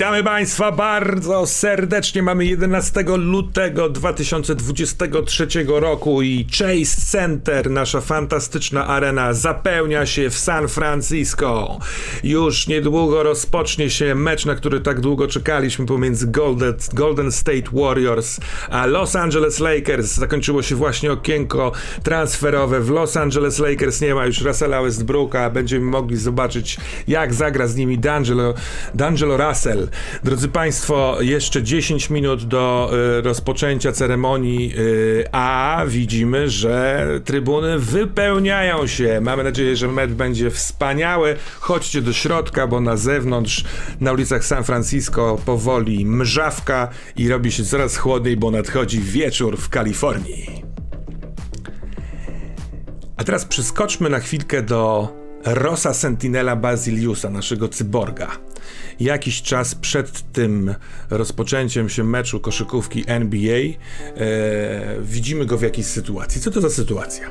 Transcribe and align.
Witamy 0.00 0.24
Państwa 0.24 0.72
bardzo 0.72 1.46
serdecznie. 1.46 2.22
Mamy 2.22 2.44
11 2.46 3.04
lutego 3.16 3.88
2023 3.88 5.46
roku 5.66 6.22
i 6.22 6.46
Chase 6.58 7.00
Center, 7.10 7.70
nasza 7.70 8.00
fantastyczna 8.00 8.86
arena, 8.86 9.32
zapełnia 9.32 10.06
się 10.06 10.30
w 10.30 10.38
San 10.38 10.68
Francisco. 10.68 11.78
Już 12.24 12.66
niedługo 12.66 13.22
rozpocznie 13.22 13.90
się 13.90 14.14
mecz, 14.14 14.46
na 14.46 14.54
który 14.54 14.80
tak 14.80 15.00
długo 15.00 15.28
czekaliśmy 15.28 15.86
pomiędzy 15.86 16.26
Golden, 16.26 16.74
Golden 16.92 17.32
State 17.32 17.70
Warriors 17.72 18.40
a 18.70 18.86
Los 18.86 19.16
Angeles 19.16 19.60
Lakers. 19.60 20.06
Zakończyło 20.06 20.62
się 20.62 20.74
właśnie 20.74 21.12
okienko 21.12 21.72
transferowe. 22.02 22.80
W 22.80 22.90
Los 22.90 23.16
Angeles 23.16 23.58
Lakers 23.58 24.00
nie 24.00 24.14
ma 24.14 24.26
już 24.26 24.40
Russella 24.40 24.82
Westbrooka. 24.82 25.50
Będziemy 25.50 25.84
mogli 25.84 26.16
zobaczyć, 26.16 26.76
jak 27.08 27.34
zagra 27.34 27.66
z 27.66 27.76
nimi 27.76 27.98
D'Angelo, 27.98 28.54
D'Angelo 28.94 29.48
Russell. 29.48 29.89
Drodzy 30.24 30.48
Państwo, 30.48 31.16
jeszcze 31.20 31.62
10 31.62 32.10
minut 32.10 32.44
do 32.44 32.90
y, 33.18 33.22
rozpoczęcia 33.22 33.92
ceremonii, 33.92 34.74
y, 34.78 35.24
a 35.32 35.82
widzimy, 35.88 36.50
że 36.50 37.06
trybuny 37.24 37.78
wypełniają 37.78 38.86
się. 38.86 39.20
Mamy 39.20 39.44
nadzieję, 39.44 39.76
że 39.76 39.88
mecz 39.88 40.10
będzie 40.10 40.50
wspaniały. 40.50 41.36
Chodźcie 41.60 42.02
do 42.02 42.12
środka, 42.12 42.66
bo 42.66 42.80
na 42.80 42.96
zewnątrz, 42.96 43.64
na 44.00 44.12
ulicach 44.12 44.44
San 44.44 44.64
Francisco 44.64 45.38
powoli 45.44 46.06
mrzawka 46.06 46.88
i 47.16 47.28
robi 47.28 47.52
się 47.52 47.64
coraz 47.64 47.96
chłodniej, 47.96 48.36
bo 48.36 48.50
nadchodzi 48.50 49.00
wieczór 49.00 49.56
w 49.56 49.68
Kalifornii. 49.68 50.62
A 53.16 53.24
teraz 53.24 53.44
przeskoczmy 53.44 54.10
na 54.10 54.20
chwilkę 54.20 54.62
do 54.62 55.19
Rosa 55.44 55.94
Sentinela 55.94 56.56
Basiliusa, 56.56 57.30
naszego 57.30 57.68
cyborga 57.68 58.28
jakiś 59.00 59.42
czas 59.42 59.74
przed 59.74 60.32
tym 60.32 60.74
rozpoczęciem 61.10 61.88
się 61.88 62.04
meczu 62.04 62.40
koszykówki 62.40 63.04
NBA 63.06 63.58
e, 63.58 63.72
widzimy 65.02 65.46
go 65.46 65.58
w 65.58 65.62
jakiejś 65.62 65.86
sytuacji. 65.86 66.40
Co 66.40 66.50
to 66.50 66.60
za 66.60 66.70
sytuacja? 66.70 67.30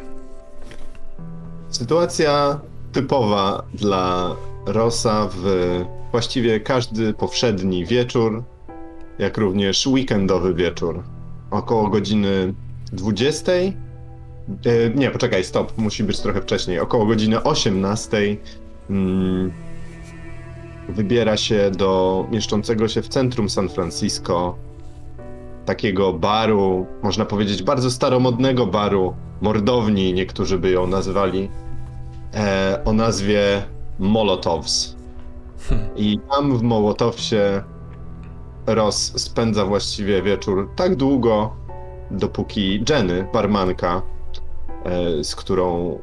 Sytuacja 1.69 2.59
typowa 2.91 3.63
dla 3.73 4.35
Rosa 4.65 5.29
w 5.35 5.45
właściwie 6.11 6.59
każdy 6.59 7.13
powszedni 7.13 7.85
wieczór, 7.85 8.43
jak 9.19 9.37
również 9.37 9.87
weekendowy 9.87 10.53
wieczór. 10.53 11.03
Około 11.51 11.89
godziny 11.89 12.53
20. 12.93 13.51
E, 14.65 14.89
nie, 14.89 15.11
poczekaj, 15.11 15.43
stop, 15.43 15.77
musi 15.77 16.03
być 16.03 16.19
trochę 16.19 16.41
wcześniej. 16.41 16.79
Około 16.79 17.05
godziny 17.05 17.43
18 17.43 18.37
wybiera 20.89 21.37
się 21.37 21.71
do 21.71 22.25
mieszczącego 22.31 22.87
się 22.87 23.01
w 23.01 23.07
centrum 23.07 23.49
San 23.49 23.69
Francisco 23.69 24.55
takiego 25.65 26.13
baru, 26.13 26.85
można 27.03 27.25
powiedzieć 27.25 27.63
bardzo 27.63 27.91
staromodnego 27.91 28.65
baru, 28.65 29.13
mordowni 29.41 30.13
niektórzy 30.13 30.57
by 30.57 30.69
ją 30.69 30.87
nazywali, 30.87 31.49
e, 32.33 32.81
o 32.85 32.93
nazwie 32.93 33.63
Molotovs. 33.99 34.95
Hmm. 35.69 35.89
I 35.95 36.19
tam 36.29 36.57
w 36.57 36.61
Molotowsie 36.61 37.63
Ross 38.67 39.21
spędza 39.21 39.65
właściwie 39.65 40.21
wieczór 40.21 40.69
tak 40.75 40.95
długo, 40.95 41.55
dopóki 42.11 42.83
Jenny, 42.89 43.27
barmanka, 43.33 44.01
z 45.23 45.35
którą 45.35 45.99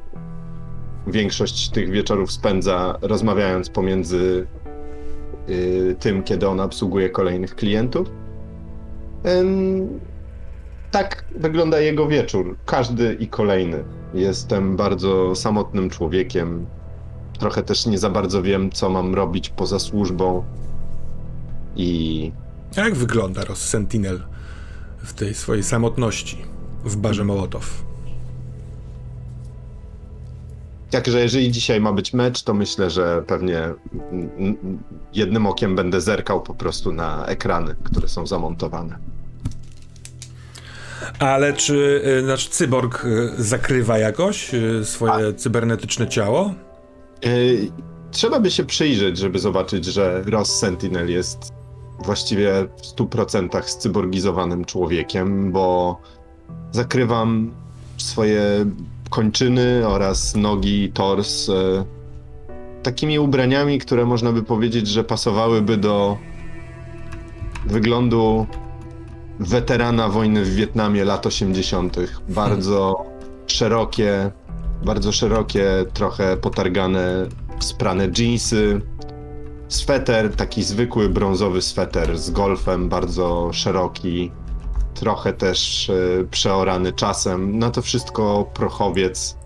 większość 1.06 1.70
tych 1.70 1.91
wieczorów 1.91 2.32
spędza 2.32 2.98
rozmawiając 3.03 3.70
pomiędzy 3.70 4.47
Y, 5.48 5.97
tym, 6.00 6.22
kiedy 6.22 6.48
on 6.48 6.60
obsługuje 6.60 7.10
kolejnych 7.10 7.54
klientów. 7.54 8.10
Tak 10.91 11.25
wygląda 11.36 11.81
jego 11.81 12.09
wieczór, 12.09 12.56
każdy 12.66 13.15
i 13.15 13.28
kolejny. 13.28 13.84
Jestem 14.15 14.76
bardzo 14.76 15.34
samotnym 15.34 15.91
człowiekiem. 15.91 16.66
Trochę 17.38 17.62
też 17.62 17.86
nie 17.86 17.98
za 17.98 18.10
bardzo 18.10 18.42
wiem, 18.42 18.70
co 18.70 18.91
mam 18.91 19.15
robić 19.15 19.48
poza 19.48 19.78
służbą. 19.78 20.44
I. 21.76 22.32
Jak 22.76 22.94
wygląda 22.94 23.44
Ross 23.44 23.69
Sentinel 23.69 24.22
w 24.98 25.12
tej 25.12 25.34
swojej 25.34 25.62
samotności 25.62 26.44
w 26.84 26.97
barze 26.97 27.25
Mołotow? 27.25 27.84
Także 30.96 31.20
jeżeli 31.20 31.50
dzisiaj 31.50 31.80
ma 31.80 31.92
być 31.92 32.12
mecz, 32.12 32.42
to 32.42 32.54
myślę, 32.54 32.90
że 32.90 33.22
pewnie 33.26 33.62
jednym 35.12 35.46
okiem 35.46 35.76
będę 35.76 36.00
zerkał 36.00 36.42
po 36.42 36.54
prostu 36.54 36.92
na 36.92 37.26
ekrany, 37.26 37.74
które 37.84 38.08
są 38.08 38.26
zamontowane. 38.26 38.98
Ale 41.18 41.52
czy 41.52 42.02
y, 42.20 42.22
nasz 42.22 42.48
cyborg 42.48 43.04
y, 43.04 43.32
zakrywa 43.38 43.98
jakoś 43.98 44.54
y, 44.54 44.84
swoje 44.84 45.28
A. 45.28 45.32
cybernetyczne 45.32 46.08
ciało? 46.08 46.54
Trzeba 48.10 48.40
by 48.40 48.50
się 48.50 48.64
przyjrzeć, 48.64 49.18
żeby 49.18 49.38
zobaczyć, 49.38 49.84
że 49.84 50.22
Ross 50.26 50.58
Sentinel 50.58 51.10
jest 51.10 51.52
właściwie 52.04 52.52
w 52.76 52.82
100% 52.82 53.62
scyborgizowanym 53.62 54.64
człowiekiem, 54.64 55.52
bo 55.52 55.98
zakrywam 56.72 57.50
swoje 57.96 58.66
kończyny 59.10 59.88
oraz 59.88 60.36
nogi, 60.36 60.90
tors 60.94 61.48
e, 61.48 61.84
takimi 62.82 63.18
ubraniami, 63.18 63.78
które 63.78 64.04
można 64.04 64.32
by 64.32 64.42
powiedzieć, 64.42 64.88
że 64.88 65.04
pasowałyby 65.04 65.76
do 65.76 66.18
wyglądu 67.66 68.46
weterana 69.40 70.08
wojny 70.08 70.44
w 70.44 70.54
Wietnamie 70.54 71.04
lat 71.04 71.26
80. 71.26 71.96
Bardzo 72.28 73.04
szerokie, 73.46 74.30
bardzo 74.84 75.12
szerokie, 75.12 75.66
trochę 75.94 76.36
potargane, 76.36 77.26
sprane 77.60 78.08
jeansy, 78.18 78.80
sweter, 79.68 80.36
taki 80.36 80.62
zwykły 80.62 81.08
brązowy 81.08 81.62
sweter 81.62 82.18
z 82.18 82.30
golfem, 82.30 82.88
bardzo 82.88 83.50
szeroki, 83.52 84.30
trochę 84.96 85.32
też 85.32 85.90
e, 85.90 86.24
przeorany 86.30 86.92
czasem. 86.92 87.58
Na 87.58 87.70
to 87.70 87.82
wszystko 87.82 88.50
prochowiec. 88.54 89.36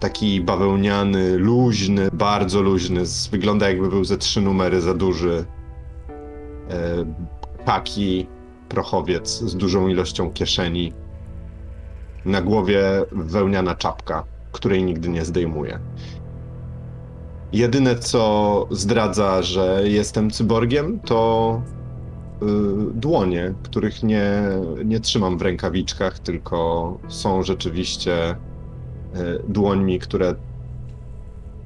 Taki 0.00 0.40
bawełniany, 0.40 1.36
luźny, 1.38 2.08
bardzo 2.12 2.62
luźny. 2.62 3.00
Wygląda 3.30 3.68
jakby 3.68 3.88
był 3.88 4.04
ze 4.04 4.18
trzy 4.18 4.40
numery 4.40 4.80
za 4.80 4.94
duży. 4.94 5.44
E, 6.70 7.04
taki 7.64 8.26
prochowiec 8.68 9.40
z 9.40 9.56
dużą 9.56 9.88
ilością 9.88 10.32
kieszeni. 10.32 10.92
Na 12.24 12.42
głowie 12.42 12.82
wełniana 13.12 13.74
czapka, 13.74 14.24
której 14.52 14.84
nigdy 14.84 15.08
nie 15.08 15.24
zdejmuje. 15.24 15.78
Jedyne 17.52 17.96
co 17.96 18.66
zdradza, 18.70 19.42
że 19.42 19.82
jestem 19.84 20.30
cyborgiem, 20.30 21.00
to 21.00 21.62
dłonie, 22.94 23.54
których 23.62 24.02
nie, 24.02 24.42
nie 24.84 25.00
trzymam 25.00 25.38
w 25.38 25.42
rękawiczkach, 25.42 26.18
tylko 26.18 26.98
są 27.08 27.42
rzeczywiście 27.42 28.30
y, 28.30 28.36
dłońmi, 29.48 29.98
które 29.98 30.34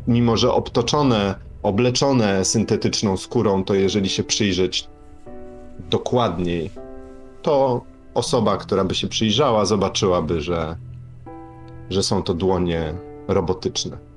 mimo 0.09 0.37
że 0.37 0.53
obtoczone, 0.53 1.35
obleczone 1.63 2.45
syntetyczną 2.45 3.17
skórą, 3.17 3.65
to 3.65 3.75
jeżeli 3.75 4.09
się 4.09 4.23
przyjrzeć 4.23 4.89
dokładniej, 5.91 6.71
to 7.43 7.85
osoba, 8.15 8.57
która 8.57 8.85
by 8.85 8.95
się 8.95 9.09
przyjrzała, 9.09 9.65
zobaczyłaby, 9.65 10.41
że, 10.41 10.77
że 11.91 12.03
są 12.03 12.23
to 12.23 12.35
dłonie 12.35 12.95
robotyczne. 13.29 14.10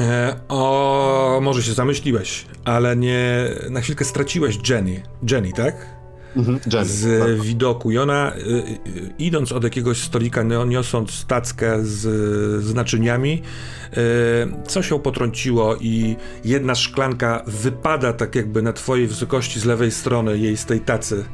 E, 0.00 0.36
o, 0.48 1.40
może 1.42 1.62
się 1.62 1.72
zamyśliłeś, 1.72 2.46
ale 2.64 2.96
nie. 2.96 3.48
Na 3.70 3.80
chwilkę 3.80 4.04
straciłeś 4.04 4.58
Jenny. 4.70 5.02
Jenny, 5.30 5.52
tak? 5.52 5.96
Mhm, 6.36 6.60
Jenny, 6.72 6.88
z 6.88 7.20
tak. 7.20 7.46
widoku. 7.46 7.90
I 7.90 7.98
ona, 7.98 8.32
y, 8.36 8.40
y, 8.40 9.12
idąc 9.18 9.52
od 9.52 9.64
jakiegoś 9.64 9.98
stolika, 10.02 10.42
niosąc 10.42 11.26
tackę 11.26 11.84
z, 11.84 12.00
z 12.64 12.74
naczyniami, 12.74 13.42
coś 14.66 14.90
ją 14.90 14.98
potrąciło 14.98 15.76
i 15.80 16.16
jedna 16.44 16.74
szklanka 16.74 17.42
wypada 17.46 18.12
tak 18.12 18.34
jakby 18.34 18.62
na 18.62 18.72
twojej 18.72 19.06
wysokości 19.06 19.60
z 19.60 19.64
lewej 19.64 19.90
strony 19.90 20.38
jej 20.38 20.56
z 20.56 20.66
tej 20.66 20.80
tacy. 20.80 21.24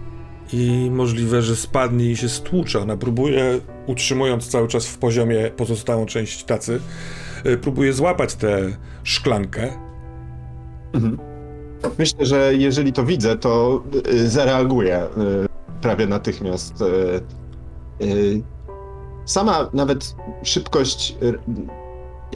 I 0.53 0.89
możliwe, 0.91 1.43
że 1.43 1.57
spadnie 1.57 2.11
i 2.11 2.17
się 2.17 2.29
stłucze. 2.29 2.81
Ona 2.81 2.97
próbuje, 2.97 3.61
utrzymując 3.87 4.49
cały 4.49 4.69
czas 4.69 4.87
w 4.87 4.99
poziomie 4.99 5.51
pozostałą 5.57 6.07
część 6.07 6.45
tacy, 6.45 6.81
próbuje 7.61 7.93
złapać 7.93 8.35
tę 8.35 8.59
szklankę. 9.03 9.69
Mhm. 10.93 11.19
Myślę, 11.99 12.27
że 12.27 12.55
jeżeli 12.55 12.93
to 12.93 13.05
widzę, 13.05 13.37
to 13.37 13.83
y, 14.09 14.29
zareaguję 14.29 15.03
y, 15.03 15.49
prawie 15.81 16.07
natychmiast. 16.07 16.85
Sama 19.25 19.71
nawet 19.73 20.17
szybkość 20.43 21.17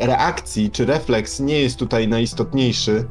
reakcji 0.01 0.71
czy 0.71 0.87
refleks 0.87 1.41
nie 1.41 1.61
jest 1.61 1.79
tutaj 1.79 2.09
najistotniejszy. 2.09 3.05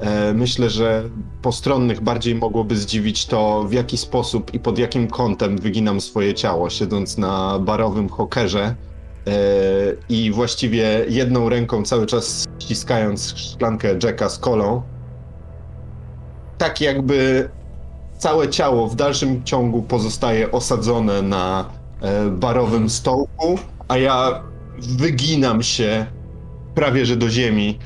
E, 0.00 0.34
myślę, 0.34 0.70
że 0.70 1.10
postronnych 1.42 2.00
bardziej 2.00 2.34
mogłoby 2.34 2.76
zdziwić 2.76 3.26
to, 3.26 3.64
w 3.68 3.72
jaki 3.72 3.96
sposób 3.96 4.54
i 4.54 4.60
pod 4.60 4.78
jakim 4.78 5.08
kątem 5.08 5.58
wyginam 5.58 6.00
swoje 6.00 6.34
ciało, 6.34 6.70
siedząc 6.70 7.18
na 7.18 7.58
barowym 7.58 8.08
hokerze 8.08 8.62
e, 8.62 8.74
i 10.08 10.30
właściwie 10.30 11.04
jedną 11.08 11.48
ręką 11.48 11.82
cały 11.82 12.06
czas 12.06 12.44
ściskając 12.58 13.34
szklankę 13.36 13.88
Jacka 14.02 14.28
z 14.28 14.38
kolą. 14.38 14.82
Tak 16.58 16.80
jakby 16.80 17.48
całe 18.18 18.48
ciało 18.48 18.88
w 18.88 18.96
dalszym 18.96 19.44
ciągu 19.44 19.82
pozostaje 19.82 20.52
osadzone 20.52 21.22
na 21.22 21.70
e, 22.00 22.30
barowym 22.30 22.90
stołku, 22.90 23.58
a 23.88 23.98
ja 23.98 24.42
wyginam 24.78 25.62
się 25.62 26.06
prawie 26.74 27.06
że 27.06 27.16
do 27.16 27.30
ziemi 27.30 27.78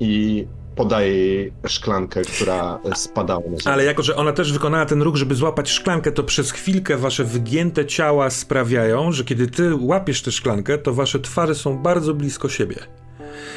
i 0.00 0.46
podaję 0.76 1.14
jej 1.14 1.52
szklankę, 1.66 2.22
która 2.22 2.78
spadała 2.94 3.40
na 3.40 3.46
ziemię. 3.46 3.74
Ale 3.74 3.84
jako, 3.84 4.02
że 4.02 4.16
ona 4.16 4.32
też 4.32 4.52
wykonała 4.52 4.86
ten 4.86 5.02
ruch, 5.02 5.16
żeby 5.16 5.34
złapać 5.34 5.70
szklankę, 5.70 6.12
to 6.12 6.24
przez 6.24 6.50
chwilkę 6.50 6.96
wasze 6.96 7.24
wygięte 7.24 7.86
ciała 7.86 8.30
sprawiają, 8.30 9.12
że 9.12 9.24
kiedy 9.24 9.46
ty 9.46 9.74
łapiesz 9.74 10.22
tę 10.22 10.32
szklankę, 10.32 10.78
to 10.78 10.94
wasze 10.94 11.20
twarze 11.20 11.54
są 11.54 11.78
bardzo 11.78 12.14
blisko 12.14 12.48
siebie. 12.48 12.76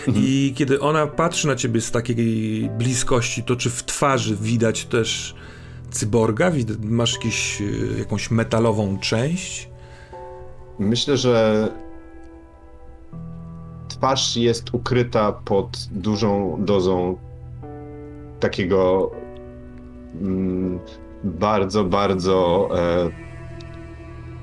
I 0.07 0.53
kiedy 0.57 0.79
ona 0.79 1.07
patrzy 1.07 1.47
na 1.47 1.55
ciebie 1.55 1.81
z 1.81 1.91
takiej 1.91 2.69
bliskości, 2.77 3.43
to 3.43 3.55
czy 3.55 3.69
w 3.69 3.83
twarzy 3.83 4.35
widać 4.35 4.85
też 4.85 5.35
cyborga? 5.91 6.51
Masz 6.83 7.13
jakiś, 7.13 7.61
y, 7.61 7.99
jakąś 7.99 8.31
metalową 8.31 8.99
część? 8.99 9.69
Myślę, 10.79 11.17
że 11.17 11.67
twarz 14.03 14.37
jest 14.37 14.73
ukryta 14.73 15.31
pod 15.31 15.87
dużą 15.91 16.57
dozą 16.59 17.17
takiego 18.39 19.11
mm, 20.21 20.79
bardzo, 21.23 21.83
bardzo 21.83 22.69
e, 22.75 23.09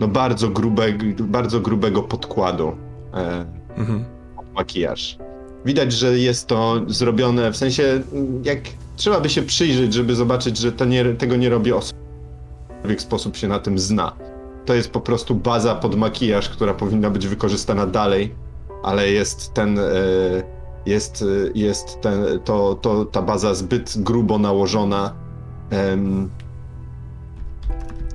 no 0.01 0.09
bardzo 0.09 0.49
grubego, 0.49 1.05
bardzo 1.21 1.61
grubego 1.61 2.03
podkładu 2.03 2.73
e, 3.15 3.45
Mhm. 3.77 4.05
makijaż. 4.55 5.19
Widać, 5.65 5.93
że 5.93 6.19
jest 6.19 6.47
to 6.47 6.81
zrobione 6.87 7.53
w 7.53 7.57
sensie, 7.57 8.03
jak 8.45 8.59
trzeba 8.97 9.21
by 9.21 9.29
się 9.29 9.43
przyjrzeć, 9.43 9.95
żeby 9.95 10.15
zobaczyć, 10.15 10.59
że 10.59 10.73
to 10.73 10.85
nie, 10.85 11.05
tego 11.05 11.37
nie 11.37 11.49
robi 11.49 11.73
osoba, 11.73 12.01
w 12.85 13.01
sposób 13.01 13.37
się 13.37 13.49
na 13.49 13.59
tym 13.59 13.79
zna. 13.79 14.13
To 14.65 14.75
jest 14.75 14.91
po 14.91 15.01
prostu 15.01 15.35
baza 15.35 15.75
pod 15.75 15.97
makijaż, 15.97 16.49
która 16.49 16.75
powinna 16.75 17.11
być 17.11 17.29
wykorzystana 17.29 17.87
dalej, 17.87 18.35
ale 18.83 19.11
jest 19.11 19.55
ten, 19.55 19.79
e, 19.79 19.83
jest, 20.87 21.23
e, 21.23 21.51
jest 21.55 22.01
ten, 22.01 22.41
to, 22.45 22.75
to, 22.75 23.05
ta 23.05 23.23
baza 23.23 23.55
zbyt 23.55 24.03
grubo 24.03 24.39
nałożona, 24.39 25.15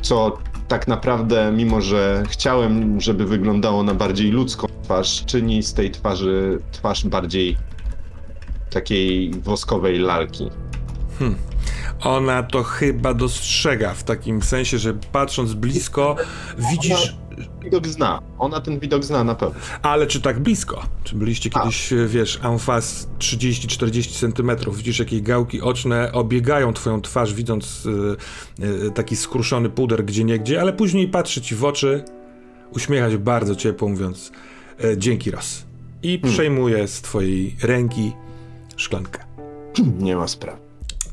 co 0.01 0.37
tak 0.67 0.87
naprawdę, 0.87 1.51
mimo 1.51 1.81
że 1.81 2.23
chciałem, 2.29 3.01
żeby 3.01 3.25
wyglądało 3.25 3.83
na 3.83 3.93
bardziej 3.93 4.31
ludzką 4.31 4.67
twarz, 4.83 5.25
czyni 5.25 5.63
z 5.63 5.73
tej 5.73 5.91
twarzy 5.91 6.59
twarz 6.71 7.05
bardziej 7.05 7.57
takiej 8.69 9.31
woskowej 9.31 9.99
lalki. 9.99 10.49
Ona 12.03 12.43
to 12.43 12.63
chyba 12.63 13.13
dostrzega 13.13 13.93
w 13.93 14.03
takim 14.03 14.41
sensie, 14.41 14.77
że 14.77 14.93
patrząc 14.93 15.53
blisko, 15.53 16.15
widzisz. 16.57 17.15
Widok 17.63 17.87
zna. 17.87 18.21
Ona 18.39 18.61
ten 18.61 18.79
widok 18.79 19.03
zna 19.03 19.23
na 19.23 19.35
pewno. 19.35 19.59
Ale 19.81 20.07
czy 20.07 20.21
tak 20.21 20.39
blisko? 20.39 20.83
Czy 21.03 21.15
byliście 21.15 21.49
kiedyś, 21.49 21.93
wiesz, 22.07 22.39
en 22.43 22.59
face 22.59 23.07
30-40 23.19 24.19
centymetrów? 24.19 24.77
Widzisz, 24.77 24.99
jakie 24.99 25.21
gałki 25.21 25.61
oczne 25.61 26.11
obiegają 26.11 26.73
twoją 26.73 27.01
twarz, 27.01 27.33
widząc 27.33 27.85
y, 27.85 28.65
y, 28.87 28.91
taki 28.91 29.15
skruszony 29.15 29.69
puder 29.69 30.05
gdzie 30.05 30.23
niegdzie, 30.23 30.61
ale 30.61 30.73
później 30.73 31.07
patrzy 31.07 31.41
ci 31.41 31.55
w 31.55 31.65
oczy, 31.65 32.03
uśmiecha 32.71 33.11
się 33.11 33.17
bardzo 33.17 33.55
ciepło, 33.55 33.89
mówiąc 33.89 34.31
y, 34.83 34.97
dzięki 34.97 35.31
raz. 35.31 35.65
I 36.03 36.19
przejmuje 36.19 36.87
z 36.87 37.01
twojej 37.01 37.55
ręki 37.63 38.11
szklankę. 38.77 39.25
Nie 39.99 40.15
ma 40.15 40.27
sprawy. 40.27 40.64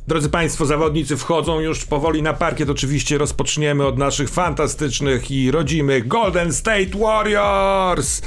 Drodzy 0.07 0.29
Państwo, 0.29 0.67
zawodnicy 0.67 1.17
wchodzą 1.17 1.61
już 1.61 1.85
powoli 1.85 2.23
na 2.23 2.33
parkiet. 2.33 2.71
Oczywiście 2.71 3.19
rozpoczniemy 3.19 3.87
od 3.87 3.99
naszych 3.99 4.29
fantastycznych 4.29 5.31
i 5.31 5.51
rodzimych 5.51 6.09
Golden 6.09 6.53
State 6.53 6.99
Warriors. 6.99 8.23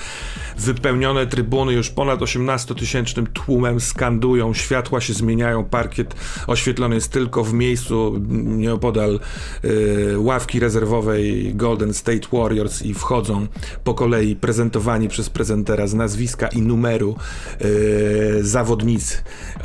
Wypełnione 0.58 1.28
trybuny 1.28 1.74
już 1.74 1.90
ponad 1.90 2.20
18-tysięcznym 2.20 3.26
tłumem 3.34 3.80
skandują, 3.80 4.54
światła 4.54 5.02
się 5.02 5.14
zmieniają, 5.14 5.64
parkiet 5.64 6.16
oświetlony 6.48 6.96
jest 6.96 7.12
tylko 7.12 7.44
w 7.44 7.54
miejscu 7.54 8.22
nieopodal 8.30 9.20
y, 9.66 10.20
ławki 10.20 10.60
rezerwowej 10.60 11.56
Golden 11.56 11.94
State 11.94 12.28
Warriors 12.34 12.82
i 12.82 12.94
wchodzą 12.94 13.48
po 13.84 13.94
kolei 13.94 14.36
prezentowani 14.36 15.10
przez 15.10 15.30
prezentera 15.30 15.88
z 15.88 15.94
nazwiska 15.94 16.48
i 16.48 16.62
numeru 16.62 17.16
y, 17.62 18.40
zawodnicy. 18.42 19.18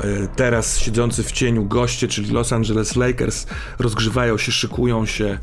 Y, 0.04 0.28
teraz 0.36 0.78
siedzący 0.78 1.22
w 1.22 1.32
cieniu 1.32 1.64
goście, 2.00 2.08
czyli 2.08 2.30
Los 2.30 2.52
Angeles 2.52 2.96
Lakers, 2.96 3.46
rozgrzewają 3.78 4.38
się, 4.38 4.52
szykują 4.52 5.06
się. 5.06 5.38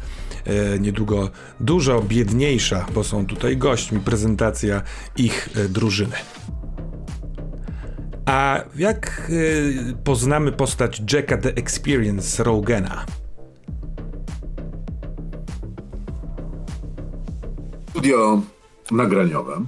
E, 0.45 0.80
niedługo 0.80 1.30
dużo 1.59 2.01
biedniejsza, 2.01 2.86
bo 2.94 3.04
są 3.04 3.25
tutaj 3.25 3.57
gośćmi, 3.57 4.00
prezentacja 4.00 4.81
ich 5.17 5.50
e, 5.55 5.70
drużyny. 5.70 6.15
A 8.25 8.63
jak 8.75 9.31
e, 9.89 9.93
poznamy 10.03 10.51
postać 10.51 11.01
Jacka 11.13 11.38
The 11.38 11.50
Experience 11.50 12.43
Rogena? 12.43 13.05
Studio 17.89 18.41
nagraniowe. 18.91 19.65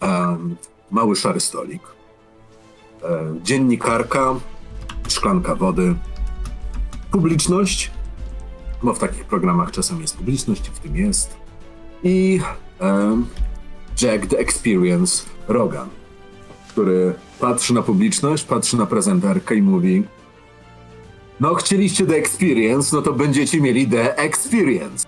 Em, 0.00 0.56
mały 0.90 1.16
szary 1.16 1.40
stolik. 1.40 1.82
Dziennikarka, 3.42 4.34
szklanka 5.12 5.54
wody. 5.54 5.94
Publiczność, 7.10 7.90
bo 8.82 8.94
w 8.94 8.98
takich 8.98 9.24
programach 9.24 9.70
czasem 9.70 10.00
jest 10.00 10.16
publiczność, 10.16 10.68
w 10.68 10.78
tym 10.78 10.96
jest. 10.96 11.36
I 12.02 12.40
em, 12.80 13.26
Jack 14.02 14.26
the 14.26 14.38
Experience 14.38 15.24
Rogan, 15.48 15.88
który 16.68 17.14
patrzy 17.40 17.74
na 17.74 17.82
publiczność, 17.82 18.44
patrzy 18.44 18.76
na 18.76 18.86
prezenterkę 18.86 19.56
i 19.56 19.62
mówi 19.62 20.04
no 21.40 21.54
chcieliście 21.54 22.06
The 22.06 22.16
Experience, 22.16 22.96
no 22.96 23.02
to 23.02 23.12
będziecie 23.12 23.60
mieli 23.60 23.86
The 23.86 24.16
Experience. 24.16 25.06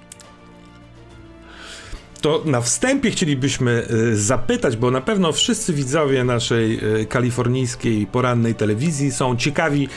To 2.21 2.43
na 2.45 2.61
wstępie 2.61 3.11
chcielibyśmy 3.11 3.87
y, 3.91 4.17
zapytać, 4.17 4.77
bo 4.77 4.91
na 4.91 5.01
pewno 5.01 5.33
wszyscy 5.33 5.73
widzowie 5.73 6.25
naszej 6.25 7.01
y, 7.01 7.07
kalifornijskiej 7.07 8.07
porannej 8.07 8.55
telewizji 8.55 9.13
są 9.13 9.37
ciekawi, 9.37 9.89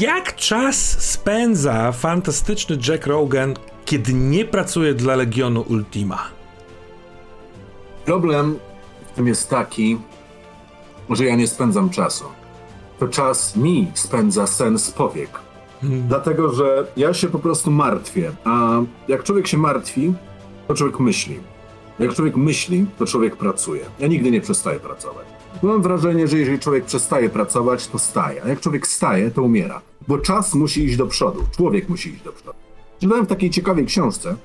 jak 0.00 0.36
czas 0.36 1.02
spędza 1.02 1.92
fantastyczny 1.92 2.78
Jack 2.88 3.06
Rogan, 3.06 3.54
kiedy 3.84 4.12
nie 4.14 4.44
pracuje 4.44 4.94
dla 4.94 5.16
Legionu 5.16 5.64
Ultima. 5.68 6.18
Problem 8.04 8.58
w 9.12 9.16
tym 9.16 9.26
jest 9.26 9.50
taki, 9.50 9.98
że 11.10 11.24
ja 11.24 11.36
nie 11.36 11.46
spędzam 11.46 11.90
czasu. 11.90 12.24
To 12.98 13.08
czas 13.08 13.56
mi 13.56 13.90
spędza 13.94 14.46
sen 14.46 14.78
z 14.78 14.90
powiek. 14.90 15.30
Dlatego, 15.82 16.52
że 16.52 16.86
ja 16.96 17.14
się 17.14 17.28
po 17.28 17.38
prostu 17.38 17.70
martwię. 17.70 18.32
A 18.44 18.80
jak 19.08 19.22
człowiek 19.22 19.46
się 19.46 19.58
martwi, 19.58 20.14
to 20.70 20.74
człowiek 20.74 21.00
myśli. 21.00 21.36
Jak 21.98 22.14
człowiek 22.14 22.36
myśli, 22.36 22.86
to 22.98 23.06
człowiek 23.06 23.36
pracuje. 23.36 23.80
Ja 23.98 24.06
nigdy 24.06 24.30
nie 24.30 24.40
przestaję 24.40 24.80
pracować. 24.80 25.26
Mam 25.62 25.82
wrażenie, 25.82 26.28
że 26.28 26.38
jeżeli 26.38 26.58
człowiek 26.58 26.84
przestaje 26.84 27.28
pracować, 27.28 27.88
to 27.88 27.98
staje. 27.98 28.44
A 28.44 28.48
jak 28.48 28.60
człowiek 28.60 28.86
staje, 28.86 29.30
to 29.30 29.42
umiera. 29.42 29.80
Bo 30.08 30.18
czas 30.18 30.54
musi 30.54 30.84
iść 30.84 30.96
do 30.96 31.06
przodu. 31.06 31.42
Człowiek 31.56 31.88
musi 31.88 32.10
iść 32.10 32.22
do 32.22 32.32
przodu. 32.32 32.58
Czytałem 33.00 33.24
w 33.24 33.28
takiej 33.28 33.50
ciekawej 33.50 33.86
książce, 33.86 34.36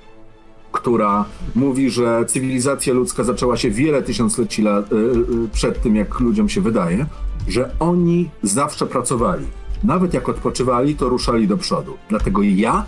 która 0.72 1.26
mówi, 1.56 1.90
że 1.90 2.26
cywilizacja 2.28 2.94
ludzka 2.94 3.24
zaczęła 3.24 3.58
się 3.58 3.70
wiele 3.70 4.02
tysiącleci 4.02 4.62
lat 4.62 4.94
y, 4.94 4.96
y, 4.96 5.50
przed 5.54 5.82
tym, 5.82 5.96
jak 5.96 6.20
ludziom 6.20 6.50
się 6.50 6.62
wydaje, 6.62 7.06
że 7.48 7.72
oni 7.80 8.30
zawsze 8.44 8.86
pracowali. 8.86 9.46
Nawet 9.84 10.14
jak 10.14 10.30
odpoczywali, 10.30 10.96
to 10.96 11.10
ruszali 11.10 11.48
do 11.48 11.58
przodu. 11.58 11.98
Dlatego 12.10 12.44
ja 12.44 12.86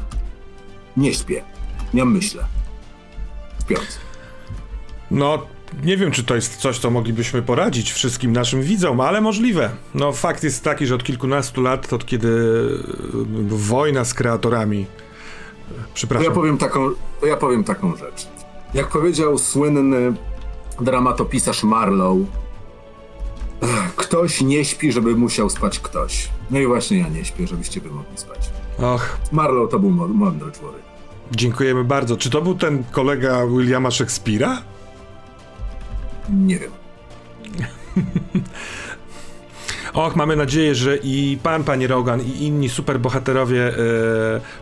nie 0.97 1.13
śpię, 1.13 1.43
nie 1.93 2.05
myślę. 2.05 2.56
No, 5.11 5.45
nie 5.83 5.97
wiem, 5.97 6.11
czy 6.11 6.23
to 6.23 6.35
jest 6.35 6.55
coś, 6.55 6.79
co 6.79 6.89
moglibyśmy 6.91 7.41
poradzić 7.41 7.91
wszystkim 7.91 8.33
naszym 8.33 8.61
widzom, 8.61 9.01
ale 9.01 9.21
możliwe. 9.21 9.69
No, 9.95 10.11
fakt 10.11 10.43
jest 10.43 10.63
taki, 10.63 10.85
że 10.87 10.95
od 10.95 11.03
kilkunastu 11.03 11.61
lat, 11.61 11.93
od 11.93 12.05
kiedy 12.05 12.27
y, 12.27 12.75
wojna 13.47 14.05
z 14.05 14.13
kreatorami. 14.13 14.85
To 15.69 15.73
Przepraszam. 15.93 16.25
ja 16.25 16.31
powiem 16.31 16.57
taką, 16.57 16.89
ja 17.27 17.37
powiem 17.37 17.63
taką 17.63 17.95
rzecz. 17.95 18.27
Jak 18.73 18.87
powiedział 18.87 19.37
słynny 19.37 20.13
dramatopisarz 20.81 21.63
Marlowe, 21.63 22.25
"Ech, 23.61 23.95
kto 23.95 24.17
ktoś 24.17 24.41
nie 24.41 24.65
śpi, 24.65 24.91
żeby 24.91 25.15
musiał 25.15 25.49
spać 25.49 25.79
ktoś. 25.79 26.29
No 26.51 26.59
i 26.59 26.67
właśnie 26.67 26.97
ja 26.99 27.07
nie 27.09 27.25
śpię, 27.25 27.47
żebyście 27.47 27.81
wy 27.81 27.89
mogli 27.89 28.17
spać. 28.17 28.49
Och, 28.77 29.17
Marlow 29.31 29.71
to 29.71 29.79
był 29.79 29.89
mądry 29.89 30.51
człowiek. 30.51 30.81
Dziękujemy 31.31 31.83
bardzo. 31.83 32.17
Czy 32.17 32.29
to 32.29 32.41
był 32.41 32.55
ten 32.55 32.83
kolega 32.91 33.47
Williama 33.47 33.89
Shakespeare'a? 33.89 34.57
Nie. 36.29 36.59
Och, 39.93 40.15
mamy 40.15 40.35
nadzieję, 40.35 40.75
że 40.75 40.97
i 41.03 41.37
pan, 41.43 41.63
panie 41.63 41.87
Rogan, 41.87 42.21
i 42.21 42.43
inni 42.43 42.69
superbohaterowie 42.69 43.67
e, 43.67 43.73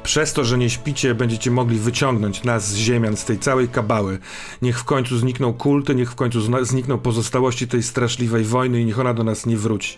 przez 0.04 0.34
to, 0.34 0.44
że 0.44 0.58
nie 0.58 0.70
śpicie, 0.70 1.16
będziecie 1.16 1.52
mogli 1.52 1.80
wyciągnąć 1.80 2.44
nas 2.44 2.68
z 2.68 2.76
ziemian, 2.76 3.18
z 3.18 3.26
tej 3.26 3.40
całej 3.40 3.68
kabały. 3.68 4.20
Niech 4.62 4.80
w 4.80 4.84
końcu 4.84 5.18
znikną 5.18 5.54
kulty, 5.54 5.96
niech 5.96 6.12
w 6.12 6.16
końcu 6.16 6.66
znikną 6.66 6.98
pozostałości 6.98 7.68
tej 7.68 7.84
straszliwej 7.84 8.44
wojny 8.44 8.82
i 8.82 8.86
niech 8.86 9.00
ona 9.00 9.14
do 9.14 9.24
nas 9.24 9.46
nie 9.46 9.58
wróci. 9.58 9.98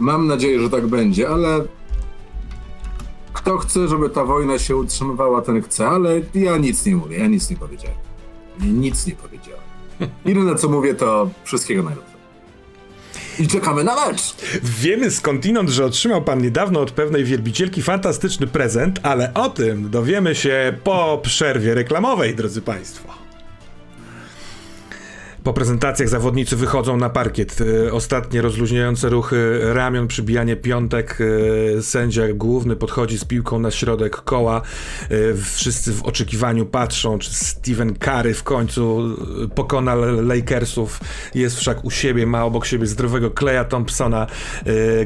Mam 0.00 0.26
nadzieję, 0.26 0.60
że 0.60 0.70
tak 0.70 0.86
będzie, 0.86 1.28
ale 1.28 1.64
kto 3.32 3.58
chce, 3.58 3.88
żeby 3.88 4.10
ta 4.10 4.24
wojna 4.24 4.58
się 4.58 4.76
utrzymywała, 4.76 5.42
ten 5.42 5.62
chce, 5.62 5.88
ale 5.88 6.20
ja 6.34 6.56
nic 6.56 6.86
nie 6.86 6.96
mówię, 6.96 7.18
ja 7.18 7.26
nic 7.26 7.50
nie 7.50 7.56
powiedziałem. 7.56 7.98
Nic 8.60 9.06
nie 9.06 9.14
powiedziałem. 9.14 9.62
Jedyne 10.24 10.54
co 10.54 10.68
mówię 10.68 10.94
to 10.94 11.30
wszystkiego 11.44 11.82
najlepszego. 11.82 12.12
I 13.38 13.48
czekamy 13.48 13.84
na 13.84 14.06
mecz! 14.06 14.34
Wiemy 14.62 15.10
skądinąd, 15.10 15.70
że 15.70 15.84
otrzymał 15.84 16.22
pan 16.22 16.42
niedawno 16.42 16.80
od 16.80 16.90
pewnej 16.90 17.24
wielbicielki 17.24 17.82
fantastyczny 17.82 18.46
prezent, 18.46 19.00
ale 19.02 19.34
o 19.34 19.48
tym 19.48 19.90
dowiemy 19.90 20.34
się 20.34 20.78
po 20.84 21.20
przerwie 21.22 21.74
reklamowej, 21.74 22.34
drodzy 22.34 22.62
państwo. 22.62 23.21
Po 25.44 25.52
prezentacjach 25.52 26.08
zawodnicy 26.08 26.56
wychodzą 26.56 26.96
na 26.96 27.10
parkiet. 27.10 27.58
E, 27.86 27.92
Ostatnie 27.92 28.42
rozluźniające 28.42 29.08
ruchy 29.08 29.60
ramion, 29.74 30.08
przybijanie 30.08 30.56
piątek. 30.56 31.18
e, 31.78 31.82
Sędzia 31.82 32.22
główny 32.34 32.76
podchodzi 32.76 33.18
z 33.18 33.24
piłką 33.24 33.58
na 33.58 33.70
środek 33.70 34.16
koła. 34.16 34.62
E, 35.10 35.16
Wszyscy 35.54 35.92
w 35.92 36.02
oczekiwaniu 36.02 36.66
patrzą, 36.66 37.18
czy 37.18 37.34
Steven 37.34 37.94
Curry 37.94 38.34
w 38.34 38.42
końcu 38.42 39.16
pokona 39.54 39.94
Lakersów. 40.22 41.00
Jest 41.34 41.56
wszak 41.58 41.84
u 41.84 41.90
siebie, 41.90 42.26
ma 42.26 42.44
obok 42.44 42.66
siebie 42.66 42.86
zdrowego 42.86 43.30
Kleja 43.30 43.64
Thompsona. 43.64 44.26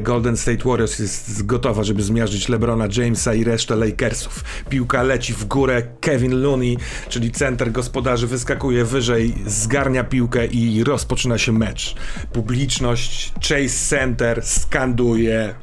Golden 0.01 0.37
State 0.37 0.69
Warriors 0.69 0.99
jest 0.99 1.45
gotowa, 1.45 1.83
żeby 1.83 2.03
zmiażdżyć 2.03 2.49
LeBrona 2.49 2.87
Jamesa 2.97 3.33
i 3.33 3.43
resztę 3.43 3.75
Lakersów. 3.75 4.43
Piłka 4.69 5.03
leci 5.03 5.33
w 5.33 5.45
górę. 5.45 5.83
Kevin 6.01 6.41
Looney, 6.41 6.77
czyli 7.09 7.31
center 7.31 7.71
gospodarzy, 7.71 8.27
wyskakuje 8.27 8.85
wyżej, 8.85 9.33
zgarnia 9.45 10.03
piłkę 10.03 10.26
i 10.35 10.83
rozpoczyna 10.83 11.37
się 11.37 11.51
mecz. 11.51 11.95
Publiczność, 12.33 13.33
Chase 13.33 13.89
Center 13.89 14.45
skanduje. 14.45 15.55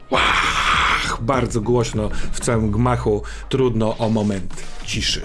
Bardzo 1.20 1.60
głośno 1.60 2.10
w 2.32 2.40
całym 2.40 2.70
gmachu. 2.70 3.22
Trudno 3.48 3.96
o 3.98 4.08
moment 4.08 4.62
ciszy. 4.84 5.20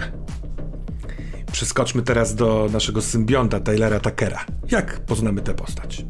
Przeskoczmy 1.51 2.01
teraz 2.01 2.36
do 2.36 2.69
naszego 2.72 3.01
symbionta 3.01 3.60
Taylora 3.60 4.00
Tuckera. 4.00 4.46
Jak 4.72 5.00
poznamy 5.00 5.41
tę 5.41 5.53
postać? 5.53 6.05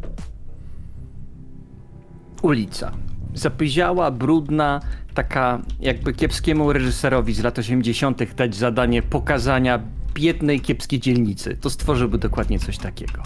Ulica. 2.41 2.91
Zapyziała, 3.33 4.11
brudna, 4.11 4.79
taka 5.13 5.61
jakby 5.79 6.13
kiepskiemu 6.13 6.73
reżyserowi 6.73 7.33
z 7.33 7.43
lat 7.43 7.59
80. 7.59 8.33
dać 8.35 8.55
zadanie 8.55 9.01
pokazania 9.01 9.79
biednej, 10.13 10.59
kiepskiej 10.59 10.99
dzielnicy. 10.99 11.57
To 11.57 11.69
stworzyłby 11.69 12.17
dokładnie 12.17 12.59
coś 12.59 12.77
takiego. 12.77 13.23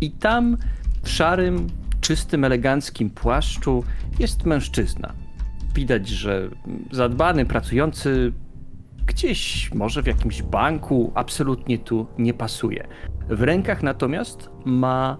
I 0.00 0.10
tam 0.10 0.56
w 1.02 1.08
szarym, 1.08 1.66
czystym, 2.00 2.44
eleganckim 2.44 3.10
płaszczu 3.10 3.84
jest 4.18 4.44
mężczyzna. 4.44 5.12
Widać, 5.74 6.08
że 6.08 6.48
zadbany, 6.92 7.46
pracujący 7.46 8.32
gdzieś, 9.06 9.70
może 9.74 10.02
w 10.02 10.06
jakimś 10.06 10.42
banku, 10.42 11.12
absolutnie 11.14 11.78
tu 11.78 12.06
nie 12.18 12.34
pasuje. 12.34 12.88
W 13.28 13.42
rękach 13.42 13.82
natomiast 13.82 14.50
ma 14.64 15.18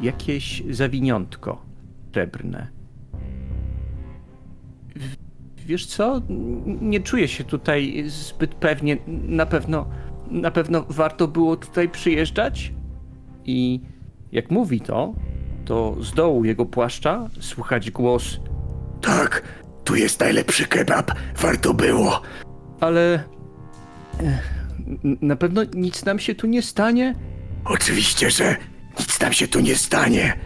jakieś 0.00 0.62
zawiniątko 0.70 1.62
srebrne. 2.12 2.68
Wiesz 5.66 5.86
co? 5.86 6.22
Nie 6.80 7.00
czuję 7.00 7.28
się 7.28 7.44
tutaj 7.44 8.04
zbyt 8.06 8.54
pewnie. 8.54 8.96
Na 9.06 9.46
pewno, 9.46 9.86
na 10.30 10.50
pewno 10.50 10.84
warto 10.88 11.28
było 11.28 11.56
tutaj 11.56 11.88
przyjeżdżać? 11.88 12.72
I 13.44 13.80
jak 14.32 14.50
mówi 14.50 14.80
to, 14.80 15.14
to 15.64 15.96
z 16.00 16.12
dołu 16.12 16.44
jego 16.44 16.66
płaszcza 16.66 17.28
słychać 17.40 17.90
głos 17.90 18.40
Tak, 19.00 19.42
tu 19.84 19.96
jest 19.96 20.20
najlepszy 20.20 20.66
kebab, 20.66 21.10
warto 21.36 21.74
było. 21.74 22.20
Ale... 22.80 23.24
eh, 24.20 24.42
Na 25.22 25.36
pewno 25.36 25.62
nic 25.74 26.04
nam 26.04 26.18
się 26.18 26.34
tu 26.34 26.46
nie 26.46 26.62
stanie? 26.62 27.14
Oczywiście, 27.64 28.30
że 28.30 28.56
nic 29.00 29.20
nam 29.20 29.32
się 29.32 29.48
tu 29.48 29.60
nie 29.60 29.74
stanie. 29.74 30.36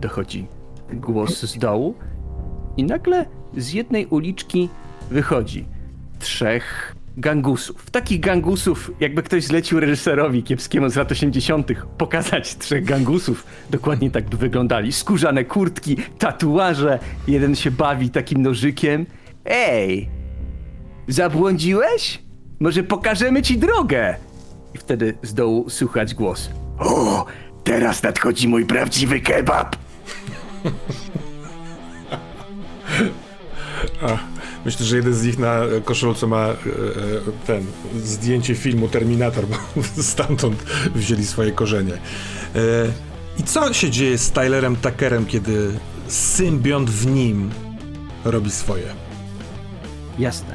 dochodzi 0.00 0.46
głos 0.92 1.40
z 1.42 1.58
dołu 1.58 1.94
i 2.76 2.84
nagle 2.84 3.26
z 3.56 3.72
jednej 3.72 4.06
uliczki 4.06 4.68
wychodzi 5.10 5.64
trzech 6.18 6.95
gangusów. 7.16 7.90
Takich 7.90 8.20
gangusów, 8.20 8.90
jakby 9.00 9.22
ktoś 9.22 9.44
zlecił 9.44 9.80
reżyserowi 9.80 10.42
kiepskiemu 10.42 10.90
z 10.90 10.96
lat 10.96 11.12
80. 11.12 11.68
pokazać 11.98 12.56
trzech 12.56 12.84
gangusów. 12.84 13.44
Dokładnie 13.70 14.10
tak 14.10 14.28
by 14.28 14.36
wyglądali. 14.36 14.92
Skórzane 14.92 15.44
kurtki, 15.44 15.96
tatuaże. 16.18 16.98
Jeden 17.28 17.56
się 17.56 17.70
bawi 17.70 18.10
takim 18.10 18.42
nożykiem. 18.42 19.06
Ej, 19.44 20.08
zabłądziłeś? 21.08 22.22
Może 22.60 22.82
pokażemy 22.82 23.42
ci 23.42 23.58
drogę? 23.58 24.16
I 24.74 24.78
wtedy 24.78 25.14
z 25.22 25.34
dołu 25.34 25.70
słychać 25.70 26.14
głos. 26.14 26.50
O, 26.78 27.26
teraz 27.64 28.02
nadchodzi 28.02 28.48
mój 28.48 28.66
prawdziwy 28.66 29.20
kebab. 29.20 29.76
Myślę, 34.66 34.86
że 34.86 34.96
jeden 34.96 35.14
z 35.14 35.24
nich 35.24 35.38
na 35.38 35.60
koszulce 35.84 36.26
ma 36.26 36.46
e, 36.46 36.50
e, 36.50 36.56
ten 37.46 37.66
zdjęcie 38.02 38.54
filmu 38.54 38.88
Terminator, 38.88 39.44
bo 39.46 39.56
stamtąd 40.02 40.62
wzięli 40.94 41.26
swoje 41.26 41.52
korzenie. 41.52 41.92
E, 41.92 41.98
I 43.38 43.42
co 43.42 43.72
się 43.72 43.90
dzieje 43.90 44.18
z 44.18 44.30
Tylerem 44.30 44.76
Tuckerem, 44.76 45.26
kiedy 45.26 45.72
symbiont 46.08 46.90
w 46.90 47.06
nim 47.06 47.50
robi 48.24 48.50
swoje? 48.50 48.86
Jasne. 50.18 50.54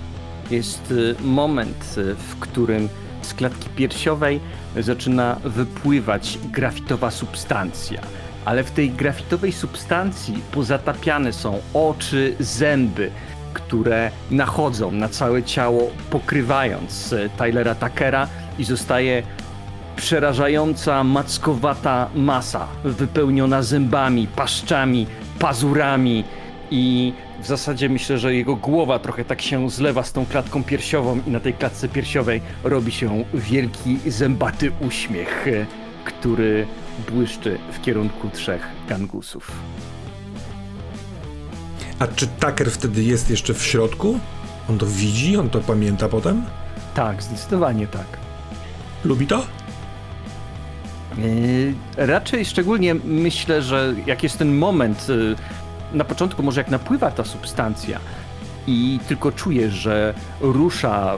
Jest 0.49 0.91
y, 0.91 1.15
moment, 1.21 1.95
y, 1.97 2.15
w 2.15 2.39
którym 2.39 2.89
z 3.21 3.33
klatki 3.33 3.69
piersiowej 3.69 4.39
zaczyna 4.79 5.39
wypływać 5.43 6.39
grafitowa 6.51 7.11
substancja. 7.11 8.01
Ale 8.45 8.63
w 8.63 8.71
tej 8.71 8.89
grafitowej 8.89 9.51
substancji 9.51 10.41
pozatapiane 10.51 11.33
są 11.33 11.61
oczy, 11.73 12.35
zęby, 12.39 13.11
które 13.53 14.11
nachodzą 14.31 14.91
na 14.91 15.09
całe 15.09 15.43
ciało, 15.43 15.89
pokrywając 16.09 17.13
y, 17.13 17.29
Tylera 17.37 17.75
Tuckera 17.75 18.27
i 18.59 18.63
zostaje 18.63 19.23
przerażająca, 19.95 21.03
mackowata 21.03 22.09
masa, 22.15 22.67
wypełniona 22.83 23.63
zębami, 23.63 24.27
paszczami, 24.27 25.07
pazurami 25.39 26.23
i 26.71 27.13
w 27.41 27.47
zasadzie 27.47 27.89
myślę, 27.89 28.17
że 28.17 28.35
jego 28.35 28.55
głowa 28.55 28.99
trochę 28.99 29.25
tak 29.25 29.41
się 29.41 29.69
zlewa 29.69 30.03
z 30.03 30.13
tą 30.13 30.25
klatką 30.25 30.63
piersiową 30.63 31.19
i 31.27 31.31
na 31.31 31.39
tej 31.39 31.53
klatce 31.53 31.89
piersiowej 31.89 32.41
robi 32.63 32.91
się 32.91 33.23
wielki, 33.33 33.99
zębaty 34.07 34.71
uśmiech, 34.87 35.47
e, 35.47 35.65
który 36.05 36.67
błyszczy 37.11 37.57
w 37.71 37.81
kierunku 37.81 38.29
trzech 38.29 38.67
gangusów. 38.87 39.51
A 42.01 42.07
czy 42.07 42.27
Tucker 42.27 42.71
wtedy 42.71 43.03
jest 43.03 43.29
jeszcze 43.29 43.53
w 43.53 43.63
środku? 43.63 44.19
On 44.69 44.77
to 44.77 44.85
widzi? 44.85 45.37
On 45.37 45.49
to 45.49 45.59
pamięta 45.59 46.09
potem? 46.09 46.45
Tak, 46.93 47.23
zdecydowanie 47.23 47.87
tak. 47.87 48.05
Lubi 49.03 49.27
to? 49.27 49.45
Yy, 51.17 51.73
raczej 51.97 52.45
szczególnie 52.45 52.95
myślę, 52.95 53.61
że 53.61 53.95
jak 54.05 54.23
jest 54.23 54.37
ten 54.37 54.57
moment, 54.57 55.09
yy, 55.09 55.35
na 55.93 56.03
początku 56.03 56.43
może 56.43 56.61
jak 56.61 56.69
napływa 56.69 57.11
ta 57.11 57.23
substancja 57.23 57.99
i 58.67 58.99
tylko 59.07 59.31
czuje, 59.31 59.71
że 59.71 60.13
rusza 60.39 61.17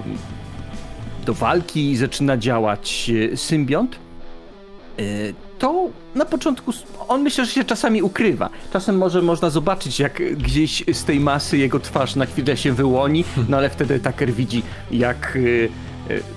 do 1.26 1.34
walki 1.34 1.92
i 1.92 1.98
zaczyna 1.98 2.38
działać 2.38 3.10
yy, 3.10 3.38
symbiont, 3.38 4.00
to 5.60 5.90
na 6.16 6.26
początku 6.26 6.74
on 7.08 7.22
myślę, 7.22 7.46
że 7.46 7.52
się 7.52 7.64
czasami 7.64 8.02
ukrywa. 8.02 8.50
Czasem 8.74 8.98
może 8.98 9.22
można 9.22 9.50
zobaczyć, 9.50 10.00
jak 10.00 10.38
gdzieś 10.38 10.84
z 10.94 11.04
tej 11.04 11.20
masy 11.20 11.58
jego 11.58 11.80
twarz 11.80 12.16
na 12.16 12.26
chwilę 12.26 12.58
się 12.58 12.74
wyłoni, 12.74 13.26
no 13.50 13.58
ale 13.58 13.70
wtedy 13.70 14.00
Tucker 14.00 14.34
widzi, 14.34 14.64
jak 14.92 15.32
yy, 15.36 15.70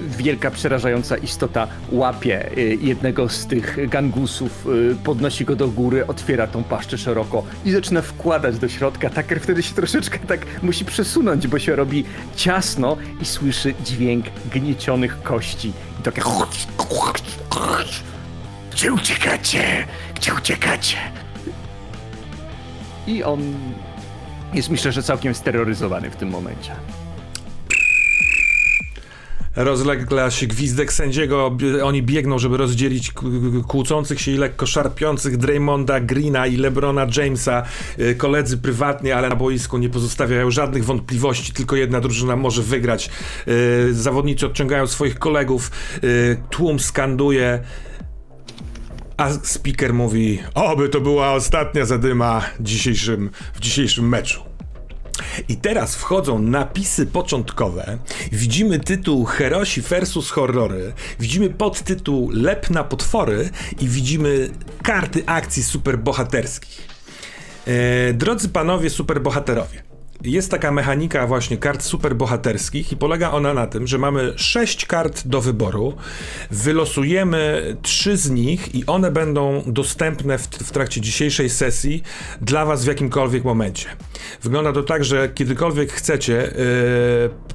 wielka, 0.00 0.50
przerażająca 0.50 1.16
istota 1.16 1.68
łapie 1.92 2.50
e, 2.56 2.60
jednego 2.60 3.28
z 3.28 3.46
tych 3.46 3.88
gangusów, 3.88 4.68
podnosi 5.04 5.44
go 5.44 5.56
do 5.56 5.68
góry, 5.68 6.06
otwiera 6.06 6.46
tą 6.46 6.64
paszczę 6.64 6.98
szeroko 6.98 7.42
i 7.64 7.72
zaczyna 7.72 8.02
wkładać 8.02 8.58
do 8.58 8.68
środka. 8.68 9.10
Taker 9.10 9.40
wtedy 9.40 9.62
się 9.62 9.74
troszeczkę 9.74 10.18
tak 10.18 10.46
musi 10.62 10.84
przesunąć, 10.84 11.46
bo 11.46 11.58
się 11.58 11.76
robi 11.76 12.04
ciasno 12.36 12.96
i 13.22 13.24
słyszy 13.24 13.74
dźwięk 13.84 14.26
gniecionych 14.52 15.22
kości. 15.22 15.72
I 16.00 16.02
takie... 16.02 16.22
Gdzie 18.76 18.92
uciekacie? 18.92 19.86
Gdzie 20.14 20.34
uciekacie? 20.34 20.96
I 23.06 23.22
on 23.22 23.54
jest 24.54 24.70
myślę, 24.70 24.92
że 24.92 25.02
całkiem 25.02 25.34
steroryzowany 25.34 26.10
w 26.10 26.16
tym 26.16 26.28
momencie. 26.28 26.72
Rozlegla 29.56 30.30
się 30.30 30.46
gwizdek 30.46 30.92
sędziego, 30.92 31.56
oni 31.84 32.02
biegną, 32.02 32.38
żeby 32.38 32.56
rozdzielić 32.56 33.12
kłócących 33.66 34.20
się 34.20 34.30
i 34.30 34.36
lekko 34.36 34.66
szarpiących 34.66 35.36
Draymonda 35.36 36.00
Greena 36.00 36.46
i 36.46 36.56
LeBrona 36.56 37.06
Jamesa. 37.16 37.62
Y, 37.98 38.14
Koledzy 38.14 38.58
prywatnie, 38.58 39.16
ale 39.16 39.28
na 39.28 39.36
boisku 39.36 39.78
nie 39.78 39.88
pozostawiają 39.88 40.50
żadnych 40.50 40.84
wątpliwości, 40.84 41.52
tylko 41.52 41.76
jedna 41.76 42.00
drużyna 42.00 42.36
może 42.36 42.62
wygrać. 42.62 43.10
Y, 43.48 43.94
Zawodnicy 43.94 44.46
odciągają 44.46 44.86
swoich 44.86 45.18
kolegów, 45.18 45.70
y, 46.04 46.36
tłum 46.50 46.80
skanduje. 46.80 47.60
A 49.16 49.30
speaker 49.30 49.94
mówi, 49.94 50.42
oby 50.54 50.88
to 50.88 51.00
była 51.00 51.32
ostatnia 51.32 51.84
zadyma 51.84 52.42
dzisiejszym, 52.60 53.30
w 53.54 53.60
dzisiejszym 53.60 54.08
meczu. 54.08 54.42
I 55.48 55.56
teraz 55.56 55.96
wchodzą 55.96 56.38
napisy 56.38 57.06
początkowe. 57.06 57.98
Widzimy 58.32 58.80
tytuł 58.80 59.24
Herosi 59.24 59.82
versus 59.82 60.30
Horrory. 60.30 60.92
Widzimy 61.20 61.50
podtytuł 61.50 62.30
Lep 62.32 62.70
na 62.70 62.84
potwory 62.84 63.50
i 63.80 63.88
widzimy 63.88 64.50
karty 64.82 65.22
akcji 65.26 65.62
superbohaterskich. 65.62 66.88
E, 67.66 68.12
drodzy 68.12 68.48
panowie 68.48 68.90
superbohaterowie, 68.90 69.82
jest 70.24 70.50
taka 70.50 70.72
mechanika 70.72 71.26
właśnie 71.26 71.56
kart 71.56 71.82
superbohaterskich 71.82 72.92
i 72.92 72.96
polega 72.96 73.30
ona 73.30 73.54
na 73.54 73.66
tym, 73.66 73.86
że 73.86 73.98
mamy 73.98 74.32
sześć 74.36 74.86
kart 74.86 75.26
do 75.26 75.40
wyboru, 75.40 75.94
wylosujemy 76.50 77.76
trzy 77.82 78.16
z 78.16 78.30
nich 78.30 78.74
i 78.74 78.86
one 78.86 79.10
będą 79.10 79.62
dostępne 79.66 80.38
w, 80.38 80.46
w 80.46 80.70
trakcie 80.70 81.00
dzisiejszej 81.00 81.50
sesji 81.50 82.02
dla 82.40 82.66
was 82.66 82.84
w 82.84 82.88
jakimkolwiek 82.88 83.44
momencie. 83.44 83.88
Wygląda 84.42 84.72
to 84.72 84.82
tak, 84.82 85.04
że 85.04 85.28
kiedykolwiek 85.28 85.92
chcecie, 85.92 86.52
e, 86.52 86.56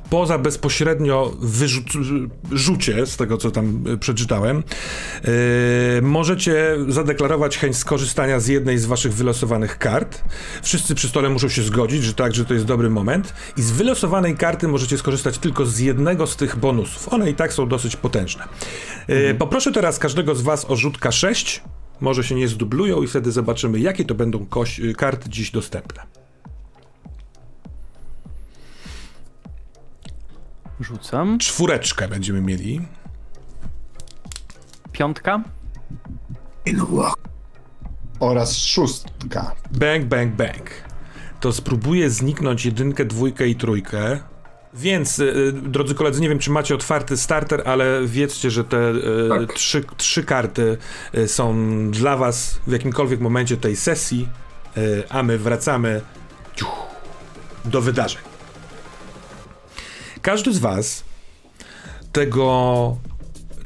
poza 0.09 0.37
bezpośrednio 0.37 1.31
wyrzucie, 1.39 3.05
z 3.05 3.17
tego 3.17 3.37
co 3.37 3.51
tam 3.51 3.83
e, 3.93 3.97
przeczytałem, 3.97 4.57
e, 4.57 6.01
możecie 6.01 6.77
zadeklarować 6.87 7.57
chęć 7.57 7.77
skorzystania 7.77 8.39
z 8.39 8.47
jednej 8.47 8.77
z 8.77 8.85
waszych 8.85 9.13
wylosowanych 9.13 9.77
kart. 9.77 10.23
Wszyscy 10.61 10.95
przy 10.95 11.07
stole 11.07 11.29
muszą 11.29 11.49
się 11.49 11.63
zgodzić, 11.63 12.03
że 12.03 12.13
tak, 12.13 12.35
że 12.35 12.45
to 12.51 12.55
jest 12.55 12.65
dobry 12.65 12.89
moment. 12.89 13.33
I 13.57 13.61
z 13.61 13.71
wylosowanej 13.71 14.37
karty 14.37 14.67
możecie 14.67 14.97
skorzystać 14.97 15.37
tylko 15.37 15.65
z 15.65 15.79
jednego 15.79 16.27
z 16.27 16.35
tych 16.35 16.55
bonusów. 16.55 17.13
One 17.13 17.29
i 17.29 17.33
tak 17.35 17.53
są 17.53 17.67
dosyć 17.67 17.95
potężne. 17.95 18.43
E, 19.07 19.33
Poproszę 19.33 19.71
teraz 19.71 19.99
każdego 19.99 20.35
z 20.35 20.41
was 20.41 20.65
o 20.69 20.75
rzut 20.75 20.97
K6. 20.99 21.59
Może 21.99 22.23
się 22.23 22.35
nie 22.35 22.47
zdublują 22.47 23.03
i 23.03 23.07
wtedy 23.07 23.31
zobaczymy, 23.31 23.79
jakie 23.79 24.05
to 24.05 24.15
będą 24.15 24.39
koś- 24.45 24.95
karty 24.95 25.29
dziś 25.29 25.51
dostępne. 25.51 26.03
Rzucam. 30.79 31.39
Czwóreczkę 31.39 32.07
będziemy 32.07 32.41
mieli. 32.41 32.81
Piątka. 34.91 35.43
Oraz 38.19 38.57
szóstka. 38.57 39.55
Bang, 39.71 40.05
bang, 40.05 40.35
bang. 40.35 40.69
To 41.41 41.53
spróbuję 41.53 42.09
zniknąć 42.09 42.65
jedynkę, 42.65 43.05
dwójkę 43.05 43.47
i 43.47 43.55
trójkę. 43.55 44.19
Więc, 44.73 45.19
y, 45.19 45.53
drodzy 45.53 45.95
koledzy, 45.95 46.21
nie 46.21 46.29
wiem, 46.29 46.39
czy 46.39 46.51
macie 46.51 46.75
otwarty 46.75 47.17
starter, 47.17 47.63
ale 47.65 48.01
wiedzcie, 48.05 48.51
że 48.51 48.63
te 48.63 48.89
y, 48.91 49.29
Tak. 49.29 49.53
trzy, 49.53 49.83
trzy 49.97 50.23
karty 50.23 50.77
y, 51.17 51.27
są 51.27 51.55
dla 51.91 52.17
was 52.17 52.59
w 52.67 52.71
jakimkolwiek 52.71 53.19
momencie 53.19 53.57
tej 53.57 53.75
sesji, 53.75 54.27
y, 54.77 55.03
a 55.09 55.23
my 55.23 55.37
wracamy 55.37 56.01
ciuch, 56.55 56.87
do 57.65 57.81
wydarzeń. 57.81 58.21
Każdy 60.21 60.53
z 60.53 60.59
was 60.59 61.03
tego, 62.11 62.97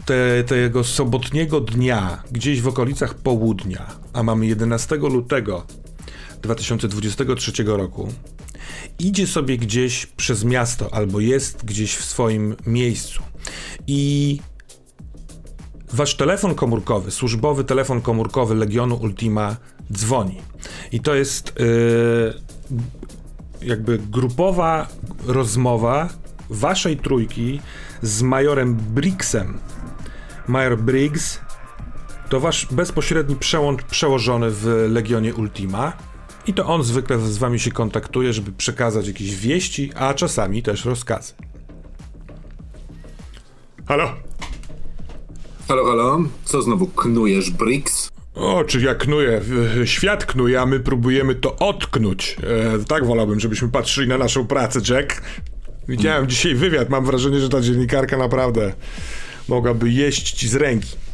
te, 0.05 0.43
tego 0.43 0.83
sobotniego 0.83 1.61
dnia, 1.61 2.23
gdzieś 2.31 2.61
w 2.61 2.67
okolicach 2.67 3.13
południa, 3.13 3.85
a 4.13 4.23
mamy 4.23 4.45
11 4.45 4.95
lutego 4.95 5.65
2023 6.45 7.63
roku, 7.63 8.13
idzie 8.99 9.27
sobie 9.27 9.58
gdzieś 9.58 10.05
przez 10.05 10.43
miasto 10.43 10.93
albo 10.93 11.19
jest 11.19 11.65
gdzieś 11.65 11.95
w 11.95 12.05
swoim 12.05 12.55
miejscu 12.65 13.23
i 13.88 14.39
wasz 15.93 16.15
telefon 16.15 16.55
komórkowy, 16.55 17.12
służbowy 17.12 17.63
telefon 17.63 18.01
komórkowy 18.01 18.55
Legionu 18.55 18.95
Ultima 18.95 19.55
dzwoni. 19.93 20.38
I 20.91 20.99
to 20.99 21.15
jest 21.15 21.53
yy, 21.60 22.34
jakby 23.62 23.97
grupowa 23.97 24.88
rozmowa 25.25 26.10
waszej 26.49 26.97
trójki 26.97 27.62
z 28.01 28.21
majorem 28.21 28.75
Briggsem. 28.75 29.60
Major 30.47 30.77
Briggs 30.77 31.39
to 32.29 32.39
wasz 32.39 32.67
bezpośredni 32.71 33.36
przełącz, 33.36 33.84
przełożony 33.84 34.47
w 34.51 34.88
Legionie 34.89 35.36
Ultima. 35.36 35.93
I 36.47 36.53
to 36.53 36.65
on 36.65 36.84
zwykle 36.84 37.19
z 37.19 37.38
wami 37.38 37.60
się 37.60 37.71
kontaktuje, 37.71 38.34
żeby 38.34 38.51
przekazać 38.51 39.08
jakieś 39.08 39.36
wieści, 39.36 39.91
a 39.95 40.13
czasami 40.13 40.63
też 40.63 40.86
rozkazy. 40.86 41.34
Halo? 43.86 44.15
Halo, 45.67 45.86
halo? 45.86 46.19
Co 46.43 46.62
znowu 46.62 46.88
knujesz, 46.88 47.49
Brix? 47.51 48.10
O, 48.36 48.63
czy 48.63 48.81
ja 48.81 48.95
knuję? 48.95 49.41
Świat 49.86 50.25
knuje, 50.25 50.62
a 50.62 50.65
my 50.65 50.79
próbujemy 50.79 51.36
to 51.36 51.55
odknąć. 51.55 52.38
E, 52.79 52.86
tak 52.86 53.05
wolałbym, 53.05 53.39
żebyśmy 53.39 53.69
patrzyli 53.69 54.08
na 54.08 54.17
naszą 54.17 54.47
pracę, 54.47 54.79
Jack. 54.89 55.21
Widziałem 55.88 56.27
dzisiaj 56.27 56.55
wywiad, 56.55 56.89
mam 56.89 57.05
wrażenie, 57.05 57.39
że 57.39 57.49
ta 57.49 57.62
dziennikarka 57.62 58.17
naprawdę 58.17 58.73
mogłaby 59.47 59.89
jeść 59.89 60.31
ci 60.31 60.47
z 60.47 60.55
ręki. 60.55 61.04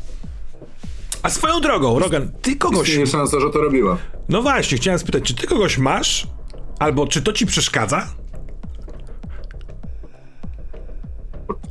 A 1.24 1.30
swoją 1.30 1.62
drogą, 1.62 2.00
Rogan, 2.00 2.32
ty 2.42 2.56
kogoś... 2.56 2.88
Istnieje 2.88 3.08
szansa, 3.08 3.40
że 3.40 3.50
to 3.50 3.62
robiła. 3.62 3.98
No 4.30 4.42
właśnie, 4.42 4.78
chciałem 4.78 5.00
spytać, 5.00 5.24
czy 5.24 5.36
ty 5.36 5.48
kogoś 5.48 5.78
masz? 5.78 6.28
Albo 6.80 7.08
czy 7.08 7.22
to 7.22 7.34
ci 7.34 7.46
przeszkadza? 7.46 8.08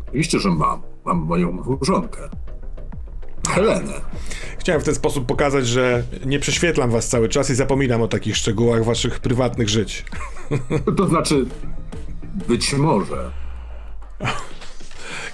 Oczywiście, 0.07 0.39
że 0.39 0.49
mam. 0.51 0.83
Mam 1.05 1.19
moją 1.19 1.53
małżonkę. 1.53 2.29
Helenę. 3.49 3.93
Chciałem 4.59 4.81
w 4.81 4.85
ten 4.85 4.95
sposób 4.95 5.27
pokazać, 5.27 5.67
że 5.67 6.03
nie 6.27 6.39
prześwietlam 6.39 6.91
was 6.91 7.09
cały 7.09 7.29
czas 7.29 7.51
i 7.51 7.55
zapominam 7.55 8.03
o 8.03 8.09
takich 8.09 8.37
szczegółach 8.37 8.85
waszych 8.85 9.21
prywatnych 9.21 9.69
żyć. 9.69 10.05
To 10.97 11.09
znaczy, 11.09 11.47
być 12.49 12.73
może. 12.75 13.31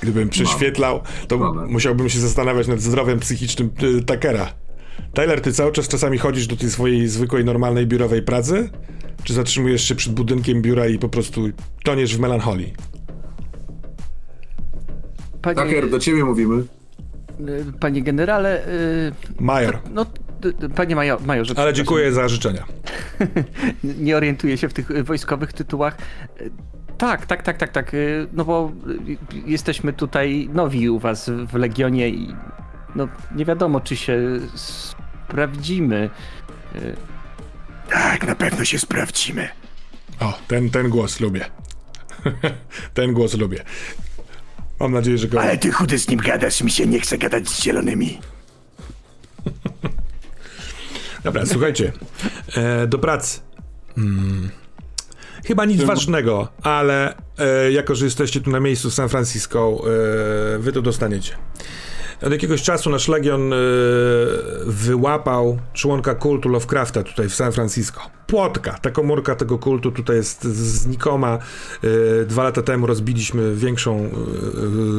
Gdybym 0.03 0.29
prześwietlał, 0.29 1.01
to 1.29 1.39
Mamy. 1.39 1.67
musiałbym 1.67 2.09
się 2.09 2.19
zastanawiać 2.21 2.67
nad 2.69 2.81
zdrowiem 2.81 3.19
psychicznym 3.21 3.71
y, 3.83 4.03
Takera. 4.05 4.53
Tyler, 5.15 5.41
ty 5.41 5.53
cały 5.53 5.73
czas 5.73 5.89
czasami 5.89 6.19
chodzisz 6.19 6.47
do 6.47 6.57
tej 6.57 6.71
swojej 6.71 7.09
zwykłej, 7.09 7.45
normalnej 7.45 7.87
biurowej 7.87 8.23
pracy? 8.23 8.71
Czy 9.25 9.35
zatrzymujesz 9.35 9.83
się 9.89 9.95
przed 9.95 10.13
budynkiem 10.13 10.63
biura 10.63 10.87
i 10.87 10.99
po 10.99 11.09
prostu 11.09 11.49
toniesz 11.85 12.17
w 12.17 12.21
melancholii? 12.21 12.75
Panie, 15.43 15.57
Taker, 15.57 15.91
do 15.91 15.99
ciebie 15.99 16.25
mówimy. 16.25 16.57
y, 16.57 17.65
panie 17.81 18.03
generale, 18.03 18.67
y, 18.69 19.13
Major. 19.41 19.79
no, 19.95 20.07
panie 20.75 20.97
major, 20.97 21.21
majorze, 21.27 21.55
Ale 21.57 21.73
dziękuję 21.73 22.13
za 22.13 22.29
życzenia. 22.29 22.65
nie 24.01 24.17
orientuję 24.17 24.57
się 24.59 24.69
w 24.69 24.73
tych 24.73 25.05
wojskowych 25.05 25.53
tytułach. 25.53 25.97
Tak, 26.99 27.27
tak, 27.27 27.43
tak, 27.43 27.59
tak, 27.59 27.73
tak, 27.73 27.95
y, 27.95 28.27
no 28.33 28.45
bo 28.45 28.73
y, 28.89 29.17
jesteśmy 29.47 29.93
tutaj 29.93 30.49
nowi 30.53 30.91
u 30.91 30.99
was 30.99 31.31
w 31.47 31.55
Legionie 31.55 32.09
i 32.09 32.35
no 32.95 33.09
nie 33.35 33.45
wiadomo, 33.45 33.81
czy 33.81 33.97
się 33.97 34.19
sprawdzimy. 34.55 36.11
Y, 36.77 36.97
Tak, 37.91 38.27
na 38.27 38.35
pewno 38.35 38.65
się 38.65 38.79
sprawdzimy. 38.79 39.49
O, 40.21 40.39
ten, 40.49 40.71
ten 40.71 40.89
głos 40.91 41.21
lubię. 41.21 41.45
ten 42.95 43.13
głos 43.13 43.35
lubię. 43.35 43.65
Mam 44.81 44.93
nadzieję, 44.93 45.19
że 45.19 45.29
go... 45.29 45.41
Ale 45.41 45.59
ty 45.59 45.73
chudy 45.73 45.99
z 45.99 46.09
nim 46.09 46.21
gadasz, 46.21 46.63
mi 46.63 46.71
się 46.71 46.87
nie 46.87 47.01
chce 47.01 47.19
gadać 47.19 47.49
z 47.49 47.63
zielonymi. 47.63 48.19
Dobra, 51.25 51.47
słuchajcie. 51.47 51.93
E, 52.57 52.87
do 52.87 52.99
pracy. 52.99 53.41
Mm. 53.99 54.51
Chyba 55.47 55.65
nic 55.65 55.83
ważnego, 55.83 56.49
ale 56.63 57.15
e, 57.39 57.73
jako, 57.73 57.95
że 57.95 58.05
jesteście 58.05 58.41
tu 58.41 58.51
na 58.51 58.61
miejscu 58.61 58.91
w 58.91 58.95
San 58.95 59.09
Francisco, 59.09 59.83
e, 60.55 60.59
wy 60.59 60.73
to 60.73 60.83
dostaniecie. 60.83 61.37
Od 62.23 62.33
jakiegoś 62.33 62.63
czasu 62.63 62.91
nasz 62.91 63.09
Legion 63.09 63.53
e, 63.53 63.57
wyłapał 64.67 65.59
członka 65.73 66.15
kultu 66.15 66.49
Lovecrafta 66.49 67.03
tutaj 67.03 67.29
w 67.29 67.35
San 67.35 67.53
Francisco. 67.53 68.01
Płotka, 68.27 68.79
ta 68.83 68.91
komórka 68.91 69.35
tego 69.35 69.59
kultu 69.59 69.93
tutaj 69.93 70.17
jest 70.17 70.45
znikoma. 70.45 71.39
E, 72.23 72.25
dwa 72.25 72.43
lata 72.43 72.63
temu 72.63 72.87
rozbiliśmy 72.87 73.55
większą 73.55 73.97
e, 73.97 74.11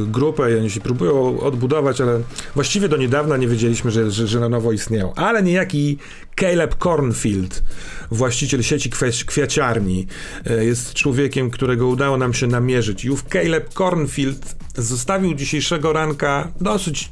grupę 0.06 0.52
i 0.52 0.58
oni 0.58 0.70
się 0.70 0.80
próbują 0.80 1.40
odbudować, 1.40 2.00
ale 2.00 2.20
właściwie 2.54 2.88
do 2.88 2.96
niedawna 2.96 3.36
nie 3.36 3.48
wiedzieliśmy, 3.48 3.90
że, 3.90 4.10
że, 4.10 4.26
że 4.26 4.40
na 4.40 4.48
nowo 4.48 4.72
istnieją. 4.72 5.14
Ale 5.14 5.42
niejaki 5.42 5.98
Caleb 6.40 6.74
Cornfield, 6.74 7.62
właściciel 8.10 8.62
sieci 8.62 8.90
kwiaciarni, 9.26 10.06
e, 10.46 10.64
jest 10.64 10.94
człowiekiem, 10.94 11.50
którego 11.50 11.86
udało 11.86 12.16
nam 12.16 12.34
się 12.34 12.46
namierzyć. 12.46 13.04
I 13.04 13.10
ów 13.10 13.24
Caleb 13.32 13.74
Cornfield 13.74 14.56
zostawił 14.74 15.34
dzisiejszego 15.34 15.92
ranka 15.92 16.52
dosyć 16.60 17.10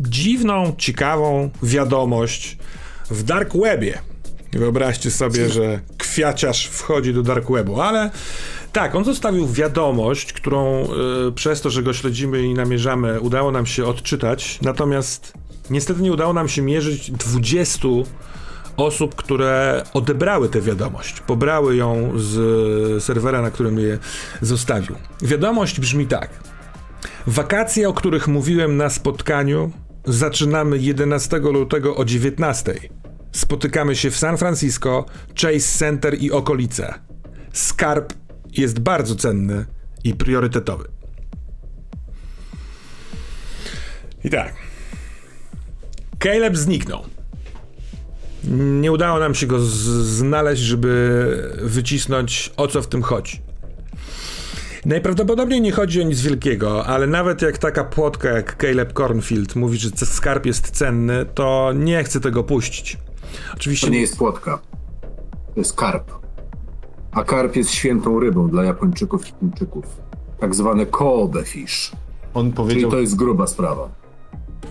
dziwną, 0.00 0.74
ciekawą 0.78 1.50
wiadomość 1.62 2.58
w 3.10 3.22
Dark 3.22 3.52
Webie. 3.56 4.11
Wyobraźcie 4.52 5.10
sobie, 5.10 5.48
że 5.50 5.80
kwiaciarz 5.98 6.66
wchodzi 6.66 7.14
do 7.14 7.22
Dark 7.22 7.50
Webu, 7.50 7.80
ale 7.80 8.10
tak, 8.72 8.94
on 8.94 9.04
zostawił 9.04 9.48
wiadomość, 9.48 10.32
którą 10.32 10.84
y, 11.28 11.32
przez 11.32 11.60
to, 11.60 11.70
że 11.70 11.82
go 11.82 11.92
śledzimy 11.92 12.42
i 12.42 12.54
namierzamy, 12.54 13.20
udało 13.20 13.52
nam 13.52 13.66
się 13.66 13.84
odczytać, 13.84 14.58
natomiast 14.62 15.32
niestety 15.70 16.02
nie 16.02 16.12
udało 16.12 16.32
nam 16.32 16.48
się 16.48 16.62
mierzyć 16.62 17.10
20 17.10 17.88
osób, 18.76 19.14
które 19.14 19.84
odebrały 19.94 20.48
tę 20.48 20.60
wiadomość, 20.60 21.20
pobrały 21.20 21.76
ją 21.76 22.12
z 22.16 23.04
serwera, 23.04 23.42
na 23.42 23.50
którym 23.50 23.78
je 23.78 23.98
zostawił. 24.40 24.96
Wiadomość 25.22 25.80
brzmi 25.80 26.06
tak. 26.06 26.30
Wakacje, 27.26 27.88
o 27.88 27.92
których 27.92 28.28
mówiłem 28.28 28.76
na 28.76 28.90
spotkaniu, 28.90 29.70
zaczynamy 30.04 30.78
11 30.78 31.38
lutego 31.38 31.96
o 31.96 32.04
19. 32.04 32.74
Spotykamy 33.32 33.96
się 33.96 34.10
w 34.10 34.16
San 34.16 34.38
Francisco, 34.38 35.04
Chase 35.40 35.78
Center 35.78 36.14
i 36.18 36.30
okolice. 36.30 36.94
Skarb 37.52 38.12
jest 38.52 38.78
bardzo 38.78 39.16
cenny 39.16 39.64
i 40.04 40.14
priorytetowy. 40.14 40.88
I 44.24 44.30
tak. 44.30 44.54
Caleb 46.18 46.56
zniknął. 46.56 47.04
Nie 48.80 48.92
udało 48.92 49.18
nam 49.18 49.34
się 49.34 49.46
go 49.46 49.60
znaleźć, 49.60 50.62
żeby 50.62 51.58
wycisnąć 51.62 52.52
o 52.56 52.68
co 52.68 52.82
w 52.82 52.86
tym 52.86 53.02
chodzi. 53.02 53.40
Najprawdopodobniej 54.84 55.60
nie 55.60 55.72
chodzi 55.72 56.00
o 56.00 56.04
nic 56.04 56.20
wielkiego, 56.20 56.86
ale 56.86 57.06
nawet 57.06 57.42
jak 57.42 57.58
taka 57.58 57.84
płotka 57.84 58.28
jak 58.28 58.56
Caleb 58.62 58.92
Cornfield 58.92 59.56
mówi, 59.56 59.78
że 59.78 59.90
skarb 59.90 60.46
jest 60.46 60.70
cenny, 60.70 61.26
to 61.34 61.72
nie 61.74 62.04
chce 62.04 62.20
tego 62.20 62.44
puścić. 62.44 62.98
Oczywiście 63.54 63.86
To 63.86 63.92
nie 63.92 64.00
jest 64.00 64.16
płotka. 64.18 64.58
To 65.54 65.60
jest 65.60 65.76
karp. 65.76 66.12
A 67.12 67.24
karp 67.24 67.56
jest 67.56 67.70
świętą 67.70 68.20
rybą 68.20 68.48
dla 68.48 68.64
Japończyków 68.64 69.28
i 69.28 69.32
Chińczyków. 69.40 69.84
Tak 70.40 70.54
zwane 70.54 70.86
kobe 70.86 71.44
fish. 71.44 71.92
On 72.34 72.44
Czyli 72.44 72.56
powiedział, 72.56 72.90
to 72.90 72.98
jest 73.00 73.16
gruba 73.16 73.46
sprawa. 73.46 73.88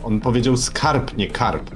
on 0.04 0.20
powiedział 0.20 0.58
skarb, 0.58 1.18
nie 1.18 1.28
karp. 1.28 1.70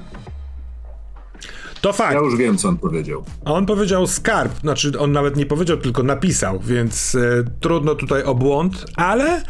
to 1.80 1.92
fakt. 1.92 2.12
Ja 2.14 2.18
już 2.20 2.36
wiem, 2.36 2.58
co 2.58 2.68
on 2.68 2.76
powiedział. 2.76 3.24
A 3.44 3.52
on 3.52 3.66
powiedział 3.66 4.06
skarb, 4.06 4.60
znaczy 4.60 4.92
on 4.98 5.12
nawet 5.12 5.36
nie 5.36 5.46
powiedział, 5.46 5.76
tylko 5.76 6.02
napisał, 6.02 6.60
więc 6.60 7.14
e, 7.14 7.44
trudno 7.60 7.94
tutaj 7.94 8.22
o 8.22 8.34
błąd, 8.34 8.84
ale 8.96 9.42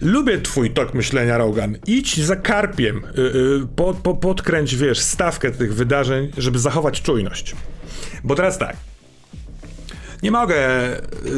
lubię 0.00 0.40
twój 0.40 0.70
tok 0.70 0.94
myślenia, 0.94 1.38
Rogan. 1.38 1.76
Idź 1.86 2.20
za 2.24 2.36
karpiem, 2.36 2.96
y, 2.96 3.20
y, 3.20 3.66
po, 3.76 3.94
po, 3.94 4.14
podkręć, 4.14 4.76
wiesz, 4.76 4.98
stawkę 4.98 5.50
tych 5.50 5.74
wydarzeń, 5.74 6.30
żeby 6.38 6.58
zachować 6.58 7.02
czujność. 7.02 7.56
Bo 8.24 8.34
teraz 8.34 8.58
tak. 8.58 8.76
Nie 10.22 10.30
mogę 10.30 10.58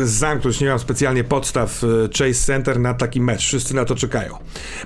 zamknąć, 0.03 0.61
nie 0.61 0.69
mam 0.69 0.79
specjalnie 0.79 1.25
podstaw 1.25 1.85
y, 1.85 2.09
Chase 2.19 2.47
Center 2.47 2.81
na 2.81 2.95
taki 2.95 3.21
mecz. 3.21 3.47
Wszyscy 3.47 3.75
na 3.75 3.85
to 3.85 3.95
czekają. 3.95 4.39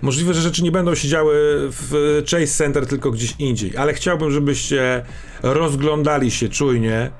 Możliwe, 0.02 0.34
że 0.34 0.40
rzeczy 0.40 0.62
nie 0.62 0.72
będą 0.72 0.94
się 0.94 1.08
działy 1.08 1.34
w 1.70 2.22
Chase 2.30 2.46
Center, 2.46 2.86
tylko 2.86 3.10
gdzieś 3.10 3.34
indziej, 3.38 3.76
ale 3.76 3.94
chciałbym, 3.94 4.30
żebyście 4.30 5.04
rozglądali 5.42 6.30
się 6.30 6.48
czujnie, 6.48 7.10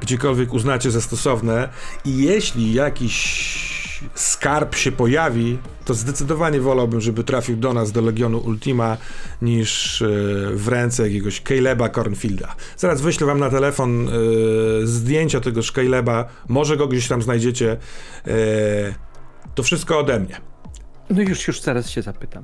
gdziekolwiek 0.00 0.52
uznacie 0.52 0.90
za 0.90 1.00
stosowne 1.00 1.68
i 2.04 2.16
jeśli 2.16 2.74
jakiś 2.74 3.73
skarb 4.14 4.74
się 4.74 4.92
pojawi, 4.92 5.58
to 5.84 5.94
zdecydowanie 5.94 6.60
wolałbym, 6.60 7.00
żeby 7.00 7.24
trafił 7.24 7.56
do 7.56 7.72
nas, 7.72 7.92
do 7.92 8.00
Legionu 8.00 8.38
Ultima, 8.38 8.96
niż 9.42 10.02
e, 10.02 10.06
w 10.54 10.68
ręce 10.68 11.02
jakiegoś 11.02 11.40
Caleba 11.40 11.88
Cornfielda. 11.88 12.54
Zaraz 12.76 13.00
wyślę 13.00 13.26
wam 13.26 13.38
na 13.38 13.50
telefon 13.50 14.08
e, 14.08 14.12
zdjęcia 14.86 15.40
tegoż 15.40 15.72
Caleba, 15.72 16.28
może 16.48 16.76
go 16.76 16.88
gdzieś 16.88 17.08
tam 17.08 17.22
znajdziecie. 17.22 17.76
E, 18.26 18.34
to 19.54 19.62
wszystko 19.62 19.98
ode 19.98 20.20
mnie. 20.20 20.36
No 21.10 21.22
już, 21.22 21.48
już 21.48 21.60
zaraz 21.60 21.90
się 21.90 22.02
zapytam. 22.02 22.42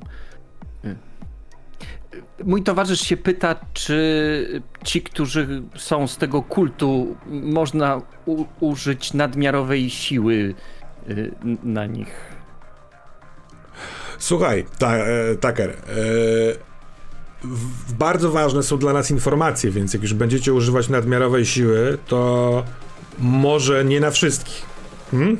Y. 0.85 0.95
Mój 2.43 2.63
towarzysz 2.63 3.01
się 3.01 3.17
pyta, 3.17 3.55
czy 3.73 4.61
ci, 4.83 5.01
którzy 5.01 5.63
są 5.75 6.07
z 6.07 6.17
tego 6.17 6.41
kultu, 6.41 7.15
można 7.27 8.01
użyć 8.59 9.13
nadmiarowej 9.13 9.89
siły 9.89 10.55
na 11.63 11.85
nich. 11.85 12.07
Słuchaj, 14.19 14.65
ta, 14.79 14.95
e, 14.95 15.35
Tucker, 15.35 15.69
e, 15.69 15.75
w- 17.43 17.93
bardzo 17.93 18.31
ważne 18.31 18.63
są 18.63 18.77
dla 18.77 18.93
nas 18.93 19.11
informacje, 19.11 19.71
więc 19.71 19.93
jak 19.93 20.01
już 20.03 20.13
będziecie 20.13 20.53
używać 20.53 20.89
nadmiarowej 20.89 21.45
siły, 21.45 21.97
to 22.07 22.63
może 23.19 23.85
nie 23.85 23.99
na 23.99 24.11
wszystkich. 24.11 24.65
Hmm? 25.11 25.37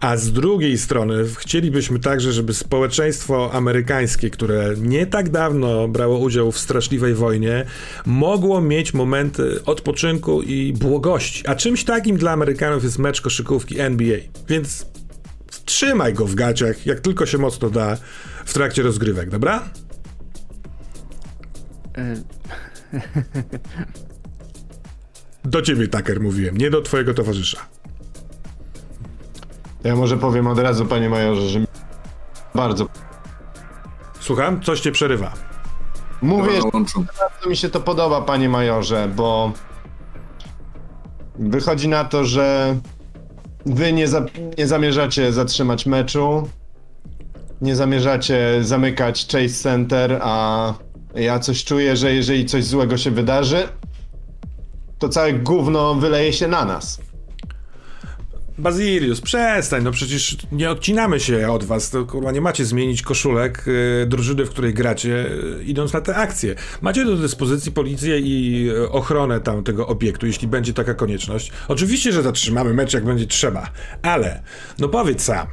A 0.00 0.16
z 0.16 0.32
drugiej 0.32 0.78
strony 0.78 1.24
chcielibyśmy 1.38 1.98
także, 1.98 2.32
żeby 2.32 2.54
społeczeństwo 2.54 3.52
amerykańskie, 3.52 4.30
które 4.30 4.74
nie 4.80 5.06
tak 5.06 5.28
dawno 5.28 5.88
brało 5.88 6.18
udział 6.18 6.52
w 6.52 6.58
straszliwej 6.58 7.14
wojnie, 7.14 7.64
mogło 8.06 8.60
mieć 8.60 8.94
momenty 8.94 9.64
odpoczynku 9.64 10.42
i 10.42 10.72
błogości. 10.72 11.46
A 11.46 11.54
czymś 11.54 11.84
takim 11.84 12.16
dla 12.16 12.32
Amerykanów 12.32 12.84
jest 12.84 12.98
mecz 12.98 13.20
koszykówki 13.20 13.80
NBA. 13.80 14.18
Więc 14.48 14.86
trzymaj 15.64 16.14
go 16.14 16.26
w 16.26 16.34
gaciach, 16.34 16.86
jak 16.86 17.00
tylko 17.00 17.26
się 17.26 17.38
mocno 17.38 17.70
da 17.70 17.96
w 18.44 18.54
trakcie 18.54 18.82
rozgrywek, 18.82 19.30
dobra? 19.30 19.68
Y, 21.98 22.22
Do 25.44 25.62
ciebie, 25.62 25.88
Tucker, 25.88 26.20
mówiłem, 26.20 26.56
nie 26.56 26.70
do 26.70 26.82
twojego 26.82 27.14
towarzysza. 27.14 27.66
Ja 29.84 29.96
może 29.96 30.16
powiem 30.16 30.46
od 30.46 30.58
razu, 30.58 30.86
panie 30.86 31.10
majorze, 31.10 31.48
że 31.48 31.60
mi 31.60 31.66
bardzo 32.54 32.86
Słucham? 34.20 34.62
Coś 34.62 34.80
cię 34.80 34.92
przerywa. 34.92 35.32
mówię, 36.22 36.52
że 36.54 36.70
bardzo 37.20 37.48
mi 37.48 37.56
się 37.56 37.68
to 37.68 37.80
podoba, 37.80 38.22
panie 38.22 38.48
majorze, 38.48 39.08
bo 39.16 39.52
wychodzi 41.38 41.88
na 41.88 42.04
to, 42.04 42.24
że 42.24 42.76
wy 43.66 43.92
nie, 43.92 44.08
za, 44.08 44.26
nie 44.58 44.66
zamierzacie 44.66 45.32
zatrzymać 45.32 45.86
meczu, 45.86 46.48
nie 47.60 47.76
zamierzacie 47.76 48.58
zamykać 48.62 49.26
Chase 49.26 49.48
Center, 49.48 50.18
a 50.22 50.74
ja 51.14 51.38
coś 51.38 51.64
czuję, 51.64 51.96
że 51.96 52.14
jeżeli 52.14 52.46
coś 52.46 52.64
złego 52.64 52.96
się 52.96 53.10
wydarzy, 53.10 53.68
to 54.98 55.08
całe 55.08 55.32
gówno 55.32 55.94
wyleje 55.94 56.32
się 56.32 56.48
na 56.48 56.64
nas. 56.64 57.00
Bazilius, 58.58 59.20
przestań, 59.20 59.82
no 59.82 59.90
przecież 59.90 60.36
nie 60.52 60.70
odcinamy 60.70 61.20
się 61.20 61.50
od 61.50 61.64
was, 61.64 61.90
to 61.90 62.04
kurwa 62.04 62.32
nie 62.32 62.40
macie 62.40 62.64
zmienić 62.64 63.02
koszulek 63.02 63.64
y, 63.68 64.06
drużyny, 64.06 64.44
w 64.44 64.50
której 64.50 64.74
gracie, 64.74 65.26
y, 65.60 65.64
idąc 65.64 65.92
na 65.92 66.00
te 66.00 66.16
akcje. 66.16 66.54
Macie 66.82 67.04
do 67.04 67.16
dyspozycji 67.16 67.72
policję 67.72 68.18
i 68.18 68.68
y, 68.70 68.90
ochronę 68.90 69.40
tam 69.40 69.64
tego 69.64 69.86
obiektu, 69.86 70.26
jeśli 70.26 70.48
będzie 70.48 70.72
taka 70.72 70.94
konieczność. 70.94 71.52
Oczywiście, 71.68 72.12
że 72.12 72.22
zatrzymamy 72.22 72.74
mecz, 72.74 72.94
jak 72.94 73.04
będzie 73.04 73.26
trzeba, 73.26 73.70
ale, 74.02 74.42
no 74.78 74.88
powiedz 74.88 75.22
sam, 75.22 75.46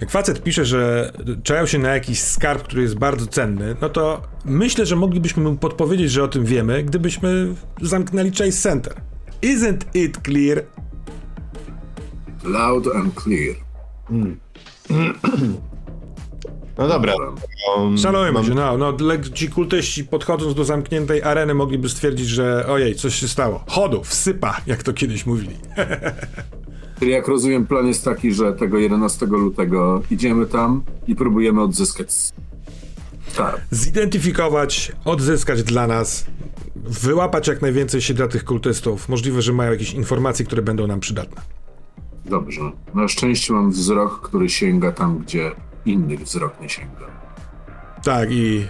jak 0.00 0.10
facet 0.10 0.42
pisze, 0.42 0.64
że 0.64 1.12
czają 1.42 1.66
się 1.66 1.78
na 1.78 1.88
jakiś 1.88 2.20
skarb, 2.20 2.62
który 2.62 2.82
jest 2.82 2.94
bardzo 2.94 3.26
cenny, 3.26 3.76
no 3.80 3.88
to 3.88 4.22
myślę, 4.44 4.86
że 4.86 4.96
moglibyśmy 4.96 5.42
mu 5.42 5.56
podpowiedzieć, 5.56 6.10
że 6.10 6.24
o 6.24 6.28
tym 6.28 6.44
wiemy, 6.44 6.82
gdybyśmy 6.82 7.54
zamknęli 7.82 8.30
Chase 8.30 8.52
Center. 8.52 8.94
Isn't 9.42 9.84
it 9.94 10.18
clear? 10.24 10.64
Loud 12.48 12.86
and 12.96 13.14
clear. 13.22 13.56
No 16.78 16.88
dobra. 16.88 17.14
Um, 17.76 17.98
Szanujmy 17.98 18.32
mam- 18.32 18.44
się, 18.44 18.54
no, 18.54 18.78
no 18.78 18.96
ci 19.34 19.48
kultyści 19.48 20.04
podchodząc 20.04 20.54
do 20.54 20.64
zamkniętej 20.64 21.22
areny 21.22 21.54
mogliby 21.54 21.88
stwierdzić, 21.88 22.28
że 22.28 22.66
ojej, 22.68 22.94
coś 22.94 23.14
się 23.14 23.28
stało. 23.28 23.64
Chodu, 23.68 24.04
wsypa, 24.04 24.60
jak 24.66 24.82
to 24.82 24.92
kiedyś 24.92 25.26
mówili. 25.26 25.56
Czyli 26.98 27.10
jak 27.10 27.28
rozumiem, 27.28 27.66
plan 27.66 27.86
jest 27.86 28.04
taki, 28.04 28.34
że 28.34 28.52
tego 28.52 28.78
11 28.78 29.26
lutego 29.26 30.02
idziemy 30.10 30.46
tam 30.46 30.82
i 31.06 31.14
próbujemy 31.14 31.62
odzyskać 31.62 32.12
skarb. 33.28 33.60
Zidentyfikować, 33.70 34.92
odzyskać 35.04 35.62
dla 35.62 35.86
nas, 35.86 36.26
wyłapać 36.76 37.48
jak 37.48 37.62
najwięcej 37.62 38.00
siedlatych 38.02 38.44
kultystów. 38.44 39.08
Możliwe, 39.08 39.42
że 39.42 39.52
mają 39.52 39.72
jakieś 39.72 39.92
informacje, 39.92 40.44
które 40.44 40.62
będą 40.62 40.86
nam 40.86 41.00
przydatne. 41.00 41.42
Dobrze. 42.30 42.60
Na 42.94 43.08
szczęście 43.08 43.52
mam 43.52 43.70
wzrok, 43.70 44.20
który 44.20 44.48
sięga 44.48 44.92
tam, 44.92 45.18
gdzie 45.18 45.50
innych 45.86 46.20
wzrok 46.20 46.60
nie 46.60 46.68
sięga. 46.68 47.06
Tak, 48.04 48.32
i 48.32 48.66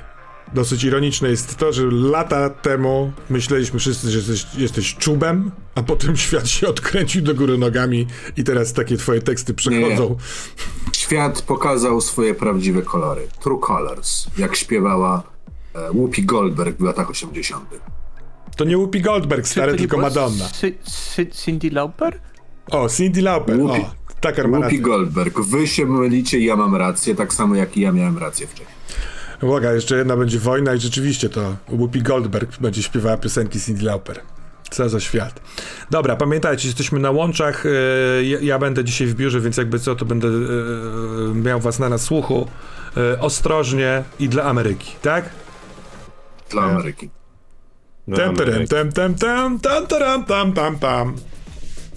dosyć 0.55 0.85
ironiczne 0.85 1.29
jest 1.29 1.57
to, 1.57 1.73
że 1.73 1.83
lata 1.91 2.51
temu 2.51 3.13
myśleliśmy 3.31 3.79
wszyscy, 3.79 4.11
że 4.11 4.19
jesteś, 4.19 4.47
jesteś 4.59 4.95
czubem, 4.95 5.51
a 5.75 5.83
potem 5.83 6.17
świat 6.27 6.49
się 6.49 6.69
odkręcił 6.69 7.23
do 7.23 7.35
góry 7.35 7.59
nogami 7.59 8.07
i 8.37 8.45
teraz 8.45 8.73
takie 8.73 8.97
twoje 8.97 9.23
teksty 9.23 9.55
przechodzą. 9.55 10.17
Świat 10.93 11.43
pokazał 11.43 12.01
swoje 12.01 12.35
prawdziwe 12.35 12.83
kolory. 12.83 13.29
True 13.41 13.59
Colors, 13.59 14.27
jak 14.39 14.57
śpiewała 14.57 15.23
e, 15.75 15.91
Whoopi 15.91 16.25
Goldberg 16.25 16.79
w 16.79 16.83
latach 16.83 17.11
80. 17.11 17.65
To 18.57 18.65
nie 18.65 18.77
Whoopi 18.77 19.01
Goldberg, 19.01 19.49
stary, 19.49 19.73
nie 19.73 19.79
tylko 19.79 19.99
Madonna. 19.99 20.49
Cindy 21.33 21.71
Lauper? 21.71 22.21
O, 22.71 22.89
Cindy 22.89 23.23
Lauper. 23.23 23.57
Whoopi- 23.57 23.85
O, 24.45 24.49
ma 24.49 24.59
Whoopi. 24.59 24.81
Goldberg. 24.81 25.41
Wy 25.41 25.67
się 25.67 25.87
mylicie, 25.87 26.39
ja 26.39 26.57
mam 26.57 26.75
rację, 26.77 27.15
tak 27.15 27.35
samo 27.35 27.55
jak 27.55 27.77
i 27.77 27.81
ja 27.81 27.93
miałem 27.93 28.19
rację 28.19 28.47
wcześniej. 28.47 28.79
Uwaga, 29.43 29.73
jeszcze 29.73 29.97
jedna 29.97 30.17
będzie 30.17 30.39
wojna 30.39 30.75
i 30.75 30.81
rzeczywiście 30.81 31.29
to 31.29 31.57
Whoopi 31.69 32.03
Goldberg 32.03 32.59
będzie 32.61 32.83
śpiewała 32.83 33.17
piosenki 33.17 33.61
Cindy 33.61 33.85
Lauper. 33.85 34.21
Co 34.71 34.89
za 34.89 35.01
świat. 35.01 35.41
Dobra, 35.91 36.17
pamiętajcie, 36.17 36.69
jesteśmy 36.69 37.01
na 37.01 37.11
łączach. 37.11 37.67
e, 37.67 37.71
Ja, 38.25 38.39
ja 38.41 38.59
będę 38.59 38.85
dzisiaj 38.85 39.07
w 39.07 39.15
biurze, 39.15 39.41
więc 39.41 39.57
jakby 39.57 39.79
co, 39.79 39.95
to 39.97 40.05
będę 40.05 40.29
e, 40.29 41.35
miał 41.35 41.61
was 41.61 41.79
na 41.79 41.89
nasłuchu. 41.89 42.49
E, 42.97 43.21
Ostrożnie 43.21 44.03
i 44.21 44.29
dla 44.29 44.43
Ameryki, 44.43 44.93
tak? 45.03 45.25
Dla 46.51 46.63
Ameryki. 46.63 47.11
Tem, 48.17 48.37
tem, 48.37 48.67
tem, 48.67 49.15
tem, 49.15 49.59
tam, 49.59 49.87
taram, 49.87 50.25
tam, 50.25 50.53
tam, 50.53 50.79
tam. 50.79 51.17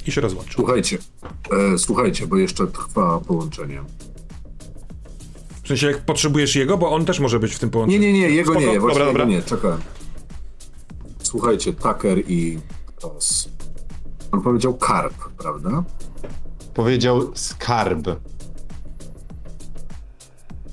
I 0.07 0.11
się 0.11 0.21
rozłączył. 0.21 0.53
Słuchajcie, 0.55 0.97
e, 1.73 1.77
słuchajcie, 1.77 2.27
bo 2.27 2.37
jeszcze 2.37 2.67
trwa 2.67 3.19
połączenie. 3.19 3.83
W 5.63 5.67
sensie, 5.67 5.87
jak 5.87 6.05
potrzebujesz 6.05 6.55
jego, 6.55 6.77
bo 6.77 6.91
on 6.91 7.05
też 7.05 7.19
może 7.19 7.39
być 7.39 7.55
w 7.55 7.59
tym 7.59 7.69
połączeniu. 7.69 8.01
Nie, 8.01 8.13
nie, 8.13 8.19
nie, 8.19 8.29
jego 8.29 8.51
Spoko, 8.51 8.65
nie, 8.65 8.79
właśnie 8.79 8.99
dobra, 8.99 9.05
dobra. 9.05 9.23
jego 9.25 9.35
nie, 9.35 9.43
czekałem. 9.43 9.79
Słuchajcie, 11.23 11.73
Tucker 11.73 12.19
i 12.27 12.59
Tos. 12.99 13.49
On 14.31 14.41
powiedział 14.41 14.73
karp, 14.73 15.13
prawda? 15.37 15.83
Powiedział 16.73 17.31
skarb. 17.33 18.07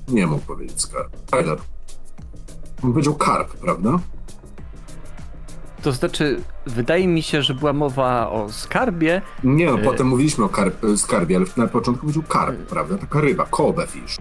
Nie 0.07 0.27
mógł 0.27 0.45
powiedzieć 0.45 0.81
skarb. 0.81 1.25
Tyler. 1.25 1.57
On 2.83 2.91
powiedział 2.91 3.15
karp, 3.15 3.53
prawda? 3.57 3.99
To 5.81 5.91
znaczy, 5.91 6.39
wydaje 6.65 7.07
mi 7.07 7.21
się, 7.21 7.41
że 7.41 7.53
była 7.53 7.73
mowa 7.73 8.29
o 8.29 8.49
skarbie. 8.49 9.21
Nie, 9.43 9.65
no, 9.65 9.79
Y- 9.79 9.83
potem 9.83 10.07
mówiliśmy 10.07 10.45
o 10.45 10.49
karp, 10.49 10.85
skarbie, 10.97 11.35
ale 11.37 11.45
na 11.57 11.67
początku 11.67 12.01
powiedział 12.01 12.23
karp, 12.23 12.55
prawda? 12.59 12.97
Taka 12.97 13.21
ryba, 13.21 13.45
kobe 13.45 13.87
fish. 13.87 14.17
y, 14.17 14.19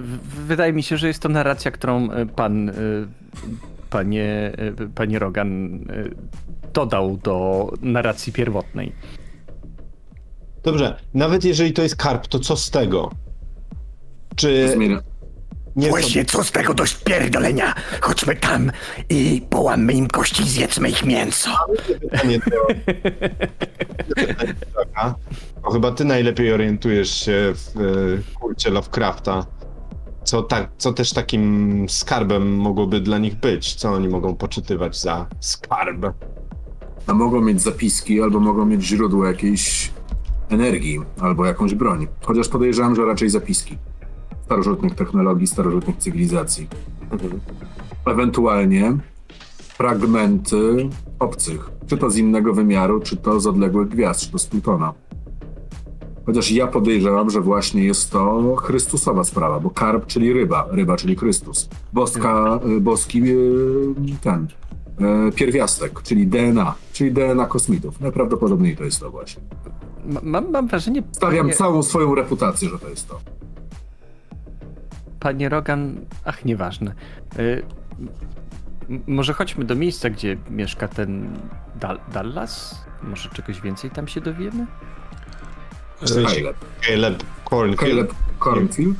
w- 0.00 0.44
Wydaje 0.46 0.72
mi 0.72 0.82
się, 0.82 0.96
że 0.96 1.08
jest 1.08 1.22
to 1.22 1.28
narracja, 1.28 1.70
którą 1.70 2.08
pan, 2.36 2.68
y, 2.68 2.74
panie, 3.90 4.52
y, 4.80 4.88
panie 4.94 5.18
Rogan 5.18 5.74
y, 5.74 6.14
dodał 6.72 7.16
do 7.16 7.70
narracji 7.82 8.32
pierwotnej. 8.32 8.92
Dobrze, 10.62 10.96
nawet 11.14 11.44
jeżeli 11.44 11.72
to 11.72 11.82
jest 11.82 11.96
karp, 11.96 12.26
to 12.26 12.38
co 12.38 12.56
z 12.56 12.70
tego? 12.70 13.10
Czy. 14.36 14.76
Nie 15.76 15.88
Właśnie 15.88 16.24
co 16.24 16.44
z 16.44 16.50
tego 16.50 16.74
dość 16.74 16.96
pierdolenia? 17.04 17.74
Chodźmy 18.00 18.36
tam 18.36 18.72
i 19.08 19.42
połammy 19.50 19.92
im 19.92 20.08
kości 20.08 20.42
i 20.42 20.48
zjedzmy 20.48 20.88
ich 20.88 21.04
mięso. 21.04 21.50
pytanie 22.00 22.38
do... 22.38 22.66
Bo 25.62 25.70
chyba 25.70 25.92
ty 25.92 26.04
najlepiej 26.04 26.52
orientujesz 26.52 27.24
się 27.24 27.54
w 27.54 27.76
e, 27.76 28.38
kulcie 28.40 28.70
Lovecrafta. 28.70 29.46
Co, 30.24 30.42
tak, 30.42 30.70
co 30.78 30.92
też 30.92 31.12
takim 31.12 31.86
skarbem 31.88 32.56
mogłoby 32.56 33.00
dla 33.00 33.18
nich 33.18 33.34
być? 33.34 33.74
Co 33.74 33.92
oni 33.92 34.08
mogą 34.08 34.36
poczytywać 34.36 35.00
za 35.00 35.26
skarb? 35.40 36.06
A 37.06 37.14
mogą 37.14 37.40
mieć 37.40 37.62
zapiski, 37.62 38.22
albo 38.22 38.40
mogą 38.40 38.66
mieć 38.66 38.82
źródło 38.82 39.26
jakiejś 39.26 39.90
energii, 40.50 41.00
albo 41.20 41.46
jakąś 41.46 41.74
broń. 41.74 42.06
Chociaż 42.22 42.48
podejrzewam, 42.48 42.96
że 42.96 43.04
raczej 43.04 43.30
zapiski. 43.30 43.78
Starożytnych 44.44 44.94
technologii, 44.94 45.46
starożytnych 45.46 45.96
cywilizacji. 45.96 46.68
Ewentualnie 48.06 48.96
fragmenty 49.58 50.88
obcych. 51.18 51.70
Czy 51.86 51.96
to 51.96 52.10
z 52.10 52.16
innego 52.16 52.54
wymiaru, 52.54 53.00
czy 53.00 53.16
to 53.16 53.40
z 53.40 53.46
odległych 53.46 53.88
gwiazd, 53.88 54.20
czy 54.20 54.30
to 54.32 54.38
z 54.38 54.46
Plutona. 54.46 54.92
Chociaż 56.26 56.50
ja 56.50 56.66
podejrzewam, 56.66 57.30
że 57.30 57.40
właśnie 57.40 57.84
jest 57.84 58.10
to 58.10 58.54
Chrystusowa 58.56 59.24
sprawa, 59.24 59.60
bo 59.60 59.70
karp, 59.70 60.06
czyli 60.06 60.32
ryba, 60.32 60.66
ryba, 60.70 60.96
czyli 60.96 61.16
Chrystus. 61.16 61.68
Boska, 61.92 62.60
y, 62.76 62.80
boski 62.80 63.22
y, 63.24 64.16
ten, 64.20 64.46
y, 65.28 65.32
pierwiastek, 65.32 66.02
czyli 66.02 66.26
DNA, 66.26 66.74
czyli 66.92 67.12
DNA 67.12 67.46
kosmitów. 67.46 68.00
Najprawdopodobniej 68.00 68.76
to 68.76 68.84
jest 68.84 69.00
to 69.00 69.10
właśnie. 69.10 69.42
Ma- 70.06 70.20
Mam, 70.22 70.50
mam 70.50 70.68
wrażenie, 70.68 71.02
Stawiam 71.12 71.46
panie, 71.46 71.56
całą 71.56 71.82
swoją 71.82 72.14
reputację, 72.14 72.68
że 72.68 72.78
to 72.78 72.88
jest 72.88 73.08
to. 73.08 73.20
Panie 75.24 75.48
Rogan, 75.48 76.00
ach, 76.24 76.44
nieważne. 76.44 76.94
Y, 77.38 77.62
może 79.06 79.32
chodźmy 79.32 79.64
do 79.64 79.74
miejsca, 79.74 80.10
gdzie 80.10 80.36
mieszka 80.50 80.88
ten 80.88 81.38
Dal- 81.80 82.00
Dallas? 82.12 82.84
Może 83.02 83.28
czegoś 83.28 83.60
więcej 83.60 83.90
tam 83.90 84.08
się 84.08 84.20
dowiemy? 84.20 84.66
Caleb. 86.04 86.56
Caleb 86.80 87.24
Cornfield. 87.44 87.80
Caleb 87.80 88.14
Cornfield? 88.38 88.96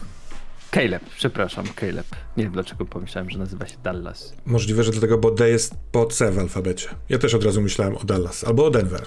Caleb, 0.70 1.02
przepraszam, 1.16 1.64
Caleb. 1.80 2.06
Nie 2.36 2.44
wiem 2.44 2.52
dlaczego 2.52 2.84
pomyślałem, 2.84 3.30
że 3.30 3.38
nazywa 3.38 3.66
się 3.66 3.76
Dallas. 3.82 4.34
Możliwe, 4.46 4.84
że 4.84 4.90
dlatego, 4.90 5.18
bo 5.18 5.30
D 5.30 5.50
jest 5.50 5.74
po 5.92 6.06
C 6.06 6.32
w 6.32 6.38
alfabecie. 6.38 6.88
Ja 7.08 7.18
też 7.18 7.34
od 7.34 7.44
razu 7.44 7.60
myślałem 7.62 7.96
o 7.96 8.04
Dallas 8.04 8.44
albo 8.44 8.66
o 8.66 8.70
Denver. 8.70 9.02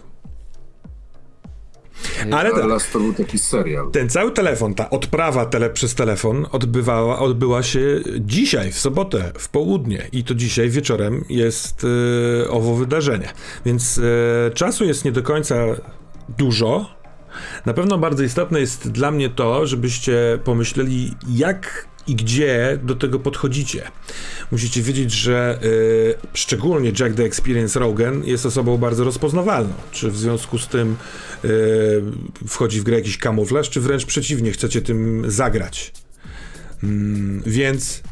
Ale 2.32 2.52
tak, 2.52 2.84
to 2.94 3.00
był 3.00 3.14
taki 3.14 3.40
serial. 3.40 3.92
ten 3.92 4.10
cały 4.10 4.32
telefon, 4.32 4.74
ta 4.74 4.90
odprawa 4.90 5.46
tele 5.46 5.70
przez 5.70 5.96
telefon 5.96 6.46
odbywała, 6.52 7.20
odbyła 7.20 7.64
się 7.64 8.02
dzisiaj, 8.20 8.72
w 8.72 8.80
sobotę, 8.80 9.32
w 9.38 9.50
południe. 9.50 10.08
I 10.12 10.24
to 10.24 10.36
dzisiaj 10.36 10.70
wieczorem 10.70 11.26
jest 11.30 11.86
e, 12.46 12.50
owo 12.50 12.76
wydarzenie. 12.76 13.34
Więc 13.66 14.00
e, 14.48 14.52
czasu 14.52 14.86
jest 14.86 15.06
nie 15.06 15.12
do 15.12 15.24
końca 15.24 15.56
dużo. 16.38 16.98
Na 17.66 17.74
pewno 17.74 17.98
bardzo 17.98 18.24
istotne 18.24 18.60
jest 18.60 18.92
dla 18.92 19.12
mnie 19.12 19.30
to, 19.30 19.68
żebyście 19.68 20.40
pomyśleli, 20.44 21.14
jak 21.30 21.88
i 22.08 22.16
gdzie 22.16 22.80
do 22.84 22.96
tego 22.96 23.20
podchodzicie. 23.20 23.84
Musicie 24.52 24.82
wiedzieć, 24.82 25.12
że 25.12 25.60
y, 25.64 26.16
szczególnie 26.34 26.92
Jack 27.00 27.16
the 27.16 27.24
Experience 27.24 27.80
Rogan 27.80 28.24
jest 28.26 28.46
osobą 28.46 28.78
bardzo 28.78 29.04
rozpoznawalną. 29.04 29.74
Czy 29.92 30.12
w 30.12 30.18
związku 30.18 30.58
z 30.58 30.68
tym 30.68 30.96
y, 31.46 31.48
wchodzi 32.48 32.80
w 32.82 32.84
grę 32.84 32.96
jakiś 32.96 33.18
kamuflaż, 33.18 33.70
czy 33.70 33.82
wręcz 33.82 34.06
przeciwnie, 34.06 34.52
chcecie 34.52 34.82
tym 34.82 35.32
zagrać. 35.32 35.94
Mm, 36.84 37.44
więc 37.46 38.04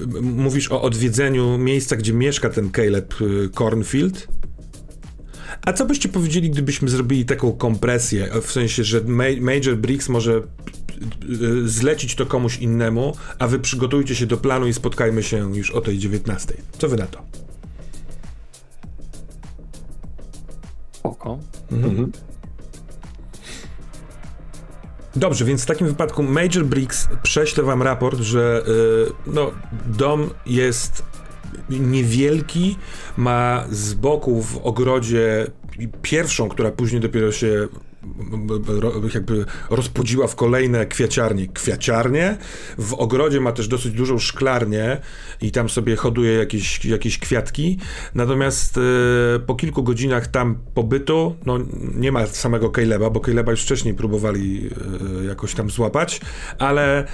m- 0.00 0.32
mówisz 0.36 0.70
o 0.72 0.82
odwiedzeniu 0.82 1.58
miejsca, 1.58 1.96
gdzie 1.96 2.12
mieszka 2.12 2.50
ten 2.50 2.70
Caleb 2.70 3.20
y, 3.20 3.50
Cornfield. 3.58 4.28
A 5.64 5.72
co 5.72 5.86
byście 5.86 6.08
powiedzieli, 6.08 6.50
gdybyśmy 6.50 6.88
zrobili 6.88 7.24
taką 7.24 7.52
kompresję? 7.52 8.28
W 8.42 8.52
sensie, 8.52 8.84
że 8.84 9.00
Ma- 9.00 9.24
Major 9.40 9.76
Briggs 9.76 10.08
może 10.08 10.42
y, 11.30 11.68
zlecić 11.68 12.14
to 12.14 12.26
komuś 12.26 12.58
innemu, 12.58 13.16
a 13.38 13.46
wy 13.46 13.58
przygotujcie 13.58 14.14
się 14.14 14.26
do 14.26 14.36
planu 14.36 14.66
i 14.66 14.72
spotkajmy 14.72 15.22
się 15.22 15.56
już 15.56 15.70
o 15.70 15.80
tej 15.80 15.98
19. 15.98 16.54
Co 16.78 16.88
wy 16.88 16.96
na 16.96 17.06
to? 17.06 17.22
Oko. 21.02 21.38
Dobrze, 25.16 25.44
więc 25.44 25.62
w 25.62 25.66
takim 25.66 25.86
wypadku 25.86 26.22
Major 26.22 26.64
Briggs 26.64 27.08
prześle 27.22 27.64
wam 27.64 27.82
raport, 27.82 28.20
że 28.20 28.62
y, 28.68 29.30
no, 29.32 29.52
dom 29.86 30.30
jest 30.46 31.02
niewielki, 31.70 32.76
ma 33.16 33.64
z 33.70 33.94
boku 33.94 34.42
w 34.42 34.56
ogrodzie 34.56 35.46
pierwszą, 36.02 36.48
która 36.48 36.70
później 36.70 37.00
dopiero 37.00 37.32
się 37.32 37.68
jakby 39.14 39.44
rozpudziła 39.70 40.26
w 40.26 40.36
kolejne 40.36 40.86
kwiaciarnie. 40.86 41.46
Kwiaciarnie. 41.46 42.36
W 42.78 42.94
ogrodzie 42.94 43.40
ma 43.40 43.52
też 43.52 43.68
dosyć 43.68 43.92
dużą 43.92 44.18
szklarnię 44.18 45.00
i 45.40 45.52
tam 45.52 45.68
sobie 45.68 45.96
hoduje 45.96 46.32
jakieś, 46.32 46.84
jakieś 46.84 47.18
kwiatki. 47.18 47.78
Natomiast 48.14 48.78
e, 48.78 48.80
po 49.38 49.54
kilku 49.54 49.82
godzinach 49.82 50.26
tam 50.26 50.58
pobytu, 50.74 51.36
no 51.46 51.58
nie 51.94 52.12
ma 52.12 52.26
samego 52.26 52.70
Caleba, 52.70 53.10
bo 53.10 53.20
Caleba 53.20 53.50
już 53.50 53.62
wcześniej 53.62 53.94
próbowali 53.94 54.70
e, 55.20 55.24
jakoś 55.24 55.54
tam 55.54 55.70
złapać, 55.70 56.20
ale 56.58 57.06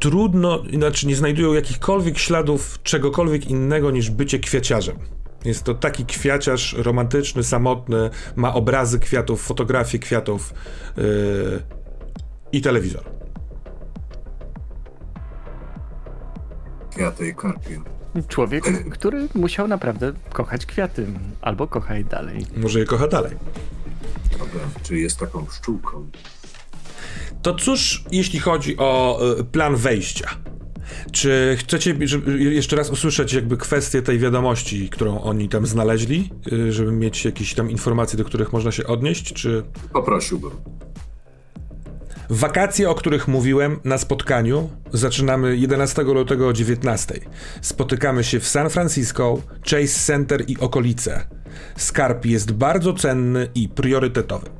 trudno, 0.00 0.62
znaczy 0.72 1.06
nie 1.06 1.16
znajdują 1.16 1.52
jakichkolwiek 1.52 2.18
śladów 2.18 2.82
czegokolwiek 2.82 3.50
innego 3.50 3.90
niż 3.90 4.10
bycie 4.10 4.38
kwiaciarzem. 4.38 4.96
Jest 5.44 5.64
to 5.64 5.74
taki 5.74 6.06
kwiaciarz 6.06 6.72
romantyczny, 6.72 7.42
samotny, 7.42 8.10
ma 8.36 8.54
obrazy 8.54 8.98
kwiatów, 8.98 9.42
fotografie 9.42 9.98
kwiatów 9.98 10.54
yy, 10.96 11.62
i 12.52 12.60
telewizor. 12.60 13.04
Kwiaty 16.90 17.28
i 17.28 17.34
karpie. 17.34 17.80
Człowiek, 18.28 18.64
który 18.90 19.28
musiał 19.34 19.68
naprawdę 19.68 20.12
kochać 20.32 20.66
kwiaty. 20.66 21.06
Albo 21.40 21.66
kocha 21.66 21.94
je 21.94 22.04
dalej. 22.04 22.46
Może 22.56 22.78
je 22.78 22.84
kocha 22.84 23.08
dalej. 23.08 23.32
Dobra, 24.32 24.60
czy 24.82 24.98
jest 24.98 25.18
taką 25.18 25.46
pszczółką? 25.46 26.06
To 27.42 27.54
cóż, 27.54 28.04
jeśli 28.12 28.38
chodzi 28.38 28.76
o 28.76 29.20
y, 29.40 29.44
plan 29.44 29.76
wejścia? 29.76 30.28
Czy 31.12 31.56
chcecie 31.58 31.96
żeby 32.04 32.38
jeszcze 32.38 32.76
raz 32.76 32.90
usłyszeć 32.90 33.32
jakby 33.32 33.56
kwestię 33.56 34.02
tej 34.02 34.18
wiadomości, 34.18 34.88
którą 34.88 35.20
oni 35.20 35.48
tam 35.48 35.66
znaleźli, 35.66 36.30
y, 36.52 36.72
żeby 36.72 36.92
mieć 36.92 37.24
jakieś 37.24 37.54
tam 37.54 37.70
informacje, 37.70 38.16
do 38.16 38.24
których 38.24 38.52
można 38.52 38.72
się 38.72 38.86
odnieść, 38.86 39.32
czy... 39.32 39.62
Poprosiłbym. 39.92 40.50
Wakacje, 42.30 42.90
o 42.90 42.94
których 42.94 43.28
mówiłem 43.28 43.80
na 43.84 43.98
spotkaniu, 43.98 44.70
zaczynamy 44.92 45.56
11 45.56 46.02
lutego 46.02 46.48
o 46.48 46.52
19. 46.52 47.20
Spotykamy 47.62 48.24
się 48.24 48.40
w 48.40 48.48
San 48.48 48.70
Francisco, 48.70 49.42
Chase 49.70 50.06
Center 50.06 50.44
i 50.46 50.58
okolice. 50.58 51.26
Skarb 51.76 52.26
jest 52.26 52.52
bardzo 52.52 52.92
cenny 52.92 53.48
i 53.54 53.68
priorytetowy. 53.68 54.59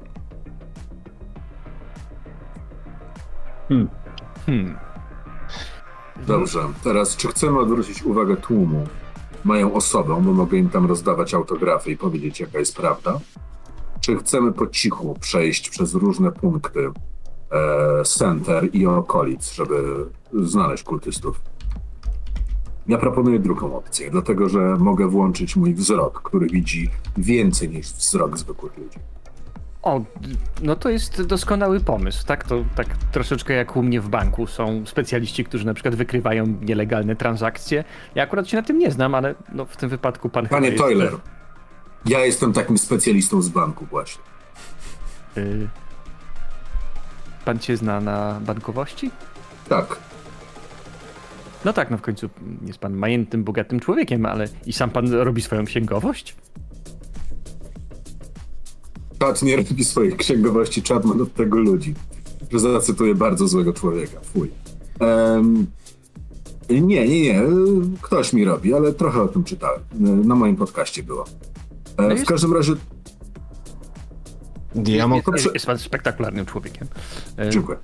Dobrze, 6.26 6.60
teraz 6.84 7.16
czy 7.16 7.28
chcemy 7.28 7.58
odwrócić 7.58 8.02
uwagę 8.02 8.36
tłumu 8.36 8.86
moją 9.44 9.74
osobą, 9.74 10.22
bo 10.22 10.32
mogę 10.32 10.58
im 10.58 10.68
tam 10.68 10.86
rozdawać 10.86 11.34
autografy 11.34 11.90
i 11.90 11.96
powiedzieć, 11.96 12.40
jaka 12.40 12.58
jest 12.58 12.76
prawda? 12.76 13.20
Czy 14.00 14.16
chcemy 14.16 14.52
po 14.52 14.66
cichu 14.66 15.16
przejść 15.20 15.70
przez 15.70 15.94
różne 15.94 16.32
punkty 16.32 16.90
e, 17.50 18.04
center 18.04 18.68
i 18.72 18.86
okolic, 18.86 19.52
żeby 19.52 20.06
znaleźć 20.32 20.84
kultystów? 20.84 21.40
Ja 22.86 22.98
proponuję 22.98 23.38
drugą 23.38 23.76
opcję, 23.76 24.10
dlatego 24.10 24.48
że 24.48 24.76
mogę 24.78 25.08
włączyć 25.08 25.56
mój 25.56 25.74
wzrok, 25.74 26.22
który 26.22 26.46
widzi 26.46 26.90
więcej 27.16 27.68
niż 27.68 27.92
wzrok 27.92 28.38
zwykłych 28.38 28.78
ludzi. 28.78 28.98
O, 29.82 30.04
no 30.62 30.76
to 30.76 30.88
jest 30.88 31.22
doskonały 31.22 31.80
pomysł, 31.80 32.26
tak? 32.26 32.44
To 32.44 32.64
tak 32.76 32.86
troszeczkę 33.12 33.54
jak 33.54 33.76
u 33.76 33.82
mnie 33.82 34.00
w 34.00 34.08
banku 34.08 34.46
są 34.46 34.86
specjaliści, 34.86 35.44
którzy 35.44 35.66
na 35.66 35.74
przykład 35.74 35.94
wykrywają 35.94 36.46
nielegalne 36.46 37.16
transakcje. 37.16 37.84
Ja 38.14 38.22
akurat 38.22 38.48
się 38.48 38.56
na 38.56 38.62
tym 38.62 38.78
nie 38.78 38.90
znam, 38.90 39.14
ale 39.14 39.34
no, 39.52 39.64
w 39.64 39.76
tym 39.76 39.88
wypadku 39.88 40.28
pan 40.28 40.48
Panie 40.48 40.68
jest, 40.68 40.82
Toiler, 40.82 41.12
ja 42.06 42.24
jestem 42.24 42.52
takim 42.52 42.78
specjalistą 42.78 43.42
z 43.42 43.48
banku 43.48 43.86
właśnie. 43.86 44.22
Y, 45.36 45.68
pan 47.44 47.58
cię 47.58 47.76
zna 47.76 48.00
na 48.00 48.40
bankowości? 48.40 49.10
Tak, 49.68 49.98
No 51.64 51.72
tak, 51.72 51.90
no 51.90 51.98
w 51.98 52.02
końcu 52.02 52.30
jest 52.66 52.78
pan 52.78 52.94
majętnym, 52.94 53.44
bogatym 53.44 53.80
człowiekiem, 53.80 54.26
ale 54.26 54.44
i 54.66 54.72
sam 54.72 54.90
pan 54.90 55.12
robi 55.12 55.42
swoją 55.42 55.64
księgowość? 55.64 56.36
Czad 59.20 59.42
nie 59.42 59.56
robi 59.56 59.84
swojej 59.84 60.16
księgowości, 60.16 60.82
czad 60.82 61.04
ma 61.04 61.22
od 61.22 61.34
tego 61.34 61.58
ludzi. 61.58 61.94
Że 62.52 62.60
zacytuję 62.60 63.14
bardzo 63.14 63.48
złego 63.48 63.72
człowieka. 63.72 64.20
Fuj. 64.22 64.50
Em, 65.00 65.66
nie, 66.70 67.08
nie, 67.08 67.22
nie. 67.22 67.42
Ktoś 68.02 68.32
mi 68.32 68.44
robi, 68.44 68.74
ale 68.74 68.92
trochę 68.92 69.22
o 69.22 69.28
tym 69.28 69.44
czytałem. 69.44 69.80
Na 70.24 70.34
moim 70.34 70.56
podcaście 70.56 71.02
było. 71.02 71.24
E, 71.96 72.08
w 72.08 72.10
jest- 72.10 72.26
każdym 72.26 72.52
razie, 72.54 72.72
Ja, 74.86 75.08
mo- 75.08 75.16
Jest, 75.36 75.54
jest 75.54 75.66
pan 75.66 75.78
spektakularnym 75.78 76.46
człowiekiem. 76.46 76.88
Y, 77.46 77.50
dziękuję. 77.50 77.78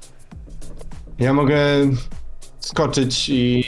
ja 1.19 1.35
mogę 1.35 1.57
skoczyć 2.61 3.29
i 3.29 3.65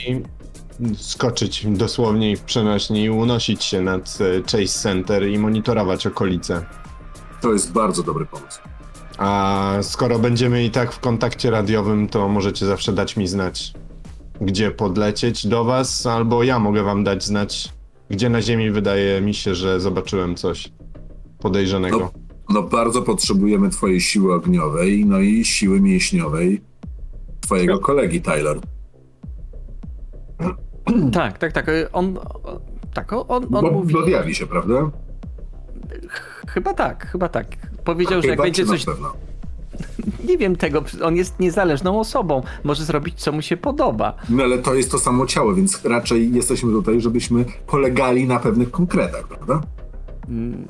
skoczyć 0.97 1.65
dosłownie 1.69 2.31
i 2.31 2.35
w 2.35 2.41
przenośni 2.41 3.03
i 3.03 3.09
unosić 3.09 3.63
się 3.63 3.81
nad 3.81 4.17
e, 4.21 4.41
Chase 4.43 4.79
Center 4.81 5.27
i 5.29 5.39
monitorować 5.39 6.07
okolice. 6.07 6.65
To 7.41 7.53
jest 7.53 7.71
bardzo 7.71 8.03
dobry 8.03 8.25
pomysł. 8.25 8.59
A 9.17 9.73
skoro 9.81 10.19
będziemy 10.19 10.63
i 10.63 10.71
tak 10.71 10.91
w 10.91 10.99
kontakcie 10.99 11.51
radiowym, 11.51 12.07
to 12.07 12.27
możecie 12.27 12.65
zawsze 12.65 12.93
dać 12.93 13.17
mi 13.17 13.27
znać, 13.27 13.73
gdzie 14.41 14.71
podlecieć 14.71 15.47
do 15.47 15.63
was, 15.63 16.05
albo 16.05 16.43
ja 16.43 16.59
mogę 16.59 16.83
wam 16.83 17.03
dać 17.03 17.23
znać, 17.23 17.73
gdzie 18.09 18.29
na 18.29 18.41
ziemi 18.41 18.71
wydaje 18.71 19.21
mi 19.21 19.33
się, 19.33 19.55
że 19.55 19.79
zobaczyłem 19.79 20.35
coś 20.35 20.71
podejrzanego. 21.39 21.99
No, 21.99 22.11
no 22.49 22.63
bardzo 22.63 23.01
potrzebujemy 23.01 23.69
twojej 23.69 24.01
siły 24.01 24.33
ogniowej, 24.33 25.05
no 25.05 25.19
i 25.19 25.45
siły 25.45 25.81
mięśniowej 25.81 26.61
twojego 27.41 27.79
kolegi, 27.79 28.21
Tyler. 28.21 28.59
Tak, 31.11 31.37
tak, 31.37 31.51
tak. 31.51 31.65
On, 31.93 32.19
tak, 32.93 33.13
on, 33.13 33.23
on 33.27 33.45
Bo, 33.49 33.71
mówi... 33.71 33.95
się, 34.35 34.47
prawda? 34.47 34.91
Chyba 36.47 36.73
tak, 36.73 37.07
chyba 37.11 37.29
tak. 37.29 37.47
Powiedział, 37.83 38.21
że 38.21 38.27
jak 38.27 38.41
będzie 38.41 38.65
coś... 38.65 38.85
Nie 40.29 40.37
wiem 40.37 40.55
tego, 40.55 40.83
on 41.03 41.15
jest 41.15 41.39
niezależną 41.39 41.99
osobą. 41.99 42.43
Może 42.63 42.85
zrobić, 42.85 43.19
co 43.19 43.31
mu 43.31 43.41
się 43.41 43.57
podoba. 43.57 44.13
No 44.29 44.43
ale 44.43 44.57
to 44.57 44.75
jest 44.75 44.91
to 44.91 44.99
samo 44.99 45.25
ciało, 45.25 45.55
więc 45.55 45.85
raczej 45.85 46.33
jesteśmy 46.33 46.71
tutaj, 46.71 47.01
żebyśmy 47.01 47.45
polegali 47.67 48.27
na 48.27 48.39
pewnych 48.39 48.71
konkretach, 48.71 49.27
prawda? 49.27 49.61
Mm, 50.29 50.65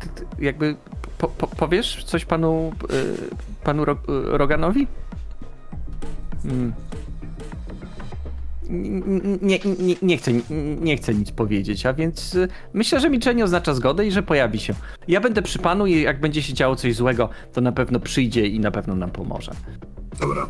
Ty, 0.00 0.08
ty, 0.14 0.44
jakby 0.44 0.76
po, 1.18 1.28
po, 1.28 1.46
powiesz 1.46 2.04
coś 2.04 2.24
panu, 2.24 2.72
y, 2.92 3.64
panu 3.64 3.84
Ro, 3.84 3.96
Roganowi? 4.24 4.86
Mm. 6.44 6.72
Nie, 8.68 9.58
nie, 9.78 9.96
nie, 10.02 10.16
chcę, 10.16 10.32
nie 10.80 10.96
chcę 10.96 11.14
nic 11.14 11.30
powiedzieć, 11.30 11.86
a 11.86 11.92
więc 11.94 12.34
y, 12.34 12.48
myślę, 12.72 13.00
że 13.00 13.10
milczenie 13.10 13.44
oznacza 13.44 13.74
zgodę 13.74 14.06
i 14.06 14.10
że 14.10 14.22
pojawi 14.22 14.58
się. 14.58 14.74
Ja 15.08 15.20
będę 15.20 15.42
przy 15.42 15.58
panu 15.58 15.86
i 15.86 16.02
jak 16.02 16.20
będzie 16.20 16.42
się 16.42 16.54
działo 16.54 16.76
coś 16.76 16.94
złego, 16.94 17.28
to 17.52 17.60
na 17.60 17.72
pewno 17.72 18.00
przyjdzie 18.00 18.46
i 18.46 18.60
na 18.60 18.70
pewno 18.70 18.94
nam 18.94 19.10
pomoże. 19.10 19.52
Dobra. 20.20 20.48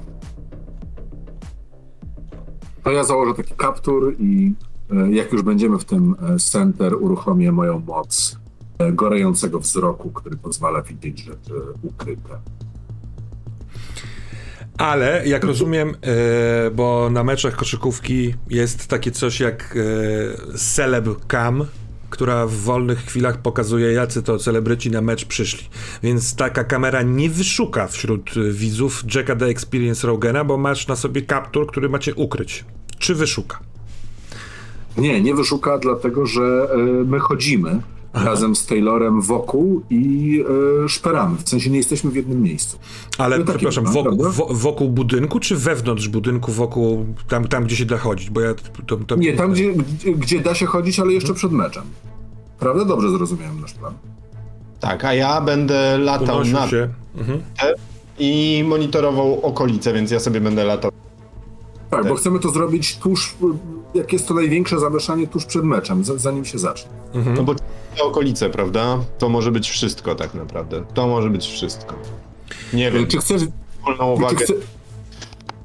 To 2.84 2.90
ja 2.90 3.04
założę 3.04 3.34
taki 3.34 3.54
kaptur 3.54 4.14
i 4.18 4.52
e, 4.90 5.10
jak 5.10 5.32
już 5.32 5.42
będziemy 5.42 5.78
w 5.78 5.84
tym 5.84 6.14
e, 6.34 6.38
center, 6.38 6.94
uruchomię 7.00 7.52
moją 7.52 7.82
moc 7.86 8.38
e, 8.78 8.92
gorejącego 8.92 9.58
wzroku, 9.58 10.10
który 10.10 10.36
pozwala 10.36 10.82
widzieć 10.82 11.24
rzeczy 11.24 11.54
ukryte. 11.82 12.38
Ale 14.78 15.22
jak 15.26 15.44
rozumiem, 15.44 15.88
e, 15.88 16.70
bo 16.70 17.10
na 17.10 17.24
meczach 17.24 17.56
koszykówki 17.56 18.34
jest 18.50 18.86
takie 18.86 19.10
coś 19.10 19.40
jak 19.40 19.76
e, 20.52 20.58
celeb 20.58 21.06
cam, 21.28 21.64
która 22.10 22.46
w 22.46 22.52
wolnych 22.52 22.98
chwilach 22.98 23.42
pokazuje, 23.42 23.92
jacy 23.92 24.22
to 24.22 24.38
celebryci 24.38 24.90
na 24.90 25.00
mecz 25.00 25.24
przyszli. 25.24 25.68
Więc 26.02 26.36
taka 26.36 26.64
kamera 26.64 27.02
nie 27.02 27.30
wyszuka 27.30 27.86
wśród 27.86 28.30
widzów 28.50 29.04
Jacka 29.14 29.36
The 29.36 29.46
Experience 29.46 30.06
Rogena, 30.06 30.44
bo 30.44 30.56
masz 30.56 30.88
na 30.88 30.96
sobie 30.96 31.22
kaptur, 31.22 31.66
który 31.66 31.88
macie 31.88 32.14
ukryć. 32.14 32.64
Czy 32.98 33.14
wyszuka? 33.14 33.58
Nie, 34.96 35.20
nie 35.20 35.34
wyszuka, 35.34 35.78
dlatego 35.78 36.26
że 36.26 36.68
e, 36.72 36.76
my 37.04 37.18
chodzimy 37.18 37.80
razem 38.24 38.56
z 38.56 38.66
Taylorem 38.66 39.20
wokół 39.20 39.82
i 39.90 40.44
e, 40.84 40.88
szperamy. 40.88 41.36
W 41.44 41.48
sensie 41.48 41.70
nie 41.70 41.76
jesteśmy 41.76 42.10
w 42.10 42.16
jednym 42.16 42.42
miejscu. 42.42 42.78
Ale 43.18 43.38
No 43.38 43.44
przepraszam, 43.44 43.84
plan, 43.84 43.94
wokół, 43.94 44.30
wo, 44.30 44.48
wokół 44.50 44.88
budynku, 44.88 45.40
czy 45.40 45.56
wewnątrz 45.56 46.08
budynku, 46.08 46.52
wokół 46.52 47.06
tam, 47.28 47.48
tam 47.48 47.64
gdzie 47.64 47.76
się 47.76 47.84
da 47.84 47.98
chodzić? 47.98 48.30
Bo 48.30 48.40
ja 48.40 48.54
to, 48.86 48.96
to 48.96 49.16
Nie, 49.16 49.32
tam 49.32 49.52
gdzie, 49.52 49.72
gdzie, 50.16 50.40
da 50.40 50.54
się 50.54 50.66
chodzić, 50.66 51.00
ale 51.00 51.12
jeszcze 51.12 51.34
przed 51.34 51.52
meczem. 51.52 51.84
Prawda? 52.58 52.84
Dobrze 52.84 53.10
zrozumiałem 53.10 53.60
nasz 53.60 53.74
plan. 53.74 53.94
Tak, 54.80 55.04
a 55.04 55.14
ja 55.14 55.40
będę 55.40 55.98
latał 55.98 56.36
unosił 56.36 56.54
nad 56.54 56.70
się. 56.70 56.88
Mhm. 57.18 57.40
i 58.18 58.64
monitorował 58.66 59.40
okolice, 59.40 59.92
więc 59.92 60.10
ja 60.10 60.20
sobie 60.20 60.40
będę 60.40 60.64
latał. 60.64 60.90
Tak, 61.90 62.08
bo 62.08 62.14
chcemy 62.14 62.40
to 62.40 62.50
zrobić 62.50 62.96
tuż 62.96 63.34
jak 63.94 64.12
jest 64.12 64.28
to 64.28 64.34
największe 64.34 64.78
zamieszanie 64.78 65.26
tuż 65.26 65.44
przed 65.44 65.64
meczem, 65.64 66.04
za- 66.04 66.18
zanim 66.18 66.44
się 66.44 66.58
zacznie. 66.58 66.90
No 67.36 67.42
bo 67.42 67.54
te 67.54 68.02
okolice, 68.04 68.50
prawda? 68.50 68.98
To 69.18 69.28
może 69.28 69.52
być 69.52 69.70
wszystko 69.70 70.14
tak 70.14 70.34
naprawdę. 70.34 70.84
To 70.94 71.06
może 71.06 71.30
być 71.30 71.46
wszystko. 71.46 71.94
Nie 72.72 72.90
wiem, 72.90 73.06
Czy 73.06 73.18
chcesz... 73.18 73.42
wspólną 73.78 74.12
uwagę 74.12 74.36
chce, 74.44 74.52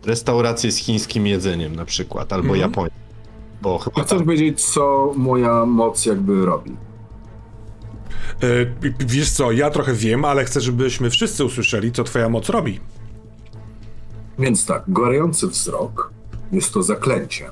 restaurację 0.06 0.72
z 0.72 0.78
chińskim 0.78 1.28
jedzeniem 1.28 1.76
na 1.76 1.86
przykład, 1.86 2.34
albo 2.34 2.56
Japonię. 2.56 2.90
Bo 3.62 3.78
chyba 3.78 4.04
chcesz 4.04 4.18
tak. 4.20 4.28
wiedzieć, 4.28 4.66
co 4.66 5.14
moja 5.16 5.66
moc 5.66 6.06
jakby 6.06 6.46
robi? 6.46 6.72
E, 6.72 8.66
p- 8.66 8.94
wiesz 9.06 9.32
co, 9.32 9.52
ja 9.52 9.70
trochę 9.70 9.94
wiem, 9.94 10.26
ale 10.26 10.46
chcę, 10.46 10.62
żebyśmy 10.62 11.10
wszyscy 11.10 11.46
usłyszeli, 11.46 11.92
co 11.92 12.04
twoja 12.04 12.30
moc 12.30 12.50
robi. 12.50 12.80
Więc 14.40 14.66
tak, 14.66 14.84
gorący 14.88 15.48
wzrok 15.48 16.12
jest 16.52 16.74
to 16.74 16.84
zaklęcie. 16.84 17.50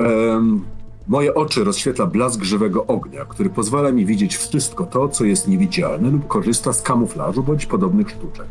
Em, 0.00 0.64
moje 1.08 1.34
oczy 1.34 1.64
rozświetla 1.64 2.06
blask 2.06 2.42
żywego 2.42 2.86
ognia, 2.86 3.24
który 3.24 3.50
pozwala 3.50 3.92
mi 3.92 4.06
widzieć 4.06 4.36
wszystko 4.36 4.84
to, 4.84 5.08
co 5.08 5.24
jest 5.24 5.48
niewidzialne 5.48 6.10
lub 6.10 6.28
korzysta 6.28 6.72
z 6.72 6.82
kamuflażu 6.82 7.42
bądź 7.42 7.66
podobnych 7.66 8.10
sztuczek. 8.10 8.46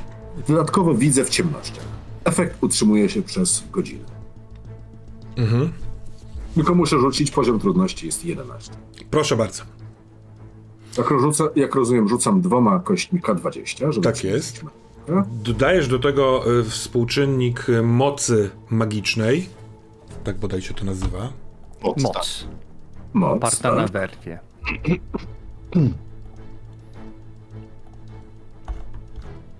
Dodatkowo 0.47 0.93
widzę 0.95 1.25
w 1.25 1.29
ciemnościach. 1.29 1.85
Efekt 2.23 2.63
utrzymuje 2.63 3.09
się 3.09 3.21
przez 3.21 3.63
godzinę. 3.71 4.05
Tylko 6.55 6.75
muszę 6.75 6.99
rzucić, 6.99 7.31
poziom 7.31 7.59
trudności 7.59 8.05
jest 8.05 8.25
11. 8.25 8.71
Proszę 9.11 9.35
bardzo. 9.35 9.63
Jak, 10.97 11.09
rzuca, 11.09 11.43
jak 11.55 11.75
rozumiem, 11.75 12.09
rzucam 12.09 12.41
dwoma 12.41 12.79
kośćmi 12.79 13.21
K20, 13.21 13.91
żeby 13.91 14.03
Tak 14.03 14.23
jest. 14.23 14.65
Dodajesz 15.43 15.87
do 15.87 15.99
tego 15.99 16.43
e, 16.59 16.63
współczynnik 16.63 17.67
mocy 17.83 18.49
magicznej. 18.69 19.49
Tak 20.29 20.37
bodaj 20.37 20.61
się 20.61 20.73
to 20.73 20.85
nazywa. 20.85 21.33
Moc, 21.83 22.03
tak. 22.03 22.23
Moc. 23.13 23.37
Oparta 23.37 23.75
na 23.75 23.81
tak. 23.83 23.91
werwie. 23.91 24.39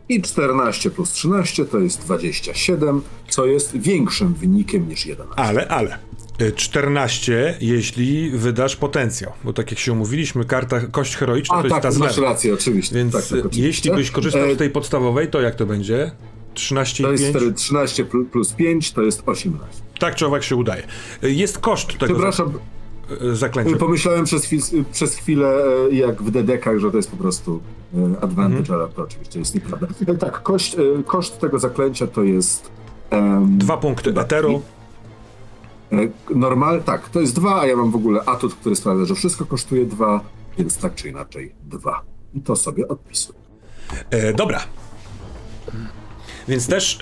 I 0.09 0.21
14 0.21 0.91
plus 0.91 1.11
13 1.11 1.65
to 1.65 1.79
jest 1.79 2.01
27, 2.01 3.01
co 3.29 3.45
jest 3.45 3.77
większym 3.77 4.33
wynikiem 4.33 4.89
niż 4.89 5.05
11. 5.05 5.43
Ale, 5.43 5.67
ale. 5.67 5.97
e, 6.39 6.51
14, 6.51 7.57
jeśli 7.61 8.29
wydasz 8.29 8.75
potencjał. 8.75 9.31
Bo 9.43 9.53
tak 9.53 9.71
jak 9.71 9.79
się 9.79 9.93
umówiliśmy, 9.93 10.45
karta 10.45 10.81
kość 10.81 11.15
heroiczna 11.15 11.55
A 11.55 11.61
to 11.61 11.67
jest 11.67 11.73
tak, 11.73 11.83
ta 11.83 11.91
z 11.91 11.97
masz 11.97 12.17
rację, 12.17 12.53
oczywiście. 12.53 12.95
Więc 12.95 13.13
tak, 13.13 13.23
tak, 13.23 13.31
e, 13.31 13.35
oczywiście. 13.37 13.61
jeśli 13.67 13.91
byś 13.91 14.11
korzystał 14.11 14.43
E, 14.49 14.55
z 14.55 14.57
tej 14.57 14.69
podstawowej, 14.69 15.27
to 15.27 15.41
jak 15.41 15.55
to 15.55 15.65
będzie? 15.65 16.11
13 16.53 17.03
To 17.03 17.09
i 17.09 17.11
jest 17.11 17.23
5? 17.23 17.35
wtedy 17.35 17.53
13 17.53 18.05
plu- 18.05 18.25
plus 18.25 18.53
5 18.53 18.91
to 18.91 19.01
jest 19.01 19.23
18. 19.25 19.88
Tak 19.99 20.15
czy 20.15 20.25
owak 20.27 20.43
się 20.43 20.55
udaje. 20.55 20.83
Jest 21.21 21.59
koszt 21.59 21.87
tego 21.97 22.05
Przepraszam, 22.13 22.53
za- 23.09 23.25
e, 23.31 23.35
zaklęcia. 23.35 23.77
pomyślałem 23.77 24.25
przez, 24.25 24.45
chwil, 24.45 24.61
przez 24.91 25.15
chwilę, 25.15 25.63
e, 25.91 25.95
jak 25.95 26.23
w 26.23 26.31
dedekach, 26.31 26.79
że 26.79 26.91
to 26.91 26.97
jest 26.97 27.11
po 27.11 27.17
prostu 27.17 27.59
e, 28.17 28.23
advantage, 28.23 28.59
Mhm. 28.59 28.79
ale 28.81 28.89
to 28.89 29.01
oczywiście 29.03 29.39
jest 29.39 29.55
nieprawda. 29.55 29.87
Tak, 30.19 30.43
koszt, 30.43 30.75
koszt 31.05 31.39
tego 31.39 31.59
zaklęcia 31.59 32.07
to 32.07 32.23
jest... 32.23 32.71
em, 33.09 33.57
Dwa 33.57 33.77
punkty 33.77 34.09
eteru. 34.09 34.61
Normal, 36.35 36.83
tak, 36.83 37.09
to 37.09 37.21
jest 37.21 37.35
dwa, 37.35 37.61
a 37.61 37.65
ja 37.67 37.75
mam 37.75 37.91
w 37.91 37.95
ogóle 37.95 38.21
atut, 38.25 38.55
który 38.55 38.75
sprawia, 38.75 39.05
że 39.05 39.15
wszystko 39.15 39.45
kosztuje 39.45 39.85
dwa, 39.85 40.19
więc 40.57 40.77
tak 40.77 40.95
czy 40.95 41.09
inaczej 41.09 41.51
dwa. 41.63 42.01
I 42.33 42.41
to 42.41 42.55
sobie 42.55 42.87
odpisuję. 42.87 43.39
E, 44.09 44.33
dobra. 44.33 44.59
Więc 46.49 46.67
też, 46.67 46.99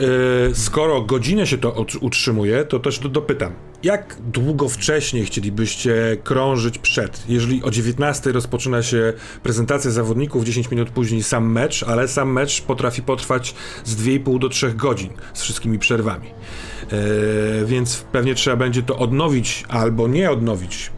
e, 0.51 0.55
skoro 0.55 1.01
godzinę 1.01 1.47
się 1.47 1.57
to 1.57 1.71
ut- 1.71 1.97
utrzymuje, 2.01 2.65
to 2.65 2.79
też 2.79 2.99
do, 2.99 3.09
dopytam. 3.09 3.53
Jak 3.83 4.17
długo 4.21 4.69
wcześniej 4.69 5.25
chcielibyście 5.25 6.17
krążyć 6.23 6.77
przed? 6.77 7.23
Jeżeli 7.29 7.63
o 7.63 7.71
19 7.71 8.31
rozpoczyna 8.31 8.83
się 8.83 9.13
prezentacja 9.43 9.91
zawodników, 9.91 10.43
10 10.43 10.71
minut 10.71 10.89
później 10.89 11.23
sam 11.23 11.51
mecz, 11.51 11.83
ale 11.83 12.07
sam 12.07 12.31
mecz 12.31 12.61
potrafi 12.61 13.01
potrwać 13.01 13.55
z 13.83 13.95
2,5 13.95 14.39
do 14.39 14.49
3 14.49 14.73
godzin 14.73 15.09
z 15.33 15.41
wszystkimi 15.41 15.79
przerwami. 15.79 16.27
E, 16.31 17.65
więc 17.65 17.97
pewnie 18.11 18.35
trzeba 18.35 18.55
będzie 18.57 18.83
to 18.83 18.97
odnowić 18.97 19.65
albo 19.69 20.07
nie 20.07 20.31
odnowić. 20.31 20.91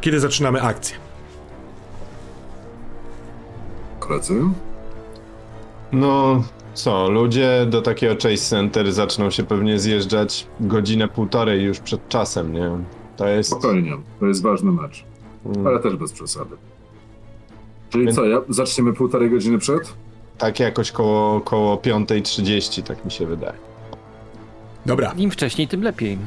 Kiedy 0.00 0.20
zaczynamy 0.20 0.62
akcję? 0.62 0.96
Koledzy? 4.00 4.34
No 5.92 6.42
co, 6.74 7.10
ludzie 7.10 7.66
do 7.70 7.82
takiego 7.82 8.14
Chase 8.14 8.36
Center 8.36 8.92
zaczną 8.92 9.30
się 9.30 9.42
pewnie 9.42 9.78
zjeżdżać 9.78 10.46
godzinę, 10.60 11.08
półtorej 11.08 11.62
już 11.62 11.78
przed 11.78 12.08
czasem, 12.08 12.52
nie? 12.52 12.70
To 13.16 13.28
jest... 13.28 13.50
Spokojnie, 13.50 13.96
to 14.20 14.26
jest 14.26 14.42
ważny 14.42 14.72
mecz, 14.72 15.04
mm, 15.46 15.66
ale 15.66 15.80
też 15.80 15.96
bez 15.96 16.12
przesady. 16.12 16.56
Czyli 17.90 18.04
Więc- 18.04 18.16
co, 18.16 18.24
ja, 18.24 18.40
zaczniemy 18.48 18.92
półtorej 18.92 19.30
godziny 19.30 19.58
przed? 19.58 19.94
Tak 20.38 20.60
jakoś 20.60 20.92
koło, 20.92 21.40
koło 21.40 21.76
5.30, 21.76 22.82
tak 22.82 23.04
mi 23.04 23.10
się 23.10 23.26
wydaje. 23.26 23.58
Dobra. 24.86 25.12
Im 25.16 25.30
wcześniej, 25.30 25.68
tym 25.68 25.82
lepiej. 25.82 26.18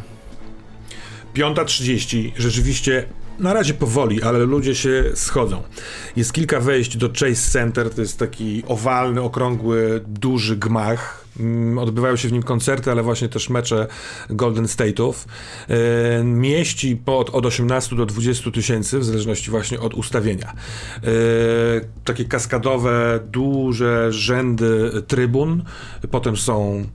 5.30, 1.35 2.31
rzeczywiście 2.37 3.05
na 3.39 3.53
razie 3.53 3.73
powoli, 3.73 4.23
ale 4.23 4.39
ludzie 4.39 4.75
się 4.75 5.03
schodzą. 5.15 5.61
Jest 6.15 6.33
kilka 6.33 6.59
wejść 6.59 6.97
do 6.97 7.09
Chase 7.09 7.51
Center, 7.51 7.89
to 7.89 8.01
jest 8.01 8.19
taki 8.19 8.63
owalny, 8.67 9.21
okrągły, 9.21 10.01
duży 10.07 10.55
gmach. 10.57 11.23
Mm, 11.39 11.77
Odbywają 11.77 12.15
się 12.15 12.27
w 12.27 12.31
nim 12.31 12.43
koncerty, 12.43 12.91
ale 12.91 13.03
właśnie 13.03 13.29
też 13.29 13.49
mecze 13.49 13.87
Golden 14.29 14.65
State'ów. 14.65 15.13
E, 15.69 16.23
Mieści 16.23 16.95
pod, 16.95 17.29
od 17.29 17.45
18 17.45 17.95
do 17.95 18.05
20 18.05 18.51
tysięcy, 18.51 18.99
w 18.99 19.03
zależności 19.05 19.51
właśnie 19.51 19.79
od 19.79 19.93
ustawienia. 19.93 20.53
E, 21.03 21.09
Takie 22.03 22.25
kaskadowe, 22.25 23.19
duże 23.31 24.11
rzędy 24.11 24.91
trybun. 25.07 25.63
Potem 26.11 26.37
są 26.37 26.85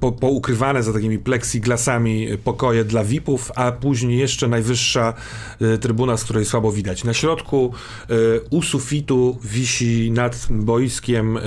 po, 0.00 0.12
poukrywane 0.12 0.82
za 0.82 0.92
takimi 0.92 1.18
plexiglasami 1.18 2.28
pokoje 2.44 2.84
dla 2.84 3.04
VIP-ów, 3.04 3.52
a 3.54 3.72
później 3.72 4.18
jeszcze 4.18 4.48
najwyższa 4.48 5.14
y, 5.62 5.78
trybuna, 5.78 6.16
z 6.16 6.24
której 6.24 6.44
słabo 6.44 6.72
widać. 6.72 7.04
Na 7.04 7.14
środku 7.14 7.72
y, 8.10 8.14
u 8.50 8.62
sufitu 8.62 9.38
wisi 9.44 10.10
nad 10.10 10.46
boiskiem 10.50 11.36
y, 11.36 11.40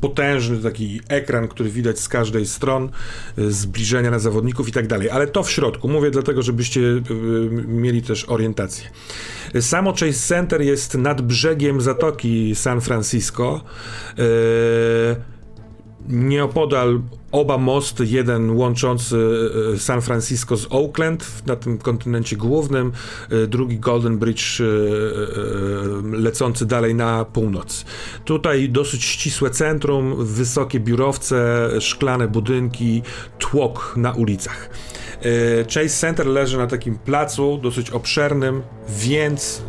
potężny 0.00 0.58
taki 0.58 1.00
ekran, 1.08 1.48
który 1.48 1.70
widać 1.70 1.98
z 1.98 2.08
każdej 2.08 2.46
stron, 2.46 2.90
y, 3.38 3.52
zbliżenia 3.52 4.10
na 4.10 4.18
zawodników 4.18 4.68
i 4.68 4.72
tak 4.72 4.86
dalej. 4.86 5.10
Ale 5.10 5.26
to 5.26 5.42
w 5.42 5.50
środku. 5.50 5.88
Mówię 5.88 6.10
dlatego, 6.10 6.42
żebyście 6.42 6.80
y, 6.80 7.02
mieli 7.66 8.02
też 8.02 8.24
orientację. 8.28 8.90
Samo 9.60 9.92
Chase 9.92 10.12
Center 10.12 10.62
jest 10.62 10.94
nad 10.94 11.22
brzegiem 11.22 11.80
Zatoki 11.80 12.54
San 12.54 12.80
Francisco. 12.80 13.60
Y, 14.18 15.35
Nieopodal 16.08 17.00
oba 17.32 17.58
mosty, 17.58 18.06
jeden 18.06 18.50
łączący 18.50 19.16
e, 19.74 19.78
San 19.78 20.02
Francisco 20.02 20.56
z 20.56 20.66
Oakland 20.70 21.46
na 21.46 21.56
tym 21.56 21.78
kontynencie 21.78 22.36
głównym, 22.36 22.92
e, 23.30 23.46
drugi 23.46 23.78
Golden 23.78 24.18
Bridge 24.18 24.60
e, 24.60 24.64
lecący 26.16 26.66
dalej 26.66 26.94
na 26.94 27.24
północ. 27.24 27.84
Tutaj 28.24 28.68
dosyć 28.68 29.04
ścisłe 29.04 29.50
centrum, 29.50 30.24
wysokie 30.24 30.80
biurowce, 30.80 31.68
szklane 31.80 32.28
budynki, 32.28 33.02
tłok 33.38 33.94
na 33.96 34.12
ulicach. 34.12 34.70
Chase 35.74 35.88
Center 35.88 36.26
leży 36.26 36.58
na 36.58 36.66
takim 36.66 36.98
placu 36.98 37.58
dosyć 37.62 37.90
obszernym, 37.90 38.62
więc 38.88 39.62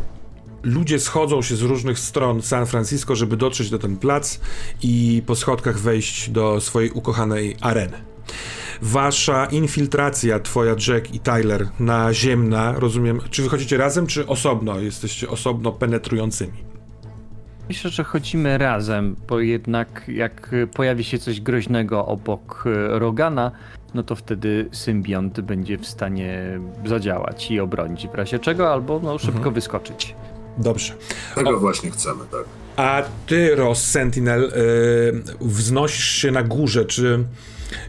ludzie 0.62 1.00
schodzą 1.00 1.42
się 1.42 1.56
z 1.56 1.62
różnych 1.62 1.98
stron 1.98 2.42
San 2.42 2.66
Francisco, 2.66 3.16
żeby 3.16 3.36
dotrzeć 3.36 3.70
do 3.70 3.78
ten 3.78 3.96
plac 3.96 4.40
i 4.82 5.22
po 5.26 5.34
schodkach 5.34 5.78
wejść 5.78 6.30
do 6.30 6.60
swojej 6.60 6.90
ukochanej 6.90 7.56
areny. 7.60 7.98
Wasza 8.82 9.46
infiltracja, 9.46 10.40
twoja 10.40 10.74
Jack 10.88 11.14
i 11.14 11.20
Tyler, 11.20 11.68
naziemna, 11.80 12.72
rozumiem, 12.72 13.20
czy 13.30 13.42
wychodzicie 13.42 13.76
razem, 13.76 14.06
czy 14.06 14.26
osobno? 14.26 14.80
Jesteście 14.80 15.28
osobno 15.28 15.72
penetrującymi. 15.72 16.68
Myślę, 17.68 17.90
że 17.90 18.04
chodzimy 18.04 18.58
razem, 18.58 19.16
bo 19.28 19.40
jednak 19.40 20.04
jak 20.08 20.54
pojawi 20.74 21.04
się 21.04 21.18
coś 21.18 21.40
groźnego 21.40 22.06
obok 22.06 22.64
y, 22.66 22.98
Rogana, 22.98 23.50
no 23.94 24.02
to 24.02 24.16
wtedy 24.16 24.68
symbiont 24.72 25.40
będzie 25.40 25.78
w 25.78 25.86
stanie 25.86 26.60
zadziałać 26.84 27.50
i 27.50 27.60
obronić 27.60 28.08
w 28.08 28.14
razie 28.14 28.38
czego, 28.38 28.72
albo 28.72 29.00
no, 29.02 29.18
szybko 29.18 29.50
wyskoczyć. 29.50 30.14
Dobrze. 30.58 30.94
Tego 31.34 31.60
właśnie 31.60 31.90
chcemy, 31.90 32.24
tak. 32.30 32.44
A 32.76 33.02
ty, 33.26 33.54
Ross 33.54 33.84
Sentinel, 33.84 34.40
yy, 34.42 35.22
wznosisz 35.40 36.10
się 36.10 36.30
na 36.30 36.42
górze. 36.42 36.84
Czy 36.84 37.24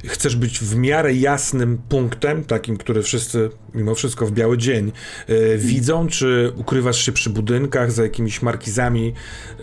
chcesz 0.05 0.35
być 0.35 0.59
w 0.59 0.75
miarę 0.75 1.13
jasnym 1.13 1.81
punktem, 1.89 2.43
takim, 2.43 2.77
który 2.77 3.03
wszyscy, 3.03 3.49
mimo 3.73 3.95
wszystko 3.95 4.25
w 4.25 4.31
biały 4.31 4.57
dzień, 4.57 4.91
yy, 5.27 5.57
widzą, 5.57 6.07
czy 6.07 6.53
ukrywasz 6.55 7.05
się 7.05 7.11
przy 7.11 7.29
budynkach, 7.29 7.91
za 7.91 8.03
jakimiś 8.03 8.41
markizami 8.41 9.13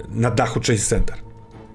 na 0.08 0.30
dachu 0.30 0.60
Chase 0.60 0.78
Center? 0.78 1.16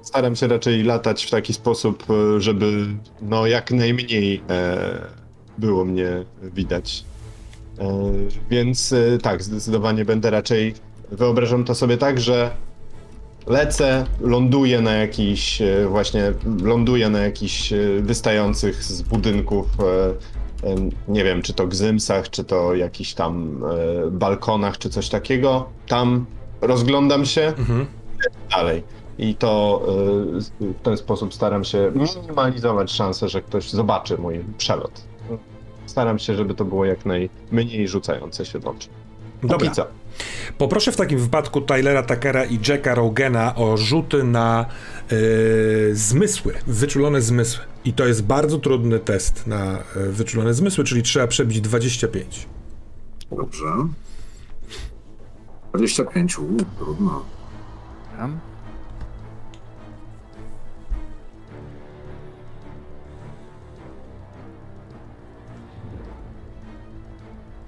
Staram 0.01 0.35
się 0.35 0.47
raczej 0.47 0.83
latać 0.83 1.25
w 1.25 1.29
taki 1.29 1.53
sposób, 1.53 2.03
e, 2.09 2.41
żeby 2.41 2.87
no 3.21 3.47
jak 3.47 3.71
najmniej 3.71 4.41
e, 4.49 5.01
było 5.57 5.85
mnie 5.85 6.25
widać. 6.43 7.03
E, 7.79 8.11
Więc 8.49 8.93
e, 8.93 9.17
tak, 9.17 9.43
zdecydowanie 9.43 10.05
będę 10.05 10.29
raczej. 10.29 10.73
Wyobrażam 11.11 11.63
to 11.63 11.75
sobie 11.75 11.97
tak, 11.97 12.19
że 12.19 12.51
lecę, 13.47 14.05
ląduję 14.19 14.81
na 14.81 14.93
jakiś, 14.93 15.61
e, 15.61 15.87
właśnie 15.87 16.33
ląduję 16.63 17.09
na 17.09 17.19
jakichś 17.19 17.73
e, 17.73 17.77
wystających 18.01 18.83
z 18.83 19.01
budynków, 19.01 19.65
e, 19.79 20.13
nie 21.07 21.23
wiem, 21.23 21.41
czy 21.41 21.53
to 21.53 21.67
gzymsach, 21.67 22.29
czy 22.29 22.43
to 22.43 22.75
jakichś 22.75 23.13
tam 23.13 23.63
balkonach, 24.11 24.77
czy 24.77 24.89
coś 24.89 25.09
takiego. 25.09 25.69
Tam 25.87 26.25
rozglądam 26.61 27.25
się 27.25 27.41
Mhm. 27.41 27.85
dalej. 28.51 28.83
I 29.17 29.35
to 29.35 29.81
w 30.59 30.81
ten 30.83 30.97
sposób 30.97 31.33
staram 31.33 31.63
się 31.63 31.91
minimalizować 31.95 32.91
szansę, 32.91 33.29
że 33.29 33.41
ktoś 33.41 33.69
zobaczy 33.69 34.17
mój 34.17 34.39
przelot. 34.57 35.03
Staram 35.85 36.19
się, 36.19 36.35
żeby 36.35 36.53
to 36.53 36.65
było 36.65 36.85
jak 36.85 37.05
najmniej 37.05 37.87
rzucające 37.87 38.45
się 38.45 38.59
w 38.59 38.67
oczy. 38.67 38.89
Dobra. 39.43 39.71
Poproszę 40.57 40.91
w 40.91 40.95
takim 40.95 41.19
wypadku 41.19 41.61
Tylera 41.61 42.03
Tuckera 42.03 42.45
i 42.45 42.59
Jacka 42.67 42.95
Rogena 42.95 43.55
o 43.55 43.77
rzuty 43.77 44.23
na 44.23 44.65
e, 45.11 45.15
zmysły, 45.95 46.53
wyczulone 46.67 47.21
zmysły. 47.21 47.63
I 47.85 47.93
to 47.93 48.07
jest 48.07 48.23
bardzo 48.23 48.57
trudny 48.57 48.99
test 48.99 49.47
na 49.47 49.79
e, 49.79 50.09
wyczulone 50.09 50.53
zmysły, 50.53 50.83
czyli 50.83 51.03
trzeba 51.03 51.27
przebić 51.27 51.61
25. 51.61 52.47
Dobrze. 53.31 53.65
25, 55.73 56.39
u, 56.39 56.57
trudno. 56.77 57.25
Tam. 58.17 58.50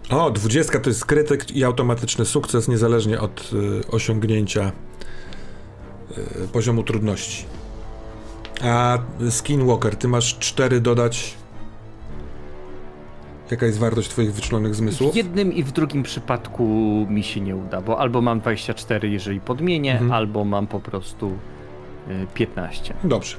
O, 0.09 0.31
20 0.31 0.79
to 0.79 0.89
jest 0.89 1.05
krytyk 1.05 1.51
i 1.55 1.63
automatyczny 1.63 2.25
sukces, 2.25 2.67
niezależnie 2.67 3.19
od 3.21 3.51
e, 3.87 3.91
osiągnięcia 3.91 4.71
e, 6.17 6.47
poziomu 6.47 6.83
trudności. 6.83 7.45
A 8.63 8.97
Skinwalker, 9.29 9.95
ty 9.95 10.07
masz 10.07 10.37
4 10.39 10.81
dodać. 10.81 11.33
Jaka 13.51 13.65
jest 13.65 13.79
wartość 13.79 14.09
twoich 14.09 14.33
wyczulonych 14.33 14.75
zmysłów? 14.75 15.13
W 15.13 15.15
jednym 15.15 15.53
i 15.53 15.63
w 15.63 15.71
drugim 15.71 16.03
przypadku 16.03 16.63
mi 17.09 17.23
się 17.23 17.41
nie 17.41 17.55
uda, 17.55 17.81
bo 17.81 17.99
albo 17.99 18.21
mam 18.21 18.39
24, 18.39 19.09
jeżeli 19.09 19.39
podmienię, 19.39 19.91
Mhm. 19.93 20.11
albo 20.11 20.45
mam 20.45 20.67
po 20.67 20.79
prostu 20.79 21.27
y, 21.27 21.52
15. 22.33 22.93
Dobrze. 23.03 23.35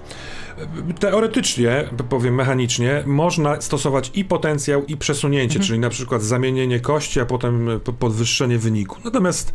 Teoretycznie, 1.01 1.89
powiem 2.09 2.35
mechanicznie, 2.35 3.03
można 3.07 3.61
stosować 3.61 4.11
i 4.15 4.25
potencjał, 4.25 4.85
i 4.85 4.97
przesunięcie, 4.97 5.61
czyli 5.61 5.79
na 5.79 5.91
przykład 5.91 6.23
zamienienie 6.23 6.81
kości, 6.81 7.21
a 7.21 7.27
potem 7.27 7.69
po- 7.85 7.93
podwyższenie 7.93 8.59
wyniku. 8.59 8.97
Natomiast 9.05 9.53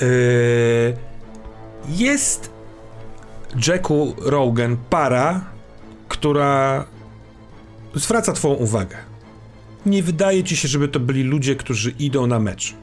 yy, 0.00 0.06
jest 1.88 2.50
Jacku 3.66 4.14
Rogan 4.18 4.76
para, 4.90 5.44
która 6.08 6.84
zwraca 7.94 8.32
twoją 8.32 8.54
uwagę. 8.54 8.96
Nie 9.86 10.02
wydaje 10.02 10.44
ci 10.44 10.56
się, 10.56 10.68
żeby 10.68 10.88
to 10.88 11.00
byli 11.00 11.22
ludzie, 11.22 11.56
którzy 11.56 11.90
idą 11.98 12.26
na 12.26 12.38
mecz. 12.38 12.74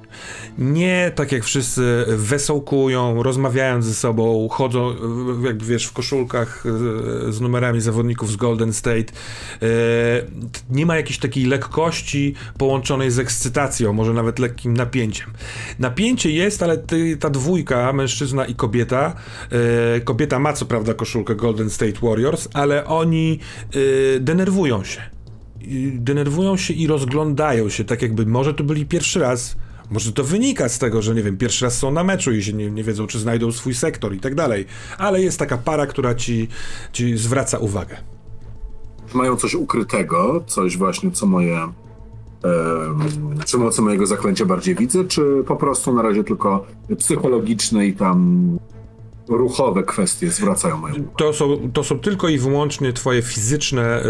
Nie 0.57 1.11
tak 1.15 1.31
jak 1.31 1.43
wszyscy 1.43 2.05
wesołkują, 2.07 3.23
rozmawiają 3.23 3.81
ze 3.81 3.93
sobą, 3.93 4.47
chodzą, 4.51 4.91
y, 4.91 5.47
jak 5.47 5.63
wiesz, 5.63 5.85
w 5.85 5.93
koszulkach 5.93 6.65
y, 6.65 7.33
z 7.33 7.41
numerami 7.41 7.81
zawodników 7.81 8.31
z 8.31 8.35
Golden 8.35 8.73
State. 8.73 8.99
Y, 8.99 9.67
Nie 10.69 10.85
ma 10.85 10.95
jakiejś 10.95 11.17
takiej 11.19 11.45
lekkości 11.45 12.33
połączonej 12.57 13.11
z 13.11 13.19
ekscytacją, 13.19 13.93
może 13.93 14.13
nawet 14.13 14.39
lekkim 14.39 14.73
napięciem. 14.73 15.33
Napięcie 15.79 16.31
jest, 16.31 16.63
ale 16.63 16.77
ta 17.19 17.29
dwójka, 17.29 17.93
mężczyzna 17.93 18.45
i 18.45 18.55
kobieta, 18.55 19.15
y, 19.97 20.01
kobieta 20.01 20.39
ma 20.39 20.53
co 20.53 20.65
prawda 20.65 20.93
koszulkę 20.93 21.35
Golden 21.35 21.69
State 21.69 21.99
Warriors, 22.01 22.47
ale 22.53 22.85
oni 22.85 23.39
denerwują 24.19 24.83
się 24.83 25.01
denerwują 25.93 26.57
się 26.57 26.73
i 26.73 26.87
rozglądają 26.87 27.69
się, 27.69 27.83
tak 27.83 28.01
jakby 28.01 28.25
może 28.25 28.53
to 28.53 28.63
byli 28.63 28.85
pierwszy 28.85 29.19
raz. 29.19 29.55
Może 29.91 30.13
to 30.13 30.23
wynika 30.23 30.69
z 30.69 30.79
tego, 30.79 31.01
że 31.01 31.15
nie 31.15 31.23
wiem, 31.23 31.37
pierwszy 31.37 31.65
raz 31.65 31.77
są 31.77 31.91
na 31.91 32.03
meczu 32.03 32.31
i 32.31 32.43
się 32.43 32.53
nie, 32.53 32.71
nie 32.71 32.83
wiedzą, 32.83 33.07
czy 33.07 33.19
znajdą 33.19 33.51
swój 33.51 33.73
sektor 33.73 34.13
i 34.15 34.19
tak 34.19 34.35
dalej. 34.35 34.65
Ale 34.97 35.21
jest 35.21 35.39
taka 35.39 35.57
para, 35.57 35.87
która 35.87 36.15
ci, 36.15 36.47
ci 36.91 37.17
zwraca 37.17 37.57
uwagę. 37.57 37.97
Mają 39.13 39.35
coś 39.35 39.53
ukrytego, 39.55 40.43
coś 40.47 40.77
właśnie, 40.77 41.11
co 41.11 41.25
moje. 41.25 41.57
em, 41.57 41.73
czy 43.45 43.57
mocy 43.57 43.81
mojego 43.81 44.05
zaklęcia 44.05 44.45
bardziej 44.45 44.75
widzę, 44.75 45.05
czy 45.05 45.43
po 45.47 45.55
prostu 45.55 45.93
na 45.93 46.01
razie 46.01 46.23
tylko 46.23 46.65
psychologiczne 46.97 47.87
i 47.87 47.93
tam 47.93 48.57
ruchowe 49.27 49.83
kwestie 49.83 50.29
zwracają 50.29 50.77
moją 50.77 50.95
uwagę. 50.95 51.09
To 51.17 51.33
są, 51.33 51.71
to 51.73 51.83
są 51.83 51.99
tylko 51.99 52.29
i 52.29 52.37
wyłącznie 52.37 52.93
twoje 52.93 53.21
fizyczne 53.21 54.03
y, 54.03 54.07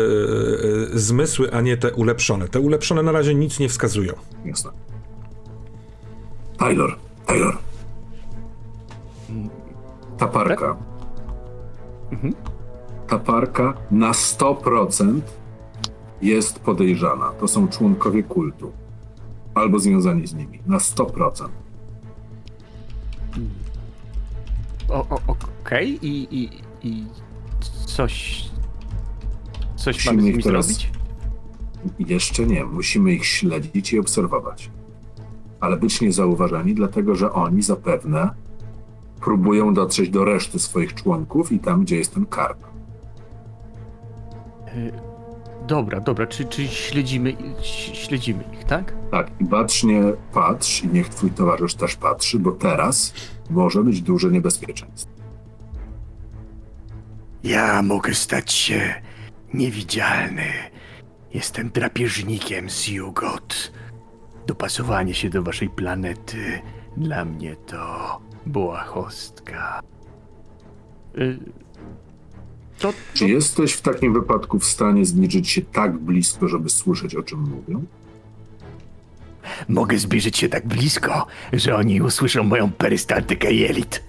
y, 0.94 1.00
zmysły, 1.00 1.54
a 1.54 1.62
nie 1.62 1.78
te 1.78 1.94
ulepszone. 1.94 2.48
Te 2.48 2.60
ulepszone 2.60 3.04
na 3.04 3.12
razie 3.12 3.36
nic 3.36 3.60
nie 3.60 3.70
wskazują. 3.70 4.14
Jasne. 4.46 4.72
Taylor, 6.58 6.98
Taylor. 7.26 7.58
Ta 10.18 10.28
parka. 10.28 10.78
Ta 13.08 13.20
parka 13.20 13.74
na 13.92 14.12
100% 14.12 15.22
jest 16.22 16.60
podejrzana. 16.60 17.32
To 17.32 17.48
są 17.48 17.68
członkowie 17.68 18.24
kultu. 18.24 18.72
Albo 19.56 19.80
związani 19.80 20.28
z 20.28 20.34
nimi. 20.34 20.60
Na 20.66 20.78
100%. 20.78 21.50
O, 24.90 24.94
o, 25.10 25.20
Okej, 25.64 26.06
i, 26.06 26.36
i, 26.44 26.62
i 26.84 27.06
coś. 27.86 28.44
Coś 29.76 29.96
Musimy 29.96 30.14
mamy 30.16 30.22
z 30.22 30.26
nimi 30.32 30.44
teraz- 30.44 30.66
zrobić? 30.68 30.92
Jeszcze 32.00 32.46
nie. 32.46 32.64
Musimy 32.66 33.12
ich 33.14 33.26
śledzić 33.26 33.94
i 33.94 34.00
obserwować. 34.00 34.72
Ale 35.60 35.78
być 35.78 36.02
niezauważeni, 36.02 36.74
dlatego 36.74 37.16
że 37.16 37.34
oni 37.34 37.62
zapewne 37.62 38.30
próbują 39.22 39.74
dotrzeć 39.74 40.10
do 40.10 40.26
reszty 40.26 40.60
swoich 40.60 40.94
członków 40.94 41.52
i 41.52 41.60
tam, 41.60 41.82
gdzie 41.82 41.98
jest 41.98 42.14
ten 42.14 42.26
karp. 42.26 42.68
Dobra, 45.68 46.00
dobra, 46.00 46.28
czyli, 46.28 46.50
czyli 46.50 46.68
śledzimy, 46.68 47.38
śledzimy 47.94 48.44
ich, 48.54 48.64
tak? 48.64 48.94
Tak, 49.12 49.32
i 49.40 49.46
bacznie 49.46 50.04
patrz 50.34 50.84
i 50.84 50.88
niech 50.88 51.10
twój 51.10 51.32
towarzysz 51.32 51.76
też 51.76 51.96
patrzy, 51.96 52.40
bo 52.40 52.52
teraz 52.52 53.14
może 53.50 53.84
być 53.84 54.02
duże 54.02 54.32
niebezpieczeństwo. 54.32 55.12
Ja 57.44 57.82
mogę 57.82 58.14
stać 58.14 58.52
się 58.52 58.94
niewidzialny. 59.54 60.48
Jestem 61.34 61.70
drapieżnikiem 61.70 62.70
z 62.70 62.88
Jugot. 62.88 63.72
Dopasowanie 64.48 65.14
się 65.14 65.30
do 65.30 65.44
waszej 65.44 65.70
planety 65.70 66.62
dla 66.98 67.26
mnie 67.26 67.56
to 67.56 68.20
błahostka. 68.46 69.82
Y, 71.18 71.40
To, 72.80 72.94
Czy 73.14 73.28
jesteś 73.28 73.74
w 73.74 73.82
takim 73.82 74.14
wypadku 74.14 74.60
w 74.60 74.66
stanie 74.66 75.06
zbliżyć 75.06 75.50
się 75.50 75.62
tak 75.62 75.98
blisko, 75.98 76.48
żeby 76.48 76.70
słyszeć, 76.70 77.16
o 77.16 77.24
czym 77.24 77.40
mówią? 77.40 77.86
Mogę 79.70 79.98
zbliżyć 79.98 80.38
się 80.38 80.50
tak 80.50 80.68
blisko, 80.68 81.28
że 81.54 81.76
oni 81.76 82.02
usłyszą 82.02 82.44
moją 82.44 82.72
perystaltykę 82.72 83.54
jelit. 83.54 84.04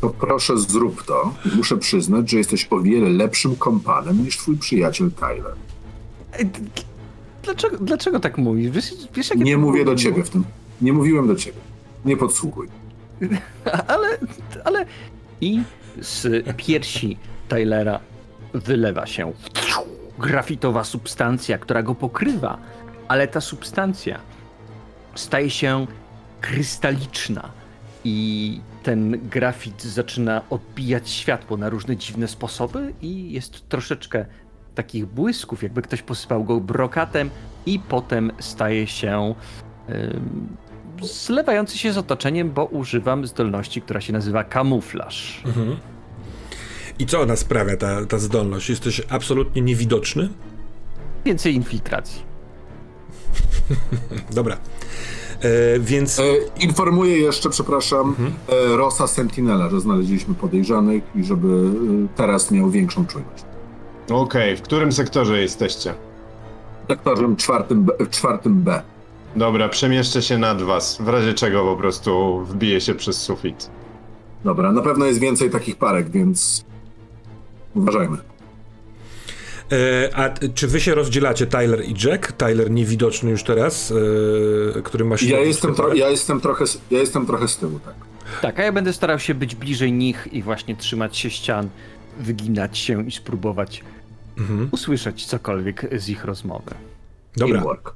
To 0.00 0.10
proszę 0.10 0.58
zrób 0.58 1.02
to. 1.04 1.34
Muszę 1.56 1.76
przyznać, 1.76 2.30
że 2.30 2.36
jesteś 2.36 2.66
o 2.70 2.80
wiele 2.80 3.08
lepszym 3.08 3.56
kompanem 3.56 4.24
niż 4.24 4.36
twój 4.38 4.56
przyjaciel 4.56 5.10
Tyler. 5.12 5.54
Dlaczego, 7.42 7.76
dlaczego 7.78 8.20
tak 8.20 8.38
mówisz? 8.38 8.70
Wiesz, 8.70 8.94
wiesz 9.14 9.30
Nie 9.36 9.56
mówię 9.56 9.84
do 9.84 9.94
ciebie 9.94 10.24
w 10.24 10.30
tym. 10.30 10.44
Nie 10.80 10.92
mówiłem 10.92 11.26
do 11.26 11.36
ciebie. 11.36 11.58
Nie 12.04 12.16
podsłuchuj. 12.16 12.68
Ale, 13.86 14.18
ale... 14.64 14.86
I 15.42 15.62
z 16.00 16.46
piersi 16.56 17.16
Tylera 17.48 18.00
wylewa 18.54 19.06
się 19.06 19.32
grafitowa 20.18 20.84
substancja, 20.84 21.58
która 21.58 21.82
go 21.82 21.94
pokrywa, 21.94 22.58
ale 23.08 23.28
ta 23.28 23.40
substancja 23.40 24.20
staje 25.14 25.50
się 25.50 25.86
krystaliczna 26.40 27.50
i 28.04 28.60
ten 28.82 29.28
grafit 29.28 29.82
zaczyna 29.82 30.42
odbijać 30.50 31.10
światło 31.10 31.56
na 31.56 31.68
różne 31.68 31.96
dziwne 31.96 32.28
sposoby 32.28 32.94
i 33.02 33.32
jest 33.32 33.68
troszeczkę 33.68 34.26
takich 34.74 35.06
błysków, 35.06 35.62
jakby 35.62 35.82
ktoś 35.82 36.02
posypał 36.02 36.44
go 36.44 36.60
brokatem 36.60 37.30
i 37.66 37.78
potem 37.78 38.32
staje 38.40 38.86
się 38.86 39.34
ym, 39.88 40.56
zlewający 41.02 41.78
się 41.78 41.92
z 41.92 41.98
otoczeniem, 41.98 42.50
bo 42.52 42.64
używam 42.64 43.26
zdolności, 43.26 43.82
która 43.82 44.00
się 44.00 44.12
nazywa 44.12 44.44
kamuflaż. 44.44 45.42
I 46.98 47.06
co 47.06 47.20
ona 47.20 47.36
sprawia, 47.36 47.76
ta, 47.76 48.06
ta 48.06 48.18
zdolność? 48.18 48.70
Jesteś 48.70 49.02
absolutnie 49.08 49.62
niewidoczny? 49.62 50.28
Więcej 51.24 51.54
infiltracji. 51.54 52.22
Dobra. 54.32 54.56
E, 55.40 55.78
więc. 55.80 56.18
E, 56.18 56.22
informuję 56.60 57.18
jeszcze, 57.18 57.50
przepraszam, 57.50 58.00
Mhm. 58.08 58.32
e, 58.72 58.76
Rosa 58.76 59.06
Sentinela, 59.06 59.70
że 59.70 59.80
znaleźliśmy 59.80 60.34
podejrzanych 60.34 61.02
i 61.14 61.24
żeby 61.24 61.48
e, 61.48 62.16
teraz 62.16 62.50
miał 62.50 62.70
większą 62.70 63.06
czujność. 63.06 63.44
Okej, 64.10 64.56
w 64.56 64.62
którym 64.62 64.92
sektorze 64.92 65.40
jesteście? 65.40 65.94
Sektorem 66.88 67.36
czwartym 67.36 67.84
B, 67.84 67.92
czwartym 68.10 68.62
B. 68.62 68.82
Dobra, 69.36 69.68
przemieszczę 69.68 70.22
się 70.22 70.38
nad 70.38 70.62
was, 70.62 70.98
w 71.02 71.08
razie 71.08 71.34
czego 71.34 71.64
po 71.64 71.76
prostu 71.76 72.40
wbiję 72.44 72.80
się 72.80 72.94
przez 72.94 73.22
sufit. 73.22 73.70
Dobra, 74.44 74.72
na 74.72 74.82
pewno 74.82 75.06
jest 75.06 75.20
więcej 75.20 75.50
takich 75.50 75.76
parek, 75.76 76.10
więc 76.10 76.64
uważajmy. 77.74 78.16
E, 79.72 80.10
a 80.16 80.28
t- 80.28 80.48
czy 80.54 80.68
wy 80.68 80.80
się 80.80 80.94
rozdzielacie, 80.94 81.46
Tyler 81.46 81.84
i 81.84 81.94
Jack? 82.06 82.32
Tyler 82.32 82.70
niewidoczny 82.70 83.30
już 83.30 83.42
teraz, 83.42 83.92
e, 84.76 84.82
który 84.82 85.04
ma 85.04 85.16
Ja 85.22 85.40
jestem, 85.40 85.70
te 85.70 85.76
tro, 85.76 85.94
ja, 85.94 86.08
jestem 86.08 86.40
trochę, 86.40 86.64
s- 86.64 86.80
ja 86.90 86.98
jestem 86.98 87.26
trochę 87.26 87.48
z 87.48 87.56
tyłu, 87.56 87.80
tak. 87.84 87.94
Tak, 88.42 88.60
a 88.60 88.62
ja 88.62 88.72
będę 88.72 88.92
starał 88.92 89.18
się 89.18 89.34
być 89.34 89.54
bliżej 89.54 89.92
nich 89.92 90.28
i 90.32 90.42
właśnie 90.42 90.76
trzymać 90.76 91.16
się 91.16 91.30
ścian, 91.30 91.68
wyginać 92.20 92.78
się 92.78 93.06
i 93.06 93.10
spróbować 93.12 93.82
Mhm. 94.40 94.68
usłyszeć 94.70 95.26
cokolwiek 95.26 95.86
z 95.98 96.08
ich 96.08 96.24
rozmowy. 96.24 96.70
Dobra. 97.36 97.54
Teamwork. 97.54 97.94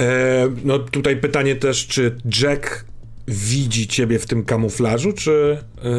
E, 0.00 0.48
no 0.64 0.78
tutaj 0.78 1.16
pytanie 1.16 1.56
też, 1.56 1.86
czy 1.86 2.16
Jack 2.42 2.84
widzi 3.28 3.88
ciebie 3.88 4.18
w 4.18 4.26
tym 4.26 4.44
kamuflażu, 4.44 5.12
czy 5.12 5.58
e, 5.78 5.90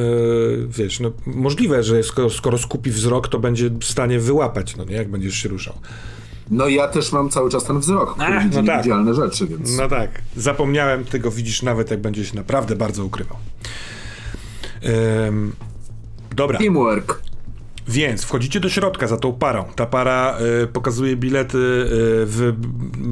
wiesz, 0.67 0.99
no 0.99 1.11
możliwe, 1.25 1.83
że 1.83 2.03
skoro, 2.03 2.29
skoro 2.29 2.57
skupi 2.57 2.91
wzrok, 2.91 3.27
to 3.27 3.39
będzie 3.39 3.69
w 3.69 3.83
stanie 3.83 4.19
wyłapać, 4.19 4.75
no 4.75 4.83
nie, 4.83 4.95
jak 4.95 5.09
będziesz 5.09 5.35
się 5.35 5.49
ruszał. 5.49 5.73
No 6.51 6.67
ja 6.67 6.87
też 6.87 7.11
mam 7.11 7.29
cały 7.29 7.49
czas 7.49 7.63
ten 7.63 7.79
wzrok, 7.79 8.13
który 8.13 8.33
Ach, 8.33 8.43
widzi 8.43 8.57
no 8.57 8.63
tak. 8.63 8.75
niewidzialne 8.75 9.13
rzeczy, 9.13 9.47
więc... 9.47 9.77
No 9.77 9.87
tak, 9.87 10.21
zapomniałem, 10.35 11.05
ty 11.05 11.19
go 11.19 11.31
widzisz 11.31 11.61
nawet, 11.61 11.91
jak 11.91 12.01
będzie 12.01 12.25
się 12.25 12.35
naprawdę 12.35 12.75
bardzo 12.75 13.05
ukrywał. 13.05 13.37
Dobra. 16.35 16.59
Teamwork. 16.59 17.21
Więc 17.89 18.23
wchodzicie 18.23 18.59
do 18.59 18.69
środka 18.69 19.07
za 19.07 19.17
tą 19.17 19.33
parą. 19.33 19.65
Ta 19.75 19.85
para 19.85 20.37
e, 20.63 20.67
pokazuje 20.67 21.15
bilety, 21.15 21.57
e, 21.57 21.87
w, 22.25 22.53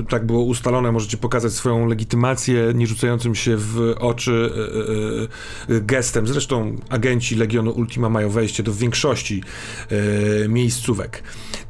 tak 0.09 0.25
było 0.25 0.43
ustalone, 0.43 0.91
możecie 0.91 1.17
pokazać 1.17 1.53
swoją 1.53 1.87
legitymację, 1.87 2.71
nie 2.75 2.87
rzucającym 2.87 3.35
się 3.35 3.57
w 3.57 3.95
oczy 3.99 4.51
e, 5.69 5.75
e, 5.75 5.81
gestem. 5.81 6.27
Zresztą 6.27 6.75
agenci 6.89 7.35
Legionu 7.35 7.71
Ultima 7.71 8.09
mają 8.09 8.29
wejście 8.29 8.63
do 8.63 8.73
większości 8.73 9.43
e, 9.89 10.47
miejscówek. 10.47 11.23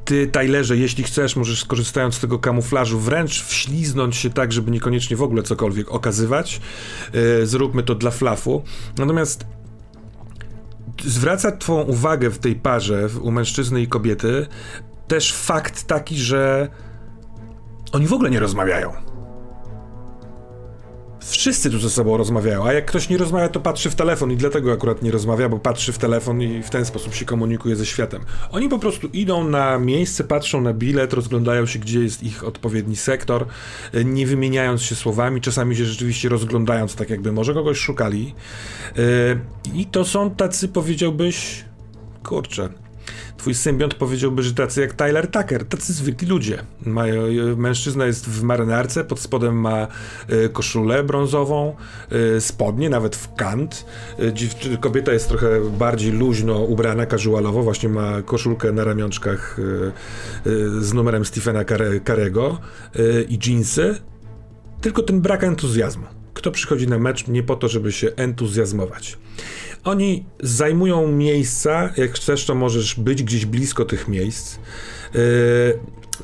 Ty, 0.05 0.28
Tylerze, 0.28 0.78
jeśli 0.78 1.03
chcesz, 1.03 1.36
możesz 1.36 1.62
skorzystając 1.62 2.16
z 2.16 2.20
tego 2.20 2.39
kamuflażu 2.39 2.99
wręcz 2.99 3.43
wśliznąć 3.43 4.16
się 4.16 4.30
tak, 4.30 4.51
żeby 4.51 4.72
niekoniecznie 4.72 5.18
w 5.18 5.22
ogóle 5.22 5.43
cokolwiek 5.43 5.91
okazywać. 5.91 6.62
Zróbmy 7.43 7.84
to 7.84 7.95
dla 7.95 8.12
flafu. 8.12 8.64
Natomiast 8.97 9.45
zwraca 11.05 11.51
twoją 11.51 11.81
uwagę 11.81 12.29
w 12.29 12.39
tej 12.39 12.55
parze 12.55 13.09
u 13.21 13.31
mężczyzny 13.31 13.81
i 13.81 13.87
kobiety 13.87 14.47
też 15.07 15.33
fakt 15.33 15.83
taki, 15.83 16.17
że 16.17 16.67
oni 17.91 18.07
w 18.07 18.13
ogóle 18.13 18.29
nie 18.29 18.39
rozmawiają. 18.39 19.07
Wszyscy 21.30 21.69
tu 21.71 21.80
ze 21.80 21.89
sobą 21.89 22.17
rozmawiają, 22.17 22.65
a 22.65 22.73
jak 22.73 22.86
ktoś 22.86 23.09
nie 23.09 23.17
rozmawia, 23.17 23.49
to 23.49 23.59
patrzy 23.59 23.89
w 23.89 23.95
telefon 23.95 24.32
i 24.32 24.38
dlatego 24.38 24.71
akurat 24.71 25.01
nie 25.01 25.11
rozmawia, 25.11 25.49
bo 25.49 25.59
patrzy 25.59 25.93
w 25.93 25.97
telefon 25.97 26.41
i 26.41 26.63
w 26.63 26.69
ten 26.69 26.86
sposób 26.86 27.15
się 27.15 27.25
komunikuje 27.25 27.75
ze 27.75 27.86
światem. 27.86 28.21
Oni 28.51 28.69
po 28.69 28.80
prostu 28.80 29.07
idą 29.07 29.43
na 29.43 29.80
miejsce, 29.80 30.23
patrzą 30.23 30.61
na 30.61 30.73
bilet, 30.73 31.13
rozglądają 31.13 31.65
się, 31.65 31.80
gdzie 31.80 31.99
jest 31.99 32.23
ich 32.23 32.43
odpowiedni 32.43 32.95
sektor, 32.95 33.45
y, 33.95 34.05
nie 34.05 34.28
wymieniając 34.28 34.82
się 34.82 34.95
słowami, 34.95 35.41
czasami 35.41 35.75
się 35.75 35.86
rzeczywiście 35.86 36.30
rozglądając, 36.30 36.95
tak 36.95 37.09
jakby 37.09 37.32
może 37.32 37.53
kogoś 37.53 37.78
szukali. 37.78 38.36
Y, 38.97 39.39
I 39.73 39.86
to 39.86 40.05
są 40.05 40.32
tacy, 40.32 40.67
powiedziałbyś, 40.67 41.65
kurczę, 42.23 42.69
twój 43.38 43.53
symbiont 43.53 43.93
powiedziałby, 43.93 44.43
że 44.43 44.53
tacy 44.53 44.82
jak 44.82 44.93
Tyler 44.93 45.32
Tucker, 45.32 45.66
tacy 45.66 45.93
zwykli 45.93 46.28
ludzie. 46.28 46.64
Mają, 46.86 47.26
y, 47.26 47.55
mężczyzna 47.58 48.05
jest 48.05 48.30
w 48.30 48.43
marynarce, 48.43 49.03
pod 49.03 49.20
spodem 49.20 49.60
ma 49.60 49.88
y, 50.45 50.49
koszulę 50.49 51.03
brązową, 51.03 51.76
y, 52.38 52.41
spodnie, 52.41 52.89
nawet 52.89 53.16
w 53.16 53.36
kant. 53.36 53.86
Y, 54.20 54.78
kobieta 54.78 55.14
jest 55.14 55.28
trochę 55.28 55.62
bardziej 55.78 56.12
luźno 56.12 56.60
ubrana, 56.60 57.05
casualowo, 57.05 57.64
właśnie 57.64 57.89
ma 57.89 58.22
koszulkę 58.22 58.72
na 58.72 58.84
ramionczkach 58.84 59.58
z 60.80 60.93
numerem 60.93 61.26
Stephena 61.26 61.64
Care- 61.64 62.01
Carego 62.08 62.58
i 63.30 63.39
jeansy. 63.47 63.95
Tylko 64.82 65.03
ten 65.03 65.22
brak 65.22 65.43
entuzjazmu. 65.43 66.05
Kto 66.34 66.51
przychodzi 66.51 66.88
na 66.88 66.99
mecz 66.99 67.28
nie 67.28 67.43
po 67.43 67.55
to, 67.55 67.68
żeby 67.68 67.91
się 67.91 68.12
entuzjazmować. 68.16 69.18
Oni 69.88 70.25
zajmują 70.39 71.07
miejsca, 71.11 71.93
jak 71.97 72.11
chcesz, 72.11 72.45
to 72.45 72.55
możesz 72.55 72.95
być 72.95 73.23
gdzieś 73.23 73.45
blisko 73.45 73.85
tych 73.85 74.07
miejsc. 74.07 74.59
Yy, 75.13 75.19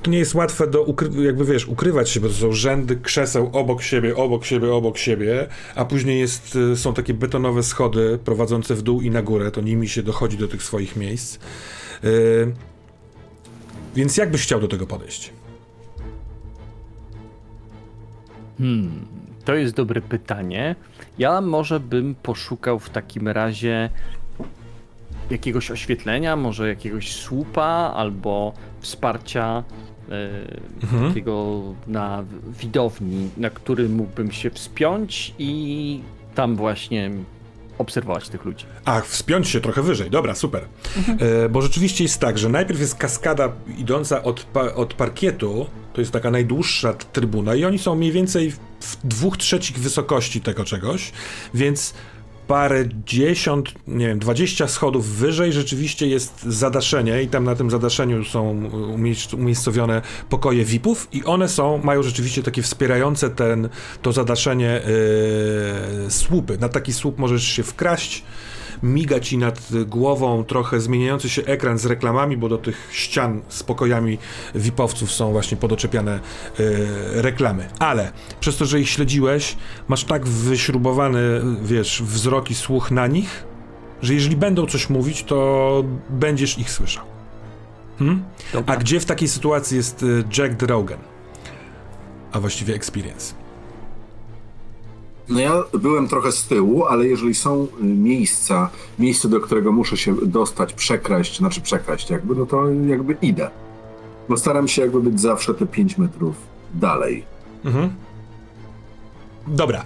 to 0.02 0.12
nie 0.12 0.18
jest 0.18 0.36
łatwe 0.36 0.68
do, 0.68 0.86
ukry- 0.86 1.22
jakby 1.22 1.46
wiesz, 1.46 1.68
ukrywać 1.68 2.10
się, 2.10 2.20
bo 2.20 2.28
to 2.28 2.34
są 2.34 2.52
rzędy 2.52 2.96
krzeseł 2.96 3.50
obok 3.54 3.82
siebie, 3.82 4.16
obok 4.16 4.46
siebie, 4.46 4.74
obok 4.74 4.98
siebie, 4.98 5.48
a 5.76 5.86
później 5.86 6.20
jest, 6.20 6.56
y, 6.56 6.78
są 6.78 6.94
takie 6.94 7.14
betonowe 7.14 7.64
schody 7.64 8.20
prowadzące 8.26 8.76
w 8.76 8.82
dół 8.82 9.02
i 9.02 9.10
na 9.10 9.22
górę, 9.22 9.52
to 9.52 9.62
nimi 9.62 9.90
się 9.90 10.04
dochodzi 10.04 10.38
do 10.38 10.48
tych 10.48 10.64
swoich 10.64 10.96
miejsc. 10.96 11.40
Yy, 12.04 12.54
więc 13.96 14.18
jak 14.18 14.32
byś 14.32 14.42
chciał 14.44 14.60
do 14.60 14.68
tego 14.68 14.88
podejść? 14.88 15.34
To 19.46 19.56
jest 19.56 19.76
dobre 19.76 20.02
pytanie. 20.02 20.76
Ja 21.18 21.42
może 21.42 21.80
bym 21.80 22.16
poszukał 22.16 22.80
w 22.80 22.90
takim 22.90 23.28
razie 23.28 23.90
jakiegoś 25.30 25.72
oświetlenia, 25.72 26.36
może 26.36 26.68
jakiegoś 26.68 27.16
słupa 27.16 27.94
albo 27.96 28.54
wsparcia 28.80 29.64
e, 30.10 31.08
takiego 31.08 31.62
na 31.88 32.24
widowni, 32.60 33.30
na 33.38 33.50
który 33.50 33.90
mógłbym 33.90 34.32
się 34.32 34.50
wspiąć 34.50 35.34
i 35.40 36.00
tam 36.36 36.56
właśnie 36.56 37.12
obserwować 37.78 38.30
tych 38.30 38.46
ludzi. 38.46 38.66
Ach, 38.86 39.08
wspiąć 39.08 39.50
się 39.50 39.62
trochę 39.62 39.82
wyżej, 39.82 40.10
dobra, 40.10 40.36
super. 40.36 40.66
E, 41.20 41.50
bo 41.50 41.62
rzeczywiście 41.62 42.04
jest 42.04 42.20
tak, 42.20 42.38
że 42.38 42.50
najpierw 42.50 42.80
jest 42.80 42.96
kaskada 42.96 43.52
idąca 43.78 44.24
od, 44.24 44.44
pa, 44.44 44.74
od 44.74 44.94
parkietu, 44.94 45.66
to 45.94 46.02
jest 46.02 46.12
taka 46.12 46.32
najdłuższa 46.32 46.94
trybuna 46.94 47.56
i 47.56 47.66
oni 47.66 47.80
są 47.80 47.96
mniej 47.96 48.12
więcej 48.12 48.52
w 48.80 48.98
dwóch 49.04 49.38
trzecich 49.38 49.80
wysokości 49.80 50.42
tego 50.42 50.66
czegoś, 50.66 51.12
więc 51.54 51.94
parę 52.48 52.86
dziesiąt, 53.06 53.74
nie 53.88 54.08
wiem, 54.08 54.20
dwadzieścia 54.20 54.68
schodów 54.68 55.08
wyżej 55.08 55.54
rzeczywiście 55.54 56.08
jest 56.08 56.44
zadaszenie 56.44 57.24
i 57.24 57.28
tam 57.28 57.44
na 57.44 57.56
tym 57.56 57.70
zadaszeniu 57.70 58.26
są 58.26 58.70
umiejsc- 58.98 59.36
umiejscowione 59.36 60.02
pokoje 60.30 60.66
VIP-ów 60.66 61.08
i 61.12 61.24
one 61.24 61.50
są, 61.50 61.78
mają 61.84 62.04
rzeczywiście 62.04 62.44
takie 62.44 62.62
wspierające 62.62 63.30
ten, 63.30 63.70
to 64.02 64.12
zadaszenie 64.12 64.82
yy, 66.04 66.12
słupy. 66.12 66.58
Na 66.58 66.70
taki 66.70 66.94
słup 66.94 67.18
możesz 67.18 67.44
się 67.44 67.64
wkraść, 67.64 68.24
miga 68.84 69.20
ci 69.20 69.38
nad 69.38 69.70
głową 69.86 70.44
trochę 70.44 70.80
zmieniający 70.80 71.30
się 71.30 71.46
ekran 71.46 71.78
z 71.78 71.86
reklamami, 71.86 72.38
bo 72.38 72.50
do 72.50 72.58
tych 72.58 72.90
ścian 72.92 73.42
z 73.50 73.64
pokojami 73.64 74.18
VIP-owców 74.56 75.12
są 75.12 75.32
właśnie 75.32 75.58
podoczepiane 75.58 76.14
e, 76.14 76.22
reklamy. 77.22 77.70
Ale 77.80 78.12
przez 78.40 78.58
to, 78.58 78.66
że 78.66 78.80
ich 78.80 78.90
śledziłeś, 78.90 79.58
masz 79.88 80.04
tak 80.04 80.28
wyśrubowany, 80.28 81.20
wiesz, 81.64 82.04
wzrok 82.04 82.52
i 82.52 82.56
słuch 82.56 82.92
na 82.92 83.08
nich, 83.08 83.44
że 84.02 84.14
jeżeli 84.14 84.36
będą 84.36 84.66
coś 84.66 84.90
mówić, 84.90 85.24
to 85.24 85.84
będziesz 86.10 86.60
ich 86.60 86.72
słyszał. 86.72 87.06
Hmm? 88.00 88.24
A 88.66 88.76
gdzie 88.76 89.00
w 89.00 89.06
takiej 89.06 89.28
sytuacji 89.28 89.78
jest 89.78 90.04
e, 90.04 90.06
Jack 90.38 90.56
Drogan? 90.56 91.00
A 92.32 92.40
właściwie 92.40 92.76
Experience. 92.76 93.43
No 95.30 95.40
ja 95.40 95.64
byłem 95.74 96.08
trochę 96.08 96.32
z 96.32 96.48
tyłu, 96.48 96.86
ale 96.86 97.08
jeżeli 97.08 97.36
są 97.36 97.68
y, 97.82 97.84
miejsca, 97.84 98.70
miejsce, 99.00 99.30
do 99.30 99.40
którego 99.40 99.72
muszę 99.72 99.98
się 99.98 100.16
dostać, 100.26 100.74
przekraść, 100.74 101.38
znaczy 101.38 101.62
przekraść 101.62 102.10
jakby, 102.10 102.36
no 102.36 102.46
to 102.46 102.70
jakby 102.88 103.16
idę. 103.22 103.50
Bo 104.30 104.38
staram 104.38 104.68
się 104.68 104.82
jakby 104.82 105.02
być 105.02 105.22
zawsze 105.22 105.54
te 105.54 105.66
5 105.66 105.98
metrów 105.98 106.36
dalej. 106.74 107.26
Mhm. 107.66 107.94
Dobra. 109.48 109.84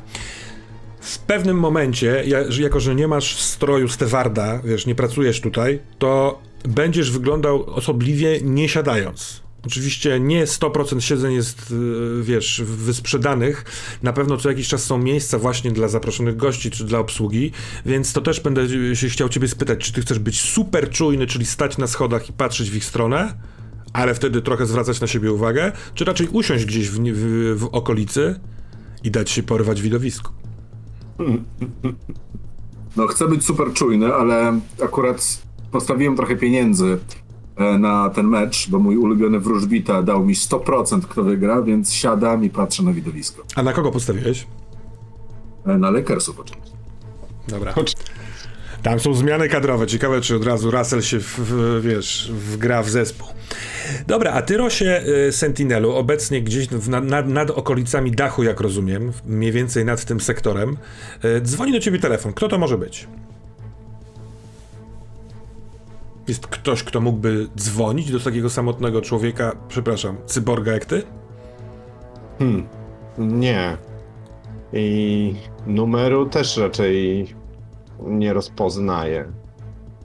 W 1.01 1.19
pewnym 1.19 1.59
momencie, 1.59 2.23
jako 2.59 2.79
że 2.79 2.95
nie 2.95 3.07
masz 3.07 3.41
stroju 3.41 3.87
stewarda, 3.87 4.59
wiesz, 4.63 4.85
nie 4.85 4.95
pracujesz 4.95 5.41
tutaj, 5.41 5.79
to 5.99 6.41
będziesz 6.63 7.11
wyglądał 7.11 7.63
osobliwie 7.69 8.39
nie 8.43 8.69
siadając. 8.69 9.46
Oczywiście 9.65 10.19
nie 10.19 10.45
100% 10.45 10.99
siedzeń 10.99 11.33
jest, 11.33 11.71
y, 11.71 12.23
wiesz, 12.23 12.61
wysprzedanych. 12.65 13.65
Na 14.03 14.13
pewno 14.13 14.37
co 14.37 14.49
jakiś 14.49 14.67
czas 14.67 14.83
są 14.83 14.97
miejsca 14.97 15.39
właśnie 15.39 15.71
dla 15.71 15.87
zaproszonych 15.87 16.37
gości 16.37 16.71
czy 16.71 16.85
dla 16.85 16.99
obsługi, 16.99 17.51
więc 17.85 18.13
to 18.13 18.21
też 18.21 18.39
będę 18.39 18.95
się 18.95 19.09
chciał 19.09 19.29
ciebie 19.29 19.47
spytać, 19.47 19.79
czy 19.79 19.93
ty 19.93 20.01
chcesz 20.01 20.19
być 20.19 20.41
super 20.41 20.89
czujny, 20.89 21.27
czyli 21.27 21.45
stać 21.45 21.77
na 21.77 21.87
schodach 21.87 22.29
i 22.29 22.33
patrzeć 22.33 22.71
w 22.71 22.75
ich 22.75 22.85
stronę, 22.85 23.33
ale 23.93 24.15
wtedy 24.15 24.41
trochę 24.41 24.65
zwracać 24.65 25.01
na 25.01 25.07
siebie 25.07 25.31
uwagę, 25.31 25.71
czy 25.93 26.05
raczej 26.05 26.27
usiąść 26.27 26.65
gdzieś 26.65 26.89
w, 26.89 26.99
w, 26.99 27.59
w 27.59 27.65
okolicy 27.71 28.39
i 29.03 29.11
dać 29.11 29.31
się 29.31 29.43
porwać 29.43 29.81
widowisku? 29.81 30.31
No, 32.95 33.07
chcę 33.07 33.27
być 33.27 33.45
super 33.45 33.73
czujny, 33.73 34.13
ale 34.13 34.59
akurat 34.83 35.41
postawiłem 35.71 36.15
trochę 36.15 36.35
pieniędzy 36.35 36.97
na 37.79 38.09
ten 38.09 38.27
mecz, 38.27 38.69
bo 38.69 38.79
mój 38.79 38.97
ulubiony 38.97 39.39
wróżbita 39.39 40.03
dał 40.03 40.25
mi 40.25 40.33
100% 40.35 41.01
kto 41.01 41.23
wygra, 41.23 41.61
więc 41.61 41.93
siadam 41.93 42.43
i 42.43 42.49
patrzę 42.49 42.83
na 42.83 42.93
widowisko. 42.93 43.43
A 43.55 43.63
na 43.63 43.73
kogo 43.73 43.91
postawiłeś? 43.91 44.47
E, 45.65 45.77
Na 45.77 45.91
Lakersów 45.91 46.39
oczywiście. 46.39 46.71
Dobra. 47.47 47.73
Tam 48.83 48.99
są 48.99 49.13
zmiany 49.13 49.49
kadrowe. 49.49 49.87
Ciekawe, 49.87 50.21
czy 50.21 50.35
od 50.35 50.45
razu 50.45 50.71
Russell 50.71 51.01
się, 51.01 51.19
w, 51.19 51.39
w, 51.39 51.81
wiesz, 51.81 52.31
wgra 52.31 52.83
w 52.83 52.89
zespół. 52.89 53.27
Dobra, 54.07 54.31
a 54.31 54.41
ty, 54.41 54.57
Rosie 54.57 55.03
Sentinelu, 55.31 55.95
obecnie 55.95 56.41
gdzieś 56.41 56.67
w, 56.67 56.89
nad, 56.89 57.27
nad, 57.27 57.51
okolicami 57.51 58.11
dachu, 58.11 58.43
jak 58.43 58.61
rozumiem, 58.61 59.11
mniej 59.25 59.51
więcej 59.51 59.85
nad 59.85 60.05
tym 60.05 60.19
sektorem, 60.19 60.77
y, 61.25 61.41
dzwoni 61.41 61.71
do 61.71 61.79
ciebie 61.79 61.99
telefon. 61.99 62.33
Kto 62.33 62.47
to 62.47 62.57
może 62.57 62.77
być? 62.77 63.07
Jest 66.27 66.47
ktoś, 66.47 66.83
kto 66.83 67.01
mógłby 67.01 67.47
dzwonić 67.57 68.11
do 68.11 68.19
takiego 68.19 68.49
samotnego 68.49 69.01
człowieka, 69.01 69.55
przepraszam, 69.67 70.17
cyborga 70.25 70.71
jak 70.73 70.85
ty? 70.85 71.03
Nie. 73.17 73.77
I 74.73 75.35
numeru 75.67 76.25
też 76.25 76.57
raczej 76.57 77.27
nie 78.07 78.33
rozpoznaję. 78.33 79.25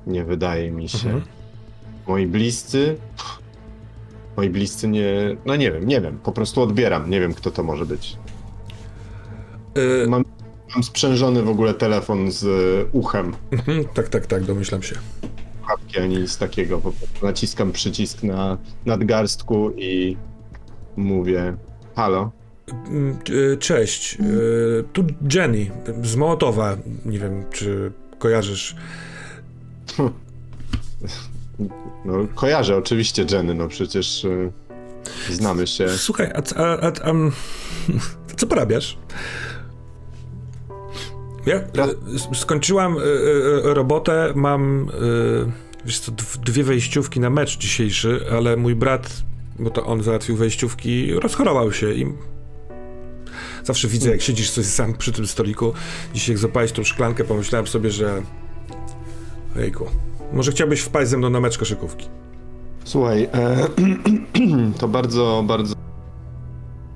Nie 0.07 0.25
wydaje 0.25 0.71
mi 0.71 0.89
się. 0.89 1.09
Mhm. 1.09 1.23
Moi 2.09 2.27
bliscy. 2.27 2.97
Pff, 3.17 3.39
moi 4.37 4.51
bliscy 4.51 4.89
nie. 4.89 5.37
No 5.47 5.57
nie 5.57 5.73
wiem, 5.73 5.87
nie 5.87 6.01
wiem. 6.01 6.19
Po 6.19 6.33
prostu 6.33 6.63
odbieram. 6.63 7.11
Nie 7.11 7.21
wiem, 7.21 7.35
kto 7.35 7.51
to 7.51 7.63
może 7.63 7.87
być. 7.87 8.17
Y, 9.79 10.07
Mam, 10.09 10.25
mam 10.75 10.83
sprzężony 10.83 11.43
w 11.43 11.49
ogóle 11.49 11.75
telefon 11.75 12.31
z 12.31 12.47
uchem. 12.93 13.33
mhm, 13.53 13.85
tak, 13.95 14.09
tak, 14.09 14.27
tak, 14.27 14.43
domyślam 14.45 14.83
się. 14.83 14.95
Łapki 15.73 15.99
ani 15.99 16.19
nic 16.19 16.39
takiego. 16.39 16.79
Po 16.79 16.93
prostu 16.93 17.27
naciskam 17.27 17.73
przycisk 17.73 18.23
na 18.23 18.59
nadgarstku 18.87 19.71
i 19.77 20.17
mówię: 20.97 21.57
Halo. 21.97 22.31
Mm, 22.69 23.19
y, 23.31 23.57
Cześć, 23.57 24.19
y, 24.21 24.85
tu 24.93 25.05
Jenny 25.35 25.71
z 26.03 26.17
Mołotowa. 26.17 26.77
Nie 27.05 27.19
wiem, 27.19 27.45
czy 27.51 27.93
kojarzysz. 28.19 28.77
No, 32.05 32.15
kojarzę 32.35 32.77
oczywiście 32.77 33.27
Jenny, 33.31 33.55
no 33.55 33.69
przecież 33.69 34.25
y, 34.25 34.53
znamy 35.31 35.67
się. 35.67 35.89
Słuchaj, 35.89 36.33
a, 36.35 36.63
a, 36.63 36.79
a, 36.79 36.93
a 37.03 37.11
mm, 37.11 37.33
co 38.37 38.47
porabiasz? 38.47 38.99
Ja 41.47 41.61
skończyłam 42.35 42.97
robotę, 43.63 44.33
mam 44.35 44.91
wiesz 45.85 45.99
co, 46.01 46.13
dw- 46.13 46.39
dwie 46.45 46.65
wejściówki 46.65 47.21
na 47.21 47.31
mecz 47.31 47.59
dzisiejszy, 47.59 48.21
ale 48.33 48.57
mój 48.57 48.75
brat, 48.75 49.23
bo 49.59 49.71
to 49.71 49.87
on 49.87 50.03
załatwił 50.03 50.37
wejściówki, 50.37 51.13
rozchorował 51.13 51.73
się 51.73 51.93
i 51.93 52.07
zawsze 53.65 53.89
widzę, 53.89 54.11
jak 54.11 54.23
siedzisz 54.23 54.51
sobie 54.51 54.67
sam 54.67 54.95
przy 54.95 55.13
tym 55.13 55.27
stoliku. 55.27 55.73
Dzisiaj 56.15 56.33
jak 56.33 56.39
zapalić 56.39 56.73
tą 56.73 56.85
szklankę, 56.85 57.25
pomyślałem 57.25 57.67
sobie, 57.67 57.91
że 57.91 58.23
ojejku, 59.57 59.87
może 60.33 60.51
chciałbyś 60.51 60.81
wpaść 60.81 61.11
ze 61.11 61.17
mną 61.17 61.31
na 61.31 61.41
mecz 61.41 61.59
koszykówki. 61.59 62.09
Słuchaj, 62.85 63.29
e, 63.35 63.67
to 64.81 64.89
bardzo, 64.89 65.45
bardzo 65.47 65.75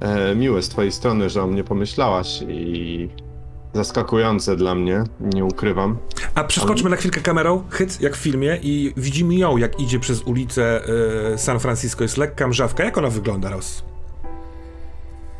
e, 0.00 0.34
miłe 0.34 0.62
z 0.62 0.68
twojej 0.68 0.92
strony, 0.92 1.30
że 1.30 1.42
o 1.42 1.46
mnie 1.46 1.64
pomyślałaś 1.64 2.42
i 2.48 3.08
zaskakujące 3.76 4.56
dla 4.56 4.74
mnie, 4.74 5.04
nie 5.20 5.44
ukrywam. 5.44 5.98
A 6.34 6.44
przeskoczmy 6.44 6.90
na 6.90 6.96
chwilkę 6.96 7.20
kamerą, 7.20 7.64
hyc, 7.70 8.00
jak 8.00 8.16
w 8.16 8.18
filmie 8.18 8.58
i 8.62 8.92
widzimy 8.96 9.34
ją, 9.34 9.56
jak 9.56 9.80
idzie 9.80 10.00
przez 10.00 10.22
ulicę 10.22 10.80
e, 11.34 11.38
San 11.38 11.60
Francisco. 11.60 12.04
Jest 12.04 12.16
lekka 12.16 12.48
mrzawka. 12.48 12.84
Jak 12.84 12.98
ona 12.98 13.10
wygląda, 13.10 13.50
Ross? 13.50 13.84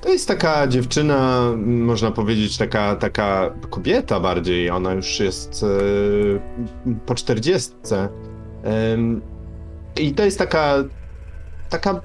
To 0.01 0.09
jest 0.09 0.29
taka 0.29 0.67
dziewczyna, 0.67 1.43
można 1.67 2.11
powiedzieć, 2.11 2.57
taka, 2.57 2.97
taka 2.97 3.51
kobieta 3.71 4.21
bardziej. 4.21 4.71
Ona 4.71 4.95
już 4.95 5.21
jest 5.21 5.63
e, 5.63 6.97
po 7.07 7.15
czterdziestce. 7.15 8.09
I 9.97 10.15
to 10.15 10.25
jest 10.25 10.39
taka, 10.39 10.75
taka 11.69 12.01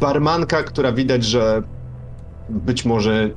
barmanka, 0.00 0.62
która 0.62 0.92
widać, 0.92 1.24
że 1.24 1.62
być 2.48 2.84
może 2.84 3.30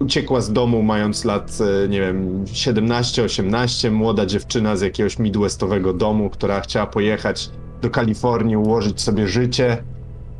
uciekła 0.00 0.40
z 0.40 0.52
domu 0.52 0.82
mając 0.82 1.24
lat, 1.24 1.58
e, 1.84 1.88
nie 1.88 2.00
wiem, 2.00 2.44
17-18, 2.44 3.90
młoda 3.90 4.26
dziewczyna 4.26 4.76
z 4.76 4.80
jakiegoś 4.80 5.18
midwestowego 5.18 5.92
domu, 5.92 6.30
która 6.30 6.60
chciała 6.60 6.86
pojechać 6.86 7.50
do 7.82 7.90
Kalifornii, 7.90 8.56
ułożyć 8.56 9.00
sobie 9.00 9.28
życie. 9.28 9.82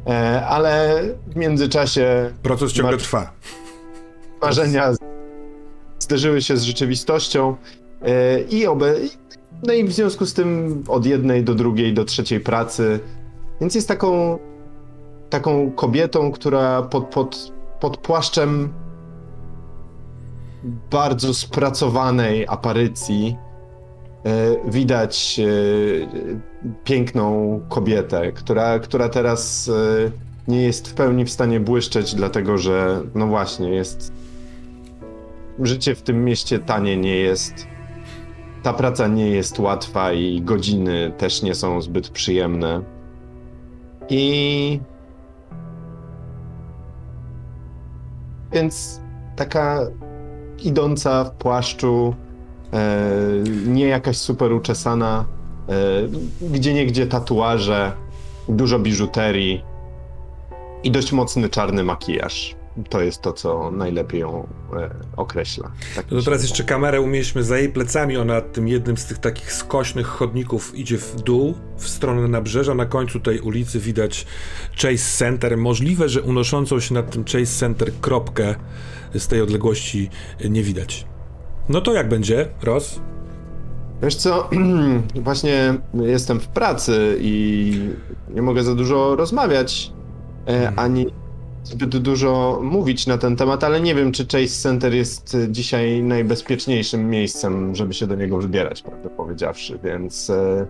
E, 0.06 0.46
ale 0.46 1.02
w 1.26 1.36
międzyczasie 1.36 2.30
Proces 2.42 2.72
ciągle 2.72 2.96
Marcz- 2.96 3.02
trwa. 3.02 3.32
marzenia 4.42 4.92
zderzyły 5.98 6.42
się 6.42 6.56
z 6.56 6.62
rzeczywistością 6.62 7.56
e, 8.02 8.40
i 8.40 8.66
obe... 8.66 8.94
No 9.62 9.72
i 9.72 9.84
w 9.84 9.92
związku 9.92 10.26
z 10.26 10.34
tym 10.34 10.82
od 10.88 11.06
jednej 11.06 11.44
do 11.44 11.54
drugiej, 11.54 11.94
do 11.94 12.04
trzeciej 12.04 12.40
pracy. 12.40 13.00
Więc 13.60 13.74
jest 13.74 13.88
taką 13.88 14.38
taką 15.30 15.70
kobietą, 15.70 16.32
która 16.32 16.82
pod, 16.82 17.04
pod, 17.04 17.52
pod 17.80 17.96
płaszczem 17.96 18.72
bardzo 20.90 21.34
spracowanej 21.34 22.46
aparycji 22.48 23.36
e, 24.24 24.70
widać 24.70 25.40
e, 25.40 26.74
piękną 26.84 27.60
kobietę, 27.68 28.32
która, 28.32 28.78
która 28.78 29.08
teraz 29.08 29.68
e, 29.68 30.10
nie 30.48 30.62
jest 30.62 30.88
w 30.88 30.94
pełni 30.94 31.24
w 31.24 31.30
stanie 31.30 31.60
błyszczeć, 31.60 32.14
dlatego 32.14 32.58
że, 32.58 33.02
no 33.14 33.26
właśnie, 33.26 33.70
jest. 33.70 34.12
Życie 35.58 35.94
w 35.94 36.02
tym 36.02 36.24
mieście 36.24 36.58
tanie 36.58 36.96
nie 36.96 37.16
jest. 37.16 37.66
Ta 38.62 38.72
praca 38.72 39.06
nie 39.06 39.30
jest 39.30 39.58
łatwa 39.58 40.12
i 40.12 40.42
godziny 40.42 41.12
też 41.18 41.42
nie 41.42 41.54
są 41.54 41.82
zbyt 41.82 42.08
przyjemne. 42.08 42.82
I. 44.08 44.80
Więc 48.52 49.00
taka 49.36 49.80
idąca 50.58 51.24
w 51.24 51.30
płaszczu, 51.30 52.14
e, 52.72 52.98
nie 53.66 53.86
jakaś 53.86 54.16
super 54.16 54.52
uczesana, 54.52 55.24
e, 55.68 55.72
gdzie 56.50 56.74
niegdzie 56.74 57.06
tatuaże, 57.06 57.92
dużo 58.48 58.78
biżuterii 58.78 59.64
i 60.82 60.90
dość 60.90 61.12
mocny 61.12 61.48
czarny 61.48 61.84
makijaż. 61.84 62.59
To 62.88 63.00
jest 63.00 63.22
to, 63.22 63.32
co 63.32 63.70
najlepiej 63.70 64.20
ją 64.20 64.46
e, 64.76 64.90
określa. 65.16 65.72
Tak 65.96 66.06
No 66.10 66.18
to 66.18 66.24
teraz 66.24 66.42
jeszcze 66.42 66.64
kamerę 66.64 67.00
umieśćmy 67.00 67.44
za 67.44 67.58
jej 67.58 67.68
plecami. 67.68 68.16
Ona 68.16 68.40
tym 68.40 68.68
jednym 68.68 68.96
z 68.96 69.06
tych 69.06 69.18
takich 69.18 69.52
skośnych 69.52 70.06
chodników 70.06 70.78
idzie 70.78 70.98
w 70.98 71.16
dół, 71.16 71.54
w 71.76 71.88
stronę 71.88 72.28
nabrzeża. 72.28 72.74
Na 72.74 72.86
końcu 72.86 73.20
tej 73.20 73.40
ulicy 73.40 73.80
widać 73.80 74.26
Chase 74.82 75.18
Center. 75.18 75.56
Możliwe, 75.56 76.08
że 76.08 76.22
unoszącą 76.22 76.80
się 76.80 76.94
nad 76.94 77.10
tym 77.10 77.24
Chase 77.24 77.58
Center 77.58 77.92
kropkę 78.00 78.54
z 79.14 79.28
tej 79.28 79.42
odległości 79.42 80.10
nie 80.50 80.62
widać. 80.62 81.06
No 81.68 81.80
to 81.80 81.92
jak 81.92 82.08
będzie, 82.08 82.48
Ross? 82.62 83.00
Wiesz 84.02 84.14
co, 84.14 84.50
właśnie 85.14 85.74
jestem 85.94 86.40
w 86.40 86.48
pracy 86.48 87.18
i 87.20 87.72
nie 88.34 88.42
mogę 88.42 88.62
za 88.62 88.74
dużo 88.74 89.16
rozmawiać, 89.16 89.92
e, 90.48 90.72
ani 90.76 91.06
zbyt 91.70 91.96
dużo 91.98 92.58
mówić 92.62 93.06
na 93.06 93.18
ten 93.18 93.36
temat, 93.36 93.64
ale 93.64 93.80
nie 93.80 93.94
wiem, 93.94 94.12
czy 94.12 94.26
Chase 94.26 94.62
Center 94.62 94.94
jest 94.94 95.34
e, 95.34 95.48
dzisiaj 95.52 96.02
najbezpieczniejszym 96.02 97.10
miejscem, 97.10 97.74
żeby 97.74 97.94
się 97.94 98.06
do 98.06 98.14
niego 98.14 98.38
wybierać, 98.38 98.82
prawdę 98.82 99.08
powiedziawszy, 99.08 99.78
więc 99.84 100.30
e, 100.30 100.66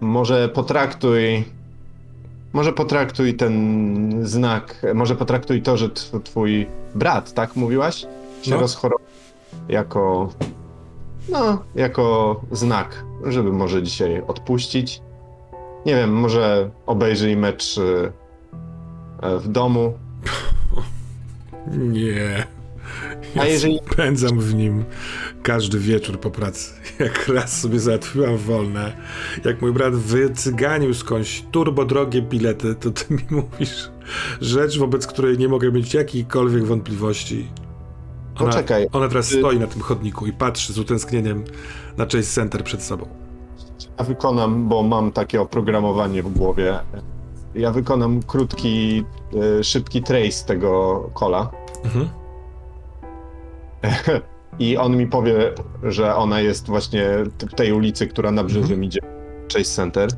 może 0.00 0.48
potraktuj, 0.48 1.44
może 2.52 2.72
potraktuj 2.72 3.34
ten 3.34 4.26
znak, 4.26 4.82
może 4.94 5.16
potraktuj 5.16 5.62
to, 5.62 5.76
że 5.76 5.88
tw- 5.88 6.22
twój 6.22 6.66
brat, 6.94 7.32
tak 7.34 7.56
mówiłaś, 7.56 8.06
się 8.42 8.50
No. 8.50 8.60
rozchorował 8.60 9.06
jako 9.68 10.28
no, 11.28 11.58
jako 11.74 12.40
znak, 12.52 13.04
żeby 13.26 13.52
może 13.52 13.82
dzisiaj 13.82 14.22
odpuścić. 14.26 15.02
Nie 15.86 15.94
wiem, 15.96 16.12
może 16.12 16.70
obejrzyj 16.86 17.36
mecz 17.36 17.78
y, 17.78 18.12
w 19.40 19.48
domu. 19.48 19.92
Nie. 21.76 22.46
Ja 23.34 23.42
A 23.42 23.46
jeżeli- 23.46 23.80
spędzam 23.92 24.40
w 24.40 24.54
nim 24.54 24.84
każdy 25.42 25.78
wieczór 25.78 26.20
po 26.20 26.30
pracy. 26.30 26.72
Jak 27.04 27.28
raz 27.28 27.60
sobie 27.60 27.80
załatwiłam 27.80 28.36
wolne, 28.36 28.92
jak 29.44 29.62
mój 29.62 29.72
brat 29.72 29.94
wycyganił 29.94 30.94
skądś 30.94 31.44
turbo 31.50 31.84
drogie 31.84 32.22
bilety, 32.22 32.74
to 32.74 32.90
ty 32.90 33.14
mi 33.14 33.22
mówisz 33.36 33.90
rzecz, 34.40 34.78
wobec 34.78 35.06
której 35.06 35.38
nie 35.38 35.48
mogę 35.48 35.72
mieć 35.72 35.94
jakichkolwiek 35.94 36.64
wątpliwości. 36.64 37.48
Ona, 38.36 38.46
Poczekaj. 38.50 38.86
Ona 38.92 39.08
teraz 39.08 39.32
Y- 39.32 39.38
stoi 39.38 39.58
na 39.58 39.66
tym 39.66 39.80
chodniku 39.82 40.26
i 40.26 40.32
patrzy 40.32 40.72
z 40.72 40.78
utęsknieniem 40.78 41.44
na 41.96 42.04
Chase 42.04 42.22
Center 42.22 42.64
przed 42.64 42.82
sobą. 42.82 43.08
Ja 43.98 44.04
wykonam, 44.04 44.68
bo 44.68 44.82
mam 44.82 45.12
takie 45.12 45.40
oprogramowanie 45.40 46.22
w 46.22 46.28
głowie. 46.32 46.78
Ja 47.54 47.70
wykonam 47.72 48.22
krótki, 48.22 49.04
y, 49.60 49.64
szybki 49.64 50.02
trace 50.02 50.46
tego 50.46 51.00
kola. 51.14 51.50
Mhm. 51.84 52.08
I 54.58 54.76
on 54.76 54.96
mi 54.96 55.06
powie, 55.06 55.52
że 55.82 56.16
ona 56.16 56.40
jest 56.40 56.66
właśnie 56.66 57.08
w 57.40 57.54
tej 57.54 57.72
ulicy, 57.72 58.06
która 58.06 58.30
na 58.30 58.44
brzeżem 58.44 58.62
Mhm. 58.72 58.84
idzie. 58.84 59.00
Chase 59.52 59.64
Center. 59.64 60.08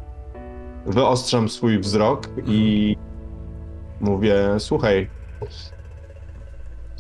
Wyostrzam 0.87 1.49
swój 1.49 1.79
wzrok 1.79 2.29
i 2.47 2.97
mówię, 4.01 4.37
słuchaj, 4.59 5.09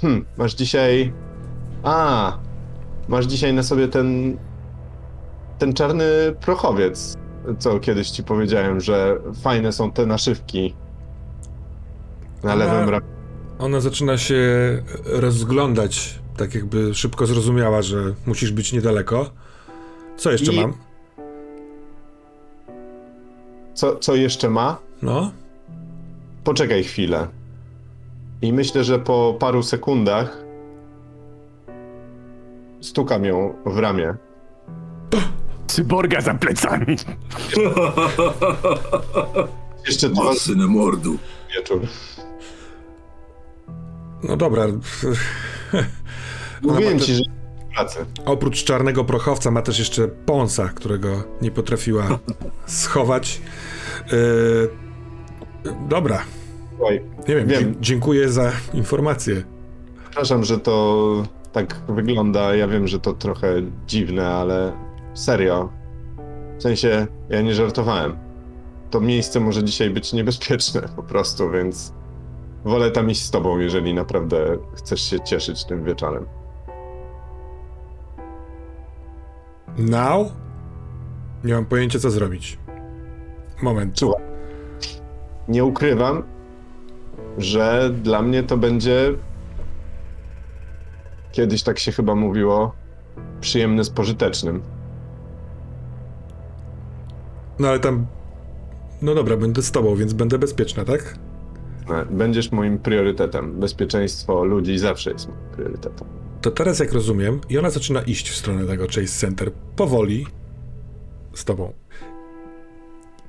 hmm, 0.00 0.24
masz 0.38 0.54
dzisiaj, 0.54 1.12
a, 1.82 2.32
masz 3.08 3.26
dzisiaj 3.26 3.54
na 3.54 3.62
sobie 3.62 3.88
ten, 3.88 4.38
ten 5.58 5.72
czarny 5.72 6.04
prochowiec, 6.40 7.16
co 7.59 7.80
kiedyś 7.80 8.11
ci 8.11 8.22
powiedziałem, 8.24 8.80
że 8.80 9.16
fajne 9.43 9.72
są 9.72 9.91
te 9.93 10.07
naszywki 10.07 10.74
na 12.43 12.55
Ona- 12.55 12.64
lewym 12.64 12.88
ramieniu. 12.88 13.12
Ona 13.59 13.80
zaczyna 13.80 14.18
się 14.18 14.43
rozglądać, 15.05 16.18
tak 16.36 16.55
jakby 16.55 16.95
szybko 16.95 17.26
zrozumiała, 17.26 17.82
że 17.82 18.14
musisz 18.26 18.53
być 18.53 18.72
niedaleko. 18.72 19.30
Co 20.16 20.30
jeszcze 20.32 20.53
I- 20.53 20.61
mam? 20.61 20.72
Co, 23.74 23.97
co 23.97 24.14
jeszcze 24.14 24.51
ma? 24.51 24.78
No? 25.03 25.30
Poczekaj 26.45 26.84
chwilę. 26.84 27.26
I 28.43 28.53
myślę, 28.53 28.84
że 28.84 28.99
po 28.99 29.36
paru 29.41 29.62
sekundach 29.62 30.38
stukam 32.80 33.24
ją 33.24 33.55
w 33.66 33.78
ramię. 33.78 34.14
Cyborga 35.74 36.20
za 36.20 36.34
plecami. 36.34 36.96
Jeszcze 39.86 40.08
dwa 40.08 40.22
O, 40.22 40.34
syny 40.34 40.66
mordu. 40.66 41.16
wieczór. 41.56 41.80
No 44.22 44.36
dobra. 44.36 44.66
Mówiłem 46.62 46.98
te- 46.98 47.04
ci, 47.04 47.14
że 47.14 47.22
w 47.70 47.74
pracy. 47.74 47.98
Oprócz 48.24 48.64
czarnego 48.64 49.04
prochowca 49.04 49.50
ma 49.50 49.62
też 49.62 49.78
jeszcze 49.78 50.08
Ponsa, 50.08 50.68
którego 50.68 51.22
nie 51.42 51.50
potrafiła 51.50 52.18
schować. 52.66 53.40
Yy, 54.12 54.68
dobra. 55.88 56.22
Oj, 56.80 57.00
Nie 57.28 57.36
wiem, 57.36 57.46
Wiem. 57.48 57.74
dziękuję 57.80 58.28
za 58.28 58.52
informację. 58.74 59.42
przepraszam, 60.04 60.44
że 60.44 60.58
to 60.58 61.22
tak 61.52 61.80
wygląda. 61.88 62.54
Ja 62.54 62.68
wiem, 62.68 62.88
że 62.88 62.98
to 63.00 63.12
trochę 63.12 63.54
dziwne, 63.86 64.28
ale 64.28 64.72
serio. 65.14 65.68
W 66.58 66.62
sensie, 66.62 67.06
ja 67.28 67.42
nie 67.42 67.54
żartowałem. 67.54 68.16
To 68.90 69.00
miejsce 69.00 69.40
może 69.40 69.64
dzisiaj 69.64 69.90
być 69.90 70.12
niebezpieczne 70.12 70.82
po 70.96 71.02
prostu, 71.02 71.50
więc 71.50 71.92
wolę 72.64 72.90
tam 72.90 73.11
iść 73.11 73.22
z 73.22 73.30
tobą, 73.30 73.58
jeżeli 73.58 73.94
naprawdę 73.94 74.58
chcesz 74.74 75.00
się 75.00 75.20
cieszyć 75.20 75.64
tym 75.64 75.84
wieczorem. 75.84 76.26
Now? 79.78 80.32
Nie 81.44 81.54
mam 81.54 81.66
pojęcia, 81.66 81.98
co 81.98 82.11
zrobić. 82.11 82.58
Moment. 83.62 83.98
Słuchaj, 83.98 84.24
nie 85.48 85.64
ukrywam, 85.64 86.22
że 87.38 87.90
dla 88.02 88.22
mnie 88.22 88.42
to 88.42 88.56
będzie. 88.56 89.12
Kiedyś 91.32 91.62
tak 91.62 91.78
się 91.78 91.92
chyba 91.92 92.14
mówiło, 92.14 92.72
przyjemne 93.40 93.84
z 93.84 93.90
pożytecznym. 93.90 94.62
No 97.61 97.68
ale 97.68 97.78
tam... 97.78 98.06
No 99.02 99.14
dobra, 99.14 99.36
będę 99.36 99.62
z 99.62 99.70
tobą, 99.72 99.96
więc 99.96 100.12
będę 100.12 100.38
bezpieczna, 100.38 100.84
tak? 100.84 101.18
Będziesz 102.11 102.52
moim 102.52 102.78
priorytetem. 102.78 103.61
Bezpieczeństwo 103.61 104.44
ludzi 104.44 104.78
zawsze 104.78 105.11
jest 105.11 105.28
moim 105.28 105.40
priorytetem. 105.52 106.08
To 106.40 106.50
teraz 106.50 106.78
jak 106.78 106.92
rozumiem, 106.92 107.40
i 107.48 107.58
ona 107.58 107.70
zaczyna 107.70 108.02
iść 108.02 108.30
w 108.30 108.36
stronę 108.36 108.66
tego 108.66 108.86
Chase 108.86 109.06
Center 109.20 109.52
powoli 109.76 110.26
z 111.34 111.44
tobą. 111.44 111.72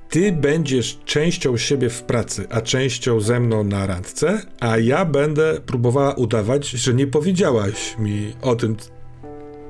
Ty 0.08 0.32
będziesz 0.32 0.98
częścią 1.04 1.56
siebie 1.56 1.90
w 1.90 2.02
pracy, 2.02 2.46
a 2.50 2.60
częścią 2.60 3.20
ze 3.20 3.40
mną 3.40 3.64
na 3.64 3.86
randce, 3.86 4.42
a 4.60 4.78
ja 4.78 5.04
będę 5.04 5.60
próbowała 5.66 6.14
udawać, 6.14 6.68
że 6.70 6.94
nie 6.94 7.06
powiedziałaś 7.06 7.96
mi 7.98 8.32
o 8.42 8.54
tym, 8.54 8.76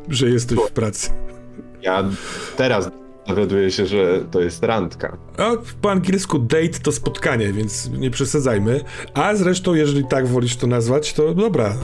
że 0.08 0.30
jesteś 0.30 0.58
w 0.58 0.72
pracy. 0.72 1.10
Ja 1.82 2.04
teraz 2.56 2.90
dowiaduję 3.28 3.70
się, 3.70 3.86
że 3.86 4.20
to 4.30 4.40
jest 4.40 4.62
randka. 4.62 5.16
A 5.36 5.50
po 5.82 5.90
angielsku 5.90 6.38
date 6.38 6.78
to 6.82 6.92
spotkanie, 6.92 7.52
więc 7.52 7.90
nie 7.90 8.10
przesadzajmy. 8.10 8.80
A 9.14 9.34
zresztą, 9.34 9.74
jeżeli 9.74 10.04
tak 10.04 10.26
wolisz 10.26 10.56
to 10.56 10.66
nazwać, 10.66 11.12
to 11.12 11.34
dobra. 11.34 11.74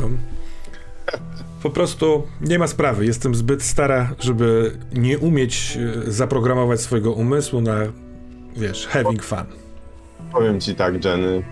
Po 1.62 1.70
prostu 1.70 2.22
nie 2.40 2.58
ma 2.58 2.66
sprawy. 2.66 3.06
Jestem 3.06 3.34
zbyt 3.34 3.62
stara, 3.62 4.14
żeby 4.20 4.78
nie 4.92 5.18
umieć 5.18 5.78
e, 6.06 6.12
zaprogramować 6.12 6.80
swojego 6.80 7.12
umysłu 7.12 7.60
na, 7.60 7.78
wiesz, 8.56 8.86
having 8.86 9.22
fun. 9.22 9.46
Powiem 10.32 10.60
ci 10.60 10.74
tak, 10.74 11.04
Jenny. 11.04 11.42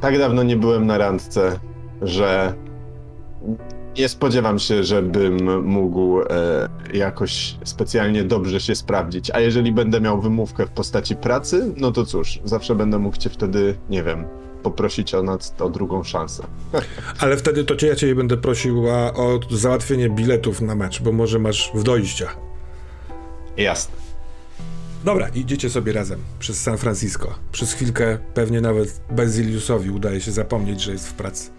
Tak 0.00 0.18
dawno 0.18 0.42
nie 0.42 0.56
byłem 0.56 0.86
na 0.86 0.98
randce, 0.98 1.60
że 2.02 2.54
nie 3.98 4.08
spodziewam 4.08 4.58
się, 4.58 4.84
żebym 4.84 5.64
mógł 5.64 6.20
e, 6.20 6.68
jakoś 6.94 7.56
specjalnie 7.64 8.24
dobrze 8.24 8.60
się 8.60 8.74
sprawdzić. 8.74 9.30
A 9.30 9.40
jeżeli 9.40 9.72
będę 9.72 10.00
miał 10.00 10.20
wymówkę 10.20 10.66
w 10.66 10.70
postaci 10.70 11.16
pracy, 11.16 11.72
no 11.76 11.92
to 11.92 12.06
cóż, 12.06 12.40
zawsze 12.44 12.74
będę 12.74 12.98
mógł 12.98 13.16
cię 13.16 13.30
wtedy, 13.30 13.74
nie 13.90 14.02
wiem, 14.02 14.24
poprosić 14.62 15.14
o, 15.14 15.22
nad, 15.22 15.62
o 15.62 15.70
drugą 15.70 16.04
szansę. 16.04 16.42
Ale 17.20 17.36
wtedy 17.36 17.64
to 17.64 17.76
cię, 17.76 17.86
ja 17.86 17.96
cię 17.96 18.14
będę 18.14 18.36
prosiła 18.36 19.14
o 19.14 19.40
załatwienie 19.50 20.10
biletów 20.10 20.60
na 20.60 20.74
mecz, 20.74 21.02
bo 21.02 21.12
może 21.12 21.38
masz 21.38 21.72
w 21.74 21.82
dojścia. 21.82 22.28
Jasne. 23.56 23.94
Dobra, 25.04 25.28
idziecie 25.28 25.70
sobie 25.70 25.92
razem 25.92 26.20
przez 26.38 26.60
San 26.60 26.78
Francisco. 26.78 27.34
Przez 27.52 27.72
chwilkę 27.72 28.18
pewnie 28.34 28.60
nawet 28.60 29.00
Baziliusowi 29.10 29.90
udaje 29.90 30.20
się 30.20 30.32
zapomnieć, 30.32 30.80
że 30.80 30.92
jest 30.92 31.08
w 31.08 31.12
pracy. 31.12 31.57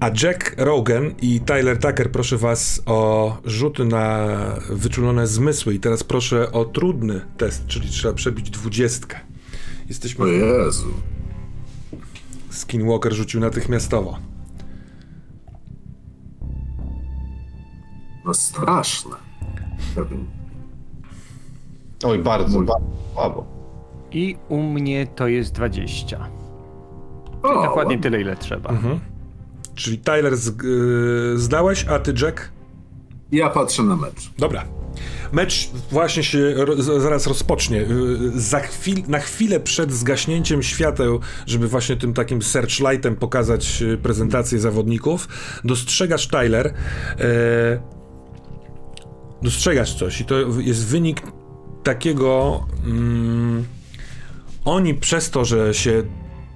A 0.00 0.10
Jack 0.22 0.54
Rogan 0.58 1.14
i 1.22 1.40
Tyler 1.40 1.78
Tucker 1.78 2.10
proszę 2.12 2.36
was 2.36 2.82
o 2.86 3.36
rzuty 3.44 3.84
na 3.84 4.26
wyczulone 4.70 5.26
zmysły 5.26 5.74
i 5.74 5.80
teraz 5.80 6.04
proszę 6.04 6.52
o 6.52 6.64
trudny 6.64 7.20
test, 7.36 7.66
czyli 7.66 7.88
trzeba 7.88 8.14
przebić 8.14 8.50
dwudziestkę. 8.50 9.20
Jesteśmy... 9.88 10.24
O 10.24 10.28
Jezu. 10.28 10.86
Skinwalker 12.50 13.12
rzucił 13.14 13.40
natychmiastowo. 13.40 14.18
No 18.24 18.34
straszne. 18.34 19.16
Oj, 22.04 22.18
bardzo, 22.18 22.60
bardzo 22.62 22.86
słabo. 23.14 23.46
I 24.12 24.36
u 24.48 24.62
mnie 24.62 25.06
to 25.06 25.28
jest 25.28 25.52
20. 25.52 26.28
O, 27.42 27.48
Dokładnie 27.48 27.76
ładnie. 27.76 27.98
tyle, 27.98 28.20
ile 28.20 28.36
trzeba. 28.36 28.70
Czyli 29.76 29.98
Tyler 29.98 30.36
z, 30.36 30.62
yy, 30.62 31.38
zdałeś, 31.38 31.84
a 31.84 31.98
ty 31.98 32.14
Jack? 32.22 32.52
Ja 33.32 33.50
patrzę 33.50 33.82
na 33.82 33.96
mecz. 33.96 34.30
Dobra. 34.38 34.64
Mecz 35.32 35.70
właśnie 35.90 36.24
się 36.24 36.54
ro, 36.54 36.82
zaraz 36.82 37.26
rozpocznie. 37.26 37.76
Yy, 37.76 38.40
Za 38.40 38.60
chwil, 38.60 39.02
na 39.08 39.18
chwilę 39.18 39.60
przed 39.60 39.92
zgaśnięciem 39.92 40.62
świateł, 40.62 41.20
żeby 41.46 41.68
właśnie 41.68 41.96
tym 41.96 42.14
takim 42.14 42.42
searchlightem 42.42 43.16
pokazać 43.16 43.80
yy, 43.80 43.98
prezentację 43.98 44.58
zawodników, 44.58 45.28
dostrzegasz 45.64 46.28
Tyler. 46.28 46.74
Yy, 47.18 47.24
dostrzegasz 49.42 49.94
coś 49.94 50.20
i 50.20 50.24
to 50.24 50.34
jest 50.58 50.86
wynik 50.86 51.22
takiego. 51.82 52.60
Mm, 52.86 53.64
oni 54.64 54.94
przez 54.94 55.30
to, 55.30 55.44
że 55.44 55.74
się 55.74 56.02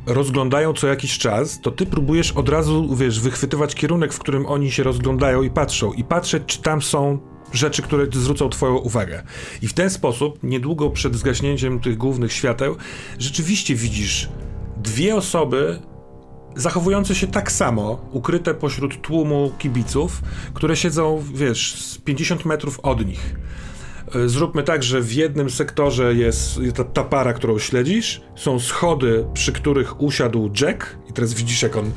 rozglądają 0.07 0.73
co 0.73 0.87
jakiś 0.87 1.19
czas, 1.19 1.61
to 1.61 1.71
ty 1.71 1.87
próbujesz 1.87 2.33
od 2.33 2.49
razu, 2.49 2.97
wiesz, 2.97 3.21
wychwytywać 3.21 3.75
kierunek, 3.75 4.13
w 4.13 4.19
którym 4.19 4.47
oni 4.47 4.71
się 4.71 4.83
rozglądają 4.83 5.43
i 5.43 5.51
patrzą. 5.51 5.93
I 5.93 6.05
patrzeć, 6.05 6.43
czy 6.47 6.63
tam 6.63 6.83
są 6.83 7.19
rzeczy, 7.53 7.83
które 7.83 8.07
zwrócą 8.13 8.49
twoją 8.49 8.77
uwagę. 8.77 9.23
I 9.63 9.69
w 9.69 9.73
ten 9.73 9.91
sposób, 9.91 10.39
niedługo 10.43 10.91
przed 10.91 11.15
zgaśnięciem 11.15 11.81
tych 11.81 11.97
głównych 11.97 12.33
świateł, 12.33 12.77
rzeczywiście 13.19 13.75
widzisz 13.75 14.29
dwie 14.77 15.17
osoby 15.17 15.79
zachowujące 16.57 17.15
się 17.15 17.27
tak 17.27 17.53
samo, 17.53 18.09
ukryte 18.13 18.55
pośród 18.55 19.03
tłumu 19.03 19.53
kibiców, 19.59 20.23
które 20.55 20.77
siedzą, 20.77 21.25
wiesz, 21.35 21.75
z 21.75 21.99
50 21.99 22.45
metrów 22.45 22.81
od 22.81 23.07
nich. 23.07 23.35
E, 24.15 24.29
Zróbmy 24.29 24.63
tak, 24.63 24.83
że 24.83 25.01
w 25.01 25.13
jednym 25.13 25.51
sektorze 25.51 26.15
jest 26.15 26.61
ta, 26.77 26.85
ta 26.85 27.05
para, 27.05 27.33
którą 27.33 27.59
śledzisz, 27.59 28.21
są 28.37 28.61
schody, 28.61 29.25
przy 29.35 29.53
których 29.53 30.01
usiadł 30.01 30.51
Jack 30.61 30.97
i 31.11 31.13
teraz 31.13 31.35
widzisz, 31.35 31.63
jak 31.63 31.77
on 31.77 31.91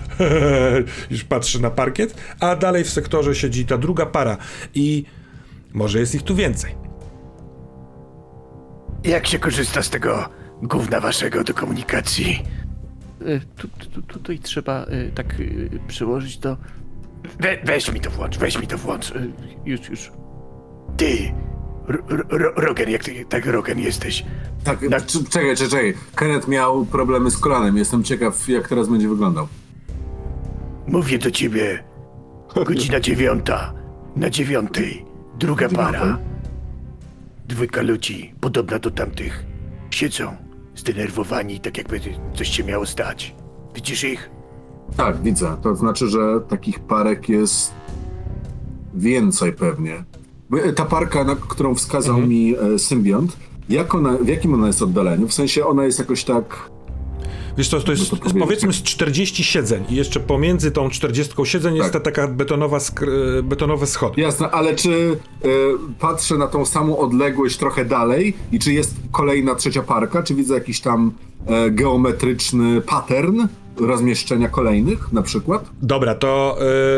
już 1.12 1.24
patrzy 1.24 1.62
na 1.62 1.70
parkiet, 1.70 2.16
a 2.40 2.56
dalej 2.56 2.84
w 2.84 2.90
sektorze 2.90 3.36
siedzi 3.36 3.66
ta 3.66 3.78
druga 3.78 4.06
para 4.06 4.38
i 4.76 5.06
może 5.74 6.00
jest 6.00 6.16
ich 6.16 6.24
tu 6.24 6.36
więcej. 6.36 6.76
Jak 9.04 9.28
się 9.28 9.40
korzysta 9.40 9.82
z 9.84 9.90
tego 9.90 10.30
gówna 10.62 11.00
waszego 11.00 11.44
do 11.44 11.54
komunikacji? 11.54 12.44
Y, 13.22 13.42
Tu, 13.58 13.68
tu, 13.68 14.02
tutaj 14.02 14.40
trzeba 14.40 14.86
y, 14.86 15.12
tak 15.16 15.40
y, 15.40 15.80
przyłożyć 15.88 16.38
to. 16.38 16.58
We, 17.40 17.58
weź 17.66 17.92
mi 17.92 18.00
to 18.00 18.10
włącz, 18.12 18.38
weź 18.38 18.60
mi 18.60 18.68
to 18.68 18.78
włącz. 18.78 19.12
y, 19.12 19.32
Już, 19.66 19.90
już. 19.90 20.12
Ty, 20.98 21.18
Rogen, 22.56 22.90
jak 22.90 23.04
ty 23.04 23.26
tak 23.26 23.46
Rogen 23.46 23.80
jesteś? 23.80 24.26
Tak, 24.64 24.82
Na- 24.82 25.02
czekaj, 25.30 25.56
czekaj. 25.58 25.94
Kenneth 26.16 26.48
miał 26.48 26.86
problemy 26.86 27.32
z 27.32 27.38
kolanem. 27.38 27.78
Jestem 27.78 28.04
ciekaw, 28.04 28.48
jak 28.50 28.68
teraz 28.68 28.88
będzie 28.90 29.10
wyglądał. 29.10 29.48
Mówię 30.88 31.20
do 31.20 31.32
ciebie. 31.32 31.84
Godzina 32.66 33.00
dziewiąta. 33.08 33.74
Na 34.16 34.30
dziewiątej. 34.30 35.06
Druga 35.40 35.70
para. 35.70 36.18
Dwójka 37.48 37.82
ludzi, 37.82 38.34
podobna 38.42 38.80
do 38.80 38.92
tamtych. 38.92 39.46
Siedzą, 39.90 40.36
zdenerwowani, 40.76 41.60
tak 41.60 41.78
jakby 41.78 42.00
coś 42.36 42.50
się 42.50 42.64
miało 42.64 42.86
stać. 42.86 43.36
Widzisz 43.76 44.04
ich? 44.04 44.30
Tak, 44.98 45.22
widzę. 45.22 45.58
To 45.64 45.76
znaczy, 45.76 46.08
że 46.08 46.20
takich 46.50 46.80
parek 46.80 47.30
jest 47.30 47.74
więcej 48.94 49.54
pewnie. 49.54 50.04
E, 50.52 50.74
Ta 50.74 50.86
parka, 50.86 51.24
na 51.24 51.36
którą 51.36 51.76
wskazał 51.76 52.18
mi 52.22 52.56
e, 52.76 52.80
symbiont, 52.80 53.38
jak 53.70 53.96
ona, 53.96 54.18
w 54.18 54.28
jakim 54.28 54.54
ona 54.54 54.68
jest 54.68 54.82
oddaleniu? 54.82 55.28
W 55.28 55.34
sensie 55.34 55.66
ona 55.66 55.86
jest 55.86 56.00
jakoś 56.00 56.24
tak... 56.24 56.70
Wiesz 57.58 57.70
co, 57.70 57.80
to 57.80 57.92
jest 57.92 58.12
No 58.12 58.18
to 58.18 58.24
powiedz. 58.24 58.44
powiedzmy 58.44 58.74
z 58.74 58.84
40 58.84 59.44
siedzeń 59.44 59.84
i 59.90 59.96
jeszcze 59.96 60.20
pomiędzy 60.20 60.72
tą 60.72 60.90
40 60.90 61.34
siedzeń 61.44 61.76
jest 61.76 61.94
ta 61.94 62.00
Tak. 62.00 62.16
taka 62.16 62.28
betonowa 62.28 62.78
skr- 62.78 63.42
betonowe 63.44 63.88
schody. 63.88 64.22
Jasne, 64.22 64.52
ale 64.52 64.76
czy 64.76 65.18
e, 65.44 65.48
patrzę 66.00 66.38
na 66.38 66.48
tą 66.48 66.66
samą 66.66 66.98
odległość 66.98 67.58
trochę 67.58 67.86
dalej 67.86 68.34
i 68.52 68.60
czy 68.60 68.74
jest 68.74 68.96
kolejna 69.12 69.56
trzecia 69.56 69.84
parka? 69.84 70.24
Czy 70.24 70.36
widzę 70.36 70.54
jakiś 70.54 70.82
tam 70.82 71.12
e, 71.48 71.72
geometryczny 71.72 72.82
pattern 72.82 73.42
rozmieszczenia 73.80 74.50
kolejnych 74.50 75.14
na 75.14 75.22
przykład? 75.22 75.70
Dobra, 75.82 76.16
to 76.16 76.58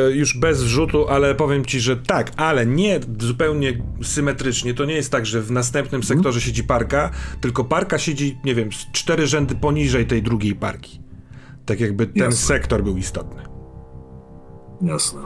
y, 0.10 0.16
już 0.16 0.38
bez 0.38 0.64
wrzutu, 0.64 1.10
ale 1.10 1.36
powiem 1.36 1.66
ci, 1.66 1.80
że 1.80 1.98
tak, 1.98 2.32
ale 2.38 2.66
nie 2.66 3.00
zupełnie 3.20 3.82
symetrycznie. 4.04 4.74
To 4.74 4.86
nie 4.86 4.94
jest 4.94 5.12
tak, 5.12 5.26
że 5.26 5.42
w 5.42 5.52
następnym 5.52 6.04
sektorze 6.04 6.42
siedzi 6.42 6.64
parka, 6.64 7.12
tylko 7.42 7.64
parka 7.64 7.98
siedzi, 7.98 8.38
nie 8.46 8.56
wiem, 8.56 8.70
cztery 8.92 9.28
rzędy 9.28 9.56
poniżej 9.56 10.06
tej 10.08 10.24
drugiej 10.24 10.56
parki. 10.56 11.00
Tak 11.66 11.80
jakby 11.80 12.08
ten 12.08 12.24
Jasne. 12.24 12.38
sektor 12.38 12.84
był 12.84 12.98
istotny. 12.98 13.44
Jasne. 14.82 15.22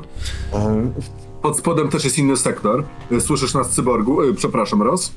Pod 1.41 1.57
spodem 1.57 1.89
też 1.89 2.03
jest 2.03 2.17
inny 2.17 2.37
sektor. 2.37 2.83
Słyszysz 3.19 3.53
nas, 3.53 3.69
cyborgu? 3.69 4.21
E, 4.21 4.33
przepraszam, 4.33 4.81
Ros? 4.81 5.13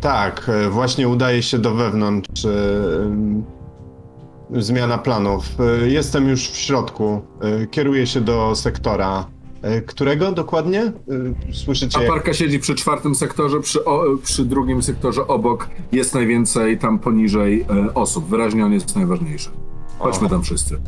Tak, 0.00 0.48
e, 0.48 0.70
właśnie 0.70 1.08
udaje 1.08 1.42
się 1.42 1.58
do 1.58 1.74
wewnątrz. 1.74 2.44
em, 2.44 3.44
Zmiana 4.56 4.98
planów. 4.98 5.44
E, 5.82 5.88
Jestem 5.88 6.28
już 6.28 6.48
w 6.50 6.56
środku. 6.56 7.22
E, 7.62 7.66
Kieruję 7.66 8.06
się 8.06 8.20
do 8.20 8.54
sektora. 8.56 9.26
E, 9.62 9.80
Którego 9.82 10.32
dokładnie? 10.32 10.92
Słyszycie? 11.52 11.98
A 12.04 12.08
parka 12.08 12.34
siedzi 12.34 12.58
przy 12.58 12.74
czwartym 12.74 13.14
sektorze, 13.14 13.60
przy, 13.60 13.84
o, 13.84 14.04
przy 14.22 14.44
drugim 14.44 14.82
sektorze 14.82 15.26
obok 15.26 15.68
jest 15.92 16.14
najwięcej 16.14 16.78
tam 16.78 16.98
poniżej 16.98 17.60
e, 17.88 17.94
osób. 17.94 18.26
Wyraźnie 18.28 18.64
on 18.66 18.72
jest 18.72 18.96
najważniejszy. 18.96 19.50
Chodźmy 19.98 20.28
tam 20.28 20.42
wszyscy. 20.42 20.80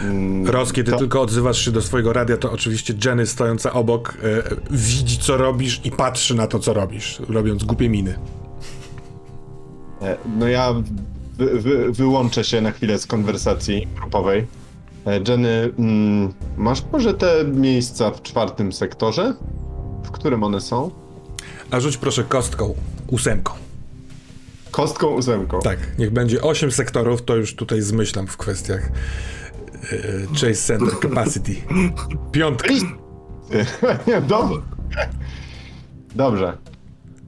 Mm, 0.00 0.46
Roz, 0.46 0.72
kiedy 0.72 0.92
to- 0.92 0.98
tylko 0.98 1.20
odzywasz 1.20 1.64
się 1.64 1.70
do 1.70 1.82
swojego 1.82 2.12
radia, 2.12 2.36
to 2.36 2.52
oczywiście 2.52 2.94
Jenny 3.04 3.26
stojąca 3.26 3.72
obok 3.72 4.14
e, 4.22 4.54
widzi, 4.70 5.18
co 5.18 5.36
robisz 5.36 5.80
i 5.84 5.90
patrzy 5.90 6.34
na 6.34 6.46
to, 6.46 6.58
co 6.58 6.74
robisz, 6.74 7.22
robiąc 7.28 7.64
głupie 7.64 7.88
miny. 7.88 8.18
E, 10.02 10.16
No 10.38 10.48
ja 10.48 10.74
wy, 11.38 11.60
wy, 11.60 11.92
wyłączę 11.92 12.44
się 12.44 12.60
na 12.60 12.70
chwilę 12.70 12.98
z 12.98 13.06
konwersacji 13.06 13.88
grupowej. 13.94 14.46
E, 15.06 15.20
Jenny, 15.28 15.72
mm, 15.78 16.32
masz 16.56 16.82
może 16.92 17.14
te 17.14 17.44
miejsca 17.44 18.10
w 18.10 18.22
czwartym 18.22 18.72
sektorze? 18.72 19.34
W 20.04 20.10
którym 20.10 20.44
one 20.44 20.60
są? 20.60 20.90
A 21.70 21.80
rzuć 21.80 21.96
proszę 21.96 22.24
kostką, 22.24 22.74
ósemką. 23.06 23.52
Kostką 24.70 25.06
ósemką. 25.06 25.60
Tak, 25.60 25.78
niech 25.98 26.10
będzie 26.10 26.42
8 26.42 26.72
sektorów, 26.72 27.22
to 27.22 27.36
już 27.36 27.56
tutaj 27.56 27.80
zmyślam 27.80 28.26
w 28.26 28.36
kwestiach 28.36 28.90
e, 29.92 30.26
Chase 30.26 30.54
Center 30.54 31.00
Capacity. 31.02 31.54
Piątka. 32.32 32.68
Dobrze. 34.28 34.62
Dobrze. 36.14 36.58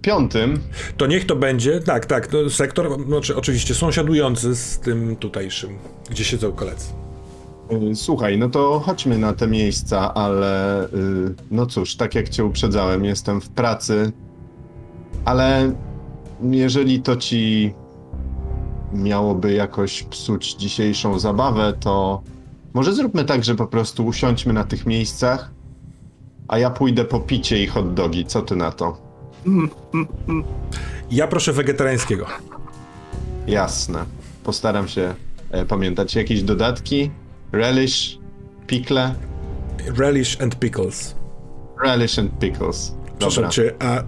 Piątym. 0.06 0.60
To 0.96 1.06
niech 1.06 1.26
to 1.26 1.36
będzie, 1.36 1.80
tak, 1.80 2.06
tak, 2.06 2.26
to 2.26 2.50
sektor, 2.50 3.04
znaczy 3.06 3.36
oczywiście 3.36 3.74
sąsiadujący 3.74 4.56
z 4.56 4.78
tym 4.78 5.16
tutejszym, 5.16 5.78
gdzie 6.10 6.24
siedzą 6.24 6.52
koledzy. 6.52 6.86
y, 7.92 7.94
Słuchaj, 7.94 8.38
no 8.38 8.48
to 8.48 8.80
chodźmy 8.80 9.18
na 9.18 9.32
te 9.32 9.46
miejsca, 9.46 10.14
ale 10.14 10.84
y, 10.84 10.88
no 11.50 11.66
cóż, 11.66 11.96
tak 11.96 12.14
jak 12.14 12.28
cię 12.28 12.44
uprzedzałem, 12.44 13.04
jestem 13.04 13.40
w 13.40 13.48
pracy, 13.48 14.12
ale 15.24 15.72
jeżeli 16.42 17.02
to 17.02 17.16
ci 17.16 17.74
miałoby 18.92 19.52
jakoś 19.52 20.02
psuć 20.02 20.54
dzisiejszą 20.54 21.18
zabawę, 21.18 21.72
to 21.80 22.22
może 22.74 22.92
zróbmy 22.94 23.24
tak, 23.24 23.44
że 23.44 23.54
po 23.54 23.66
prostu 23.66 24.06
usiądźmy 24.06 24.52
na 24.52 24.64
tych 24.64 24.86
miejscach, 24.86 25.50
a 26.48 26.58
ja 26.58 26.70
pójdę 26.70 27.04
po 27.04 27.20
picie 27.20 27.62
i 27.62 27.66
hot 27.66 27.94
dogi. 27.94 28.26
Co 28.26 28.42
ty 28.42 28.56
na 28.56 28.72
to? 28.72 29.05
Ja 31.10 31.26
proszę 31.28 31.52
wegetariańskiego. 31.52 32.26
Jasne. 33.46 34.04
Postaram 34.44 34.88
się 34.88 35.14
e, 35.50 35.64
pamiętać. 35.64 36.14
Jakieś 36.14 36.42
dodatki? 36.42 37.10
Relish, 37.52 38.18
pickle? 38.66 39.14
Relish 39.98 40.40
and 40.40 40.58
pickles. 40.58 41.14
Relish 41.84 42.18
and 42.18 42.38
pickles. 42.38 42.94
Proszę 43.18 43.36
Dobra. 43.40 43.50
cię, 43.50 43.74
a 43.78 44.02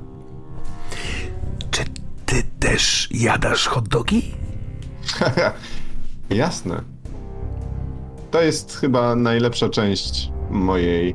Czy 1.71 1.85
ty 2.27 2.43
też 2.61 3.09
jadasz 3.11 3.67
hot 3.67 3.89
dogi? 3.89 4.35
Jasne. 6.31 6.83
To 8.31 8.43
jest 8.43 8.77
chyba 8.77 9.15
najlepsza 9.17 9.69
część 9.69 10.31
mojej. 10.51 11.15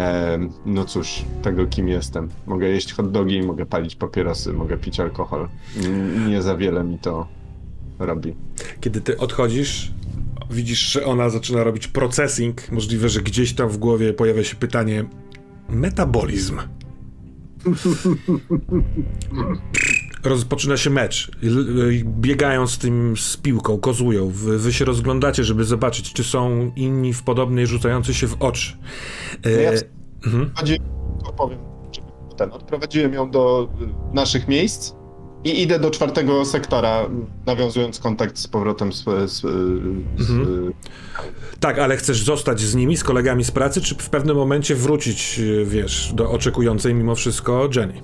E, 0.00 0.38
no 0.66 0.84
cóż, 0.84 1.24
tego 1.42 1.66
kim 1.66 1.88
jestem. 1.88 2.28
Mogę 2.46 2.68
jeść 2.68 2.92
hot 2.92 3.10
dogi, 3.10 3.42
mogę 3.42 3.66
palić 3.66 3.96
papierosy, 3.96 4.52
mogę 4.52 4.76
pić 4.78 5.00
alkohol. 5.00 5.48
N- 5.84 6.28
Nie 6.28 6.42
za 6.42 6.56
wiele 6.56 6.84
mi 6.84 6.98
to 6.98 7.26
robi. 7.98 8.34
kiedy 8.80 9.00
ty 9.00 9.18
odchodzisz, 9.18 9.92
widzisz, 10.50 10.92
że 10.92 11.04
ona 11.06 11.30
zaczyna 11.30 11.64
robić 11.64 11.88
processing. 11.88 12.70
Możliwe, 12.72 13.08
że 13.08 13.20
gdzieś 13.22 13.52
tam 13.52 13.68
w 13.68 13.78
głowie 13.78 14.12
pojawia 14.12 14.44
się 14.44 14.56
pytanie: 14.56 15.04
metabolizm. 15.68 16.58
Rozpoczyna 20.24 20.76
się 20.76 20.90
mecz. 20.90 21.30
Y, 21.44 22.04
Biegają 22.04 22.66
z 22.66 22.78
tym 22.78 23.14
z 23.16 23.36
piłką, 23.36 23.78
kozują. 23.78 24.30
Wy, 24.30 24.58
wy 24.58 24.72
się 24.72 24.84
rozglądacie, 24.84 25.44
żeby 25.44 25.64
zobaczyć, 25.64 26.12
czy 26.12 26.24
są 26.24 26.72
inni 26.76 27.12
w 27.12 27.22
podobnej 27.22 27.66
rzucającej 27.66 28.14
się 28.14 28.26
w 28.26 28.36
oczy. 28.42 28.76
E, 29.46 29.50
Ja 29.62 29.70
Odprowadziłem, 30.20 30.82
to 31.24 31.32
powiem, 31.32 31.58
ten, 32.36 32.52
odprowadziłem 32.52 33.14
ją 33.14 33.30
do 33.30 33.68
y, 33.82 34.14
naszych 34.14 34.48
miejsc 34.48 34.92
i 35.44 35.62
idę 35.62 35.78
do 35.78 35.90
czwartego 35.90 36.44
sektora, 36.44 37.08
nawiązując 37.46 37.98
kontakt 37.98 38.38
z 38.38 38.48
powrotem 38.48 38.92
z, 38.92 39.04
z, 39.04 39.32
z, 39.32 39.44
Mhm. 40.20 40.72
Tak, 41.60 41.78
ale 41.78 41.96
chcesz 41.96 42.22
zostać 42.24 42.60
z 42.60 42.74
nimi, 42.74 42.96
z 42.96 43.04
kolegami 43.04 43.44
z 43.44 43.50
pracy, 43.50 43.80
czy 43.80 43.94
w 43.94 44.10
pewnym 44.10 44.36
momencie 44.36 44.74
wrócić, 44.74 45.40
wiesz, 45.64 46.12
do 46.14 46.30
oczekującej 46.30 46.94
mimo 46.94 47.14
wszystko 47.14 47.68
Jenny? 47.76 48.02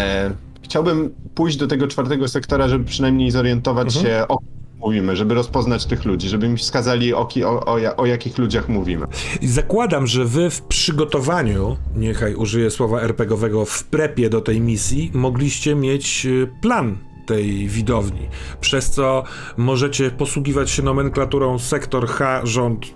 E, 0.00 0.30
chciałbym 0.62 1.14
pójść 1.34 1.56
do 1.56 1.66
tego 1.66 1.88
czwartego 1.88 2.28
sektora, 2.28 2.68
żeby 2.68 2.84
przynajmniej 2.84 3.30
zorientować 3.30 3.96
Mhm. 3.96 4.06
się, 4.06 4.28
o 4.28 4.38
mówimy, 4.80 5.16
żeby 5.16 5.34
rozpoznać 5.34 5.86
tych 5.86 6.04
ludzi, 6.04 6.28
żeby 6.28 6.48
mi 6.48 6.56
wskazali 6.56 7.14
o, 7.14 7.28
o, 7.44 7.96
o 7.96 8.06
jakich 8.06 8.38
ludziach 8.38 8.68
mówimy. 8.68 9.06
I 9.40 9.48
zakładam, 9.48 10.06
że 10.06 10.24
wy 10.24 10.50
w 10.50 10.62
przygotowaniu, 10.62 11.76
niechaj 11.96 12.34
użyję 12.34 12.70
słowa 12.70 13.00
RPGowego, 13.00 13.64
w 13.64 13.84
prepie 13.84 14.30
do 14.30 14.40
tej 14.40 14.60
misji, 14.60 15.10
mogliście 15.14 15.74
mieć 15.74 16.26
y, 16.26 16.48
plan 16.62 16.98
tej 17.26 17.68
widowni, 17.68 18.28
przez 18.60 18.90
co 18.90 19.24
możecie 19.56 20.10
posługiwać 20.10 20.70
się 20.70 20.82
nomenklaturą 20.82 21.58
sektor 21.58 22.08
H, 22.08 22.40
rząd 22.46 22.86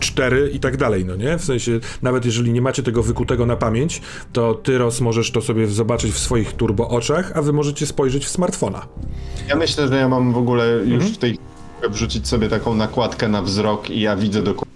4 0.00 0.50
i 0.50 0.60
tak 0.60 0.76
dalej, 0.76 1.04
no 1.04 1.16
nie? 1.16 1.38
W 1.38 1.44
sensie, 1.44 1.80
nawet 2.02 2.24
jeżeli 2.24 2.52
nie 2.52 2.62
macie 2.62 2.82
tego 2.82 3.02
wykutego 3.02 3.46
na 3.46 3.56
pamięć, 3.56 4.02
to 4.32 4.54
ty, 4.54 4.78
Ros, 4.78 5.00
możesz 5.00 5.30
to 5.30 5.40
sobie 5.40 5.66
zobaczyć 5.66 6.12
w 6.12 6.18
swoich 6.18 6.52
turbo 6.52 6.88
oczach, 6.88 7.32
a 7.34 7.42
wy 7.42 7.52
możecie 7.52 7.86
spojrzeć 7.86 8.26
w 8.26 8.28
smartfona. 8.28 8.86
Ja 9.48 9.56
myślę, 9.56 9.88
że 9.88 9.96
ja 9.96 10.08
mam 10.08 10.32
w 10.32 10.36
ogóle 10.36 10.66
już 10.84 11.04
w 11.04 11.18
tej 11.18 11.38
wrzucić 11.90 12.28
sobie 12.28 12.48
taką 12.48 12.74
nakładkę 12.74 13.28
na 13.28 13.42
wzrok 13.42 13.90
i 13.90 14.00
ja 14.00 14.16
widzę 14.16 14.42
dokładnie, 14.42 14.74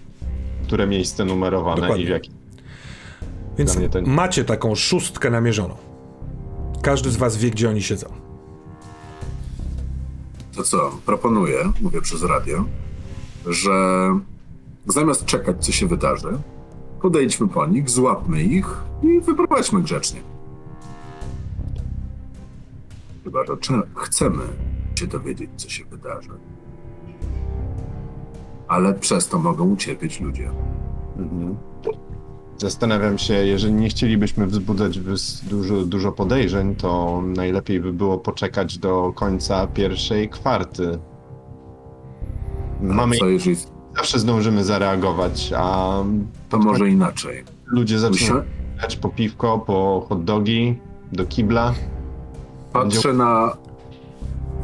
które 0.67 0.87
miejsce 0.87 1.25
numerowane 1.25 1.81
Dokładnie. 1.81 2.03
i 2.03 2.07
w 2.07 2.09
jakim. 2.09 2.33
Więc 3.57 3.77
nie- 3.77 3.89
macie 4.01 4.45
taką 4.45 4.75
szóstkę 4.75 5.29
namierzoną. 5.29 5.75
Każdy 6.81 7.11
z 7.11 7.15
was 7.15 7.37
wie, 7.37 7.49
gdzie 7.49 7.69
oni 7.69 7.81
siedzą. 7.81 8.07
To 10.55 10.63
co, 10.63 10.91
proponuję, 11.05 11.57
mówię 11.81 12.01
przez 12.01 12.23
radio, 12.23 12.65
że 13.47 13.69
zamiast 14.87 15.25
czekać, 15.25 15.65
co 15.65 15.71
się 15.71 15.87
wydarzy, 15.87 16.37
podejdźmy 17.01 17.47
po 17.47 17.65
nich, 17.65 17.89
złapmy 17.89 18.43
ich 18.43 18.77
i 19.03 19.19
wyprowadźmy 19.19 19.81
grzecznie. 19.81 20.21
Chyba, 23.23 23.45
że 23.45 23.57
chcemy 23.95 24.43
się 24.95 25.07
dowiedzieć, 25.07 25.49
co 25.55 25.69
się 25.69 25.85
wydarzy. 25.85 26.29
Ale 28.67 28.93
przez 28.93 29.27
to 29.27 29.39
mogą 29.39 29.69
ucierpieć 29.69 30.21
ludzie. 30.21 30.49
Mhm. 31.17 31.55
Zastanawiam 32.57 33.17
się, 33.17 33.33
jeżeli 33.33 33.73
nie 33.73 33.89
chcielibyśmy 33.89 34.47
wzbudzać 34.47 34.99
dużo, 35.43 35.85
dużo 35.85 36.11
podejrzeń, 36.11 36.75
to 36.75 37.21
najlepiej 37.25 37.79
by 37.79 37.93
było 37.93 38.17
poczekać 38.17 38.77
do 38.77 39.13
końca 39.15 39.67
pierwszej 39.67 40.29
kwarty. 40.29 40.99
Mamy 42.81 43.17
Co 43.17 43.29
jeżeli 43.29 43.55
zawsze 43.95 44.19
zdążymy 44.19 44.63
zareagować, 44.63 45.53
a 45.57 45.93
to 46.49 46.57
może 46.57 46.89
inaczej? 46.89 47.43
ludzie 47.65 47.99
zaczną 47.99 48.41
jechać 48.75 48.95
po 48.95 49.09
piwko, 49.09 49.59
po 49.59 50.05
hot 50.09 50.23
dogi, 50.23 50.77
do 51.11 51.25
kibla. 51.25 51.73
patrzę 52.73 53.13
na 53.13 53.57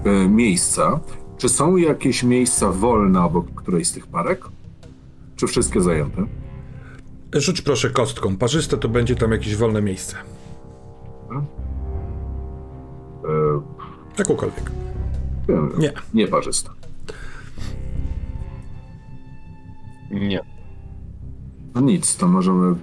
e, 0.05 0.29
miejsca. 0.29 0.99
Czy 1.37 1.49
są 1.49 1.77
jakieś 1.77 2.23
miejsca 2.23 2.71
wolne 2.71 3.23
obok 3.23 3.45
którejś 3.55 3.87
z 3.87 3.91
tych 3.91 4.07
parek? 4.07 4.45
Czy 5.35 5.47
wszystkie 5.47 5.81
zajęte? 5.81 6.25
Rzuć 7.33 7.61
proszę 7.61 7.89
kostką. 7.89 8.37
Parzyste 8.37 8.77
to 8.77 8.89
będzie 8.89 9.15
tam 9.15 9.31
jakieś 9.31 9.55
wolne 9.55 9.81
miejsce. 9.81 10.15
E, 11.31 11.41
Jakąkolwiek. 14.17 14.71
wiem, 15.47 15.71
Nie. 15.77 15.93
Nieparzyste. 16.13 16.69
Nie. 20.11 20.39
No 21.75 21.81
nic, 21.81 22.17
to 22.17 22.27
możemy. 22.27 22.75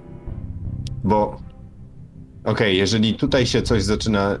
Bo 1.03 1.41
okej, 2.43 2.77
jeżeli 2.77 3.13
tutaj 3.13 3.45
się 3.45 3.61
coś 3.61 3.83
zaczyna 3.83 4.39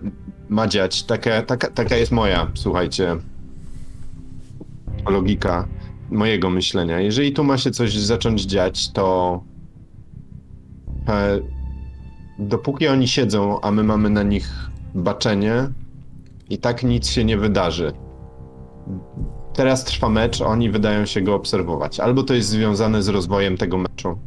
madziać, 0.49 1.03
taka, 1.03 1.41
taka, 1.41 1.71
taka 1.71 1.95
jest 1.95 2.11
moja, 2.11 2.51
słuchajcie, 2.53 3.15
logika 5.09 5.67
mojego 6.09 6.49
myślenia. 6.49 6.99
Jeżeli 6.99 7.33
tu 7.33 7.43
ma 7.43 7.57
się 7.57 7.71
coś 7.71 7.97
zacząć 7.97 8.41
dziać, 8.41 8.91
to 8.91 9.43
e, 11.07 11.39
dopóki 12.39 12.87
oni 12.87 13.07
siedzą, 13.07 13.61
a 13.61 13.71
my 13.71 13.83
mamy 13.83 14.09
na 14.09 14.23
nich 14.23 14.69
baczenie, 14.95 15.69
i 16.49 16.57
tak 16.57 16.83
nic 16.83 17.07
się 17.07 17.25
nie 17.25 17.37
wydarzy. 17.37 17.93
Teraz 19.57 19.83
trwa 19.83 20.09
mecz, 20.09 20.41
oni 20.41 20.69
wydają 20.69 21.05
się 21.05 21.21
go 21.21 21.35
obserwować. 21.35 21.99
Albo 21.99 22.23
to 22.23 22.33
jest 22.33 22.49
związane 22.49 23.03
z 23.03 23.07
rozwojem 23.07 23.57
tego 23.57 23.77
meczu. 23.77 24.17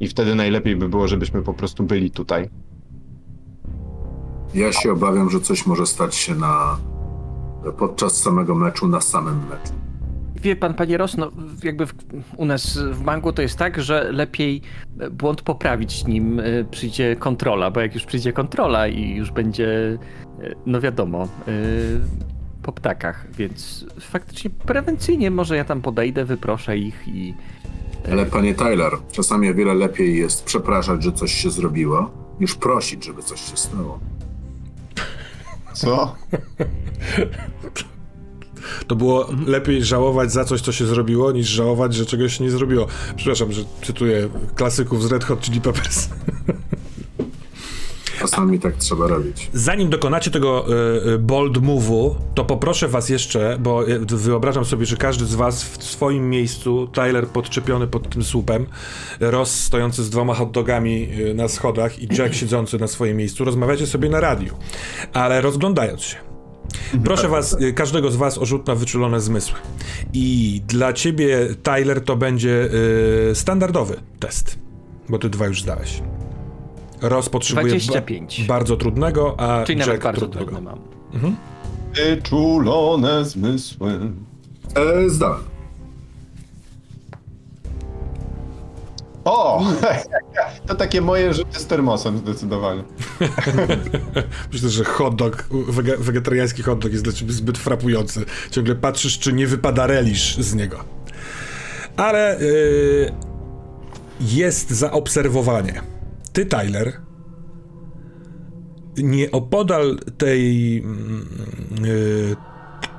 I 0.00 0.08
wtedy 0.08 0.34
najlepiej 0.34 0.76
by 0.76 0.88
było, 0.88 1.08
żebyśmy 1.08 1.42
po 1.42 1.54
prostu 1.54 1.82
byli 1.82 2.10
tutaj. 2.10 2.48
Ja 4.54 4.72
się 4.72 4.92
obawiam, 4.92 5.30
że 5.30 5.40
coś 5.40 5.66
może 5.66 5.86
stać 5.86 6.14
się 6.14 6.34
na. 6.34 6.78
podczas 7.78 8.20
samego 8.20 8.54
meczu, 8.54 8.88
na 8.88 9.00
samym 9.00 9.38
meczu. 9.38 9.72
Wie 10.36 10.56
pan, 10.56 10.74
panie 10.74 10.98
Ros, 10.98 11.16
no 11.16 11.30
jakby 11.62 11.86
w, 11.86 11.94
u 12.36 12.44
nas 12.44 12.78
w 12.78 13.02
banku 13.02 13.32
to 13.32 13.42
jest 13.42 13.58
tak, 13.58 13.82
że 13.82 14.12
lepiej 14.12 14.62
błąd 15.10 15.42
poprawić, 15.42 16.06
nim 16.06 16.40
e, 16.40 16.64
przyjdzie 16.70 17.16
kontrola, 17.16 17.70
bo 17.70 17.80
jak 17.80 17.94
już 17.94 18.04
przyjdzie 18.04 18.32
kontrola 18.32 18.88
i 18.88 19.10
już 19.10 19.30
będzie, 19.30 19.98
e, 20.42 20.54
no 20.66 20.80
wiadomo, 20.80 21.22
e, 21.22 22.24
po 22.64 22.72
ptakach, 22.72 23.26
więc 23.32 23.84
faktycznie 24.00 24.50
prewencyjnie 24.50 25.30
może 25.30 25.56
ja 25.56 25.64
tam 25.64 25.82
podejdę, 25.82 26.24
wyproszę 26.24 26.78
ich 26.78 27.08
i 27.08 27.34
Ale 28.12 28.26
panie 28.26 28.54
Tyler, 28.54 28.92
czasami 29.12 29.50
o 29.50 29.54
wiele 29.54 29.74
lepiej 29.74 30.18
jest 30.18 30.44
przepraszać, 30.44 31.02
że 31.02 31.12
coś 31.12 31.32
się 31.34 31.50
zrobiło, 31.50 32.10
niż 32.40 32.54
prosić, 32.54 33.04
żeby 33.04 33.22
coś 33.22 33.40
się 33.40 33.56
stało. 33.56 34.00
Co? 35.72 36.14
To 38.86 38.96
było 38.96 39.28
lepiej 39.46 39.84
żałować 39.84 40.32
za 40.32 40.44
coś, 40.44 40.60
co 40.60 40.72
się 40.72 40.86
zrobiło, 40.86 41.32
niż 41.32 41.48
żałować, 41.48 41.94
że 41.94 42.06
czegoś 42.06 42.38
się 42.38 42.44
nie 42.44 42.50
zrobiło. 42.50 42.86
Przepraszam, 43.16 43.52
że 43.52 43.62
cytuję 43.82 44.28
klasyków 44.54 45.02
z 45.02 45.12
Red 45.12 45.24
Hot 45.24 45.40
Chili 45.40 45.60
Peppers. 45.60 46.08
Czasami 48.30 48.58
tak 48.58 48.76
trzeba 48.76 49.06
robić. 49.06 49.50
Zanim 49.52 49.90
dokonacie 49.90 50.30
tego 50.30 50.66
y, 50.68 51.10
y, 51.10 51.18
bold 51.18 51.58
move'u, 51.58 52.14
to 52.34 52.44
poproszę 52.44 52.88
was 52.88 53.08
jeszcze, 53.08 53.58
bo 53.60 53.88
y, 53.88 53.98
wyobrażam 54.06 54.64
sobie, 54.64 54.86
że 54.86 54.96
każdy 54.96 55.26
z 55.26 55.34
was 55.34 55.64
w 55.64 55.84
swoim 55.84 56.30
miejscu, 56.30 56.88
Tyler 56.92 57.26
podczepiony 57.28 57.86
pod 57.86 58.10
tym 58.10 58.24
słupem, 58.24 58.66
Ross 59.20 59.60
stojący 59.60 60.04
z 60.04 60.10
dwoma 60.10 60.34
hot 60.34 60.50
dogami 60.50 61.08
y, 61.20 61.34
na 61.34 61.48
schodach 61.48 61.98
i 61.98 62.08
Jack 62.18 62.34
siedzący 62.34 62.78
na 62.78 62.86
swoim 62.86 63.16
miejscu, 63.16 63.44
rozmawiacie 63.44 63.86
sobie 63.86 64.08
na 64.08 64.20
radiu, 64.20 64.54
ale 65.12 65.40
rozglądając 65.40 66.02
się. 66.02 66.16
Proszę 67.04 67.28
was, 67.28 67.56
każdego 67.74 68.10
z 68.10 68.16
was 68.16 68.38
o 68.38 68.46
rzut 68.46 68.66
na 68.66 68.74
wyczulone 68.74 69.20
zmysły. 69.20 69.58
I 70.12 70.60
dla 70.68 70.92
ciebie, 70.92 71.38
Tyler, 71.62 72.04
to 72.04 72.16
będzie 72.16 72.68
y, 73.30 73.34
standardowy 73.34 73.96
test, 74.20 74.58
bo 75.08 75.18
ty 75.18 75.30
dwa 75.30 75.46
już 75.46 75.62
zdałeś. 75.62 76.02
Ross 77.08 77.28
potrzebuje 77.28 77.74
ba- 77.74 77.78
25. 77.78 78.44
bardzo 78.48 78.76
trudnego, 78.76 79.40
a 79.40 79.64
czyli 79.64 79.78
Jack 79.78 79.88
nawet 79.88 80.02
bardzo 80.02 80.20
trudnego. 80.20 80.46
trudny 80.50 80.70
mam. 81.22 81.36
Wyczulone 81.94 83.24
zmysły. 83.24 83.90
E. 84.76 85.04
O! 89.24 89.62
To 90.66 90.74
takie 90.74 91.00
moje 91.00 91.34
życie 91.34 91.58
z 91.58 91.66
termosem 91.66 92.18
zdecydowanie. 92.18 92.82
Myślę, 94.52 94.68
że 94.68 94.84
hot 94.84 95.16
dog, 95.16 95.48
wege, 95.68 95.96
wegetariański 95.96 96.62
hot 96.62 96.78
dog 96.78 96.92
jest 96.92 97.04
dla 97.04 97.12
ciebie 97.12 97.32
zbyt 97.32 97.58
frapujący. 97.58 98.24
Ciągle 98.50 98.74
patrzysz, 98.74 99.18
czy 99.18 99.32
nie 99.32 99.46
wypada 99.46 99.86
relisz 99.86 100.36
z 100.36 100.54
niego. 100.54 100.84
Ale 101.96 102.38
yy, 102.40 103.12
jest 104.20 104.70
zaobserwowanie. 104.70 105.82
Ty, 106.34 106.46
Tyler, 106.46 107.00
nie 108.96 109.30
opodal 109.30 109.98
tej, 110.18 110.78
mm, 110.78 111.26
yy, 111.84 112.36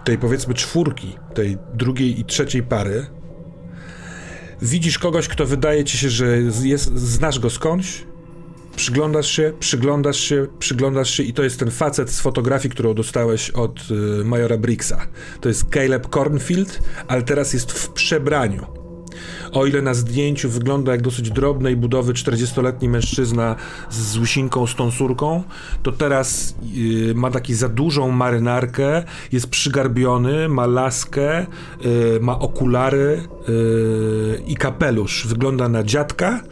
tej 0.03 0.17
powiedzmy 0.17 0.53
czwórki, 0.53 1.15
tej 1.33 1.57
drugiej 1.73 2.19
i 2.19 2.25
trzeciej 2.25 2.63
pary, 2.63 3.05
widzisz 4.61 4.99
kogoś, 4.99 5.27
kto 5.27 5.45
wydaje 5.45 5.83
ci 5.83 5.97
się, 5.97 6.09
że 6.09 6.37
jest, 6.63 6.97
znasz 6.97 7.39
go 7.39 7.49
skądś, 7.49 8.05
Przyglądasz 8.75 9.27
się, 9.27 9.53
przyglądasz 9.59 10.17
się, 10.17 10.47
przyglądasz 10.59 11.09
się 11.09 11.23
i 11.23 11.33
to 11.33 11.43
jest 11.43 11.59
ten 11.59 11.71
facet 11.71 12.09
z 12.09 12.19
fotografii, 12.19 12.69
którą 12.69 12.93
dostałeś 12.93 13.49
od 13.49 13.79
y, 13.91 14.25
Majora 14.25 14.57
Briggsa. 14.57 15.07
To 15.41 15.49
jest 15.49 15.65
Caleb 15.73 16.07
Cornfield, 16.09 16.79
ale 17.07 17.23
teraz 17.23 17.53
jest 17.53 17.71
w 17.71 17.89
przebraniu. 17.89 18.84
O 19.55 19.65
ile 19.65 19.81
na 19.81 19.93
zdjęciu 19.93 20.49
wygląda 20.49 20.91
jak 20.91 21.01
dosyć 21.01 21.31
drobnej 21.31 21.75
budowy 21.75 22.13
40-letni 22.13 22.89
mężczyzna 22.89 23.55
z 23.89 24.17
łysinką, 24.17 24.67
z 24.67 24.75
tą 24.75 24.91
surką, 24.91 25.43
to 25.83 25.91
teraz 25.91 26.55
y, 26.77 27.13
ma 27.15 27.31
taki 27.31 27.53
za 27.53 27.69
dużą 27.69 28.11
marynarkę, 28.11 29.03
jest 29.31 29.47
przygarbiony, 29.47 30.49
ma 30.49 30.65
laskę, 30.65 31.45
y, 31.85 32.19
ma 32.21 32.39
okulary 32.39 33.21
y, 33.49 34.41
i 34.47 34.55
kapelusz. 34.55 35.27
Wygląda 35.27 35.69
na 35.69 35.83
dziadka 35.83 36.43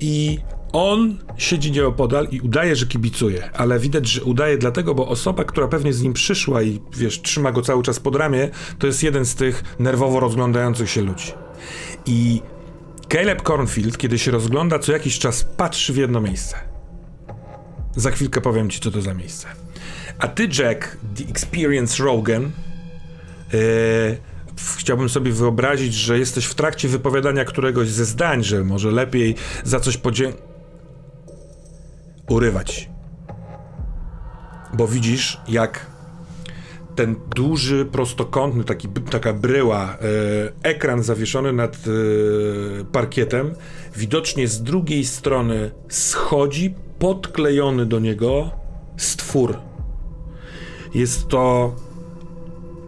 i 0.00 0.38
On 0.72 1.18
siedzi 1.36 1.72
nieopodal 1.72 2.28
i 2.30 2.40
udaje, 2.40 2.76
że 2.76 2.86
kibicuje, 2.86 3.50
ale 3.52 3.78
widać, 3.78 4.06
że 4.06 4.24
udaje 4.24 4.58
dlatego, 4.58 4.94
bo 4.94 5.08
osoba, 5.08 5.44
która 5.44 5.68
pewnie 5.68 5.92
z 5.92 6.02
nim 6.02 6.12
przyszła 6.12 6.62
i 6.62 6.80
wiesz, 6.96 7.22
trzyma 7.22 7.52
go 7.52 7.62
cały 7.62 7.82
czas 7.82 8.00
pod 8.00 8.16
ramię, 8.16 8.50
to 8.78 8.86
jest 8.86 9.02
jeden 9.02 9.24
z 9.24 9.34
tych 9.34 9.64
nerwowo 9.78 10.20
rozglądających 10.20 10.90
się 10.90 11.02
ludzi. 11.02 11.41
I 12.06 12.42
Caleb 13.08 13.42
Cornfield, 13.42 13.98
kiedy 13.98 14.18
się 14.18 14.30
rozgląda, 14.30 14.78
co 14.78 14.92
jakiś 14.92 15.18
czas 15.18 15.44
patrzy 15.44 15.92
w 15.92 15.96
jedno 15.96 16.20
miejsce. 16.20 16.56
Za 17.96 18.10
chwilkę 18.10 18.40
powiem 18.40 18.70
ci, 18.70 18.80
co 18.80 18.90
to 18.90 19.02
za 19.02 19.14
miejsce. 19.14 19.48
A 20.18 20.28
ty, 20.28 20.42
Jack, 20.42 20.96
The 21.16 21.24
Experience 21.30 22.04
Rogan, 22.04 22.50
yy, 23.52 24.18
chciałbym 24.78 25.08
sobie 25.08 25.32
wyobrazić, 25.32 25.94
że 25.94 26.18
jesteś 26.18 26.44
w 26.44 26.54
trakcie 26.54 26.88
wypowiadania 26.88 27.44
któregoś 27.44 27.88
ze 27.88 28.04
zdań, 28.04 28.44
że 28.44 28.64
może 28.64 28.90
lepiej 28.90 29.34
za 29.64 29.80
coś 29.80 29.96
podziękować. 29.96 30.52
Urywać. 32.28 32.90
Bo 34.72 34.88
widzisz, 34.88 35.40
jak 35.48 35.86
ten 36.94 37.16
duży, 37.36 37.84
prostokątny, 37.84 38.64
taki, 38.64 38.88
taka 38.88 39.32
bryła, 39.32 39.84
e, 39.84 40.68
ekran 40.68 41.02
zawieszony 41.02 41.52
nad 41.52 41.76
e, 41.76 42.84
parkietem, 42.84 43.54
widocznie 43.96 44.48
z 44.48 44.62
drugiej 44.62 45.04
strony 45.04 45.70
schodzi 45.88 46.74
podklejony 46.98 47.86
do 47.86 47.98
niego 47.98 48.50
stwór. 48.96 49.58
Jest 50.94 51.28
to 51.28 51.74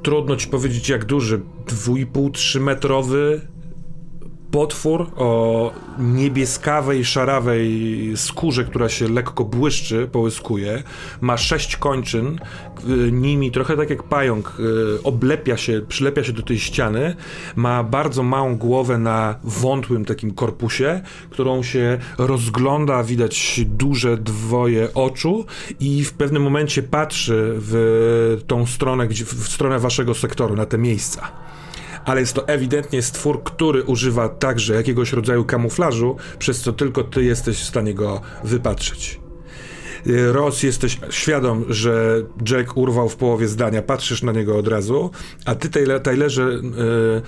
trudno 0.03 0.37
ci 0.37 0.49
powiedzieć 0.49 0.89
jak 0.89 1.05
duży, 1.05 1.41
2,5-3 1.67 2.61
metrowy 2.61 3.41
potwór 4.55 5.11
o 5.17 5.73
niebieskawej, 5.99 7.05
szarawej 7.05 8.13
skórze, 8.17 8.65
która 8.65 8.89
się 8.89 9.09
lekko 9.09 9.45
błyszczy, 9.45 10.09
połyskuje. 10.13 10.83
Ma 11.21 11.37
sześć 11.37 11.77
kończyn, 11.77 12.39
nimi 13.13 13.51
trochę 13.51 13.77
tak 13.77 13.91
jak 13.91 14.03
pająk, 14.03 14.57
y, 14.61 15.03
oblepia 15.03 15.57
się, 15.57 15.83
przylepia 15.89 16.25
się 16.25 16.33
do 16.33 16.43
tej 16.43 16.59
ściany. 16.59 17.17
Ma 17.57 17.85
bardzo 17.85 18.23
małą 18.23 18.57
głowę 18.57 18.99
na 18.99 19.39
wątłym 19.45 20.05
takim 20.05 20.35
korpusie, 20.35 21.01
którą 21.31 21.63
się 21.63 21.99
rozgląda, 22.19 23.03
widać 23.03 23.61
duże 23.67 24.17
dwoje 24.17 24.95
oczu 24.95 25.47
i 25.81 26.05
w 26.05 26.13
pewnym 26.13 26.43
momencie 26.43 26.83
patrzy 26.83 27.55
w 27.57 28.43
tą 28.47 28.67
stronę, 28.67 29.07
w 29.09 29.49
stronę 29.49 29.79
waszego 29.79 30.15
sektoru, 30.15 30.57
na 30.57 30.67
te 30.67 30.79
miejsca 30.79 31.54
ale 32.05 32.21
jest 32.21 32.35
to 32.35 32.49
ewidentnie 32.49 33.03
stwór, 33.03 33.43
który 33.43 33.85
używa 33.85 34.29
także 34.29 34.75
jakiegoś 34.75 35.13
rodzaju 35.13 35.45
kamuflażu, 35.45 36.17
przez 36.39 36.61
co 36.61 36.73
tylko 36.73 37.05
ty 37.05 37.25
jesteś 37.25 37.59
w 37.59 37.65
stanie 37.65 37.95
go 37.95 38.21
wypatrzeć. 38.45 39.21
Y, 40.07 40.33
Ross, 40.33 40.63
jesteś 40.63 40.99
świadom, 41.11 41.65
że 41.69 42.23
Jack 42.51 42.77
urwał 42.77 43.09
w 43.09 43.17
połowie 43.17 43.49
zdania, 43.49 43.83
patrzysz 43.83 44.23
na 44.23 44.33
niego 44.33 44.59
od 44.59 44.69
razu, 44.69 45.11
a 45.45 45.55
ty, 45.55 45.71
Tylerze, 46.01 46.43
yy, 46.43 47.23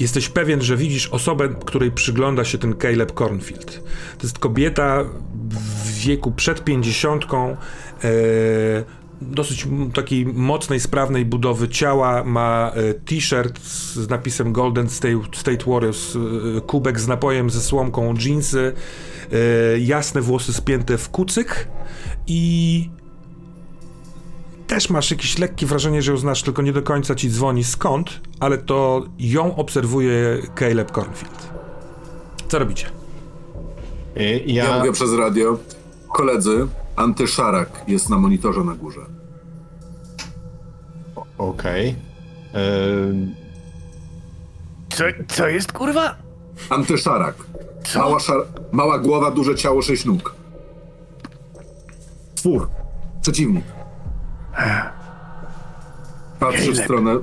jesteś 0.00 0.28
pewien, 0.28 0.62
że 0.62 0.76
widzisz 0.76 1.08
osobę, 1.08 1.48
której 1.66 1.90
przygląda 1.90 2.44
się 2.44 2.58
ten 2.58 2.74
Caleb 2.82 3.12
Cornfield. 3.12 3.84
To 4.18 4.22
jest 4.22 4.38
kobieta 4.38 5.04
w 5.84 5.98
wieku 5.98 6.32
przed 6.32 6.64
pięćdziesiątką, 6.64 7.56
yy, 8.02 8.10
dosyć 9.20 9.66
takiej 9.94 10.26
mocnej, 10.26 10.80
sprawnej 10.80 11.24
budowy 11.24 11.68
ciała, 11.68 12.24
ma 12.24 12.72
e, 12.74 12.94
t-shirt 12.94 13.60
z 13.62 14.08
napisem 14.10 14.52
Golden 14.52 14.88
State, 14.90 15.20
State 15.34 15.64
Warriors, 15.70 16.16
e, 16.16 16.60
kubek 16.60 17.00
z 17.00 17.08
napojem 17.08 17.50
ze 17.50 17.60
słomką, 17.60 18.14
jeansy, 18.26 18.72
e, 19.32 19.78
jasne 19.78 20.20
włosy 20.20 20.52
spięte 20.52 20.98
w 20.98 21.10
kucyk 21.10 21.68
i 22.26 22.90
też 24.66 24.90
masz 24.90 25.10
jakieś 25.10 25.38
lekkie 25.38 25.66
wrażenie, 25.66 26.02
że 26.02 26.12
ją 26.12 26.18
znasz, 26.18 26.42
tylko 26.42 26.62
nie 26.62 26.72
do 26.72 26.82
końca 26.82 27.14
ci 27.14 27.30
dzwoni 27.30 27.64
skąd, 27.64 28.20
ale 28.40 28.58
to 28.58 29.04
ją 29.18 29.56
obserwuje 29.56 30.38
Caleb 30.58 30.90
Cornfield. 30.90 31.48
Co 32.48 32.58
robicie? 32.58 32.86
Ja, 34.46 34.64
ja 34.64 34.78
mówię 34.78 34.92
przez 34.92 35.14
radio. 35.14 35.58
Koledzy, 36.14 36.66
Antyszarak 36.96 37.84
jest 37.88 38.10
na 38.10 38.18
monitorze 38.18 38.64
na 38.64 38.74
górze. 38.74 39.00
Okej. 41.38 41.96
Okay. 42.50 43.34
Co, 44.88 45.04
co 45.28 45.48
jest 45.48 45.72
kurwa? 45.72 46.16
Antyszarak. 46.70 47.34
Mała, 47.96 48.20
szar... 48.20 48.38
Mała 48.72 48.98
głowa, 48.98 49.30
duże 49.30 49.54
ciało, 49.54 49.82
sześć 49.82 50.04
nóg. 50.04 50.34
Twór. 52.34 52.68
Przeciwnik. 53.22 53.64
Patrzy 56.40 56.72
w 56.72 56.76
stronę 56.76 57.16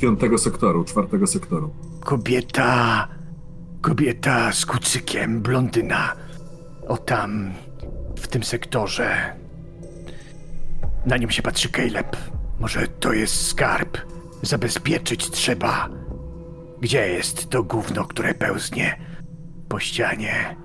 piątego 0.00 0.38
sektoru, 0.38 0.84
czwartego 0.84 1.26
sektoru. 1.26 1.74
Kobieta. 2.00 3.08
Kobieta 3.80 4.52
z 4.52 4.66
kucykiem, 4.66 5.40
blondyna. 5.40 6.12
O 6.88 6.96
tam, 6.96 7.52
w 8.22 8.28
tym 8.28 8.44
sektorze. 8.44 9.36
Na 11.06 11.16
nim 11.16 11.30
się 11.30 11.42
patrzy 11.42 11.68
Caleb. 11.68 12.16
Może 12.60 12.86
to 12.88 13.12
jest 13.12 13.46
skarb. 13.46 13.98
Zabezpieczyć 14.42 15.30
trzeba. 15.30 15.88
Gdzie 16.80 17.08
jest 17.08 17.50
to 17.50 17.62
gówno, 17.62 18.04
które 18.04 18.34
pełznie 18.34 18.98
po 19.68 19.80
ścianie? 19.80 20.56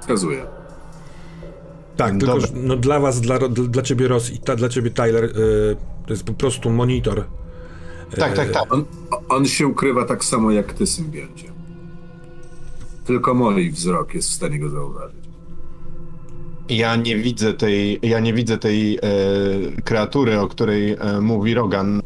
Wskazuję. 0.00 0.46
Tak, 1.96 2.18
tylko 2.18 2.38
no, 2.54 2.76
dla 2.76 3.00
was, 3.00 3.20
dla, 3.20 3.38
dla 3.48 3.82
ciebie 3.82 4.08
Ross 4.08 4.30
i 4.30 4.38
ta, 4.38 4.56
dla 4.56 4.68
ciebie 4.68 4.90
Tyler, 4.90 5.24
yy, 5.24 5.76
to 6.06 6.12
jest 6.12 6.24
po 6.24 6.32
prostu 6.32 6.70
monitor. 6.70 7.24
Tak, 8.16 8.36
tak, 8.36 8.50
tak. 8.50 8.72
On, 8.74 8.84
on 9.28 9.46
się 9.46 9.66
ukrywa 9.66 10.04
tak 10.04 10.24
samo 10.24 10.50
jak 10.50 10.72
ty, 10.72 10.86
symbioncie. 10.86 11.52
Tylko 13.04 13.34
mój 13.34 13.70
wzrok 13.70 14.14
jest 14.14 14.28
w 14.28 14.32
stanie 14.32 14.58
go 14.58 14.70
zauważyć. 14.70 15.31
Ja 16.68 16.96
nie 16.96 17.16
widzę 17.16 17.54
tej, 17.54 17.98
ja 18.02 18.20
nie 18.20 18.34
widzę 18.34 18.58
tej 18.58 18.96
e, 18.96 19.00
kreatury, 19.84 20.40
o 20.40 20.48
której 20.48 20.92
e, 20.92 21.20
mówi 21.20 21.54
Rogan. 21.54 22.00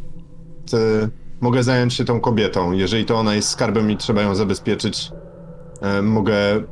E, 0.73 1.09
mogę 1.41 1.63
zająć 1.63 1.95
się 1.95 2.05
tą 2.05 2.21
kobietą. 2.21 2.73
Jeżeli 2.73 3.05
to 3.05 3.17
ona 3.17 3.35
jest 3.35 3.49
skarbem 3.49 3.91
i 3.91 3.97
trzeba 3.97 4.23
ją 4.23 4.35
zabezpieczyć, 4.35 5.11
e, 5.81 6.03
mogę. 6.03 6.63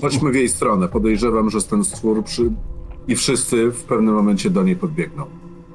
Chodźmy 0.00 0.32
w 0.32 0.34
jej 0.34 0.48
stronę. 0.48 0.88
Podejrzewam, 0.88 1.50
że 1.50 1.62
ten 1.62 1.84
stwór 1.84 2.24
przy... 2.24 2.50
i 3.08 3.16
wszyscy 3.16 3.70
w 3.70 3.82
pewnym 3.82 4.14
momencie 4.14 4.50
do 4.50 4.62
niej 4.62 4.76
podbiegną. 4.76 5.26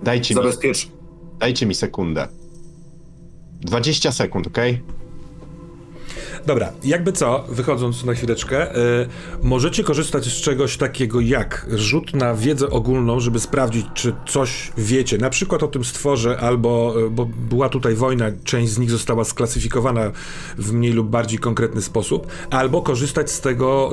Dajcie 0.03 0.33
Zabezpiecz... 0.33 0.85
mi. 0.85 0.91
Dajcie 1.39 1.65
mi 1.65 1.75
sekundę. 1.75 2.27
20 3.61 4.11
sekund, 4.11 4.47
ok? 4.47 4.57
Dobra, 6.45 6.71
jakby 6.83 7.11
co, 7.11 7.45
wychodząc 7.49 8.03
na 8.03 8.13
chwileczkę, 8.13 8.75
y, 8.75 9.07
możecie 9.43 9.83
korzystać 9.83 10.25
z 10.25 10.41
czegoś 10.41 10.77
takiego 10.77 11.19
jak 11.19 11.67
rzut 11.73 12.13
na 12.13 12.35
wiedzę 12.35 12.69
ogólną, 12.69 13.19
żeby 13.19 13.39
sprawdzić, 13.39 13.85
czy 13.93 14.13
coś 14.27 14.71
wiecie, 14.77 15.17
na 15.17 15.29
przykład 15.29 15.63
o 15.63 15.67
tym 15.67 15.83
stworze, 15.83 16.37
albo, 16.39 16.93
y, 17.07 17.09
bo 17.09 17.27
była 17.49 17.69
tutaj 17.69 17.95
wojna, 17.95 18.25
część 18.43 18.71
z 18.71 18.79
nich 18.79 18.91
została 18.91 19.23
sklasyfikowana 19.23 20.11
w 20.57 20.73
mniej 20.73 20.93
lub 20.93 21.09
bardziej 21.09 21.39
konkretny 21.39 21.81
sposób, 21.81 22.27
albo 22.49 22.81
korzystać 22.81 23.31
z 23.31 23.41
tego 23.41 23.91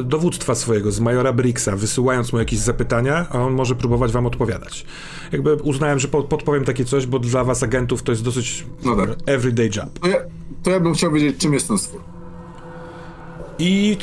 y, 0.00 0.04
dowództwa 0.04 0.54
swojego, 0.54 0.92
z 0.92 1.00
majora 1.00 1.32
Brixa, 1.32 1.68
wysyłając 1.76 2.32
mu 2.32 2.38
jakieś 2.38 2.58
zapytania, 2.58 3.26
a 3.30 3.42
on 3.42 3.52
może 3.52 3.74
próbować 3.74 4.12
wam 4.12 4.26
odpowiadać. 4.26 4.86
Jakby 5.32 5.54
uznałem, 5.54 5.98
że 5.98 6.08
podpowiem 6.08 6.64
takie 6.64 6.84
coś, 6.84 7.06
bo 7.06 7.18
dla 7.18 7.44
was 7.44 7.62
agentów 7.62 8.02
to 8.02 8.12
jest 8.12 8.24
dosyć 8.24 8.66
no 8.84 8.96
tak. 8.96 9.10
everyday 9.26 9.70
job. 9.76 9.98
To 9.98 10.08
ja, 10.08 10.16
to 10.62 10.70
ja 10.70 10.80
bym 10.80 10.94
chciał 10.94 11.12
wiedzieć, 11.12 11.36
czym 11.38 11.52
jest 11.54 11.68
ten 11.68 11.78
stwór. 11.78 12.00
I 13.58 13.96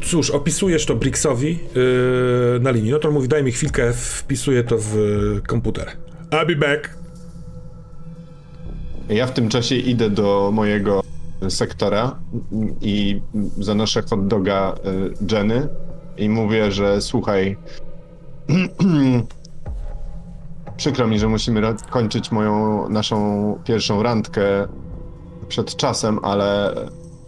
cóż, 0.00 0.30
opisujesz 0.30 0.86
to 0.86 0.94
Brixowi 0.94 1.58
yy, 1.74 2.60
na 2.60 2.70
linii. 2.70 2.90
No 2.90 2.98
to 2.98 3.10
mówi, 3.10 3.28
daj 3.28 3.44
mi 3.44 3.52
chwilkę, 3.52 3.92
wpisuję 3.92 4.64
to 4.64 4.76
w 4.78 4.94
komputer. 5.46 5.96
I'll 6.30 6.46
be 6.46 6.56
back. 6.56 6.98
Ja 9.08 9.26
w 9.26 9.32
tym 9.32 9.48
czasie 9.48 9.76
idę 9.76 10.10
do 10.10 10.50
mojego 10.52 11.02
sektora 11.48 12.18
i 12.80 13.20
zanoszę 13.58 14.02
hot 14.02 14.26
doga 14.26 14.74
y, 15.30 15.34
Jenny 15.34 15.68
i 16.16 16.28
mówię, 16.28 16.72
że 16.72 17.00
słuchaj, 17.00 17.56
przykro 20.76 21.06
mi, 21.06 21.18
że 21.18 21.28
musimy 21.28 21.74
kończyć 21.90 22.32
moją, 22.32 22.88
naszą 22.88 23.58
pierwszą 23.64 24.02
randkę 24.02 24.68
przed 25.50 25.76
czasem, 25.76 26.18
ale 26.22 26.74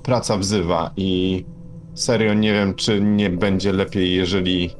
praca 0.03 0.36
wzywa 0.36 0.90
i 0.97 1.44
serio 1.94 2.35
nie 2.35 2.53
wiem, 2.53 2.74
czy 2.74 3.01
nie 3.01 3.31
będzie 3.31 3.73
lepiej, 3.73 4.15
jeżeli 4.15 4.70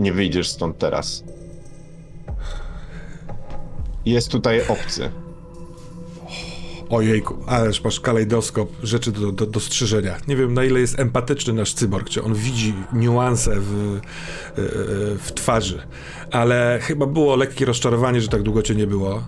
nie 0.00 0.12
wyjdziesz 0.12 0.48
stąd 0.48 0.78
teraz. 0.78 1.24
Jest 4.04 4.28
tutaj 4.28 4.68
obcy. 4.68 5.10
Ojejku, 6.90 7.36
ależ 7.46 7.84
masz 7.84 8.00
kalejdoskop 8.00 8.68
rzeczy 8.82 9.12
do, 9.12 9.32
do 9.32 9.46
dostrzeżenia. 9.46 10.16
Nie 10.28 10.36
wiem, 10.36 10.54
na 10.54 10.64
ile 10.64 10.80
jest 10.80 11.00
empatyczny 11.00 11.52
nasz 11.52 11.74
cyborg, 11.74 12.08
czy 12.08 12.22
on 12.22 12.34
widzi 12.34 12.74
niuanse 12.92 13.60
w, 13.60 14.00
w 15.18 15.32
twarzy, 15.34 15.82
ale 16.30 16.78
chyba 16.82 17.06
było 17.06 17.36
lekkie 17.36 17.64
rozczarowanie, 17.64 18.20
że 18.20 18.28
tak 18.28 18.42
długo 18.42 18.62
cię 18.62 18.74
nie 18.74 18.86
było. 18.86 19.22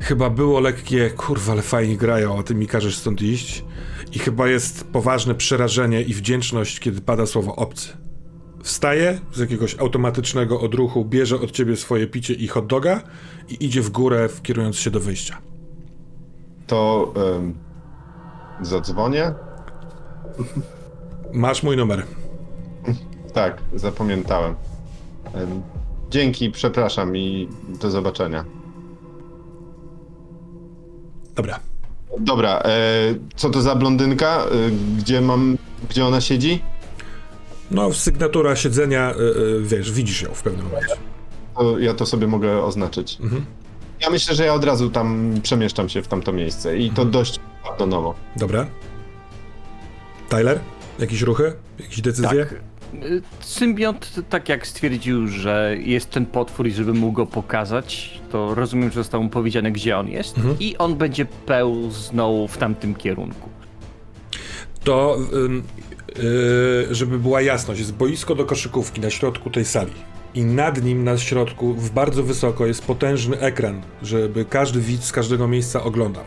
Chyba 0.00 0.30
było 0.30 0.60
lekkie, 0.60 1.10
kurwa, 1.10 1.52
ale 1.52 1.62
fajnie 1.62 1.96
grają, 1.96 2.38
a 2.38 2.42
ty 2.42 2.54
mi 2.54 2.66
każesz 2.66 2.96
stąd 2.96 3.22
iść. 3.22 3.64
I 4.12 4.18
chyba 4.18 4.48
jest 4.48 4.84
poważne 4.84 5.34
przerażenie 5.34 6.02
i 6.02 6.14
wdzięczność, 6.14 6.80
kiedy 6.80 7.00
pada 7.00 7.26
słowo 7.26 7.56
obcy. 7.56 7.88
Wstaje 8.62 9.18
z 9.32 9.38
jakiegoś 9.38 9.78
automatycznego 9.78 10.60
odruchu, 10.60 11.04
bierze 11.04 11.36
od 11.36 11.50
ciebie 11.50 11.76
swoje 11.76 12.06
picie 12.06 12.34
i 12.34 12.48
hot 12.48 12.66
doga 12.66 13.00
i 13.48 13.64
idzie 13.64 13.82
w 13.82 13.90
górę, 13.90 14.28
kierując 14.42 14.76
się 14.76 14.90
do 14.90 15.00
wyjścia. 15.00 15.38
To 16.66 17.12
um, 17.16 17.54
zadzwonię? 18.60 19.34
Masz 21.32 21.62
mój 21.62 21.76
numer. 21.76 22.06
Tak, 23.32 23.62
zapamiętałem. 23.74 24.54
Um, 25.34 25.62
dzięki, 26.10 26.50
przepraszam 26.50 27.16
i 27.16 27.48
do 27.80 27.90
zobaczenia. 27.90 28.44
Dobra. 31.34 31.60
Dobra, 32.18 32.62
e, 32.64 33.14
co 33.36 33.50
to 33.50 33.62
za 33.62 33.74
blondynka? 33.74 34.44
E, 34.44 34.70
gdzie 34.98 35.20
mam, 35.20 35.58
gdzie 35.90 36.06
ona 36.06 36.20
siedzi? 36.20 36.62
No, 37.70 37.92
sygnatura 37.92 38.56
siedzenia, 38.56 39.10
e, 39.10 39.14
wiesz, 39.60 39.92
widzisz 39.92 40.22
ją 40.22 40.34
w 40.34 40.42
pewnym 40.42 40.66
momencie. 40.66 40.96
To 41.56 41.78
ja 41.78 41.94
to 41.94 42.06
sobie 42.06 42.26
mogę 42.26 42.62
oznaczyć. 42.62 43.18
Mhm. 43.20 43.44
Ja 44.00 44.10
myślę, 44.10 44.34
że 44.34 44.44
ja 44.44 44.54
od 44.54 44.64
razu 44.64 44.90
tam 44.90 45.34
przemieszczam 45.42 45.88
się 45.88 46.02
w 46.02 46.08
tamto 46.08 46.32
miejsce 46.32 46.78
i 46.78 46.90
to 46.90 47.02
mhm. 47.02 47.10
dość 47.10 47.40
nowo. 47.86 48.14
Dobra. 48.36 48.66
Tyler? 50.28 50.60
Jakieś 50.98 51.22
ruchy? 51.22 51.52
Jakieś 51.78 52.00
decyzje? 52.00 52.46
Tak. 52.46 52.60
Symbiont, 53.40 54.20
tak 54.28 54.48
jak 54.48 54.66
stwierdził, 54.66 55.28
że 55.28 55.76
jest 55.80 56.10
ten 56.10 56.26
potwór 56.26 56.66
i 56.66 56.72
żeby 56.72 56.94
mógł 56.94 57.12
go 57.12 57.26
pokazać, 57.26 58.20
to 58.30 58.54
rozumiem, 58.54 58.90
że 58.90 58.94
zostało 58.94 59.24
mu 59.24 59.30
powiedziane, 59.30 59.72
gdzie 59.72 59.98
on 59.98 60.08
jest 60.08 60.38
mhm. 60.38 60.56
i 60.60 60.76
on 60.76 60.96
będzie 60.96 61.24
pełznął 61.24 62.48
w 62.48 62.56
tamtym 62.56 62.94
kierunku. 62.94 63.48
To, 64.84 65.18
yy, 66.18 66.94
żeby 66.94 67.18
była 67.18 67.40
jasność, 67.40 67.80
jest 67.80 67.94
boisko 67.94 68.34
do 68.34 68.44
koszykówki 68.44 69.00
na 69.00 69.10
środku 69.10 69.50
tej 69.50 69.64
sali 69.64 69.92
i 70.34 70.44
nad 70.44 70.84
nim 70.84 71.04
na 71.04 71.18
środku, 71.18 71.74
w 71.74 71.90
bardzo 71.90 72.22
wysoko, 72.22 72.66
jest 72.66 72.84
potężny 72.84 73.40
ekran, 73.40 73.82
żeby 74.02 74.44
każdy 74.44 74.80
widz 74.80 75.04
z 75.04 75.12
każdego 75.12 75.48
miejsca 75.48 75.82
oglądał. 75.82 76.24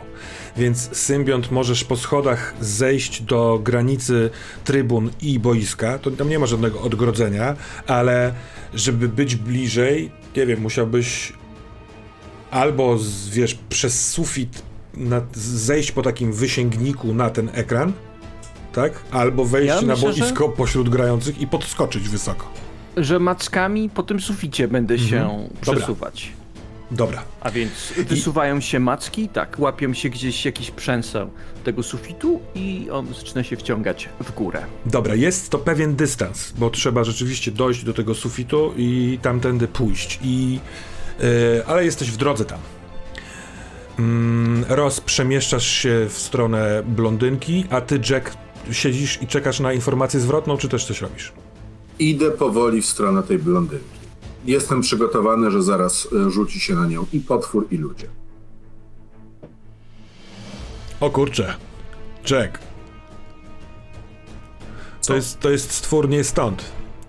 Więc 0.58 0.96
symbiont 0.96 1.50
możesz 1.50 1.84
po 1.84 1.96
schodach 1.96 2.54
zejść 2.60 3.22
do 3.22 3.60
granicy 3.62 4.30
trybun 4.64 5.10
i 5.22 5.38
boiska, 5.38 5.98
to 5.98 6.10
tam 6.10 6.28
nie 6.28 6.38
ma 6.38 6.46
żadnego 6.46 6.80
odgrodzenia, 6.80 7.56
ale 7.86 8.34
żeby 8.74 9.08
być 9.08 9.36
bliżej, 9.36 10.10
nie 10.36 10.46
wiem, 10.46 10.60
musiałbyś 10.60 11.32
albo, 12.50 12.98
wiesz, 13.30 13.58
przez 13.68 14.10
sufit 14.10 14.62
na, 14.94 15.20
zejść 15.34 15.92
po 15.92 16.02
takim 16.02 16.32
wysięgniku 16.32 17.14
na 17.14 17.30
ten 17.30 17.50
ekran, 17.52 17.92
tak? 18.72 18.92
Albo 19.10 19.44
wejść 19.44 19.68
ja 19.68 19.82
na 19.82 19.94
myślę, 19.94 20.12
boisko 20.12 20.46
że... 20.46 20.56
pośród 20.56 20.88
grających 20.88 21.40
i 21.40 21.46
podskoczyć 21.46 22.08
wysoko 22.08 22.58
że 22.96 23.18
mackami 23.18 23.90
po 23.90 24.02
tym 24.02 24.20
suficie 24.20 24.68
będę 24.68 24.94
mhm. 24.94 25.10
się 25.10 25.48
przesuwać. 25.60 26.32
Dobra. 26.90 27.22
A 27.40 27.50
więc 27.50 27.72
wysuwają 27.96 28.58
I... 28.58 28.62
się 28.62 28.80
macki, 28.80 29.28
tak, 29.28 29.58
łapią 29.58 29.94
się 29.94 30.08
gdzieś 30.08 30.44
jakiś 30.44 30.70
przęseł 30.70 31.30
tego 31.64 31.82
sufitu 31.82 32.40
i 32.54 32.88
on 32.92 33.14
zaczyna 33.14 33.42
się 33.42 33.56
wciągać 33.56 34.08
w 34.20 34.34
górę. 34.34 34.64
Dobra, 34.86 35.14
jest 35.14 35.50
to 35.50 35.58
pewien 35.58 35.96
dystans, 35.96 36.52
bo 36.58 36.70
trzeba 36.70 37.04
rzeczywiście 37.04 37.50
dojść 37.50 37.84
do 37.84 37.94
tego 37.94 38.14
sufitu 38.14 38.72
i 38.76 39.18
tamtędy 39.22 39.68
pójść. 39.68 40.18
I, 40.22 40.60
yy, 41.20 41.66
ale 41.66 41.84
jesteś 41.84 42.10
w 42.10 42.16
drodze 42.16 42.44
tam. 42.44 42.58
Mm, 43.98 44.64
Roz, 44.68 45.00
przemieszczasz 45.00 45.66
się 45.66 46.06
w 46.08 46.18
stronę 46.18 46.82
blondynki, 46.86 47.64
a 47.70 47.80
ty, 47.80 48.00
Jack, 48.10 48.36
siedzisz 48.72 49.22
i 49.22 49.26
czekasz 49.26 49.60
na 49.60 49.72
informację 49.72 50.20
zwrotną, 50.20 50.56
czy 50.56 50.68
też 50.68 50.84
coś 50.84 51.00
robisz? 51.00 51.32
Idę 51.98 52.30
powoli 52.30 52.82
w 52.82 52.86
stronę 52.86 53.22
tej 53.22 53.38
blondynki. 53.38 53.97
Jestem 54.44 54.80
przygotowany, 54.80 55.50
że 55.50 55.62
zaraz 55.62 56.08
e, 56.26 56.30
rzuci 56.30 56.60
się 56.60 56.74
na 56.74 56.86
nią 56.86 57.06
i 57.12 57.20
potwór, 57.20 57.66
i 57.70 57.76
ludzie. 57.76 58.06
O 61.00 61.10
kurczę. 61.10 61.54
Jack. 62.30 62.58
To 65.06 65.14
jest, 65.14 65.40
to 65.40 65.50
jest 65.50 65.70
stwór 65.70 66.08
nie 66.08 66.24
stąd. 66.24 66.64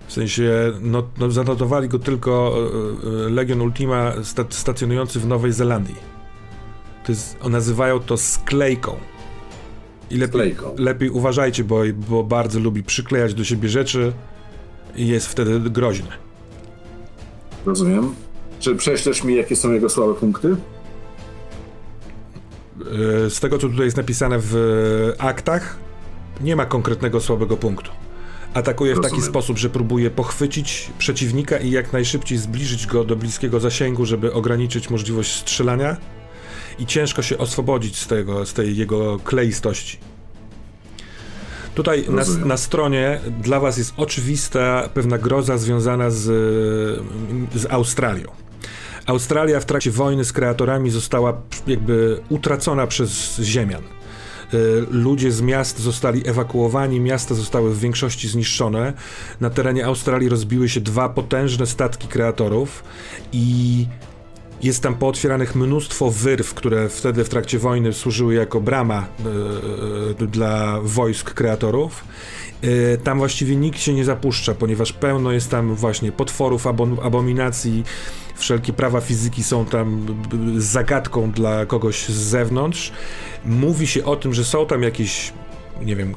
W 0.07 0.13
sensie, 0.13 0.73
no, 0.81 1.07
no 1.17 1.31
zanotowali 1.31 1.89
go 1.89 1.99
tylko 1.99 2.55
e, 3.27 3.29
Legion 3.29 3.61
Ultima 3.61 4.13
sta 4.23 4.45
stacjonujący 4.49 5.19
w 5.19 5.27
Nowej 5.27 5.53
Zelandii. 5.53 5.95
To 7.05 7.11
jest, 7.11 7.43
nazywają 7.43 7.99
to 7.99 8.17
sklejką. 8.17 8.95
I 10.11 10.17
lepiej, 10.17 10.55
lepiej 10.77 11.09
uważajcie, 11.09 11.63
bo, 11.63 11.81
bo 12.09 12.23
bardzo 12.23 12.59
lubi 12.59 12.83
przyklejać 12.83 13.33
do 13.33 13.43
siebie 13.43 13.69
rzeczy 13.69 14.13
i 14.95 15.07
jest 15.07 15.27
wtedy 15.27 15.59
groźny. 15.59 16.28
Rozumiem. 17.65 18.15
Czy 18.59 18.75
prześlesz 18.75 19.23
mi, 19.23 19.35
jakie 19.35 19.55
są 19.55 19.71
jego 19.71 19.89
słabe 19.89 20.13
punkty? 20.13 20.55
E, 23.25 23.29
z 23.29 23.39
tego, 23.39 23.57
co 23.57 23.69
tutaj 23.69 23.85
jest 23.85 23.97
napisane 23.97 24.35
w 24.39 24.55
aktach, 25.17 25.77
nie 26.41 26.55
ma 26.55 26.65
konkretnego 26.65 27.21
słabego 27.21 27.57
punktu. 27.57 27.91
Atakuje 28.53 28.95
w 28.95 29.01
taki 29.01 29.21
sposób, 29.21 29.57
że 29.57 29.69
próbuje 29.69 30.09
pochwycić 30.09 30.91
przeciwnika 30.97 31.57
i 31.57 31.71
jak 31.71 31.93
najszybciej 31.93 32.37
zbliżyć 32.37 32.87
go 32.87 33.03
do 33.03 33.15
bliskiego 33.15 33.59
zasięgu, 33.59 34.05
żeby 34.05 34.33
ograniczyć 34.33 34.89
możliwość 34.89 35.35
strzelania 35.35 35.97
i 36.79 36.85
ciężko 36.85 37.21
się 37.21 37.37
oswobodzić 37.37 37.97
z 37.97 38.07
tego, 38.07 38.45
z 38.45 38.53
tej 38.53 38.77
jego 38.77 39.19
kleistości. 39.19 39.97
Tutaj 41.79 42.05
na, 42.09 42.45
na, 42.45 42.57
stronie 42.57 43.19
dla 43.41 43.59
was 43.59 43.77
jest 43.77 43.93
oczywista 43.97 44.89
pewna 44.93 45.17
groza 45.17 45.57
związana 45.57 46.09
z, 46.09 46.21
z 47.55 47.65
Australią. 47.69 48.31
Australia 49.05 49.59
w 49.59 49.65
trakcie 49.65 49.91
wojny 49.91 50.25
z 50.25 50.33
kreatorami 50.33 50.89
została 50.89 51.41
jakby 51.67 52.19
utracona 52.29 52.87
przez 52.87 53.39
ziemian. 53.43 53.81
E, 53.81 54.57
ludzie 54.91 55.31
z 55.31 55.41
miast 55.41 55.79
zostali 55.79 56.27
ewakuowani, 56.29 56.99
miasta 56.99 57.35
zostały 57.35 57.73
w 57.73 57.79
większości 57.79 58.27
zniszczone. 58.27 58.93
Na 59.41 59.49
terenie 59.49 59.85
Australii 59.85 60.29
rozbiły 60.29 60.69
się 60.69 60.81
dwa 60.81 61.09
potężne 61.09 61.65
statki 61.65 62.07
kreatorów 62.07 62.83
i 63.33 63.85
jest 64.63 64.83
tam 64.83 64.95
pootwieranych 64.95 65.55
mnóstwo 65.55 66.11
wyrw, 66.11 66.53
które 66.53 66.89
wtedy 66.89 67.23
w 67.23 67.29
trakcie 67.29 67.59
wojny 67.59 67.93
służyły 67.93 68.33
jako 68.33 68.61
brama 68.61 69.07
e, 70.21 70.27
dla 70.27 70.79
wojsk 70.81 71.33
kreatorów. 71.33 72.03
E, 72.61 72.97
tam 72.97 73.17
właściwie 73.17 73.55
nikt 73.55 73.79
się 73.79 73.93
nie 73.93 74.05
zapuszcza, 74.05 74.55
ponieważ 74.55 74.93
pełno 74.93 75.31
jest 75.31 75.49
tam 75.49 75.75
właśnie 75.75 76.11
potworów, 76.11 76.67
abominacji, 77.03 77.83
wszelkie 78.35 78.73
prawa 78.73 79.01
fizyki 79.01 79.43
są 79.43 79.65
tam 79.65 80.05
zagadką 80.57 81.31
dla 81.31 81.65
kogoś 81.65 82.09
z 82.09 82.17
zewnątrz. 82.17 82.91
Mówi 83.45 83.87
się 83.87 84.05
o 84.05 84.15
tym, 84.15 84.33
że 84.33 84.43
są 84.45 84.65
tam 84.65 84.83
jakieś 84.83 85.33
nie 85.85 85.95
wiem, 85.95 86.15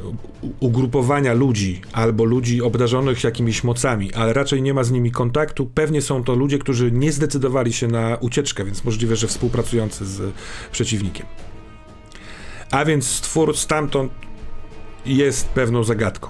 ugrupowania 0.61 1.33
ludzi 1.33 1.81
albo 1.93 2.25
ludzi 2.25 2.63
obdarzonych 2.63 3.25
jakimiś 3.25 3.65
mocami, 3.65 4.15
ale 4.15 4.33
raczej 4.33 4.63
nie 4.63 4.75
ma 4.75 4.85
z 4.85 4.91
nimi 4.91 5.11
kontaktu. 5.11 5.67
Pewnie 5.75 6.03
są 6.03 6.25
to 6.25 6.35
ludzie, 6.35 6.59
którzy 6.59 6.93
nie 6.93 7.13
zdecydowali 7.13 7.73
się 7.73 7.89
na 7.89 8.17
ucieczkę, 8.17 8.65
więc 8.65 8.85
możliwe, 8.85 9.17
że 9.17 9.27
współpracujący 9.27 10.07
z 10.07 10.35
przeciwnikiem. 10.73 11.27
A 12.71 12.85
więc 12.85 13.07
stwór 13.07 13.57
stamtąd 13.57 14.13
jest 15.07 15.49
pewną 15.49 15.85
zagadką. 15.85 16.29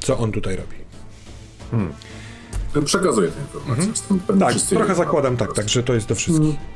Co 0.00 0.18
on 0.18 0.32
tutaj 0.32 0.56
robi? 0.56 0.76
Hmm. 1.70 1.92
Przekazuję 2.84 3.30
tę 3.30 3.40
informację. 3.40 3.92
Mhm. 4.10 4.38
Tak, 4.38 4.54
trochę 4.60 4.94
zakładam 4.94 5.36
tak, 5.36 5.52
tak, 5.52 5.68
że 5.68 5.82
to 5.82 5.94
jest 5.94 6.06
do 6.08 6.14
wszystkich. 6.14 6.54
Hmm. 6.54 6.68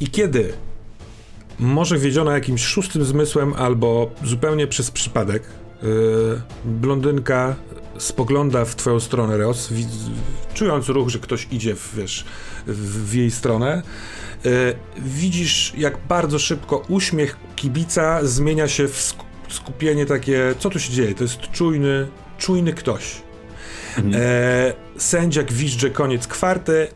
I 0.00 0.06
kiedy 0.06 0.52
może 1.58 1.98
wiedziona 1.98 2.32
jakimś 2.32 2.64
szóstym 2.64 3.04
zmysłem 3.04 3.54
albo 3.54 4.10
zupełnie 4.24 4.66
przez 4.66 4.90
przypadek. 4.90 5.42
Yy, 5.82 6.40
blondynka 6.64 7.56
spogląda 7.98 8.64
w 8.64 8.76
twoją 8.76 9.00
stronę, 9.00 9.36
Ros, 9.36 9.72
czując 10.54 10.88
ruch, 10.88 11.08
że 11.08 11.18
ktoś 11.18 11.48
idzie 11.50 11.74
w, 11.74 11.94
wiesz, 11.96 12.24
w, 12.66 13.10
w 13.10 13.14
jej 13.14 13.30
stronę. 13.30 13.82
Yy, 14.44 14.50
widzisz, 14.98 15.72
jak 15.76 15.98
bardzo 16.08 16.38
szybko 16.38 16.82
uśmiech 16.88 17.36
kibica 17.56 18.24
zmienia 18.24 18.68
się 18.68 18.88
w 18.88 19.14
skupienie 19.48 20.06
takie, 20.06 20.54
co 20.58 20.70
tu 20.70 20.78
się 20.78 20.92
dzieje? 20.92 21.14
To 21.14 21.24
jest 21.24 21.40
czujny, 21.40 22.06
czujny 22.38 22.72
ktoś. 22.72 23.22
Mhm. 23.96 24.14
E, 24.16 24.72
sędzia 24.96 25.42
gwizdże 25.42 25.90
koniec 25.90 26.26
kwarty, 26.26 26.88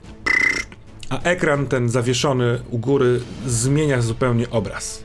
a 1.08 1.22
ekran 1.22 1.66
ten 1.66 1.88
zawieszony 1.88 2.60
u 2.70 2.78
góry 2.78 3.20
zmienia 3.46 4.02
zupełnie 4.02 4.50
obraz. 4.50 5.04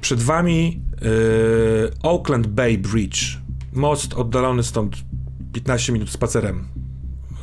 Przed 0.00 0.22
wami 0.22 0.80
yy, 1.02 1.90
Oakland 2.02 2.46
Bay 2.46 2.78
Bridge. 2.78 3.38
Most 3.72 4.14
oddalony 4.14 4.62
stąd 4.62 4.96
15 5.52 5.92
minut 5.92 6.10
spacerem. 6.10 6.68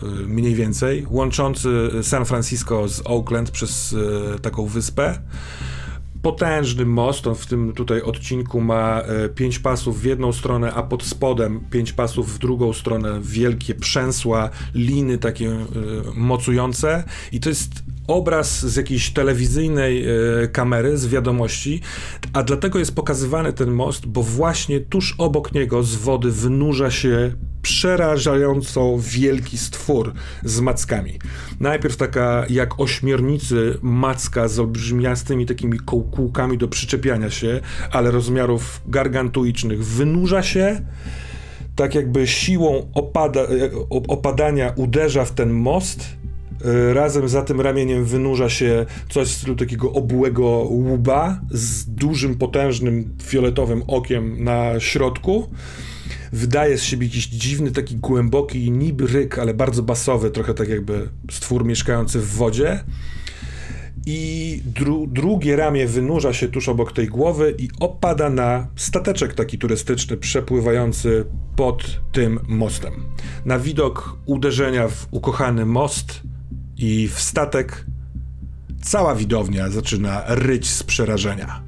Yy, 0.02 0.10
mniej 0.28 0.56
więcej. 0.56 1.06
Łączący 1.10 1.70
San 2.04 2.26
Francisco 2.26 2.88
z 2.88 3.02
Oakland 3.06 3.52
przez 3.52 3.92
yy, 3.92 4.40
taką 4.42 4.66
wyspę. 4.66 5.22
Potężny 6.22 6.86
most, 6.86 7.28
on 7.28 7.36
w 7.36 7.46
tym 7.46 7.74
tutaj 7.74 8.02
odcinku 8.02 8.62
ma 8.62 9.02
e, 9.02 9.30
pięć 9.30 9.60
pasów 9.60 10.02
w 10.02 10.04
jedną 10.04 10.34
stronę, 10.34 10.74
a 10.74 10.84
pod 10.84 11.04
spodem 11.04 11.60
pięć 11.70 11.94
pasów 11.94 12.34
w 12.34 12.38
drugą 12.38 12.74
stronę, 12.74 13.20
wielkie 13.22 13.76
przęsła, 13.76 14.50
liny 14.74 15.18
takie 15.18 15.50
e, 15.50 15.66
mocujące. 16.16 17.04
I 17.32 17.40
to 17.40 17.50
jest 17.50 17.84
obraz 18.12 18.66
z 18.66 18.76
jakiejś 18.76 19.10
telewizyjnej 19.10 20.06
e, 20.06 20.48
kamery, 20.48 20.98
z 20.98 21.08
wiadomości, 21.08 21.82
a 22.34 22.44
dlatego 22.44 22.80
jest 22.80 22.96
pokazywany 22.96 23.54
ten 23.54 23.72
most, 23.72 24.06
bo 24.06 24.24
właśnie 24.24 24.80
tuż 24.80 25.16
obok 25.18 25.54
niego 25.54 25.84
z 25.84 25.96
wody 25.96 26.32
wynurza 26.32 26.92
się 26.92 27.32
przerażająco 27.62 28.98
wielki 29.00 29.58
stwór 29.58 30.14
z 30.44 30.60
mackami. 30.60 31.20
Najpierw 31.60 31.98
taka 31.98 32.46
jak 32.50 32.80
ośmiornicy 32.80 33.78
macka 33.82 34.48
z 34.48 34.60
olbrzymiastymi 34.60 35.46
takimi 35.46 35.80
kołkółkami 35.80 36.58
do 36.58 36.68
przyczepiania 36.68 37.30
się, 37.30 37.62
ale 37.92 38.12
rozmiarów 38.12 38.82
gargantuicznych. 38.88 39.86
Wynurza 39.86 40.44
się, 40.44 40.82
tak 41.76 41.96
jakby 41.96 42.28
siłą 42.28 42.88
opada, 42.94 43.42
opadania 43.90 44.74
uderza 44.76 45.26
w 45.26 45.32
ten 45.32 45.50
most, 45.50 46.06
Razem 46.94 47.30
za 47.30 47.42
tym 47.42 47.62
ramieniem 47.62 48.06
wynurza 48.06 48.50
się 48.50 48.86
coś 49.10 49.28
w 49.28 49.32
stylu 49.32 49.56
takiego 49.56 49.94
obłego 49.94 50.48
łuba 50.70 51.42
z 51.52 51.86
dużym, 51.86 52.36
potężnym, 52.36 53.18
fioletowym 53.24 53.84
okiem 53.88 54.44
na 54.44 54.80
środku 54.80 55.48
wydaje 56.32 56.78
z 56.78 56.84
siebie 56.84 57.08
jakiś 57.08 57.28
dziwny, 57.28 57.72
taki 57.72 57.96
głęboki 57.96 58.72
niby 58.72 59.08
ryk, 59.08 59.40
ale 59.40 59.54
bardzo 59.54 59.84
basowy, 59.84 60.32
trochę 60.32 60.54
tak 60.54 60.70
jakby 60.70 61.10
stwór 61.32 61.66
mieszkający 61.66 62.20
w 62.20 62.28
wodzie. 62.28 62.84
I 64.06 64.62
dru 64.66 65.08
drugie 65.08 65.56
ramię 65.56 65.88
wynurza 65.88 66.34
się 66.34 66.48
tuż 66.48 66.70
obok 66.70 66.92
tej 66.92 67.08
głowy 67.08 67.56
i 67.58 67.70
opada 67.80 68.30
na 68.30 68.68
stateczek 68.76 69.34
taki 69.34 69.58
turystyczny 69.58 70.18
przepływający 70.18 71.26
pod 71.56 72.02
tym 72.12 72.40
mostem. 72.48 72.94
Na 73.46 73.60
widok 73.60 74.18
uderzenia 74.26 74.88
w 74.88 75.08
ukochany 75.12 75.66
most 75.66 76.22
i 76.82 77.08
w 77.08 77.20
statek 77.20 77.86
cała 78.84 79.16
widownia 79.16 79.70
zaczyna 79.70 80.24
ryć 80.28 80.70
z 80.70 80.84
przerażenia. 80.84 81.62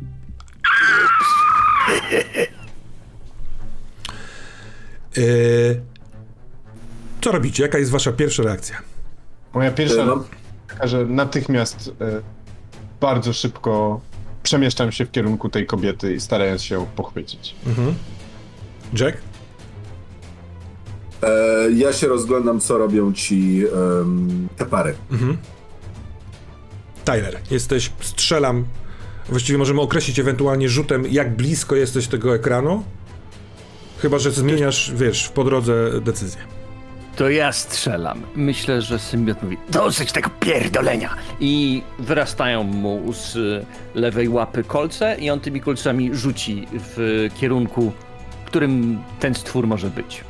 Yy, 5.18 5.82
co 7.22 7.32
robicie? 7.32 7.64
Jaka 7.64 7.78
jest 7.78 7.92
wasza 7.92 8.12
pierwsza 8.12 8.44
reakcja? 8.44 8.78
Moja 9.54 9.72
pierwsza 9.72 10.06
No. 10.06 10.24
taka, 10.68 10.88
że 10.88 11.06
natychmiast 11.06 11.92
e, 12.02 12.22
bardzo 13.02 13.34
szybko 13.34 14.02
przemieszczam 14.44 14.92
się 14.92 15.06
w 15.06 15.12
kierunku 15.12 15.50
tej 15.50 15.66
kobiety 15.66 16.14
i 16.14 16.20
starając 16.22 16.64
się 16.64 16.76
ją 16.76 16.86
pochwycić. 16.86 17.56
Jack? 19.00 19.18
E, 21.24 21.72
ja 21.72 21.94
się 21.94 22.08
rozglądam, 22.08 22.60
co 22.60 22.78
robią 22.78 23.14
ci 23.14 23.64
em, 24.02 24.48
te 24.58 24.66
pary. 24.66 24.96
Tyler, 27.06 27.40
jesteś, 27.52 27.92
strzelam. 28.00 28.66
Właściwie 29.30 29.58
możemy 29.58 29.82
określić 29.82 30.20
ewentualnie 30.20 30.70
rzutem, 30.70 31.06
jak 31.12 31.36
blisko 31.36 31.76
jesteś 31.76 32.08
tego 32.08 32.36
ekranu. 32.36 32.84
Chyba, 34.00 34.20
że 34.20 34.32
zmieniasz, 34.32 34.92
wiesz, 34.96 35.30
po 35.30 35.44
drodze 35.44 36.02
decyzję. 36.02 36.42
To 37.16 37.30
ja 37.30 37.52
strzelam. 37.52 38.22
Myślę, 38.36 38.82
że 38.82 39.00
symbiot 39.00 39.44
mówi 39.44 39.58
dosyć 39.70 40.12
tego 40.12 40.30
pierdolenia. 40.40 41.16
I 41.40 41.82
wyrastają 42.00 42.64
mu 42.64 43.14
z 43.14 43.38
lewej 43.96 44.30
łapy 44.30 44.64
kolce 44.64 45.16
i 45.20 45.30
on 45.30 45.40
tymi 45.40 45.62
kolcami 45.62 46.16
rzuci 46.16 46.68
w 46.74 47.28
kierunku, 47.40 47.92
w 48.44 48.46
którym 48.46 49.00
ten 49.20 49.36
stwór 49.36 49.68
może 49.68 49.90
być. 49.90 50.24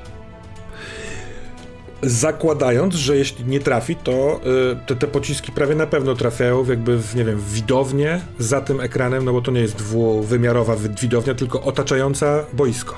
Zakładając, 2.04 2.96
że 2.96 3.18
jeśli 3.18 3.46
nie 3.46 3.60
trafi, 3.60 3.96
to 3.96 4.40
y, 4.74 4.86
te, 4.88 4.96
te 4.96 5.08
pociski 5.08 5.52
prawie 5.52 5.76
na 5.76 5.88
pewno 5.88 6.16
trafiają 6.16 6.66
jakby 6.66 6.98
w, 6.98 7.16
nie 7.16 7.26
wiem, 7.26 7.38
w 7.40 7.54
widownię 7.54 8.22
za 8.40 8.62
tym 8.62 8.80
ekranem, 8.82 9.26
no 9.26 9.34
bo 9.34 9.42
to 9.42 9.52
nie 9.52 9.62
jest 9.62 9.76
dwuwymiarowa 9.76 10.76
wi- 10.76 10.90
widownia, 11.02 11.34
tylko 11.36 11.62
otaczająca 11.64 12.46
boisko. 12.54 12.96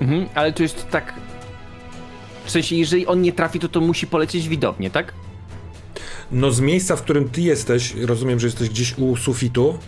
Mhm, 0.00 0.26
ale 0.34 0.52
to 0.52 0.62
jest 0.62 0.86
tak... 0.90 1.14
W 2.44 2.50
sensie, 2.50 2.76
jeżeli 2.76 3.06
on 3.06 3.22
nie 3.22 3.32
trafi, 3.32 3.60
to 3.60 3.68
to 3.68 3.80
musi 3.80 4.06
polecieć 4.06 4.48
widownie, 4.48 4.90
tak? 4.90 5.12
No 6.32 6.50
z 6.50 6.60
miejsca, 6.60 6.96
w 6.96 7.02
którym 7.02 7.28
ty 7.28 7.40
jesteś, 7.40 7.94
rozumiem, 7.94 8.40
że 8.40 8.46
jesteś 8.46 8.68
gdzieś 8.68 8.98
u 8.98 9.16
sufitu, 9.16 9.78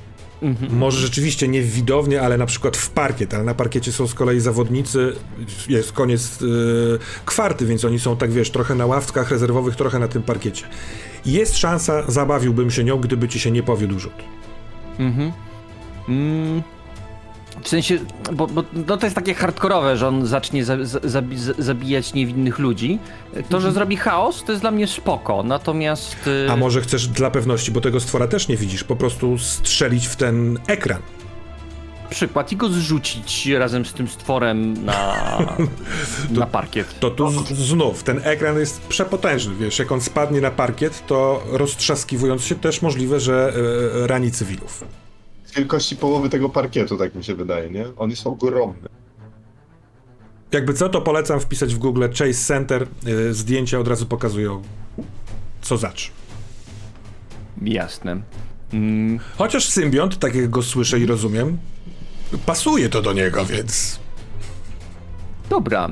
może 0.70 1.00
rzeczywiście 1.00 1.48
nie 1.48 1.62
w 1.62 1.82
ale 2.22 2.38
na 2.38 2.46
przykład 2.46 2.76
w 2.76 2.90
parkiet, 2.90 3.34
ale 3.34 3.44
na 3.44 3.54
parkiecie 3.54 3.92
są 3.92 4.06
z 4.06 4.14
kolei 4.14 4.40
zawodnicy, 4.40 5.12
jest 5.68 5.92
koniec 5.92 6.40
yy, 6.40 6.98
kwarty, 7.24 7.66
więc 7.66 7.84
oni 7.84 7.98
są 7.98 8.16
tak, 8.16 8.32
wiesz, 8.32 8.50
trochę 8.50 8.74
na 8.74 8.86
ławkach 8.86 9.30
rezerwowych, 9.30 9.76
trochę 9.76 9.98
na 9.98 10.08
tym 10.08 10.22
parkiecie. 10.22 10.66
Jest 11.26 11.56
szansa, 11.58 12.10
zabawiłbym 12.10 12.70
się 12.70 12.84
nią, 12.84 12.96
gdyby 12.96 13.28
ci 13.28 13.40
się 13.40 13.50
nie 13.50 13.62
powiódł 13.62 13.98
rzut. 13.98 14.12
Mhm. 14.98 15.32
Mm, 16.08 16.62
w 17.66 17.68
sensie, 17.68 17.98
bo, 18.32 18.46
bo 18.46 18.64
no 18.88 18.96
to 18.96 19.06
jest 19.06 19.16
takie 19.16 19.34
hardkorowe, 19.34 19.96
że 19.96 20.08
on 20.08 20.26
zacznie 20.26 20.64
za, 20.64 20.84
za, 20.84 21.00
zabi, 21.04 21.38
za, 21.38 21.52
zabijać 21.58 22.14
niewinnych 22.14 22.58
ludzi. 22.58 22.98
To, 23.48 23.60
że 23.60 23.72
zrobi 23.72 23.96
chaos, 23.96 24.44
to 24.44 24.52
jest 24.52 24.62
dla 24.62 24.70
mnie 24.70 24.86
spoko, 24.86 25.42
natomiast... 25.42 26.26
y, 26.26 26.50
A 26.50 26.56
może 26.56 26.80
chcesz 26.80 27.08
dla 27.08 27.30
pewności, 27.30 27.72
bo 27.72 27.80
tego 27.80 28.00
stwora 28.00 28.26
też 28.26 28.48
nie 28.48 28.56
widzisz, 28.56 28.84
po 28.84 28.96
prostu 28.96 29.38
strzelić 29.38 30.06
w 30.06 30.16
ten 30.16 30.58
ekran. 30.66 31.02
przykład 32.10 32.52
i 32.52 32.56
go 32.56 32.68
zrzucić 32.68 33.46
razem 33.46 33.84
z 33.84 33.92
tym 33.92 34.08
stworem 34.08 34.84
na, 34.84 35.16
na 36.30 36.46
parkiet. 36.46 37.00
To 37.00 37.10
tu 37.10 37.30
z, 37.30 37.48
znów, 37.48 38.02
ten 38.02 38.20
ekran 38.24 38.58
jest 38.58 38.80
przepotężny, 38.80 39.54
wiesz, 39.54 39.78
jak 39.78 39.92
on 39.92 40.00
spadnie 40.00 40.40
na 40.40 40.50
parkiet, 40.50 41.06
to 41.06 41.42
roztrzaskiwując 41.50 42.44
się 42.44 42.54
też 42.54 42.82
możliwe, 42.82 43.20
że 43.20 43.52
e, 44.02 44.06
rani 44.06 44.30
cywilów. 44.30 44.84
Wielkości 45.56 45.96
połowy 45.96 46.28
tego 46.28 46.48
parkietu, 46.48 46.96
tak 46.96 47.14
mi 47.14 47.24
się 47.24 47.34
wydaje, 47.34 47.70
nie? 47.70 47.84
On 47.96 48.10
jest 48.10 48.26
ogromny. 48.26 48.88
Jakby 50.52 50.74
co, 50.74 50.88
to 50.88 51.00
polecam 51.00 51.40
wpisać 51.40 51.74
w 51.74 51.78
Google 51.78 52.04
Chase 52.08 52.34
Center, 52.34 52.86
y, 53.06 53.34
zdjęcia 53.34 53.78
od 53.78 53.88
razu 53.88 54.06
pokazują 54.06 54.62
co 55.62 55.76
zacz. 55.76 56.10
Jasne. 57.62 58.20
Mm, 58.72 59.18
Chociaż 59.38 59.68
symbiont, 59.68 60.18
tak 60.18 60.34
jak 60.34 60.50
go 60.50 60.62
słyszę 60.62 60.98
i 60.98 61.06
rozumiem, 61.06 61.58
pasuje 62.46 62.88
to 62.88 63.02
do 63.02 63.12
niego, 63.12 63.44
więc... 63.44 64.00
dobra, 65.50 65.88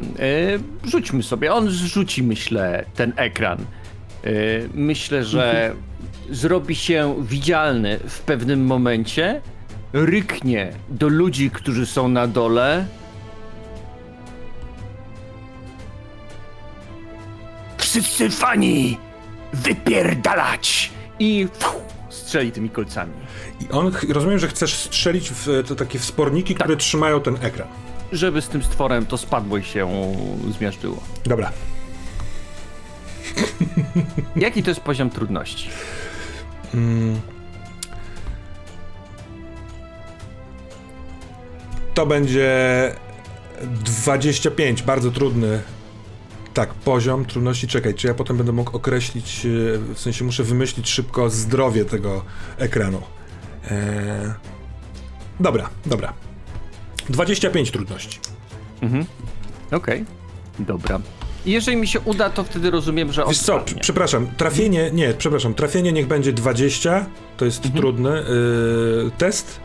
y, 0.85 0.89
rzućmy 0.91 1.23
sobie. 1.23 1.53
On 1.53 1.70
zrzuci, 1.70 2.23
myślę, 2.23 2.85
ten 2.95 3.12
ekran. 3.16 3.59
Y, 4.27 4.69
myślę, 4.74 5.24
że 5.24 5.74
zrobi 6.31 6.74
się 6.74 7.15
widzialny 7.20 7.99
w 8.09 8.20
pewnym 8.20 8.66
momencie, 8.66 9.41
ryknie 9.95 10.73
do 10.89 11.09
ludzi, 11.09 11.51
którzy 11.51 11.87
są 11.87 12.09
na 12.09 12.27
dole. 12.27 12.87
Wszyscy 17.79 18.31
fani! 18.31 18.99
Wypierdalać! 19.53 20.91
I 21.19 21.49
fuh, 21.59 21.83
strzeli 22.09 22.53
tymi 22.53 22.71
kolcami. 22.71 23.12
I 23.61 23.71
on, 23.71 23.93
rozumiem, 24.09 24.39
że 24.39 24.49
chcesz 24.49 24.75
strzelić 24.75 25.31
w 25.31 25.62
te 25.69 25.77
takie 25.77 25.99
wsporniki, 25.99 26.55
które 26.55 26.77
trzymają 26.77 27.21
ten 27.21 27.37
ekran. 27.41 27.69
Żeby 28.12 28.43
z 28.43 28.49
tym 28.49 28.62
stworem 28.62 29.07
to 29.07 29.19
spadło 29.19 29.59
i 29.59 29.62
się 29.62 30.12
zmiażdżyło. 30.59 31.03
Dobra. 31.25 31.53
Jaki 34.37 34.62
to 34.62 34.71
jest 34.71 34.81
poziom 34.81 35.11
trudności? 35.11 35.69
To 41.95 42.07
będzie 42.07 42.93
25, 43.62 44.83
bardzo 44.83 45.11
trudny. 45.11 45.62
Tak, 46.55 46.75
poziom 46.75 47.25
trudności. 47.25 47.69
Czekaj, 47.69 47.95
czy 47.95 48.07
ja 48.07 48.15
potem 48.15 48.37
będę 48.37 48.53
mógł 48.53 48.77
określić, 48.77 49.47
e, 49.47 49.49
w 49.95 50.01
sensie 50.01 50.25
muszę 50.25 50.43
wymyślić 50.43 50.89
szybko 50.91 51.31
zdrowie 51.31 51.85
tego 51.85 52.25
ekranu. 52.59 53.03
Eee... 53.71 54.33
Dobra, 55.41 55.69
dobra. 55.87 56.12
25 57.09 57.71
trudności. 57.71 58.19
Okej, 59.73 60.05
dobra. 60.59 61.01
Jeżeli 61.47 61.77
mi 61.77 61.87
się 61.87 62.01
uda, 62.01 62.31
to 62.31 62.45
wtedy 62.45 62.71
rozumiem, 62.71 63.12
że 63.12 63.25
Wiesz 63.29 63.39
co, 63.39 63.65
przepraszam, 63.81 64.27
trafienie, 64.37 64.91
nie, 64.93 65.15
przepraszam, 65.15 65.55
trafienie 65.55 65.93
niech 65.93 66.07
będzie 66.07 66.33
20, 66.33 67.07
to 67.37 67.45
jest 67.45 67.65
Mhm. 67.66 67.81
trudny 67.83 68.11
yy, 68.11 69.11
test, 69.19 69.61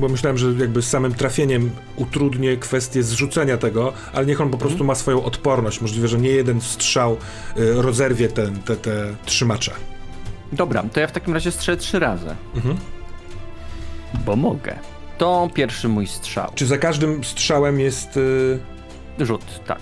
bo 0.00 0.08
myślałem, 0.08 0.38
że 0.38 0.52
jakby 0.52 0.82
z 0.82 0.88
samym 0.88 1.14
trafieniem 1.14 1.70
utrudnię 1.96 2.56
kwestię 2.56 3.02
zrzucenia 3.02 3.56
tego, 3.56 3.92
ale 4.12 4.26
niech 4.26 4.40
on 4.40 4.48
po 4.50 4.54
Mhm. 4.54 4.68
prostu 4.68 4.84
ma 4.84 4.94
swoją 4.94 5.24
odporność, 5.24 5.80
możliwe, 5.80 6.08
że 6.08 6.18
nie 6.18 6.30
jeden 6.30 6.60
strzał 6.60 7.16
yy, 7.56 7.82
rozerwie 7.82 8.28
ten, 8.28 8.58
te, 8.62 8.76
te 8.76 9.14
trzymacze. 9.24 9.72
Dobra, 10.52 10.82
to 10.92 11.00
ja 11.00 11.06
w 11.06 11.12
takim 11.12 11.34
razie 11.34 11.50
strzelę 11.50 11.78
trzy 11.78 11.98
razy. 11.98 12.34
Mhm. 12.54 12.76
Bo 14.26 14.36
mogę. 14.36 14.78
To 15.18 15.50
pierwszy 15.54 15.88
mój 15.88 16.06
strzał. 16.06 16.52
Czy 16.54 16.66
za 16.66 16.78
każdym 16.78 17.24
strzałem 17.24 17.80
jest... 17.80 18.16
Yy, 19.18 19.26
Rzut, 19.26 19.64
tak. 19.66 19.78